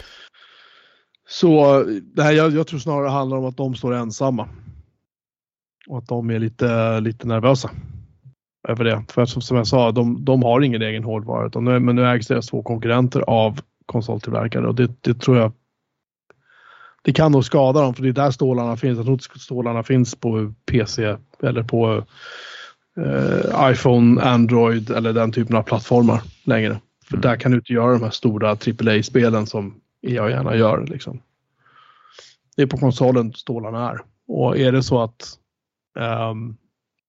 Så 1.29 1.83
det 2.15 2.23
här, 2.23 2.33
jag, 2.33 2.53
jag 2.53 2.67
tror 2.67 2.79
snarare 2.79 3.05
det 3.05 3.11
handlar 3.11 3.37
om 3.37 3.45
att 3.45 3.57
de 3.57 3.75
står 3.75 3.95
ensamma. 3.95 4.49
Och 5.89 5.99
att 5.99 6.09
de 6.09 6.31
är 6.31 6.39
lite, 6.39 7.01
lite 7.01 7.27
nervösa 7.27 7.71
över 8.69 8.85
det. 8.85 9.05
För 9.09 9.25
som, 9.25 9.43
som 9.43 9.57
jag 9.57 9.67
sa, 9.67 9.91
de, 9.93 10.25
de 10.25 10.43
har 10.43 10.61
ingen 10.61 10.83
egen 10.83 11.05
hårdvara. 11.05 11.47
Utan 11.47 11.65
nu, 11.65 11.79
men 11.81 11.97
nu 11.97 12.07
ägs 12.07 12.27
deras 12.27 12.47
två 12.47 12.63
konkurrenter 12.63 13.21
av 13.21 13.61
konsoltillverkare 13.87 14.67
och 14.67 14.75
det, 14.75 14.91
det 15.01 15.15
tror 15.15 15.37
jag 15.37 15.53
det 17.05 17.13
kan 17.13 17.33
nog 17.33 17.45
skada 17.45 17.81
dem 17.81 17.95
för 17.95 18.03
det 18.03 18.09
är 18.09 18.13
där 18.13 18.31
stålarna 18.31 18.77
finns. 18.77 18.97
Jag 18.97 19.05
tror 19.07 19.15
inte 19.15 19.39
stålarna 19.39 19.83
finns 19.83 20.15
på 20.15 20.55
PC 20.67 21.17
eller 21.43 21.63
på 21.63 22.05
eh, 22.97 23.71
iPhone, 23.71 24.23
Android 24.23 24.91
eller 24.91 25.13
den 25.13 25.33
typen 25.33 25.57
av 25.57 25.63
plattformar 25.63 26.23
längre. 26.45 26.81
För 27.05 27.15
Mm. 27.15 27.21
där 27.21 27.37
kan 27.37 27.51
du 27.51 27.59
inte 27.59 27.73
göra 27.73 27.93
de 27.93 28.03
här 28.03 28.11
stora 28.11 28.51
AAA-spelen 28.51 29.47
som 29.47 29.81
jag 30.01 30.31
gärna 30.31 30.57
gör. 30.57 30.87
Liksom. 30.87 31.23
Det 32.57 32.63
är 32.63 32.67
på 32.67 32.77
konsolen 32.77 33.33
stålarna 33.33 33.91
är. 33.91 33.99
Och 34.29 34.59
är 34.59 34.73
det 34.73 34.83
så 34.83 35.03
att 35.03 35.39
ehm, 35.99 36.57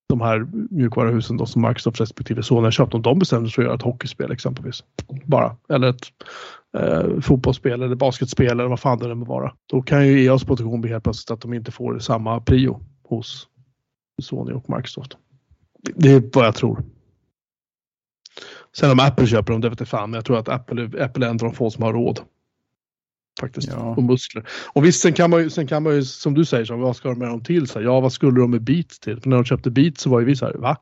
de 0.10 0.22
här 0.22 0.48
mjukvaruhusen 0.72 1.38
då, 1.38 1.46
som 1.46 1.62
Microsoft 1.62 2.02
respektive 2.02 2.44
Sony 2.44 2.64
har 2.64 2.72
köpt, 2.72 2.94
om 2.94 3.02
de 3.02 3.20
bestämde 3.20 3.50
sig 3.50 3.56
för 3.56 3.62
att 3.62 3.66
göra 3.66 3.76
ett 3.76 3.82
hockeyspel 3.82 4.32
exempelvis. 4.32 4.84
Bara. 5.26 5.56
Eller 5.70 5.88
ett 5.88 6.06
eh, 6.78 7.20
fotbollsspel 7.22 7.82
eller 7.82 7.96
basketspel 7.96 8.52
eller 8.52 8.68
vad 8.68 8.80
fan 8.80 9.00
det 9.00 9.08
nu 9.08 9.16
må 9.16 9.26
vara. 9.26 9.54
Då 9.66 9.82
kan 9.82 10.08
ju 10.08 10.24
EAs 10.26 10.44
position 10.44 10.82
bli 10.82 10.92
helt 10.92 11.04
plötsligt 11.04 11.32
att 11.32 11.42
de 11.42 11.54
inte 11.54 11.72
får 11.72 12.00
samma 12.00 12.40
prio 12.40 12.80
hos 13.04 13.48
Sony 14.22 14.54
och 14.54 14.70
Microsoft. 14.70 15.18
Det- 15.96 16.12
är 16.12 16.24
vad 16.34 16.46
jag 16.46 16.56
tror. 16.56 16.84
Sen 18.78 18.92
om 18.92 19.00
Apple 19.00 19.28
köper 19.28 19.52
dem, 19.54 19.62
det 19.62 19.70
vete 19.70 19.86
fan. 19.86 20.10
Men 20.10 20.18
jag 20.18 20.26
tror 20.26 20.38
att 20.38 20.50
Apple, 20.50 21.04
Apple 21.04 21.26
är 21.26 21.30
en 21.30 21.36
av 21.36 21.38
de 21.38 21.54
få 21.54 21.70
som 21.70 21.84
har 21.84 21.94
råd. 21.94 22.20
Faktiskt. 23.40 23.70
Ja. 23.72 23.96
Och 23.98 24.04
muskler. 24.04 24.48
Och 24.74 24.86
visst, 24.86 25.02
sen 25.02 25.14
kan, 25.14 25.30
man 25.30 25.42
ju, 25.42 25.50
sen 25.50 25.68
kan 25.68 25.84
man 25.84 25.96
ju, 25.96 26.04
som 26.04 26.34
du 26.34 26.46
säger, 26.46 26.66
så, 26.66 26.78
vad 26.78 26.96
ska 26.96 27.10
de 27.10 27.20
med 27.20 27.28
dem 27.28 27.44
till? 27.44 27.68
Så 27.68 27.80
här, 27.80 27.86
ja, 27.86 28.00
vad 28.00 28.14
skulle 28.14 28.40
de 28.40 28.52
med 28.52 28.62
Beats 28.62 29.00
till? 29.00 29.22
För 29.22 29.30
när 29.30 29.38
de 29.38 29.46
köpte 29.46 29.72
Beats 29.72 30.02
så 30.02 30.10
var 30.10 30.20
ju 30.20 30.26
vi 30.26 30.36
så 30.36 30.46
här, 30.46 30.54
va? 30.54 30.78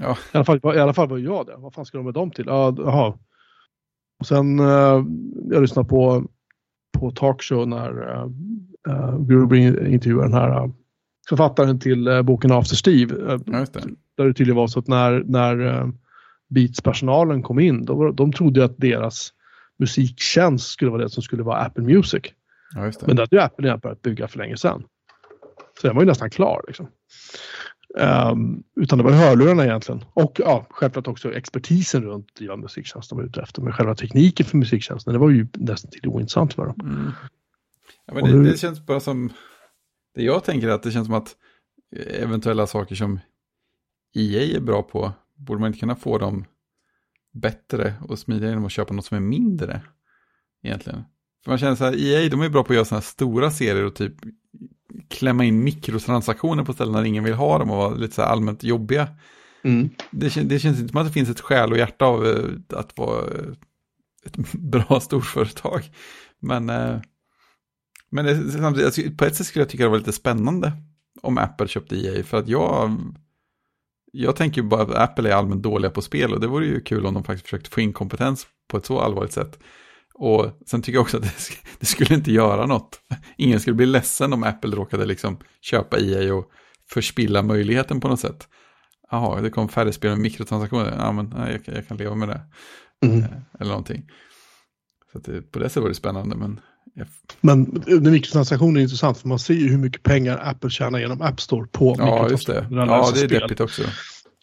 Ja. 0.00 0.16
I 0.32 0.36
alla 0.36 0.44
fall, 0.44 0.60
I 0.64 0.78
alla 0.78 0.94
fall 0.94 1.08
var 1.08 1.18
jag 1.18 1.46
det. 1.46 1.54
Vad 1.58 1.74
fan 1.74 1.86
ska 1.86 1.98
de 1.98 2.04
med 2.04 2.14
dem 2.14 2.30
till? 2.30 2.44
Ja, 2.46 2.74
jaha. 2.78 3.14
Och 4.20 4.26
sen, 4.26 4.58
eh, 4.58 5.04
jag 5.50 5.62
lyssnade 5.62 5.88
på, 5.88 6.24
på 6.98 7.10
talkshow 7.10 7.68
när 7.68 8.02
uh, 8.02 8.30
uh, 8.88 9.26
Gruber 9.26 9.86
intervjuade 9.86 10.28
den 10.28 10.34
här 10.34 10.64
uh, 10.64 10.70
författaren 11.28 11.80
till 11.80 12.08
uh, 12.08 12.22
boken 12.22 12.52
After 12.52 12.76
Steve. 12.76 13.40
Just 13.46 13.72
det. 13.72 13.82
där 14.16 14.24
det 14.24 14.34
tydligen 14.34 14.56
var 14.56 14.66
så 14.66 14.78
att 14.78 14.88
när, 14.88 15.24
när 15.26 15.60
uh, 15.60 15.88
Beats-personalen 16.48 17.42
kom 17.42 17.58
in, 17.58 17.84
då, 17.84 18.10
de 18.10 18.32
trodde 18.32 18.60
ju 18.60 18.66
att 18.66 18.78
deras 18.78 19.32
musiktjänst 19.78 20.68
skulle 20.68 20.90
vara 20.90 21.02
det 21.02 21.10
som 21.10 21.22
skulle 21.22 21.42
vara 21.42 21.58
Apple 21.58 21.84
Music. 21.84 22.22
Ja. 22.74 22.92
Men 23.06 23.16
det 23.16 23.22
hade 23.22 23.36
ju 23.36 23.42
Apple 23.42 23.66
redan 23.66 23.78
börjat 23.78 24.02
bygga 24.02 24.28
för 24.28 24.38
länge 24.38 24.56
sedan. 24.56 24.84
Så 25.80 25.86
den 25.86 25.96
var 25.96 26.02
ju 26.02 26.08
nästan 26.08 26.30
klar. 26.30 26.64
Liksom. 26.66 26.88
Ehm, 27.98 28.62
utan 28.80 28.98
det 28.98 29.04
var 29.04 29.10
hörlurarna 29.10 29.64
egentligen. 29.64 30.04
Och 30.14 30.40
ja, 30.40 30.66
självklart 30.70 31.08
också 31.08 31.32
expertisen 31.32 32.04
runt 32.04 32.34
driva 32.34 32.56
musiktjänst 32.56 33.10
de 33.10 33.18
var 33.18 33.24
ute 33.24 33.40
efter. 33.40 33.62
Men 33.62 33.72
själva 33.72 33.94
tekniken 33.94 34.46
för 34.46 34.56
musiktjänsten, 34.56 35.12
det 35.12 35.18
var 35.18 35.30
ju 35.30 35.46
nästan 35.52 35.90
till 35.90 36.08
ointressant 36.08 36.54
för 36.54 36.66
dem. 36.66 36.80
Mm. 36.82 37.12
Ja, 38.06 38.14
men 38.14 38.24
det, 38.24 38.50
det 38.50 38.58
känns 38.58 38.86
bara 38.86 39.00
som, 39.00 39.32
det 40.14 40.22
jag 40.22 40.44
tänker 40.44 40.68
är 40.68 40.72
att 40.72 40.82
det 40.82 40.90
känns 40.90 41.06
som 41.06 41.14
att 41.14 41.36
eventuella 41.96 42.66
saker 42.66 42.94
som 42.94 43.20
EA 44.14 44.56
är 44.56 44.60
bra 44.60 44.82
på, 44.82 45.12
borde 45.34 45.60
man 45.60 45.66
inte 45.66 45.80
kunna 45.80 45.96
få 45.96 46.18
dem 46.18 46.44
bättre 47.36 47.94
och 48.08 48.18
smidigare 48.18 48.50
genom 48.50 48.64
att 48.64 48.72
köpa 48.72 48.94
något 48.94 49.04
som 49.04 49.16
är 49.16 49.20
mindre 49.20 49.82
egentligen. 50.62 51.04
För 51.44 51.50
man 51.50 51.58
känner 51.58 51.76
så 51.76 51.84
här, 51.84 52.04
EA 52.06 52.28
de 52.28 52.40
är 52.42 52.48
bra 52.48 52.64
på 52.64 52.72
att 52.72 52.74
göra 52.74 52.84
sådana 52.84 53.00
här 53.00 53.06
stora 53.06 53.50
serier 53.50 53.84
och 53.84 53.94
typ 53.94 54.14
klämma 55.08 55.44
in 55.44 55.64
mikrotransaktioner 55.64 56.64
på 56.64 56.72
ställen 56.72 56.94
där 56.94 57.04
ingen 57.04 57.24
vill 57.24 57.34
ha 57.34 57.58
dem 57.58 57.70
och 57.70 57.76
vara 57.76 57.94
lite 57.94 58.14
så 58.14 58.22
här 58.22 58.28
allmänt 58.28 58.62
jobbiga. 58.64 59.08
Det, 60.10 60.28
kän- 60.28 60.44
det 60.44 60.58
känns 60.58 60.78
inte 60.78 60.92
som 60.92 61.00
att 61.00 61.06
det 61.06 61.12
finns 61.12 61.28
ett 61.28 61.40
själ 61.40 61.72
och 61.72 61.78
hjärta 61.78 62.04
av 62.04 62.26
eh, 62.26 62.78
att 62.78 62.98
vara 62.98 63.24
ett 64.24 64.36
bra 64.52 65.00
storföretag. 65.00 65.82
Men, 66.40 66.70
eh, 66.70 67.00
men 68.10 68.24
det, 68.24 68.86
alltså, 68.86 69.02
på 69.18 69.24
ett 69.24 69.36
sätt 69.36 69.46
skulle 69.46 69.62
jag 69.62 69.68
tycka 69.68 69.84
det 69.84 69.90
var 69.90 69.98
lite 69.98 70.12
spännande 70.12 70.72
om 71.22 71.38
Apple 71.38 71.68
köpte 71.68 71.96
EA. 71.96 72.24
För 72.24 72.36
att 72.38 72.48
jag, 72.48 72.96
jag 74.12 74.36
tänker 74.36 74.62
bara 74.62 74.82
att 74.82 74.94
Apple 74.94 75.30
är 75.30 75.34
allmänt 75.34 75.62
dåliga 75.62 75.90
på 75.90 76.02
spel 76.02 76.32
och 76.32 76.40
det 76.40 76.46
vore 76.46 76.66
ju 76.66 76.80
kul 76.80 77.06
om 77.06 77.14
de 77.14 77.24
faktiskt 77.24 77.44
försökte 77.46 77.70
få 77.70 77.80
in 77.80 77.92
kompetens 77.92 78.46
på 78.68 78.76
ett 78.76 78.86
så 78.86 79.00
allvarligt 79.00 79.32
sätt. 79.32 79.58
Och 80.14 80.46
sen 80.66 80.82
tycker 80.82 80.96
jag 80.96 81.02
också 81.02 81.16
att 81.16 81.22
det, 81.22 81.32
det 81.80 81.86
skulle 81.86 82.14
inte 82.14 82.32
göra 82.32 82.66
något. 82.66 83.00
Ingen 83.38 83.60
skulle 83.60 83.74
bli 83.76 83.86
ledsen 83.86 84.32
om 84.32 84.42
Apple 84.42 84.76
råkade 84.76 85.06
liksom 85.06 85.38
köpa 85.60 85.98
EA 85.98 86.34
och 86.34 86.50
förspilla 86.90 87.42
möjligheten 87.42 88.00
på 88.00 88.08
något 88.08 88.20
sätt. 88.20 88.48
Jaha, 89.10 89.40
det 89.40 89.50
kom 89.50 89.68
färre 89.68 89.92
spel 89.92 90.10
med 90.10 90.18
mikrotransaktioner. 90.18 90.94
Ja, 90.98 91.12
men 91.12 91.32
nej, 91.36 91.52
jag, 91.52 91.64
kan- 91.64 91.74
jag 91.74 91.88
kan 91.88 91.96
leva 91.96 92.14
med 92.14 92.28
det. 92.28 92.40
Mm. 93.06 93.18
Eh, 93.22 93.26
Eller 93.60 93.70
någonting. 93.70 94.10
Så 95.12 95.18
det, 95.18 95.42
på 95.42 95.58
det 95.58 95.68
sättet 95.68 95.82
var 95.82 95.88
det 95.88 95.94
spännande, 95.94 96.36
men 96.36 96.60
Men 97.40 97.82
den 97.86 98.12
mikrotransaktioner 98.12 98.80
är 98.80 98.82
intressant 98.82 99.18
för 99.18 99.28
man 99.28 99.38
ser 99.38 99.54
ju 99.54 99.68
hur 99.68 99.78
mycket 99.78 100.02
pengar 100.02 100.40
Apple 100.44 100.70
tjänar 100.70 100.98
genom 100.98 101.22
App 101.22 101.40
Store 101.40 101.66
på 101.72 101.94
ja, 101.98 102.04
det. 102.04 102.22
mikrotransaktioner. 102.22 102.86
när 102.86 102.86
Ja, 102.86 103.10
det 103.14 103.20
är 103.20 103.40
deppigt 103.40 103.60
också. 103.60 103.82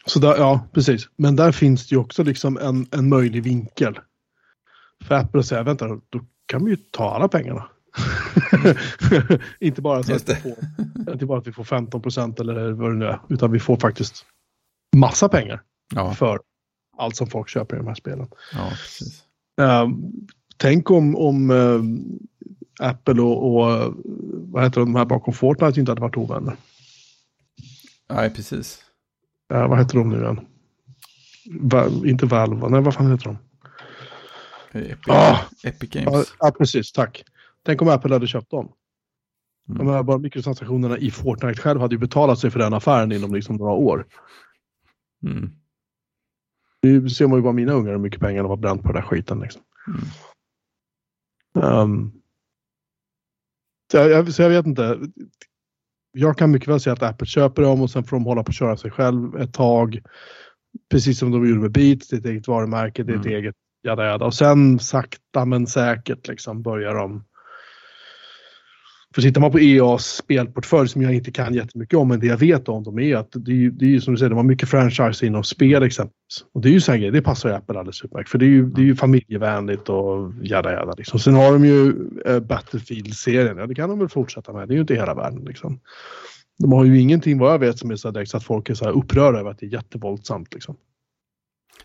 Så 0.06 0.20
där, 0.20 0.38
ja, 0.38 0.68
precis. 0.74 1.10
Men 1.18 1.36
där 1.36 1.52
finns 1.52 1.88
det 1.88 1.96
ju 1.96 2.02
också 2.02 2.24
liksom 2.24 2.58
en, 2.58 2.88
en 2.92 3.10
möjlig 3.10 3.44
vinkel. 3.44 4.00
För 5.04 5.16
Apple 5.16 5.40
att 5.40 5.46
säga, 5.46 5.64
vänta, 5.64 5.88
då 5.88 6.22
kan 6.46 6.66
vi 6.66 6.72
ju 6.72 6.78
ta 6.78 7.16
alla 7.16 7.28
pengarna. 7.28 7.68
inte, 9.60 9.82
bara 9.82 10.04
så 10.04 10.16
att 10.16 10.30
vi 10.30 10.36
får, 10.36 10.56
inte 11.14 11.26
bara 11.26 11.40
att 11.40 11.48
vi 11.48 11.52
får 11.52 11.64
15 11.64 12.02
procent 12.02 12.40
eller 12.40 12.72
vad 12.72 12.92
det 12.92 12.96
nu 12.96 13.06
är, 13.06 13.20
utan 13.30 13.52
vi 13.52 13.60
får 13.60 13.78
faktiskt 13.78 14.26
massa 14.96 15.30
pengar 15.30 15.62
Ja, 15.96 16.14
för 16.14 16.40
allt 16.98 17.16
som 17.16 17.28
folk 17.28 17.50
köper 17.50 17.76
i 17.76 17.80
de 17.80 17.88
här 17.88 17.96
spelen. 17.96 18.28
ja 18.54 18.70
precis. 18.70 19.24
Eh, 19.62 19.88
tänk 20.64 20.92
om, 20.92 21.16
om 21.16 21.52
eh, 21.52 22.88
Apple 22.90 23.22
och, 23.22 23.54
och 23.56 23.72
eh, 23.72 23.92
vad 24.52 24.64
heter 24.64 24.80
de 24.80 24.96
här 24.96 25.06
bakom 25.06 25.34
Fortnite 25.34 25.80
inte 25.80 25.92
hade 25.92 26.02
varit 26.02 26.18
ovänner. 26.18 26.56
Nej, 28.10 28.30
precis. 28.30 28.86
Eh, 29.54 29.68
vad 29.68 29.80
heter 29.80 29.98
de 29.98 30.10
nu 30.10 30.22
igen? 30.22 30.40
Va, 31.60 31.88
inte 32.06 32.26
Valve, 32.26 32.70
nej 32.70 32.82
vad 32.82 32.94
fan 32.94 33.12
heter 33.12 33.26
de? 33.26 33.38
Epic, 34.80 34.98
Ah! 35.08 35.38
Epic 35.64 35.90
Games. 35.90 36.34
ja, 36.40 36.52
precis, 36.58 36.92
tack. 36.92 37.24
Tänk 37.66 37.82
om 37.82 37.88
Apple 37.90 38.14
hade 38.14 38.28
köpt 38.28 38.52
dem. 38.52 38.72
Mm. 39.70 39.86
De 39.86 39.94
här 39.94 40.04
bara 40.04 40.18
mikrotransaktionerna 40.18 40.98
i 40.98 41.12
Fortnite 41.12 41.62
själv 41.62 41.82
hade 41.82 41.96
ju 41.96 42.00
betalat 42.00 42.40
sig 42.40 42.52
för 42.52 42.60
den 42.60 42.74
affären 42.74 43.12
inom 43.12 43.34
liksom 43.34 43.56
några 43.56 43.72
år. 43.72 44.06
Mm. 45.26 45.52
Nu 46.82 47.10
ser 47.10 47.28
man 47.28 47.38
ju 47.38 47.44
bara 47.44 47.54
mina 47.54 47.74
ungar 47.74 47.92
hur 47.92 48.00
mycket 48.00 48.20
pengar 48.20 48.44
de 48.44 48.50
har 48.50 48.58
bränt 48.58 48.82
på 48.82 48.88
den 48.88 49.02
där 49.02 49.08
skiten. 49.08 49.40
Liksom. 49.40 49.62
Mm. 49.88 50.00
Ehm, 51.62 52.12
så, 53.92 53.98
jag, 53.98 54.10
jag- 54.10 54.34
så 54.34 54.42
jag 54.42 54.50
vet 54.50 54.66
inte. 54.66 55.00
Jag 56.12 56.38
kan 56.38 56.52
mycket 56.52 56.70
väl 56.70 56.80
säga 56.80 56.94
att 56.94 57.04
Apple 57.04 57.28
köper 57.28 57.62
dem 57.62 57.82
och 57.82 57.90
sen 57.90 58.04
får 58.04 58.18
de 58.18 58.24
hålla 58.26 58.44
på 58.44 58.50
att 58.50 58.56
köra 58.56 58.78
sig 58.78 58.92
själv 58.92 59.36
ett 59.36 59.54
tag. 59.54 60.00
Precis 60.92 61.20
som 61.20 61.32
de 61.32 61.50
gjorde 61.50 61.62
med 61.62 61.72
Beats, 61.72 62.08
det 62.08 62.16
är 62.16 62.20
ett 62.20 62.26
eget 62.26 62.48
varumärke, 62.48 63.04
det 63.04 63.14
är 63.14 63.18
ett 63.20 63.26
Mm. 63.26 63.38
eget 63.38 63.56
jada 63.84 64.06
jada. 64.06 64.26
Och 64.26 64.34
sen 64.34 64.80
sakta 64.80 65.46
men 65.46 65.68
säkert 65.68 66.28
liksom 66.28 66.62
börjar 66.62 66.96
de. 66.96 67.24
För 69.16 69.22
tittar 69.22 69.42
man 69.42 69.52
på 69.52 69.60
EAs 69.60 70.06
spelportfölj 70.06 70.90
som 70.90 71.02
jag 71.02 71.14
inte 71.14 71.32
kan 71.32 71.54
jättemycket 71.54 71.98
om, 71.98 72.08
men 72.08 72.20
det 72.20 72.28
jag 72.28 72.38
vet 72.38 72.70
om 72.70 72.84
dem 72.84 73.00
är 73.00 73.16
att 73.16 73.30
det 73.32 73.52
är 73.52 73.56
ju, 73.56 73.72
det 73.72 73.86
är 73.86 73.90
ju 73.90 74.02
som 74.02 74.14
du 74.14 74.18
säger, 74.18 74.30
de 74.30 74.36
har 74.36 74.44
mycket 74.44 74.70
franchise 74.70 75.26
inom 75.26 75.44
spel 75.44 75.84
exempelvis. 75.84 76.46
Och 76.54 76.62
det 76.62 76.70
är 76.70 76.72
ju 76.72 76.82
så 76.82 76.92
här 76.92 77.00
grejer, 77.00 77.12
det 77.12 77.22
passar 77.22 77.50
ju 77.50 77.56
Apple 77.56 77.80
alldeles 77.80 78.04
utmärkt. 78.04 78.30
För 78.30 78.38
det 78.38 78.46
är 78.46 78.50
ju, 78.50 78.70
det 78.70 78.82
är 78.82 78.86
ju 78.86 78.96
familjevänligt 78.96 79.90
och 79.90 80.34
jada 80.42 80.72
jada. 80.72 80.94
Liksom. 80.98 81.20
Sen 81.20 81.34
har 81.34 81.54
de 81.54 81.66
ju 81.66 81.94
eh, 82.26 82.40
Battlefield-serien, 82.40 83.58
ja 83.58 83.68
det 83.68 83.76
kan 83.76 83.90
de 83.90 84.00
väl 84.00 84.10
fortsätta 84.10 84.54
med, 84.54 84.68
det 84.68 84.74
är 84.74 84.76
ju 84.76 84.82
inte 84.82 84.96
hela 84.96 85.14
världen 85.14 85.46
liksom. 85.46 85.80
De 86.58 86.72
har 86.72 86.86
ju 86.86 87.00
ingenting 87.00 87.38
vad 87.38 87.54
jag 87.54 87.60
vet 87.60 87.80
som 87.80 87.92
är 87.92 87.96
så 87.96 88.12
direkt 88.12 88.32
så 88.32 88.38
att 88.38 88.44
folk 88.44 88.70
är 88.70 88.74
så 88.74 88.86
här 88.86 88.92
upprörda 88.92 89.40
över 89.40 89.52
att 89.52 89.60
det 89.60 89.66
är 89.66 89.74
jättevåldsamt 89.74 90.54
liksom. 90.54 90.76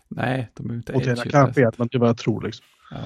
Nej, 0.07 0.51
de 0.53 0.69
är 0.69 0.73
inte 0.73 0.93
Och 0.93 1.01
det 1.01 1.11
edgy 1.11 1.29
kan 1.29 1.39
jag 1.55 1.77
på 1.77 1.83
det 1.83 1.95
är 1.95 1.99
vad 1.99 2.09
jag 2.09 2.17
tror 2.17 2.41
liksom. 2.41 2.65
Ja. 2.91 2.97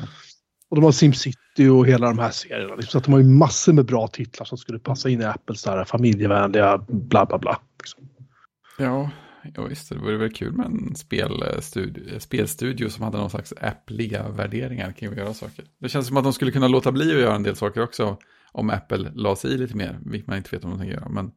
Och 0.73 0.77
de 0.77 0.85
har 0.85 0.91
SimCity 0.91 1.67
och 1.67 1.87
hela 1.87 2.07
de 2.07 2.19
här 2.19 2.31
serierna. 2.31 2.75
Liksom. 2.75 2.91
Så 2.91 2.97
att 2.97 3.03
de 3.03 3.11
har 3.11 3.19
ju 3.19 3.25
massor 3.25 3.73
med 3.73 3.85
bra 3.85 4.07
titlar 4.07 4.45
som 4.45 4.57
skulle 4.57 4.79
passa 4.79 5.09
in 5.09 5.21
i 5.21 5.25
Apples 5.25 5.63
där 5.63 5.85
familjevänliga 5.85 6.77
bla 6.87 7.25
bla 7.25 7.37
bla. 7.37 7.59
Liksom. 7.79 8.09
Ja, 8.77 9.09
ja 9.55 9.63
visst, 9.63 9.89
det 9.89 9.95
vore 9.95 10.17
väl 10.17 10.33
kul 10.33 10.53
med 10.53 10.65
en 10.65 10.95
spelstudio, 10.95 12.19
spelstudio 12.19 12.89
som 12.89 13.03
hade 13.03 13.17
någon 13.17 13.29
slags 13.29 13.53
appliga 13.61 14.29
värderingar 14.29 14.91
kring 14.91 15.09
att 15.09 15.17
göra 15.17 15.33
saker. 15.33 15.65
Det 15.79 15.89
känns 15.89 16.07
som 16.07 16.17
att 16.17 16.23
de 16.23 16.33
skulle 16.33 16.51
kunna 16.51 16.67
låta 16.67 16.91
bli 16.91 17.13
att 17.13 17.21
göra 17.21 17.35
en 17.35 17.43
del 17.43 17.55
saker 17.55 17.83
också 17.83 18.17
om 18.51 18.69
Apple 18.69 19.11
la 19.15 19.35
sig 19.35 19.53
i 19.53 19.57
lite 19.57 19.77
mer, 19.77 19.99
vilket 20.05 20.27
man 20.27 20.37
inte 20.37 20.55
vet 20.55 20.63
om 20.63 20.69
de 20.69 20.79
tänker 20.79 20.95
göra. 20.95 21.09
Men, 21.09 21.31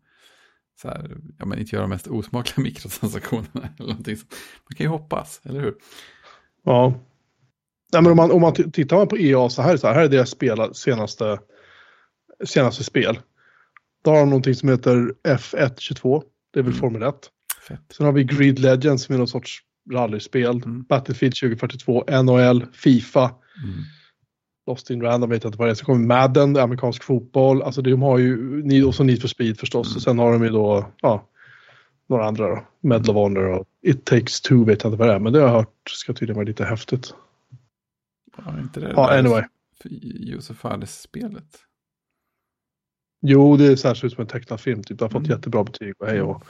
så 0.83 0.89
här, 0.89 1.17
ja, 1.39 1.47
men 1.47 1.59
inte 1.59 1.77
göra 1.77 1.83
de 1.83 1.91
mest 1.91 2.07
osmakliga 2.07 2.65
mikrotransaktionerna 2.65 3.69
eller 3.79 3.89
någonting. 3.89 4.17
Man 4.69 4.77
kan 4.77 4.85
ju 4.85 4.91
hoppas, 4.91 5.41
eller 5.45 5.61
hur? 5.61 5.75
Ja. 6.65 6.95
Nej, 7.93 8.03
men 8.03 8.11
om 8.11 8.17
man, 8.17 8.31
om 8.31 8.41
man 8.41 8.53
tittar 8.53 8.97
man 8.97 9.09
på 9.09 9.19
EA 9.19 9.49
så 9.49 9.63
här, 9.63 9.77
så 9.77 9.87
här, 9.87 9.95
här 9.95 10.05
är 10.05 10.09
deras 10.09 10.31
spela, 10.31 10.75
senaste, 10.75 11.39
senaste 12.45 12.85
spel. 12.85 13.19
Då 14.05 14.11
har 14.11 14.19
de 14.19 14.29
någonting 14.29 14.55
som 14.55 14.69
heter 14.69 15.15
F122. 15.29 16.23
Det 16.53 16.59
är 16.59 16.63
väl 16.63 16.73
Mm. 16.73 16.81
Formel 16.81 17.03
1. 17.03 17.15
Fett. 17.69 17.81
Sen 17.97 18.07
har 18.07 18.13
vi 18.13 18.25
Grid 18.25 18.59
Legends 18.59 19.05
som 19.05 19.15
är 19.15 19.19
någon 19.19 19.29
sorts 19.29 19.59
rallyspel. 19.93 20.63
Mm. 20.65 20.83
Battlefield 20.83 21.35
2042, 21.35 22.05
NHL, 22.23 22.67
Fifa. 22.73 23.23
Mm. 23.23 23.85
Lost 24.67 24.91
in 24.91 25.03
Random 25.03 25.31
vet 25.31 25.45
jag 25.45 25.49
inte 25.49 25.59
vad 25.59 25.69
det 25.69 25.73
är. 25.73 25.75
Sen 25.75 25.85
kommer 25.85 26.07
Madden, 26.07 26.57
amerikansk 26.57 27.03
fotboll. 27.03 27.63
Alltså 27.63 27.83
de 27.83 28.03
har 28.03 28.19
ju, 28.19 28.85
och 28.85 28.95
så 28.95 29.05
Need 29.05 29.21
for 29.21 29.29
Speed 29.29 29.59
förstås. 29.59 29.87
Mm. 29.87 29.97
Och 29.97 30.03
sen 30.03 30.19
har 30.19 30.33
de 30.33 30.43
ju 30.43 30.51
då, 30.51 30.91
ja, 31.01 31.29
några 32.09 32.27
andra 32.27 32.49
då. 32.49 32.67
Medal 32.81 33.11
of 33.11 33.15
Honor 33.15 33.47
och 33.47 33.67
It 33.83 34.05
takes 34.05 34.41
two 34.41 34.65
vet 34.65 34.83
jag 34.83 34.93
inte 34.93 34.99
vad 34.99 35.09
det 35.09 35.15
är. 35.15 35.19
Men 35.19 35.33
det 35.33 35.39
har 35.39 35.47
jag 35.47 35.55
hört 35.55 35.91
ska 35.91 36.13
tydligen 36.13 36.37
vara 36.37 36.47
lite 36.47 36.65
häftigt. 36.65 37.15
Ja, 38.45 38.61
inte 38.61 38.81
det 38.81 38.93
Ja, 38.97 39.19
anyway. 39.19 39.43
Josef 40.15 40.57
Fares-spelet. 40.57 41.59
Jo, 43.23 43.57
det 43.57 43.77
ser 43.77 44.07
ut 44.07 44.13
som 44.13 44.21
en 44.21 44.27
tecknad 44.27 44.61
film. 44.61 44.83
Typ. 44.83 44.99
Det 44.99 45.05
har 45.05 45.11
fått 45.11 45.19
Mm. 45.27 45.31
jättebra 45.31 45.65
betyg 45.65 45.95
och 45.99 46.07
hej 46.07 46.23
och 46.23 46.43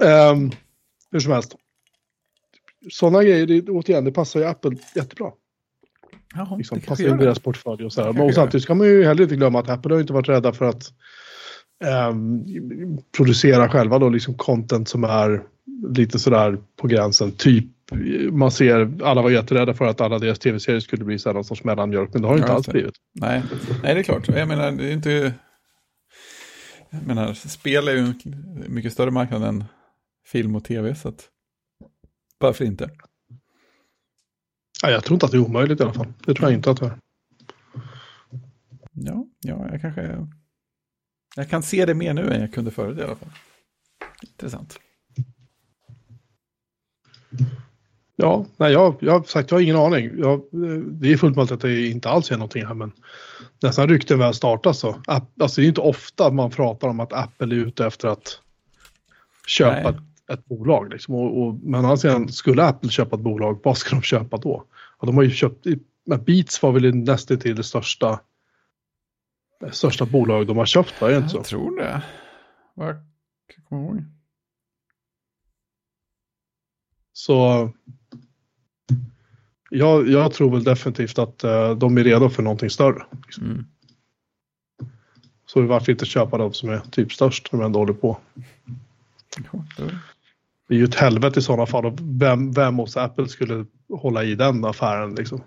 um, 0.00 0.50
Hur 1.10 1.20
som 1.20 1.32
helst. 1.32 1.56
Sådana 2.90 3.22
grejer, 3.24 3.46
det, 3.46 3.62
återigen, 3.70 4.04
det 4.04 4.12
passar 4.12 4.40
ju 4.40 4.46
Apple 4.46 4.76
jättebra. 4.94 5.30
Jaha, 6.34 6.56
Liksom, 6.56 6.78
det 6.78 6.86
passar 6.86 7.04
in 7.08 7.14
i 7.14 7.24
deras 7.24 7.38
portfölj 7.38 7.84
och 7.84 7.92
så 7.92 8.02
här. 8.02 8.12
Men 8.12 8.32
samtidigt 8.32 8.62
ska 8.62 8.74
man 8.74 8.86
ju 8.86 9.04
heller 9.04 9.22
inte 9.22 9.36
glömma 9.36 9.58
att 9.60 9.68
Apple 9.70 9.94
har 9.94 10.00
inte 10.00 10.12
varit 10.12 10.28
rädda 10.28 10.52
för 10.52 10.64
att 10.64 10.92
ehm, 11.84 12.44
producera 13.16 13.68
själva 13.68 13.98
då 13.98 14.08
liksom 14.08 14.34
content 14.34 14.88
som 14.88 15.04
är 15.04 15.42
lite 15.88 16.18
sådär 16.18 16.58
på 16.76 16.86
gränsen. 16.86 17.32
Typ 17.32 17.64
man 18.32 18.50
ser, 18.50 19.02
alla 19.02 19.22
var 19.22 19.30
jätterädda 19.30 19.74
för 19.74 19.84
att 19.84 20.00
alla 20.00 20.18
deras 20.18 20.38
tv-serier 20.38 20.80
skulle 20.80 21.04
bli 21.04 21.18
så 21.18 21.28
här 21.28 21.34
någon 21.34 21.44
sorts 21.44 21.64
mellanmjölk, 21.64 22.12
men 22.12 22.22
det 22.22 22.28
har 22.28 22.34
det 22.34 22.40
inte 22.40 22.52
alls 22.52 22.68
blivit. 22.68 22.94
Nej. 23.12 23.42
Nej, 23.82 23.94
det 23.94 24.00
är 24.00 24.02
klart. 24.02 24.28
Jag 24.28 24.48
menar, 24.48 24.72
det 24.72 24.88
är 24.88 24.92
inte... 24.92 25.34
Jag 26.90 27.06
menar, 27.06 27.34
spel 27.34 27.88
är 27.88 27.92
ju 27.92 27.98
en 27.98 28.64
mycket 28.68 28.92
större 28.92 29.10
marknad 29.10 29.42
än 29.42 29.64
film 30.26 30.56
och 30.56 30.64
tv, 30.64 30.94
så 30.94 31.08
att... 31.08 31.28
Varför 32.38 32.64
inte? 32.64 32.90
Ja, 34.82 34.90
jag 34.90 35.04
tror 35.04 35.14
inte 35.14 35.26
att 35.26 35.32
det 35.32 35.38
är 35.38 35.44
omöjligt 35.46 35.80
i 35.80 35.82
alla 35.82 35.92
fall. 35.92 36.12
Det 36.26 36.34
tror 36.34 36.50
jag 36.50 36.58
inte 36.58 36.70
att 36.70 36.80
det 36.80 36.86
är. 36.86 36.98
Ja, 38.92 39.26
ja, 39.40 39.68
jag 39.72 39.80
kanske... 39.80 40.26
Jag 41.36 41.50
kan 41.50 41.62
se 41.62 41.86
det 41.86 41.94
mer 41.94 42.14
nu 42.14 42.30
än 42.30 42.40
jag 42.40 42.54
kunde 42.54 42.70
förut 42.70 42.98
i 42.98 43.02
alla 43.02 43.16
fall. 43.16 43.32
Intressant. 44.22 44.80
Ja, 48.16 48.46
nej, 48.56 48.72
jag, 48.72 48.96
jag 49.00 49.28
sagt, 49.28 49.50
jag 49.50 49.58
har 49.58 49.62
ingen 49.62 49.76
aning. 49.76 50.10
Jag, 50.18 50.34
eh, 50.34 50.78
det 50.78 51.12
är 51.12 51.16
fullt 51.16 51.36
möjligt 51.36 51.52
att 51.52 51.60
det 51.60 51.86
inte 51.86 52.08
alls 52.08 52.30
är 52.30 52.36
någonting 52.36 52.66
här, 52.66 52.74
men 52.74 52.92
nästan 53.62 53.88
rykten 53.88 54.18
väl 54.18 54.34
startas 54.34 54.78
så. 54.78 55.00
App, 55.06 55.42
alltså 55.42 55.60
det 55.60 55.66
är 55.66 55.68
inte 55.68 55.80
ofta 55.80 56.30
man 56.30 56.50
pratar 56.50 56.88
om 56.88 57.00
att 57.00 57.12
Apple 57.12 57.54
är 57.54 57.58
ute 57.58 57.86
efter 57.86 58.08
att 58.08 58.40
köpa 59.46 59.88
ett, 59.88 59.96
ett 60.32 60.44
bolag. 60.44 60.90
Liksom. 60.92 61.14
Och, 61.14 61.42
och, 61.42 61.54
men 61.54 61.74
å 61.74 61.84
andra 61.84 61.96
sidan, 61.96 62.28
skulle 62.28 62.64
Apple 62.64 62.90
köpa 62.90 63.16
ett 63.16 63.22
bolag, 63.22 63.60
vad 63.64 63.76
ska 63.76 63.96
de 63.96 64.02
köpa 64.02 64.36
då? 64.36 64.64
Ja, 65.00 65.06
de 65.06 65.16
har 65.16 65.22
ju 65.22 65.30
köpt, 65.30 65.66
men 66.06 66.24
Beats 66.24 66.62
var 66.62 66.72
väl 66.72 66.94
nästan 66.94 67.38
till 67.38 67.56
det 67.56 67.64
största, 67.64 68.20
det 69.60 69.72
största 69.72 70.06
bolag 70.06 70.46
de 70.46 70.56
har 70.56 70.66
köpt, 70.66 71.00
var 71.00 71.10
det 71.10 71.16
inte 71.16 71.28
så? 71.28 71.36
Jag 71.36 71.44
tror 71.44 71.76
det. 71.76 72.02
Jag 72.74 72.96
komma 73.68 73.82
ihåg. 73.82 74.04
Så 77.12 77.70
jag, 79.70 80.08
jag 80.08 80.32
tror 80.32 80.50
väl 80.50 80.64
definitivt 80.64 81.18
att 81.18 81.44
eh, 81.44 81.74
de 81.74 81.98
är 81.98 82.04
redo 82.04 82.28
för 82.28 82.42
någonting 82.42 82.70
större. 82.70 83.02
Mm. 83.40 83.66
Så 85.46 85.62
varför 85.62 85.92
inte 85.92 86.06
köpa 86.06 86.38
de 86.38 86.52
som 86.52 86.68
är 86.68 86.78
typ 86.78 87.12
störst 87.12 87.52
när 87.52 87.60
de 87.60 87.66
ändå 87.66 87.78
håller 87.78 87.92
på. 87.92 88.18
Det 90.68 90.74
är 90.74 90.78
ju 90.78 90.84
ett 90.84 90.94
helvete 90.94 91.38
i 91.38 91.42
sådana 91.42 91.66
fall. 91.66 91.86
Och 91.86 91.98
vem, 92.00 92.52
vem 92.52 92.76
hos 92.76 92.96
Apple 92.96 93.28
skulle 93.28 93.66
hålla 93.88 94.24
i 94.24 94.34
den 94.34 94.64
affären 94.64 95.14
liksom? 95.14 95.42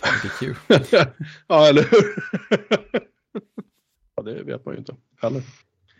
Det 0.00 0.28
är 0.28 0.38
kul. 0.38 0.56
ja, 1.46 1.68
eller 1.68 1.82
hur? 1.82 2.24
ja, 4.16 4.22
det 4.22 4.42
vet 4.42 4.64
man 4.64 4.74
ju 4.74 4.78
inte 4.78 4.96
heller. 5.22 5.42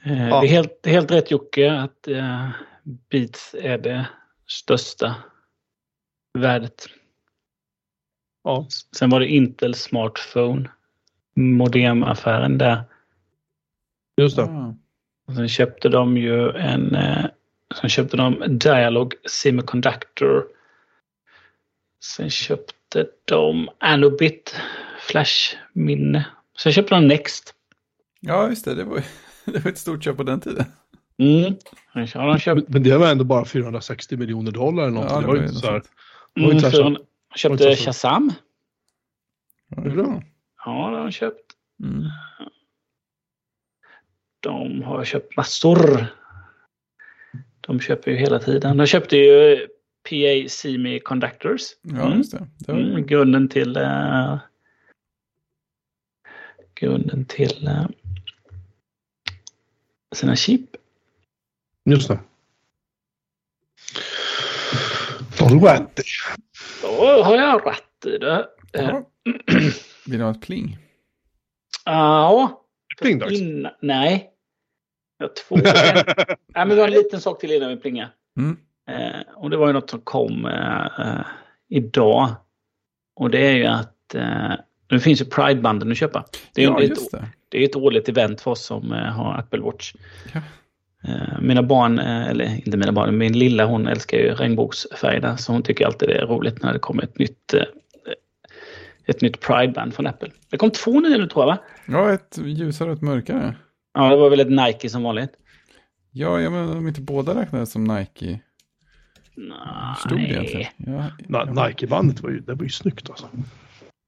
Eh, 0.05 0.29
Ja. 0.29 0.41
Det 0.41 0.47
är 0.47 0.51
helt, 0.51 0.87
helt 0.87 1.11
rätt 1.11 1.31
Jocke 1.31 1.73
att 1.73 2.09
eh, 2.09 2.51
Beats 3.11 3.55
är 3.59 3.79
det 3.79 4.09
största 4.47 5.15
värdet. 6.39 6.87
Ja, 8.45 8.67
Sen 8.97 9.11
var 9.11 9.21
det 9.21 9.27
Intel 9.27 9.75
Smartphone 9.75 10.71
modemaffären 11.35 12.59
där. 12.59 12.83
just 14.17 14.37
det. 14.37 14.75
Och 15.27 15.35
sen 15.35 15.49
köpte 15.49 15.89
de 15.89 16.17
ju 16.17 16.51
en 16.51 16.95
eh, 16.95 17.27
Sen 17.81 17.91
köpte 17.91 18.17
de 18.17 18.59
Dialog 18.59 19.15
Semiconductor. 19.31 20.47
Sen 22.05 22.31
köpte 22.31 23.07
de 23.25 23.69
Anobit 23.79 24.57
Flash-minne. 25.01 26.27
Sen 26.59 26.73
köpte 26.73 26.95
de 26.95 27.09
Next. 27.09 27.55
ja, 28.21 28.49
just 28.49 28.65
det. 28.65 28.75
Det 28.75 28.85
var, 28.85 29.03
det 29.45 29.65
var 29.65 29.71
ett 29.71 29.79
stort 29.79 30.05
köp 30.05 30.17
på 30.17 30.23
den 30.23 30.41
tiden. 30.41 30.65
Mm. 31.19 31.55
Har 31.93 32.27
de 32.27 32.39
köpt 32.39 32.69
Men 32.69 32.83
det 32.83 32.99
var 32.99 33.11
ändå 33.11 33.25
bara 33.25 33.45
460 33.45 34.17
miljoner 34.17 34.53
dollar 34.53 34.83
eller 34.83 34.93
någonting. 34.93 35.17
Ja, 35.17 35.21
det 35.21 35.27
var 35.27 35.37
ju 35.37 35.43
inte 35.43 35.55
så 35.55 35.67
här. 35.67 35.83
mm, 36.87 36.97
var 37.29 37.37
köpte 37.37 37.77
Shazam. 37.77 38.33
Ja, 39.69 39.83
Är 39.83 39.89
det 39.89 39.91
bra? 39.97 40.23
Ja, 40.65 40.91
det 40.91 40.97
har 40.97 41.03
de 41.05 41.13
köpt. 41.13 41.53
Mm. 41.83 42.03
De 44.41 44.83
har 44.83 45.05
köpt 45.05 45.37
massor. 45.37 46.07
De 47.61 47.81
köper 47.81 48.11
ju 48.11 48.17
hela 48.17 48.39
tiden. 48.39 48.77
De 48.77 48.87
köpte 48.87 49.17
ju 49.17 49.67
PA 50.09 50.49
Semiconductors. 50.49 51.63
Ja, 51.83 52.07
Mm. 52.07 52.19
just 52.19 52.33
det. 52.33 52.47
det 52.59 52.73
var, 52.73 52.81
Mm, 52.81 53.07
grunden 53.07 53.49
till 53.49 53.77
eh, 53.77 54.39
grunden 56.75 57.25
till 57.25 57.67
eh, 57.67 57.87
sina 60.15 60.37
chip. 60.37 60.77
Just 61.85 62.09
det. 62.09 62.21
Har 65.49 65.61
du 65.61 65.67
rätt 65.67 65.99
i. 65.99 66.03
Då 66.83 67.23
har 67.23 67.37
jag 67.37 67.67
rätt 67.67 68.07
i 68.15 68.19
det. 68.19 68.47
Eh, 68.73 68.85
ja. 68.85 69.03
Vill 70.07 70.19
du 70.19 70.25
ha 70.25 70.31
ett 70.31 70.41
pling? 70.43 70.79
Ja. 71.85 72.63
Plingdags. 73.01 73.33
Innan- 73.41 73.73
Nej. 73.83 74.31
Jag 75.19 75.27
har 75.27 75.35
två. 75.35 75.57
nej, 76.55 76.67
men 76.67 76.69
vi 76.69 76.81
har 76.81 76.89
en 76.89 76.95
liten 76.95 77.21
sak 77.21 77.41
till 77.41 77.53
innan 77.53 77.69
vi 77.69 77.77
plingar. 77.77 78.09
Mm. 78.39 78.57
Eh, 78.91 79.21
och 79.37 79.51
det 79.51 79.57
var 79.57 79.67
ju 79.67 79.73
något 79.73 79.91
som 79.91 80.01
kom 80.01 80.47
eh, 80.47 80.85
eh, 81.01 81.21
idag. 81.69 82.29
Och 83.17 83.31
det 83.31 83.47
är 83.47 83.53
ju 83.57 83.67
att 83.67 84.15
eh, 84.15 84.53
nu 84.91 85.01
finns 85.01 85.21
ju 85.21 85.25
Pride-banden 85.25 85.91
att 85.93 85.99
köpa. 85.99 86.25
Det 86.55 86.61
är, 86.63 86.67
ju 86.67 86.73
Ja, 86.73 86.83
ett, 86.83 86.89
just 86.89 87.11
det. 87.11 87.25
det 87.49 87.59
är 87.59 87.65
ett 87.69 87.77
årligt 87.77 88.09
event 88.09 88.41
för 88.41 88.51
oss 88.51 88.65
som 88.65 88.93
eh, 88.93 88.99
har 88.99 89.35
Apple 89.35 89.61
Watch. 89.61 89.95
Ja. 90.35 90.41
Eh, 91.05 91.41
mina 91.41 91.63
barn, 91.63 91.99
eh, 91.99 92.27
eller 92.29 92.57
inte 92.67 92.77
mina 92.77 92.93
barn, 92.93 93.19
min 93.19 93.39
lilla 93.39 93.65
hon 93.67 93.87
älskar 93.89 94.19
ju 94.19 94.35
regnbågsfärgerna 94.35 95.37
så 95.37 95.53
hon 95.53 95.63
tycker 95.63 95.87
alltid 95.87 96.09
det 96.09 96.15
är 96.19 96.27
roligt 96.27 96.63
när 96.63 96.73
det 96.73 96.79
kommer 96.79 97.03
ett 97.03 97.19
nytt 97.19 97.55
eh, 97.55 97.63
ett 99.07 99.21
nytt 99.23 99.41
Pride-band 99.41 99.95
från 99.95 100.07
Apple. 100.07 100.29
Det 100.51 100.57
kom 100.57 100.71
två 100.71 101.01
nya 101.01 101.17
nu 101.19 101.27
tror 101.29 101.43
jag 101.43 101.47
va? 101.47 101.59
Ja, 101.87 102.13
ett 102.13 102.39
ljusare 102.45 102.91
och 102.91 102.97
ett 102.97 103.03
mörkare. 103.03 103.55
Ja, 103.95 104.11
det 104.11 104.17
var 104.17 104.31
väl 104.31 104.41
ett 104.41 104.51
Nike 104.67 104.89
som 104.89 105.03
vanligt. 105.03 105.31
Ja, 106.11 106.41
jag 106.41 106.53
menar 106.53 106.77
om 106.77 106.89
inte 106.89 107.01
båda 107.01 107.41
räknades 107.41 107.73
som 107.73 107.85
Nike. 107.85 108.41
Stod 110.07 110.19
det 110.19 110.25
egentligen? 110.25 110.67
Nej. 110.77 111.11
Ja, 111.29 111.45
Na- 111.45 111.53
ja. 111.57 111.67
Nike-bandet 111.69 112.21
var 112.21 112.31
ju, 112.31 112.41
det 112.41 112.55
var 112.55 112.63
ju 112.63 112.69
snyggt 112.71 113.11
alltså. 113.11 113.29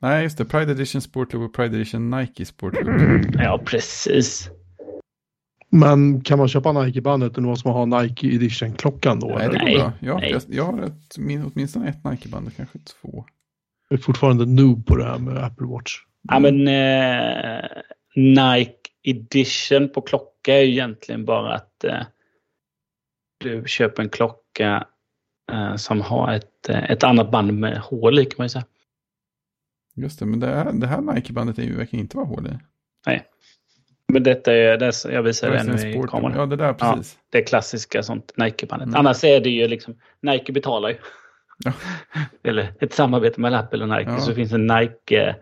Nej, 0.02 0.22
just 0.22 0.38
det. 0.38 0.44
Pride 0.44 0.72
Edition 0.72 1.00
Sportloop 1.00 1.48
och 1.48 1.54
Pride 1.54 1.76
Edition 1.76 2.10
Nike 2.10 2.44
Sportloop. 2.44 2.86
Ja, 3.34 3.60
precis. 3.64 4.50
Men 5.70 6.20
kan 6.20 6.38
man 6.38 6.48
köpa 6.48 6.72
Nike-bandet 6.72 7.36
och 7.36 7.42
måste 7.42 7.68
man 7.68 7.90
ha 7.90 8.02
Nike 8.02 8.26
Edition-klockan 8.26 9.20
då? 9.20 9.26
Nej, 9.26 9.36
det 9.36 9.44
eller? 9.44 9.59
går 9.59 9.66
Nej, 9.66 9.76
bra. 9.76 9.92
Ja, 10.01 10.18
nej. 10.18 10.30
jag, 10.30 10.42
jag 10.48 10.64
har 10.64 10.82
ett, 10.82 11.18
min, 11.18 11.44
åtminstone 11.44 11.88
ett 11.88 12.05
Nike-band, 12.05 12.56
kanske 12.56 12.78
två. 12.78 13.24
Jag 13.88 13.98
är 13.98 14.02
fortfarande 14.02 14.47
noob 14.47 14.86
på 14.86 14.97
det 14.97 15.05
här 15.05 15.18
med 15.18 15.44
Apple 15.44 15.66
Watch. 15.66 15.92
Ja, 16.28 16.38
men 16.38 16.68
eh, 16.68 17.64
Nike 18.16 18.90
Edition 19.02 19.88
på 19.88 20.01
klocka 20.01 20.55
är 20.55 20.62
ju 20.62 20.70
egentligen 20.70 21.24
bara 21.24 21.55
att 21.55 21.84
eh, 21.84 22.02
du 23.38 23.64
köper 23.66 24.02
en 24.02 24.09
klocka 24.09 24.86
eh, 25.52 25.76
som 25.76 26.01
har 26.01 26.32
ett, 26.32 26.68
eh, 26.68 26.90
ett 26.90 27.05
annat 27.05 27.30
band 27.30 27.52
med 27.52 27.78
hål 27.78 28.18
i 28.18 28.24
kan 28.24 28.34
man 28.38 28.44
ju 28.44 28.48
säga. 28.48 28.64
Just 29.94 30.18
det, 30.18 30.26
men 30.26 30.40
det 30.40 30.47
här, 30.47 30.72
det 30.72 30.86
här 30.86 31.01
Nike-bandet 31.01 31.59
är 31.59 31.62
ju 31.62 31.76
verkligen 31.76 32.05
inte 32.05 32.16
vara 32.16 32.26
hål 32.26 32.47
i. 32.47 32.59
Men 34.12 34.22
detta 34.22 34.52
är, 34.52 34.78
det 34.78 34.86
är 34.86 35.10
jag 35.12 35.22
visar 35.22 35.50
det 35.50 35.56
Edition 35.56 36.04
i 36.04 36.08
kameran. 36.08 36.32
Ja, 36.38 36.46
det 36.46 36.56
där 36.56 36.64
Ja. 36.66 36.74
precis. 36.94 37.18
Det 37.30 37.42
klassiska 37.42 38.02
sånt 38.02 38.32
Nike-bandet. 38.36 38.86
Mm. 38.86 38.96
Annars 38.96 39.24
är 39.24 39.40
det 39.40 39.50
ju 39.50 39.68
liksom, 39.68 39.94
Nike 40.22 40.52
betalar 40.52 40.88
ju. 40.88 40.96
Ja. 41.64 41.72
Eller 42.44 42.72
ett 42.80 42.92
samarbete 42.94 43.40
mellan 43.40 43.60
Apple 43.64 43.82
och 43.82 43.88
Nike. 43.88 44.10
Ja. 44.10 44.18
Så 44.18 44.34
finns 44.34 44.52
en 44.52 44.66
Nike 44.66 45.36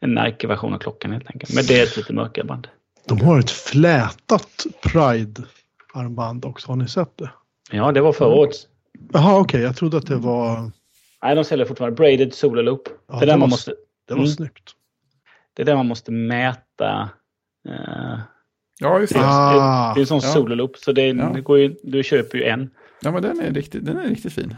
en 0.00 0.14
Nike-version 0.14 0.74
av 0.74 0.78
klockan 0.78 1.12
helt 1.12 1.26
enkelt. 1.34 1.54
Men 1.54 1.64
det 1.64 1.80
är 1.80 1.82
ett 1.82 1.96
lite 1.96 2.12
mörkare 2.12 2.44
band. 2.44 2.68
De 3.08 3.20
har 3.20 3.38
ett 3.38 3.50
flätat 3.50 4.66
Pride-armband 4.82 6.44
också. 6.44 6.68
Har 6.68 6.76
ni 6.76 6.88
sett 6.88 7.16
det? 7.16 7.30
Ja, 7.70 7.92
det 7.92 8.00
var 8.00 8.12
förra 8.12 8.28
året. 8.34 8.54
Jaha, 9.12 9.38
okej. 9.40 9.60
Jag 9.62 9.76
trodde 9.76 9.96
att 9.96 10.06
det 10.06 10.16
var... 10.16 10.70
Nej, 11.22 11.34
de 11.34 11.44
säljer 11.44 11.66
fortfarande 11.66 11.96
braided 11.96 12.34
solo 12.34 12.62
loop. 12.62 12.82
Ja, 13.08 13.14
det, 13.18 13.24
är 13.24 13.26
det 13.26 13.32
var- 13.36 13.46
måste, 13.46 13.70
Det 14.08 14.14
var 14.14 14.18
Mm. 14.18 14.30
snyggt. 14.30 14.70
det 15.54 15.62
är 15.62 15.66
där 15.66 15.76
man 15.76 15.86
måste 15.86 16.12
mäta. 16.12 17.08
Eh, 17.68 18.20
Ja, 18.82 19.00
just 19.00 19.12
det. 19.12 19.20
Ah, 19.22 19.94
det 19.94 20.00
är 20.00 20.02
en 20.02 20.06
sån 20.06 20.20
ja. 20.22 20.32
solo 20.32 20.54
loop. 20.54 20.76
Så 20.76 20.92
det, 20.92 21.06
Ja. 21.06 21.32
det 21.34 21.40
går 21.40 21.58
ju, 21.58 21.76
du 21.82 22.02
köper 22.02 22.38
ju 22.38 22.44
en. 22.44 22.70
Ja, 23.02 23.10
men 23.12 23.22
den 23.22 23.40
är 23.40 23.50
riktigt, 23.54 23.86
den 23.86 23.96
är 23.96 24.08
riktigt 24.08 24.32
fin. 24.32 24.56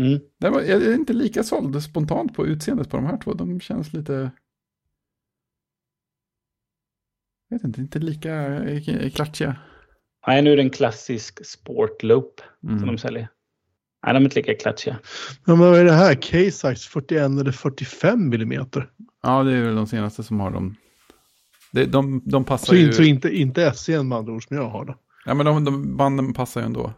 Mm. 0.00 0.20
Den 0.40 0.52
var, 0.52 0.60
jag 0.62 0.82
är 0.82 0.94
inte 0.94 1.12
lika 1.12 1.42
såld 1.42 1.82
spontant 1.82 2.34
på 2.34 2.46
utseendet 2.46 2.90
på 2.90 2.96
de 2.96 3.06
här 3.06 3.16
två. 3.16 3.34
De 3.34 3.60
känns 3.60 3.92
lite... 3.92 4.30
Jag 7.48 7.56
vet 7.58 7.64
inte, 7.64 7.80
inte 7.80 7.98
lika 7.98 8.34
eh, 8.64 9.10
klatschiga. 9.10 9.56
Nej, 10.26 10.42
nu 10.42 10.52
är 10.52 10.56
det 10.56 10.62
en 10.62 10.70
klassisk 10.70 11.46
sport 11.46 12.02
loop 12.02 12.40
som 12.60 12.68
Mm. 12.70 12.86
de 12.86 12.98
säljer. 12.98 13.28
Nej, 14.06 14.14
de 14.14 14.20
är 14.20 14.24
inte 14.24 14.36
lika 14.40 14.54
klatschiga. 14.54 14.98
men 15.44 15.58
vad 15.58 15.78
är 15.78 15.84
det 15.84 15.92
här? 15.92 16.14
K-size 16.14 16.88
41 16.90 17.40
eller 17.40 17.52
45 17.52 18.28
millimeter? 18.28 18.90
Ja, 19.22 19.42
det 19.42 19.52
är 19.52 19.62
väl 19.62 19.74
de 19.76 19.86
senaste 19.86 20.22
som 20.22 20.40
har 20.40 20.50
dem. 20.50 20.76
Det, 21.74 21.86
de, 21.86 22.22
de 22.24 22.44
passar 22.44 22.66
Så, 22.66 22.74
ju... 22.74 22.92
så 22.92 23.02
inte, 23.02 23.28
inte 23.36 23.72
SCN 23.74 24.08
med 24.08 24.18
andra 24.18 24.32
ord 24.32 24.44
som 24.48 24.56
jag 24.56 24.68
har 24.68 24.84
då. 24.84 24.94
Ja, 25.26 25.34
men 25.34 25.46
de, 25.46 25.64
de 25.64 25.96
banden 25.96 26.32
passar 26.32 26.60
ju 26.60 26.66
ändå. 26.66 26.92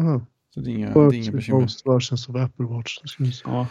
Mhm. 0.00 0.26
Så 0.54 0.60
det 0.60 0.70
är 0.70 0.74
inga, 0.74 0.94
det 0.94 1.00
är 1.16 1.22
inga 1.22 1.32
bekymmer. 1.32 1.92
Versions 1.92 2.28
of 2.28 2.36
Apple 2.36 2.66
Watch. 2.66 2.98
Ja. 3.44 3.66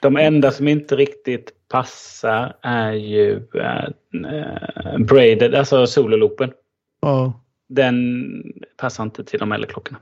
De 0.00 0.16
enda 0.16 0.50
som 0.50 0.68
inte 0.68 0.96
riktigt 0.96 1.50
passar 1.68 2.56
är 2.62 2.92
ju 2.92 3.48
äh, 3.54 3.84
äh, 4.94 4.98
braided, 4.98 5.54
alltså 5.54 5.86
sololoopen. 5.86 6.52
Ja, 7.00 7.40
Den 7.68 7.94
passar 8.76 9.04
inte 9.04 9.24
till 9.24 9.38
de 9.38 9.52
äldre 9.52 9.70
klockorna. 9.70 9.98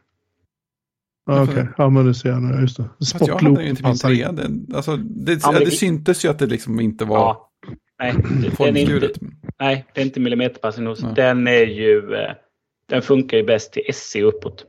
ja 1.27 1.43
okej. 1.43 1.67
Ja, 1.79 1.89
men 1.91 2.07
det 2.07 2.15
ser 2.15 2.29
jag 2.29 2.43
nu. 2.43 2.61
Just 2.61 2.77
det. 2.77 2.89
Min 3.43 3.77
passar 3.77 4.11
inte. 4.11 4.77
Alltså, 4.77 4.97
det, 4.97 5.41
Ja, 5.43 5.53
det 5.53 5.65
det- 5.65 5.71
syntes 5.71 6.25
ju 6.25 6.29
att 6.29 6.39
det 6.39 6.47
liksom 6.47 6.81
inte 6.81 7.05
var 7.05 7.17
Ja. 7.19 7.49
Nej, 7.99 8.15
den 8.59 8.77
är 8.77 8.95
inte, 8.95 9.11
nej, 9.61 9.87
det 9.95 10.01
är 10.01 10.05
inte 10.05 10.20
millimeterpassning 10.20 10.87
hos. 10.87 11.03
Nej. 11.03 11.12
Den 11.16 11.47
är 11.47 11.66
ju... 11.66 12.15
eh, 12.15 12.32
Den 12.89 13.03
funkar 13.03 13.37
ju 13.37 13.45
bäst 13.45 13.73
till 13.73 13.82
SE 13.95 14.23
uppåt. 14.23 14.66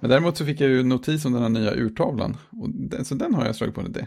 Men 0.00 0.10
däremot 0.10 0.36
så 0.36 0.44
fick 0.44 0.60
jag 0.60 0.70
ju 0.70 0.82
notis 0.82 1.24
om 1.24 1.32
den 1.32 1.42
här 1.42 1.48
nya 1.48 1.74
urtavlan. 1.74 2.36
Och 2.52 2.70
den, 2.70 3.04
så 3.04 3.14
den 3.14 3.34
har 3.34 3.46
jag 3.46 3.56
slagit 3.56 3.74
på. 3.74 3.82
Det. 3.82 4.06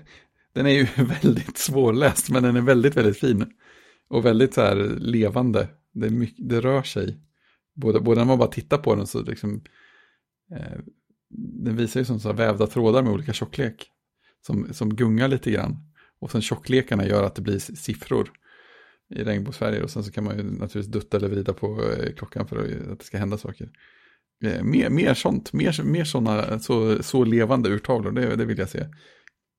Den 0.54 0.66
är 0.66 0.70
ju 0.70 0.88
väldigt 1.22 1.58
svårläst, 1.58 2.30
men 2.30 2.44
den 2.44 2.56
är 2.56 2.62
väldigt, 2.62 2.98
väldigt 2.98 3.20
fin. 3.20 3.46
Och 4.10 4.26
väldigt 4.26 4.54
så 4.54 4.62
här 4.62 4.76
levande. 5.00 5.68
Det, 5.94 6.10
mycket, 6.10 6.50
det 6.50 6.62
rör 6.62 6.84
sig. 6.84 7.18
Både, 7.76 8.00
både 8.00 8.20
när 8.20 8.26
man 8.26 8.38
bara 8.40 8.50
tittar 8.50 8.78
på 8.78 8.96
den 8.96 9.08
så 9.08 9.22
liksom... 9.22 9.62
Eh, 10.56 10.80
den 11.64 11.76
visar 11.76 12.00
ju 12.00 12.06
som 12.06 12.20
så 12.20 12.28
här 12.30 12.36
vävda 12.36 12.68
trådar 12.68 13.04
med 13.04 13.14
olika 13.14 13.34
tjocklek. 13.34 13.91
Som, 14.46 14.74
som 14.74 14.96
gungar 14.96 15.28
lite 15.28 15.52
grann. 15.52 15.78
Och 16.20 16.32
sen 16.32 16.41
tjocklekarna 16.41 17.06
gör 17.06 17.24
att 17.24 17.36
det 17.36 17.41
blir 17.41 17.60
siffror 17.60 18.32
i 19.16 19.24
regnbågsfärger. 19.24 19.84
Och 19.84 19.90
sen 19.90 20.04
så 20.04 20.12
kan 20.12 20.24
man 20.24 20.38
ju 20.38 20.44
naturligtvis 20.44 20.88
dutta 20.88 21.18
eller 21.18 21.28
vrida 21.28 21.54
på 21.54 21.84
eh, 21.84 22.14
klockan 22.14 22.48
för 22.48 22.58
att, 22.91 23.00
det 23.00 23.06
ska 23.06 23.18
hända 23.18 23.38
saker. 23.38 23.70
Eh, 24.44 24.64
mer, 24.64 24.90
mer 24.90 25.14
sånt, 25.14 25.54
mer, 25.54 25.84
mer 25.84 26.04
sådana 26.04 26.60
så, 26.60 27.04
så 27.04 27.24
levande 27.24 27.70
urtavlor, 27.70 28.12
det, 28.12 28.36
det 28.36 28.46
vill 28.46 28.58
jag 28.58 28.70
se. 28.70 28.86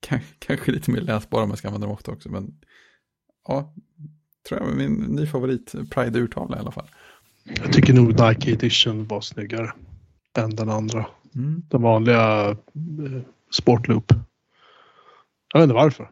Kanske 0.38 0.72
lite 0.72 0.90
mer 0.90 1.00
läsbara 1.00 1.42
om 1.44 1.50
jag 1.50 1.58
ska 1.58 1.68
använda 1.68 1.86
dem 1.86 1.94
ofta 1.94 2.12
också, 2.12 2.28
men 2.28 2.54
ja, 3.48 3.74
tror 4.48 4.60
jag 4.60 4.76
min 4.76 4.94
ny 4.94 5.26
favorit, 5.26 5.72
Pride-urtavla 5.90 6.56
i 6.56 6.60
alla 6.60 6.72
fall. 6.72 6.88
Jag 7.44 7.72
tycker 7.72 7.92
nog 7.92 8.08
Nike 8.08 8.52
Edition 8.52 9.06
var 9.06 9.20
snyggare 9.20 9.72
än 10.38 10.50
den 10.50 10.68
andra. 10.68 11.06
Mm. 11.34 11.62
Den 11.68 11.82
vanliga 11.82 12.48
eh, 12.50 12.56
Sportloop. 13.50 14.12
Jag 15.52 15.60
vet 15.60 15.62
inte 15.62 15.74
varför. 15.74 16.10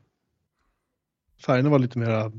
Färgerna 1.46 1.70
var 1.70 1.78
lite 1.78 1.98
mera, 1.98 2.32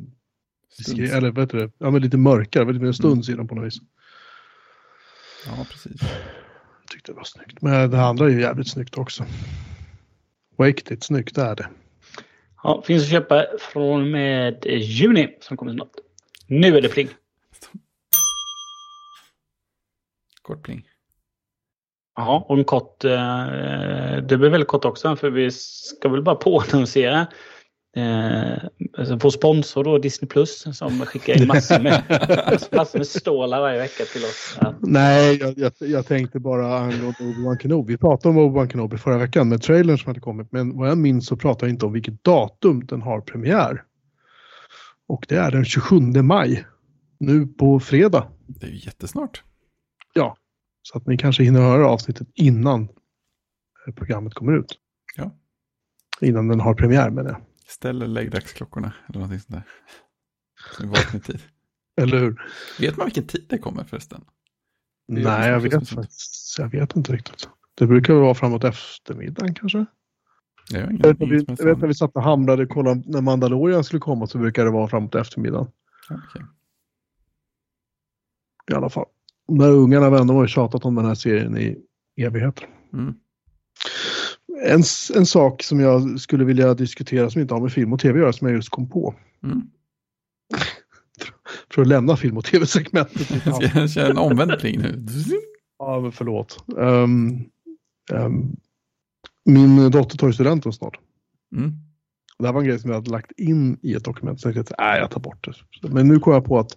eller 0.98 1.32
vet 1.32 1.50
du, 1.50 1.72
ja, 1.78 1.92
men 1.92 2.02
lite 2.02 2.18
mörkare, 2.18 2.72
lite 2.72 2.86
mer 2.86 2.92
stuns 2.92 3.30
i 3.30 3.34
dem 3.34 3.48
på 3.48 3.56
något 3.56 3.66
vis. 3.66 3.78
Ja, 5.46 5.66
precis. 5.72 6.02
Jag 6.80 6.88
tyckte 6.92 7.12
det 7.12 7.16
var 7.16 7.24
snyggt. 7.24 7.62
Men 7.62 7.92
det 7.92 8.02
andra 8.02 8.26
är 8.26 8.30
ju 8.30 8.42
jävligt 8.42 8.68
snyggt 8.68 8.98
också. 8.98 9.26
Och 10.56 10.68
äktigt 10.68 11.04
snyggt 11.04 11.38
är 11.38 11.56
det. 11.56 11.70
Ja, 12.64 12.84
finns 12.86 13.04
att 13.04 13.10
köpa 13.10 13.46
från 13.60 14.12
med 14.12 14.66
juni 14.66 15.38
som 15.42 15.58
kommer 15.58 15.74
snart. 15.74 15.92
Nu 16.48 16.78
är 16.78 16.82
det 16.82 16.90
pling. 16.90 17.10
Kort 20.42 20.64
pling. 20.64 20.88
Ja, 22.16 22.46
och 22.50 22.58
en 22.58 22.64
kort... 22.64 23.04
Eh, 23.06 23.46
det 24.24 24.38
blir 24.38 24.50
väldigt 24.50 24.68
kort 24.68 24.86
också 24.86 25.16
för 25.16 25.30
vi 25.30 25.52
ska 25.52 26.10
väl 26.10 26.22
bara 26.22 26.36
påannonsera. 26.46 27.28
Eh, 27.96 28.64
alltså 28.98 29.16
vår 29.16 29.30
sponsor 29.30 29.84
då, 29.84 29.98
Disney 29.98 30.30
Plus, 30.30 30.78
som 30.78 31.06
skickar 31.06 31.42
in 31.42 31.48
massor 31.48 31.80
med, 31.80 32.04
massor 32.72 32.98
med 32.98 33.08
stålar 33.08 33.62
varje 33.62 33.80
vecka 33.80 34.04
till 34.04 34.24
oss. 34.24 34.58
Att, 34.60 34.76
Nej, 34.82 35.38
jag, 35.38 35.58
jag, 35.58 35.72
jag 35.80 36.06
tänkte 36.08 36.40
bara 36.40 36.78
angående 36.78 37.20
Obi-Wan 37.20 37.62
Kenobi. 37.62 37.94
Vi 37.94 37.98
pratade 37.98 38.30
om 38.30 38.40
Obi-Wan 38.40 38.72
Kenobi 38.72 38.98
förra 38.98 39.18
veckan 39.18 39.50
med 39.50 39.62
trailern 39.62 39.98
som 39.98 40.10
hade 40.10 40.20
kommit. 40.20 40.52
Men 40.52 40.78
vad 40.78 40.90
jag 40.90 40.98
minns 40.98 41.26
så 41.28 41.38
pratade 41.38 41.66
jag 41.66 41.74
inte 41.74 41.86
om 41.86 41.94
vilket 41.94 42.24
datum 42.24 42.86
den 42.86 43.02
har 43.02 43.22
premiär. 43.22 43.84
Och 45.08 45.26
det 45.28 45.36
är 45.36 45.52
den 45.52 45.66
27 45.66 46.00
maj. 46.00 46.66
Nu 47.20 47.48
på 47.48 47.80
fredag. 47.80 48.28
Det 48.48 48.68
är 48.68 48.72
ju 48.72 48.78
jättesnart. 48.78 49.44
Så 50.82 50.98
att 50.98 51.08
ni 51.08 51.18
kanske 51.18 51.44
hinner 51.44 51.62
höra 51.62 51.88
avsnittet 51.88 52.28
innan 52.36 52.82
eh, 53.88 53.94
programmet 53.94 54.34
kommer 54.34 54.54
ut. 54.54 54.76
Ja. 55.18 55.32
Innan 56.22 56.48
den 56.48 56.60
har 56.60 56.74
premiär 56.74 57.10
med 57.10 57.26
det. 57.26 57.38
Ställ 57.70 58.14
läggdagsklockorna 58.14 58.94
eller 59.08 59.20
någonting 59.20 59.40
sånt 59.40 59.56
där. 59.56 59.64
Så 60.78 61.18
i 61.18 61.20
tid. 61.20 61.42
Eller 62.02 62.20
hur? 62.20 62.42
Vet 62.80 62.98
man 62.98 63.06
vilken 63.06 63.28
tid 63.28 63.46
det 63.50 63.58
kommer 63.58 63.84
förresten? 63.84 64.22
Det 65.08 65.22
Nej, 65.22 65.50
jag 65.50 65.60
vet 65.60 65.90
faktiskt. 65.90 66.56
Jag 66.60 66.70
vet 66.70 66.96
inte 66.96 67.14
riktigt. 67.14 67.50
Det 67.76 67.88
brukar 67.88 68.14
vara 68.14 68.36
framåt 68.36 68.64
eftermiddagen 68.64 69.54
kanske. 69.54 69.86
Jag 70.72 70.92
ingen, 70.92 70.98
Jag 70.98 71.08
vet, 71.08 71.20
när 71.20 71.28
vi, 71.28 71.46
jag 71.48 71.66
vet 71.66 71.78
när 71.78 71.88
vi 71.88 71.94
satt 71.94 72.16
och 72.16 72.24
hamrade 72.24 72.64
och 72.64 72.70
kollade 72.70 73.04
när 73.06 73.22
Mandalorian 73.22 73.84
skulle 73.84 74.00
komma 74.00 74.28
så 74.28 74.38
brukar 74.38 74.66
det 74.66 74.72
vara 74.72 74.88
framåt 74.88 75.16
eftermiddagen. 75.16 75.68
Okej. 76.10 76.46
I 78.72 78.74
alla 78.74 78.90
fall. 78.90 79.06
De 79.48 79.58
där 79.58 79.72
ungarna 79.72 80.10
vänner 80.10 80.34
har 80.34 80.42
ju 80.42 80.48
tjatat 80.48 80.86
om 80.86 80.96
den 80.96 81.06
här 81.06 81.16
serien 81.16 81.58
i 81.58 81.78
evigheter. 82.18 82.68
Mm. 82.94 83.16
En, 84.64 84.84
en 85.16 85.26
sak 85.26 85.64
som 85.64 85.80
jag 85.80 86.20
skulle 86.20 86.46
vilja 86.46 86.74
diskutera 86.74 87.30
som 87.30 87.42
inte 87.42 87.54
har 87.54 87.62
med 87.62 87.72
film 87.72 87.94
och 87.94 88.00
tv 88.00 88.20
att 88.20 88.22
göra 88.22 88.34
som 88.34 88.48
jag 88.48 88.56
just 88.56 88.70
kom 88.70 88.90
på. 88.90 89.16
Mm. 89.44 89.62
För 91.74 91.82
att 91.82 91.88
lämna 91.88 92.18
film 92.18 92.38
och 92.38 92.46
tv-segmentet. 92.46 93.46
jag 93.76 93.90
köra 93.90 94.10
en 94.10 94.18
omvänd 94.18 94.60
pling 94.60 94.80
nu? 94.80 95.06
Ja, 95.80 96.12
förlåt. 96.12 96.64
Ehm, 96.78 97.40
ehm, 98.14 98.56
min 99.46 99.92
dotter 99.92 100.18
tar 100.18 100.28
ju 100.28 100.34
studenten 100.34 100.74
snart. 100.74 101.00
Mm. 101.56 101.72
Det 102.40 102.46
här 102.46 102.54
var 102.54 102.62
en 102.62 102.68
grej 102.68 102.80
som 102.80 102.90
jag 102.90 102.98
hade 102.98 103.12
lagt 103.12 103.32
in 103.32 103.78
i 103.82 103.94
ett 103.94 104.04
dokument. 104.04 104.42
Så 104.42 104.48
jag 104.48 104.56
tänkte, 104.56 104.76
nej, 104.78 105.00
jag 105.00 105.12
tar 105.12 105.20
bort 105.20 105.48
det. 105.82 105.90
Men 105.90 106.08
nu 106.08 106.20
kom 106.20 106.34
jag 106.34 106.46
på 106.46 106.60
att 106.60 106.72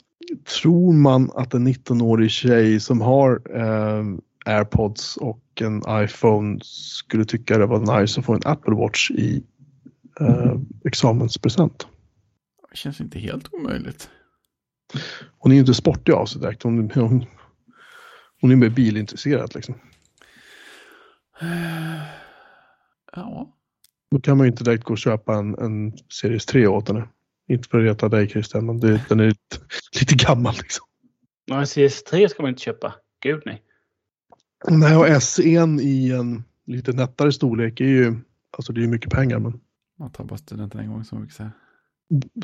tror 0.62 0.92
man 0.92 1.30
att 1.34 1.54
en 1.54 1.68
19-årig 1.68 2.30
tjej 2.30 2.80
som 2.80 3.00
har 3.00 3.56
ehm, 3.56 4.20
airpods 4.44 5.16
och 5.16 5.42
en 5.60 5.82
iPhone 6.04 6.60
skulle 6.62 7.24
tycka 7.24 7.58
det 7.58 7.66
var 7.66 8.00
nice 8.00 8.20
att 8.20 8.26
få 8.26 8.34
en 8.34 8.40
Apple 8.44 8.74
Watch 8.74 9.10
i 9.10 9.42
eh, 10.20 10.54
examenspresent? 10.84 11.86
Det 12.70 12.76
känns 12.76 13.00
inte 13.00 13.18
helt 13.18 13.54
omöjligt. 13.54 14.10
Hon 15.38 15.52
är 15.52 15.56
ju 15.56 15.60
inte 15.60 15.74
sportig 15.74 16.12
av 16.12 16.26
sig 16.26 16.40
direkt. 16.40 16.62
Hon, 16.62 16.90
hon, 16.94 17.24
hon 18.40 18.50
är 18.50 18.56
mer 18.56 18.70
bilintresserad 18.70 19.54
liksom. 19.54 19.74
Ja, 23.14 23.56
Då 24.10 24.20
kan 24.20 24.36
man 24.36 24.46
ju 24.46 24.50
inte 24.50 24.64
direkt 24.64 24.84
gå 24.84 24.92
och 24.92 24.98
köpa 24.98 25.34
en, 25.34 25.58
en 25.58 25.92
Series 26.08 26.46
3 26.46 26.66
åt 26.66 26.88
henne. 26.88 27.08
Inte 27.48 27.68
för 27.68 27.78
att 27.78 27.84
reta 27.84 28.08
dig 28.08 28.28
Christian, 28.28 28.66
men 28.66 28.80
det, 28.80 29.04
den 29.08 29.20
är 29.20 29.26
lite, 29.26 29.56
lite 30.00 30.14
gammal 30.14 30.54
liksom. 30.54 30.86
Ja, 31.44 31.60
CS3 31.60 32.28
ska 32.28 32.42
man 32.42 32.48
inte 32.48 32.62
köpa. 32.62 32.94
Gud 33.22 33.42
nej. 33.46 33.62
Nej, 34.68 34.96
och 34.96 35.06
S1 35.06 35.80
i 35.80 36.12
en 36.12 36.44
lite 36.66 36.92
nättare 36.92 37.32
storlek 37.32 37.80
är 37.80 37.84
ju, 37.84 38.16
alltså 38.56 38.72
det 38.72 38.80
är 38.80 38.82
ju 38.82 38.88
mycket 38.88 39.10
pengar, 39.10 39.38
men 39.38 39.60
man 39.98 40.10
tar 40.12 40.24
bara 40.24 40.38
studenten 40.38 40.80
en 40.80 40.90
gång 40.90 41.04
som 41.04 41.20
vi 41.20 41.26
kan 41.26 41.34
säga. 41.34 41.52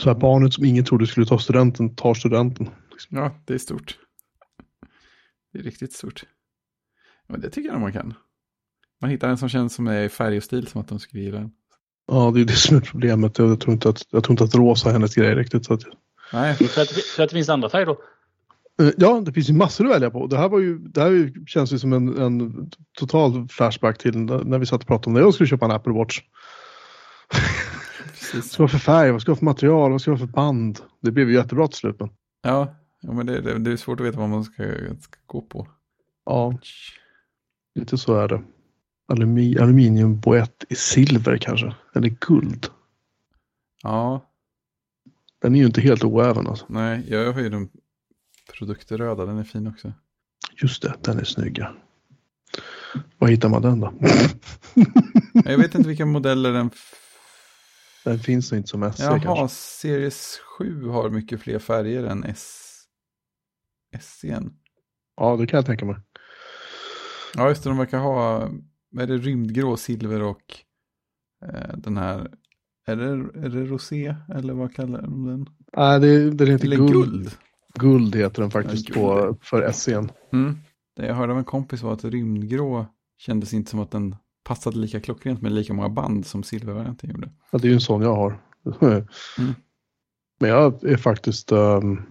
så 0.01 0.11
här 0.11 0.19
barnet 0.19 0.55
som 0.55 0.65
ingen 0.65 0.85
trodde 0.85 1.07
skulle 1.07 1.27
ta 1.27 1.39
studenten 1.39 1.95
tar 1.95 2.15
studenten. 2.15 2.69
Ja, 3.09 3.35
det 3.45 3.55
är 3.55 3.59
stort. 3.59 3.99
Det 5.53 5.59
är 5.59 5.63
riktigt 5.63 5.93
stort. 5.93 6.25
Ja, 7.27 7.33
men 7.33 7.41
det 7.41 7.51
tycker 7.51 7.71
jag 7.71 7.81
man 7.81 7.93
kan. 7.93 8.15
Man 9.01 9.11
hittar 9.11 9.29
en 9.29 9.39
som 9.39 9.49
känns 9.49 9.75
som 9.75 9.87
är 9.87 10.03
i 10.03 10.09
färg 10.09 10.37
och 10.37 10.43
stil 10.43 10.67
som 10.67 10.81
att 10.81 10.89
de 10.89 10.99
skulle 10.99 11.23
gilla 11.23 11.39
den. 11.39 11.51
Ja, 12.07 12.31
det 12.35 12.41
är 12.41 12.45
det 12.45 12.53
som 12.53 12.77
är 12.77 12.81
problemet. 12.81 13.39
Jag 13.39 13.61
tror 13.61 13.75
inte 13.75 13.89
att, 13.89 14.03
jag 14.11 14.25
tror 14.25 14.33
inte 14.33 14.45
att 14.45 14.55
rosa 14.55 14.89
är 14.89 14.93
hennes 14.93 15.15
grej 15.15 15.35
riktigt. 15.35 15.65
Så 15.65 15.75
att, 15.75 15.83
Nej, 16.33 16.55
För 16.55 16.83
att, 16.83 16.91
för 16.91 17.23
att 17.23 17.29
det 17.31 17.37
finns 17.37 17.49
andra 17.49 17.69
färger 17.69 17.87
då. 17.87 17.99
Eh, 18.83 18.91
ja, 18.97 19.21
det 19.21 19.33
finns 19.33 19.49
ju 19.51 19.55
massor 19.55 19.85
att 19.87 19.93
välja 19.93 20.11
på. 20.11 20.27
Det 20.27 20.39
här, 20.39 20.49
var 20.49 20.59
ju, 20.59 20.79
det 20.79 21.01
här 21.01 21.47
känns 21.47 21.73
ju 21.73 21.79
som 21.79 21.93
en, 21.93 22.19
en 22.19 22.71
total 22.99 23.49
flashback 23.49 23.99
till 23.99 24.19
när 24.19 24.59
vi 24.59 24.67
satt 24.67 24.81
och 24.81 24.87
pratade 24.87 25.07
om 25.07 25.13
när 25.13 25.21
jag 25.21 25.35
skulle 25.35 25.49
köpa 25.49 25.65
en 25.65 25.71
Apple 25.71 25.93
Watch. 25.93 26.21
precis. 28.11 28.35
Vad 28.35 28.45
ska 28.45 28.63
ha 28.63 28.69
för 28.69 28.79
färg? 28.79 29.13
Vad 29.13 29.23
ska 29.23 29.31
jag 29.31 29.35
ha 29.35 29.39
för 29.39 29.45
material? 29.45 29.91
Vad 29.91 30.01
ska 30.01 30.11
jag 30.11 30.19
ha 30.19 30.27
för 30.27 30.33
band? 30.33 30.79
Det 31.01 31.11
blev 31.11 31.29
ju 31.29 31.35
jättebra 31.35 31.69
till 31.69 31.77
slut. 31.79 31.97
Ja, 32.43 32.75
ja 33.01 33.13
men 33.13 33.27
det, 33.27 33.41
det, 33.41 33.59
det 33.59 33.73
är 33.73 33.77
svårt 33.77 34.01
att 34.01 34.07
veta 34.07 34.19
vad 34.19 34.29
man 34.29 34.45
ska, 34.45 34.63
ska 35.01 35.19
gå 35.27 35.41
på. 35.41 35.69
ja, 36.27 36.59
lite 37.75 37.99
så 37.99 38.15
är 38.15 38.29
det. 38.29 38.43
Alumi, 39.13 39.59
aluminiumboett 39.59 40.65
i 40.69 40.75
silver 40.75 41.37
kanske. 41.39 41.75
Eller 41.95 42.09
guld. 42.09 42.67
Ja, 43.83 44.31
Den 45.43 45.55
är 45.55 45.59
ju 45.59 45.67
inte 45.67 45.81
helt 45.81 46.05
oäven 46.05 46.47
alltså. 46.47 46.67
nej, 46.69 47.05
jag 47.09 47.33
har 47.33 47.41
ju 47.41 47.49
den 47.49 47.69
produktröda, 48.59 49.25
den 49.27 49.39
är 49.39 49.45
fin 49.45 49.67
också. 49.67 49.93
Just 50.63 50.83
det, 50.83 50.95
den 51.01 51.19
är 51.19 51.25
snygg. 51.25 51.59
ja. 51.59 51.75
Var 53.19 53.29
hittar 53.29 53.49
man 53.49 53.63
den 53.63 53.81
då? 53.81 53.95
Jag 55.45 55.59
vet 55.59 55.75
inte 55.75 55.89
vilka 55.89 56.07
modeller 56.07 56.53
den... 56.53 56.71
Den 58.05 58.19
finns 58.19 58.53
nog 58.53 58.59
inte 58.59 58.69
som 58.69 58.93
SE 58.93 59.03
Jaha, 59.03 59.21
kanske. 59.21 59.49
Series 59.55 60.41
7 60.59 60.89
har 60.89 61.11
mycket 61.11 61.41
fler 61.41 61.59
färger 61.59 62.05
än 62.05 62.25
S... 62.25 62.65
SC'n. 63.97 64.51
Ja, 65.17 65.37
det 65.37 65.47
kan 65.47 65.59
jag 65.59 65.67
tänka 65.67 65.85
mig. 65.85 65.97
Ja, 67.35 67.49
just 67.49 67.63
det. 67.63 67.71
De 67.71 67.79
verkar 67.79 67.99
ha, 67.99 68.43
är 68.99 69.07
det, 69.07 69.17
rymdgrå, 69.17 69.77
silver 69.77 70.23
och 70.23 70.57
eh, 71.45 71.77
den 71.77 71.97
här, 71.97 72.31
är 72.87 72.97
det, 72.97 73.05
är 73.45 73.49
det 73.49 73.65
rosé 73.65 74.15
eller 74.35 74.55
vad 74.55 74.75
kallar 74.75 75.03
de 75.03 75.27
den? 75.27 75.47
Nej, 75.77 76.01
det, 76.01 76.31
den 76.31 76.49
heter 76.49 76.65
Eller 76.65 76.77
guld. 76.77 76.93
guld. 76.93 77.31
Guld 77.79 78.17
heter 78.17 78.43
den 78.43 78.51
faktiskt 78.51 78.89
Ja, 78.89 78.95
på, 78.95 79.37
för 79.43 79.63
SC'n. 79.69 80.09
Mm. 80.33 80.57
Det 80.97 81.07
jag 81.07 81.15
hörde 81.15 81.33
av 81.33 81.39
en 81.39 81.45
kompis 81.45 81.83
var 81.83 81.93
att 81.93 82.05
rymdgrå 82.05 82.87
kändes 83.19 83.55
inte 83.55 83.71
som 83.71 83.81
att 83.81 83.91
den 83.91 84.17
passade 84.45 84.79
lika 84.79 85.01
klockrent 85.01 85.43
med 85.43 85.53
lika 85.53 85.73
många 85.75 85.89
band 85.89 86.27
som 86.27 86.43
silvervarianten 86.43 87.11
gjorde. 87.11 87.31
Ja, 87.51 87.59
det 87.59 87.67
är 87.67 87.69
ju 87.69 87.75
en 87.75 87.81
sån 87.81 88.03
jag 88.03 88.15
har. 88.15 88.39
Men 90.41 90.51
jag 90.51 90.85
är 90.85 90.97
faktiskt... 90.97 91.53
ehm, 91.53 92.03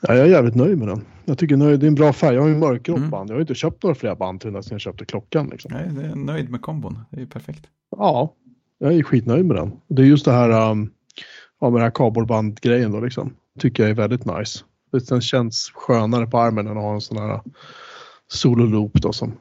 ja, 0.00 0.14
jag 0.14 0.18
är 0.26 0.30
jävligt 0.30 0.54
nöjd 0.54 0.78
med 0.78 0.88
den. 0.88 1.04
Jag 1.24 1.38
tycker 1.38 1.56
nöjd, 1.56 1.80
det 1.80 1.86
är 1.86 1.88
en 1.88 1.94
bra 1.94 2.12
färg. 2.12 2.34
Jag 2.34 2.42
har 2.42 2.48
ju 2.48 2.56
mörkgrått 2.56 2.98
Mm. 2.98 3.10
band. 3.10 3.30
Jag 3.30 3.34
har 3.34 3.40
inte 3.40 3.54
köpt 3.54 3.82
några 3.82 3.94
fler 3.94 4.14
band 4.14 4.40
till 4.40 4.52
den 4.52 4.62
sedan 4.62 4.74
jag 4.74 4.80
köpte 4.80 5.04
klockan. 5.04 5.48
Liksom. 5.48 5.70
Nej, 5.74 5.88
det 5.94 6.04
är 6.06 6.14
nöjd 6.14 6.50
med 6.50 6.62
kombon. 6.62 6.98
Det 7.10 7.16
är 7.16 7.20
ju 7.20 7.26
perfekt. 7.26 7.66
Ja, 7.90 8.34
jag 8.78 8.92
är 8.94 9.02
skitnöjd 9.02 9.44
med 9.46 9.56
den. 9.56 9.72
Det 9.88 10.02
är 10.02 10.06
just 10.06 10.24
det 10.24 10.32
här, 10.32 10.70
um, 10.70 10.90
ja, 11.60 11.70
med 11.70 11.80
den 11.80 11.82
här 11.82 11.90
kabelbandgrejen 11.90 12.92
då 12.92 13.00
liksom. 13.00 13.34
Tycker 13.58 13.82
jag 13.82 13.90
är 13.90 13.94
väldigt 13.94 14.24
nice. 14.24 14.64
Den 15.08 15.20
känns 15.20 15.70
skönare 15.74 16.26
på 16.26 16.38
armen 16.38 16.66
än 16.66 16.76
att 16.76 16.82
ha 16.82 16.94
en 16.94 17.00
sån 17.00 17.16
här 17.16 17.40
solo 18.28 18.66
loop 18.66 18.92
då 18.94 19.12
som 19.12 19.32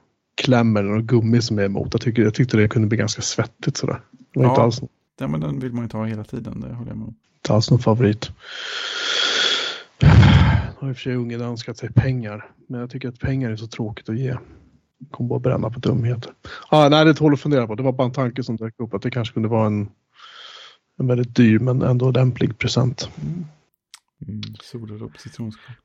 klämmer 0.42 0.84
och 0.92 1.04
gummi 1.04 1.42
som 1.42 1.60
är 1.60 1.64
emot. 1.64 1.88
Jag, 1.92 2.02
tycker, 2.02 2.22
jag 2.22 2.34
tyckte 2.34 2.58
det 2.58 2.68
kunde 2.68 2.88
bli 2.88 2.98
ganska 2.98 3.22
svettigt 3.22 3.78
sådär. 3.78 4.02
Det 4.34 4.40
var 4.40 4.46
Ja. 4.46 4.50
inte, 4.52 4.62
alls, 4.62 4.82
Ja, 5.20 5.28
men 5.28 5.40
den 5.42 5.60
vill 5.60 5.74
man 5.74 5.88
ju 5.94 5.98
ha 5.98 6.06
hela 6.06 6.24
tiden, 6.24 6.62
det 6.62 6.68
håller 6.74 6.92
jag 6.92 6.98
med 6.98 7.08
om. 7.08 7.16
inte 7.40 7.54
alls 7.54 7.70
någon 7.72 7.80
favorit. 7.80 8.30
har 10.80 10.90
i 10.90 10.92
och 10.92 10.96
för 10.96 11.02
sig 11.02 11.16
ungen 11.16 11.42
önskat 11.42 11.78
sig 11.78 11.90
pengar. 11.94 12.46
Men 12.68 12.80
jag 12.80 12.90
tycker 12.90 13.10
att 13.10 13.20
pengar 13.20 13.52
är 13.52 13.56
så 13.56 13.68
tråkigt 13.68 14.10
att 14.10 14.18
ge. 14.18 14.36
Kommer 15.12 15.28
bara 15.30 15.40
bränna 15.40 15.70
på 15.70 15.80
dumheter. 15.80 16.32
Ah, 16.70 16.90
nej, 16.90 17.06
det 17.06 17.14
tål 17.14 17.34
att 17.34 17.40
fundera 17.40 17.68
på. 17.68 17.76
Det 17.76 17.84
var 17.84 17.92
bara 17.92 18.06
en 18.08 18.14
tanke 18.14 18.44
som 18.44 18.56
dök 18.56 18.74
upp. 18.80 18.94
Att 18.94 19.02
det 19.02 19.12
kanske 19.12 19.34
kunde 19.34 19.50
vara 19.50 19.66
en, 19.68 19.90
en 21.00 21.08
väldigt 21.08 21.36
dyr 21.36 21.60
men 21.60 21.82
ändå 21.82 22.12
lämplig 22.12 22.58
present. 22.58 23.10
Mm, 24.28 24.42
Solrop, 24.62 25.18
citronskal. 25.18 25.76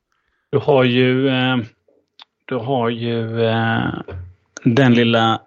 Du 0.50 0.58
har 0.58 0.84
ju, 0.84 1.28
eh, 1.28 1.56
du 2.44 2.54
har 2.54 2.88
ju 2.88 3.44
eh, 3.44 4.02
den 4.64 4.94
lilla 4.94 5.40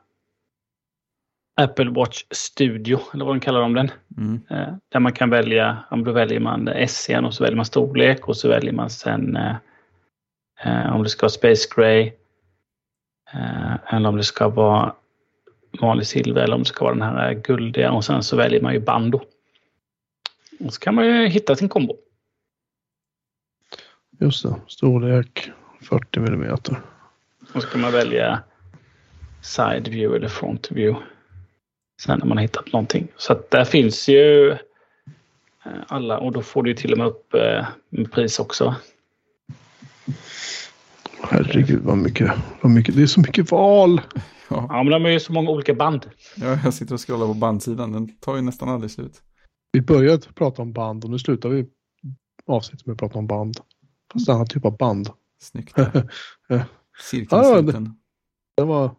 Apple 1.62 1.90
Watch 1.90 2.24
Studio, 2.32 3.00
eller 3.14 3.26
vad 3.26 3.36
de 3.36 3.40
kallar 3.40 3.62
de 3.62 3.74
den. 3.74 3.92
Mm. 4.18 4.42
Eh, 4.50 4.76
där 4.90 5.00
man 5.00 5.14
kan 5.14 5.30
välja, 5.30 5.84
om 5.92 6.04
då 6.04 6.12
väljer 6.12 6.40
man 6.40 6.70
SC'n 6.70 7.26
och 7.26 7.34
så 7.34 7.44
väljer 7.44 7.56
man 7.56 7.66
storlek 7.66 8.28
och 8.28 8.38
så 8.38 8.50
väljer 8.50 8.74
man 8.74 8.90
sen 8.90 9.36
eh, 9.36 9.56
eh, 10.64 10.96
om 10.96 11.04
det 11.04 11.10
ska 11.10 11.24
vara 11.24 11.30
Space 11.30 11.68
Gray 11.76 12.12
eh, 13.34 13.94
eller 13.96 14.10
om 14.10 14.18
det 14.18 14.24
ska 14.24 14.50
vara 14.50 14.94
vanlig 15.82 16.08
silver 16.08 16.42
eller 16.42 16.56
om 16.56 16.62
det 16.62 16.70
ska 16.70 16.86
vara 16.86 16.96
den 16.96 17.04
här 17.04 17.34
guldiga 17.34 17.92
och 17.92 18.06
sen 18.06 18.24
så 18.24 18.36
väljer 18.36 18.62
man 18.62 18.74
ju 18.74 18.80
band 18.80 19.12
då. 19.12 19.22
Och 20.60 20.74
så 20.74 20.80
kan 20.80 20.96
man 20.96 21.06
ju 21.06 21.28
hitta 21.28 21.56
sin 21.56 21.70
kombo. 21.70 21.98
Just 24.20 24.44
det, 24.44 24.56
storlek 24.68 25.52
40 25.82 26.20
millimeter. 26.20 26.82
Och 27.54 27.62
så 27.62 27.68
kan 27.68 27.82
man 27.82 27.92
välja 27.92 28.44
side 29.42 29.88
view 29.88 30.18
eller 30.18 30.28
front 30.28 30.72
view. 30.72 31.06
Sen 32.02 32.20
när 32.20 32.26
man 32.26 32.38
har 32.38 32.42
hittat 32.42 32.74
någonting. 32.74 33.08
Så 33.18 33.34
att 33.34 33.52
där 33.52 33.66
finns 33.66 34.08
ju 34.10 34.52
eh, 34.52 34.58
alla 35.88 36.18
och 36.18 36.32
då 36.32 36.42
får 36.42 36.64
du 36.64 36.74
till 36.74 36.92
och 36.92 36.98
med 36.98 37.08
upp 37.08 37.34
eh, 37.34 37.66
med 37.90 38.12
pris 38.12 38.40
också. 38.40 38.76
Herregud 41.22 41.84
vad 41.84 41.98
mycket, 41.98 42.32
vad 42.62 42.72
mycket. 42.72 42.96
Det 42.96 43.02
är 43.02 43.08
så 43.08 43.20
mycket 43.20 43.52
val. 43.52 44.02
Ja, 44.50 44.68
Ja, 44.70 44.84
men 44.84 44.92
de 44.92 45.06
är 45.06 45.10
ju 45.10 45.20
så 45.20 45.34
många 45.34 45.50
olika 45.50 45.74
band. 45.74 46.10
ja, 46.36 46.60
jag 46.64 46.74
sitter 46.74 46.94
och 46.94 47.08
scrollar 47.08 47.28
på 47.28 47.34
bandsidan. 47.34 47.92
Den 47.92 48.18
tar 48.18 48.36
ju 48.36 48.42
nästan 48.42 48.70
aldrig 48.70 48.92
slut. 48.92 49.22
Vi 49.76 49.82
började 49.82 50.34
prata 50.36 50.62
om 50.62 50.74
band 50.74 51.04
och 51.04 51.12
nu 51.12 51.20
slutar 51.20 51.50
vi 51.50 51.68
avsnittet 52.46 52.86
med 52.86 52.94
att 52.94 53.00
prata 53.00 53.20
om 53.20 53.28
band. 53.28 53.58
Fast 54.14 54.30
en 54.30 54.36
annan 54.36 54.48
typ 54.48 54.66
av 54.66 54.78
band. 54.78 55.10
Snyggt. 55.40 55.74
Ja. 56.48 56.66
Cirkeln 57.12 57.42
Ja, 57.42 57.60
sluten. 57.60 57.96
Det 58.58 58.64
var 58.64 58.96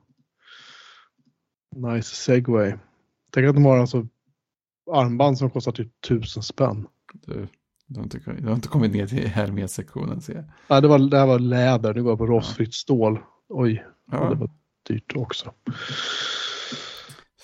nice 1.76 2.14
segway. 2.14 2.74
Tänk 3.32 3.48
att 3.48 3.54
de 3.54 3.64
har 3.64 3.78
alltså 3.78 4.06
armband 4.92 5.38
som 5.38 5.50
kostar 5.50 5.72
typ 5.72 6.00
tusen 6.08 6.42
spänn. 6.42 6.86
Du, 7.12 7.48
du, 7.86 7.98
har 7.98 8.04
inte, 8.04 8.18
du 8.18 8.46
har 8.46 8.54
inte 8.54 8.68
kommit 8.68 8.92
ner 8.92 9.06
till 9.06 9.26
Hermes-sektionen 9.28 10.20
ser 10.20 10.34
jag. 10.34 10.44
Ja, 10.68 10.80
det, 10.80 10.88
var, 10.88 10.98
det 10.98 11.18
här 11.18 11.26
var 11.26 11.38
läder, 11.38 11.94
nu 11.94 12.02
går 12.02 12.10
jag 12.12 12.18
på 12.18 12.26
rostfritt 12.26 12.74
stål. 12.74 13.18
Oj, 13.48 13.86
ja. 14.10 14.18
det 14.18 14.24
Ja, 14.24 14.34
var 14.34 14.50
dyrt 14.88 15.16
också. 15.16 15.52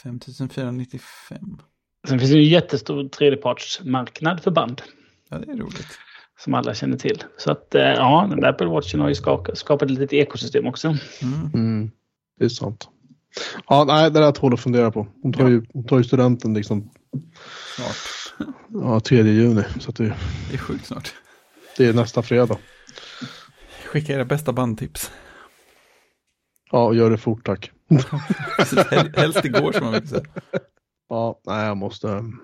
5495. 0.03 1.59
Sen 2.09 2.19
finns 2.19 2.31
det 2.31 2.37
ju 2.39 2.45
en 2.45 2.49
jättestor 2.51 3.09
tredjepartsmarknad 3.09 4.43
för 4.43 4.51
band. 4.51 4.83
Ja, 5.29 5.39
det 5.39 5.53
är 5.53 5.57
roligt. 5.57 5.99
Som 6.39 6.55
alla 6.55 6.75
känner 6.75 6.97
till. 6.97 7.25
Så 7.37 7.53
att 7.53 7.75
eh, 7.75 7.83
ja, 7.83 8.27
den 8.31 8.41
där 8.41 8.49
Apple 8.49 8.67
Watchen 8.67 9.01
har 9.01 9.09
ju 9.09 9.15
skapat, 9.15 9.59
skapat 9.59 9.91
ett 9.91 9.99
litet 9.99 10.13
ekosystem 10.13 10.67
också. 10.67 10.89
Mm. 11.23 11.51
Mm, 11.55 11.91
det 12.39 12.45
är 12.45 12.49
sant. 12.49 12.89
Ja, 13.69 13.85
nej, 13.85 14.11
det 14.11 14.21
där 14.21 14.33
tål 14.33 14.55
att 14.55 14.61
fundera 14.61 14.91
på. 14.91 15.07
Hon 15.23 15.33
tar, 15.33 15.49
ju, 15.49 15.63
hon 15.73 15.87
tar 15.87 15.99
ju 15.99 16.05
studenten 16.05 16.55
liksom 16.55 16.91
Snart. 17.77 18.49
ja, 18.69 19.01
3 19.01 19.23
juni. 19.23 19.63
Så 19.81 19.91
att 19.91 19.97
det, 19.97 20.05
Det 20.51 20.55
är 20.55 20.59
sjukt 20.59 20.87
snart. 20.87 21.13
det 21.77 21.87
är 21.87 21.93
nästa 21.93 22.23
fredag. 22.23 22.57
Skicka 23.87 24.13
era 24.13 24.25
bästa 24.25 24.53
bandtips. 24.53 25.11
Ja, 26.71 26.85
och 26.85 26.95
gör 26.95 27.11
det 27.11 27.19
fort 27.19 27.47
tack. 27.47 27.71
Helst 29.17 29.45
igår 29.45 29.73
som 29.73 29.85
man 29.85 29.93
brukar 29.93 30.07
säga. 30.09 30.23
Ja, 31.13 31.41
nej, 31.47 31.67
jag 31.67 31.77
måste. 31.77 32.11
ehm, 32.11 32.41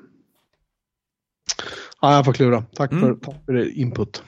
Ja, 2.00 2.14
jag 2.14 2.24
får 2.24 2.32
klura. 2.32 2.62
Tack, 2.74 2.92
Mm. 2.92 3.04
för, 3.04 3.14
tack 3.32 3.44
för 3.46 3.78
input. 3.78 4.22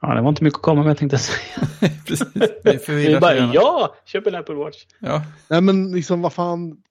Ja, 0.00 0.14
det 0.14 0.20
var 0.22 0.28
inte 0.28 0.44
mycket 0.44 0.56
att 0.58 0.62
komma 0.62 0.82
med 0.82 0.98
tänkte 0.98 1.14
jag 1.14 1.20
säga. 1.20 1.68
Precis. 2.06 2.28
Vi 2.34 2.46
Vi 2.72 2.78
förvirrar 2.78 3.20
bara, 3.20 3.34
gärna. 3.34 3.54
ja, 3.54 3.94
köp 4.04 4.26
en 4.26 4.34
Apple 4.34 4.54
Watch. 4.54 4.86
ja. 5.00 5.22
Nej, 5.50 5.60
men 5.60 5.92
liksom 5.92 6.22
vad 6.22 6.32
fan. 6.32 6.82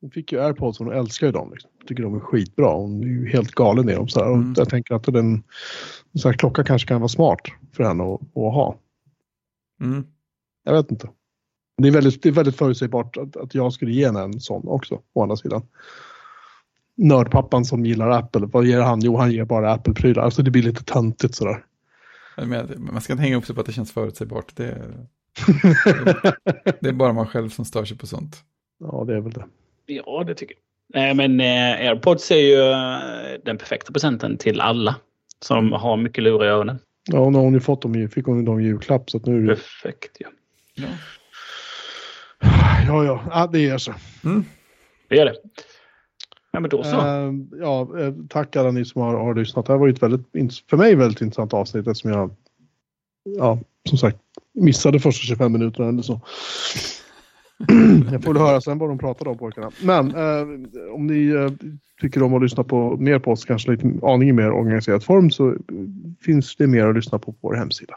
Hon 0.00 0.10
fick 0.10 0.32
ju 0.32 0.40
airpods 0.40 0.80
och 0.80 0.86
hon 0.86 0.94
älskar 0.94 1.26
ju 1.26 1.32
dem. 1.32 1.50
Liksom. 1.52 1.70
Tycker 1.86 2.02
de 2.02 2.14
är 2.16 2.20
skitbra. 2.20 2.72
Hon 2.74 3.02
är 3.02 3.06
ju 3.06 3.28
helt 3.28 3.50
galen 3.50 3.88
i 3.88 3.94
dem. 3.94 4.08
Så. 4.08 4.20
Och 4.20 4.26
Mm. 4.34 4.54
Jag 4.56 4.68
tänker 4.68 4.94
att 4.94 5.04
den 5.04 5.16
en 6.12 6.18
sån 6.20 6.30
här 6.30 6.38
klocka 6.38 6.64
kanske 6.64 6.88
kan 6.88 7.00
vara 7.00 7.08
smart 7.08 7.40
för 7.72 7.84
henne 7.84 8.04
att, 8.04 8.20
att 8.20 8.54
ha. 8.54 8.78
Mm. 9.80 10.06
Jag 10.64 10.72
vet 10.72 10.90
inte. 10.90 11.08
Det 11.82 11.88
är 11.88 11.92
väldigt, 11.92 12.22
det 12.22 12.28
är 12.28 12.32
väldigt 12.32 12.56
förutsägbart 12.56 13.16
att, 13.16 13.36
att 13.36 13.54
jag 13.54 13.72
skulle 13.72 13.92
ge 13.92 14.06
henne 14.06 14.20
en 14.20 14.40
sån 14.40 14.68
också, 14.68 15.00
å 15.12 15.22
andra 15.22 15.36
sidan. 15.36 15.62
Nördpappan 16.96 17.64
som 17.64 17.86
gillar 17.86 18.10
Apple, 18.10 18.46
vad 18.46 18.64
ger 18.64 18.80
han? 18.80 19.00
Jo, 19.00 19.16
han 19.16 19.32
ger 19.32 19.44
bara 19.44 19.72
Apple-prylar. 19.72 20.22
Alltså 20.22 20.42
det 20.42 20.50
blir 20.50 20.62
lite 20.62 20.84
töntigt 20.84 21.34
sådär. 21.34 21.64
Men 22.36 22.88
man 22.92 23.00
ska 23.00 23.12
inte 23.12 23.22
hänga 23.22 23.36
upp 23.36 23.46
sig 23.46 23.54
på 23.54 23.60
att 23.60 23.66
det 23.66 23.72
känns 23.72 23.92
förutsägbart. 23.92 24.56
Det 24.56 24.64
är, 24.64 25.06
det 26.80 26.88
är 26.88 26.92
bara 26.92 27.12
man 27.12 27.26
själv 27.26 27.48
som 27.48 27.64
stör 27.64 27.84
sig 27.84 27.98
på 27.98 28.06
sånt. 28.06 28.36
ja, 28.80 29.04
det 29.06 29.16
är 29.16 29.20
väl 29.20 29.32
det. 29.32 29.44
Ja, 29.86 30.24
det 30.26 30.34
tycker 30.34 30.54
jag. 30.54 30.60
Nej, 31.00 31.14
men 31.14 31.40
eh, 31.40 31.88
AirPods 31.88 32.30
är 32.30 32.36
ju 32.36 32.70
eh, 32.70 33.40
den 33.44 33.58
perfekta 33.58 33.92
presenten 33.92 34.36
till 34.36 34.60
alla 34.60 34.96
som 35.40 35.72
har 35.72 35.96
mycket 35.96 36.24
lurar 36.24 36.44
i 36.44 36.48
öronen. 36.48 36.78
Ja, 37.12 37.18
och 37.18 37.32
nu 37.32 37.38
har 37.38 37.44
hon 37.44 37.54
ju 37.54 37.60
fått 37.60 37.82
dem, 37.82 38.08
fick 38.08 38.26
hon 38.26 38.44
dem 38.44 38.60
i 38.60 38.64
julklapp 38.64 39.10
så 39.10 39.16
att 39.16 39.26
nu 39.26 39.36
är 39.36 39.40
det... 39.40 39.54
Perfekt, 39.54 40.16
ja. 40.18 40.28
Ja. 40.74 40.88
Ja, 42.86 43.04
ja, 43.04 43.24
ja 43.30 43.46
det 43.52 43.60
ger 43.60 43.78
sig. 43.78 43.94
Mm. 44.24 44.44
Det 45.08 45.18
är 45.18 45.24
det. 45.24 45.34
Ja, 46.52 46.60
men 46.60 46.70
då 46.70 46.84
så. 46.84 46.96
Eh, 46.96 47.32
ja, 47.60 48.00
eh, 48.00 48.14
tack 48.28 48.56
alla 48.56 48.70
ni 48.70 48.84
som 48.84 49.02
har, 49.02 49.14
har 49.14 49.34
lyssnat. 49.34 49.66
Det 49.66 49.72
här 49.72 49.78
var 49.78 49.86
ju 49.86 49.92
ett 49.92 50.02
väldigt, 50.02 50.26
för 50.70 50.76
mig 50.76 50.94
väldigt 50.94 51.20
intressant 51.20 51.54
avsnitt 51.54 51.86
eftersom 51.86 52.10
jag, 52.10 52.30
ja, 53.38 53.58
som 53.88 53.98
sagt, 53.98 54.18
missade 54.52 55.00
första 55.00 55.26
25 55.26 55.52
minuterna 55.52 55.88
eller 55.88 56.02
så. 56.02 56.20
jag 58.12 58.24
får 58.24 58.32
väl 58.32 58.42
höra 58.42 58.60
sen 58.60 58.78
vad 58.78 58.88
de 58.88 58.98
pratade 58.98 59.30
om 59.30 59.38
pojkarna. 59.38 59.70
Men 59.82 60.14
eh, 60.14 60.46
om 60.94 61.06
ni 61.06 61.28
eh, 61.28 61.50
tycker 62.00 62.22
om 62.22 62.34
att 62.34 62.42
lyssna 62.42 62.64
på 62.64 62.96
mer 62.96 63.18
på 63.18 63.30
oss, 63.30 63.44
kanske 63.44 63.70
lite 63.70 63.92
aningen 64.02 64.36
mer 64.36 64.50
organiserad 64.50 65.04
form, 65.04 65.30
så 65.30 65.48
eh, 65.48 65.56
finns 66.20 66.56
det 66.56 66.66
mer 66.66 66.86
att 66.86 66.94
lyssna 66.94 67.18
på 67.18 67.32
på 67.32 67.38
vår 67.40 67.54
hemsida. 67.54 67.94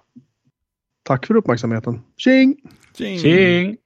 Tack 1.04 1.26
för 1.26 1.36
uppmärksamheten. 1.36 2.02
Tjing! 2.18 2.56
Tjing! 2.98 3.20
Tjing! 3.20 3.78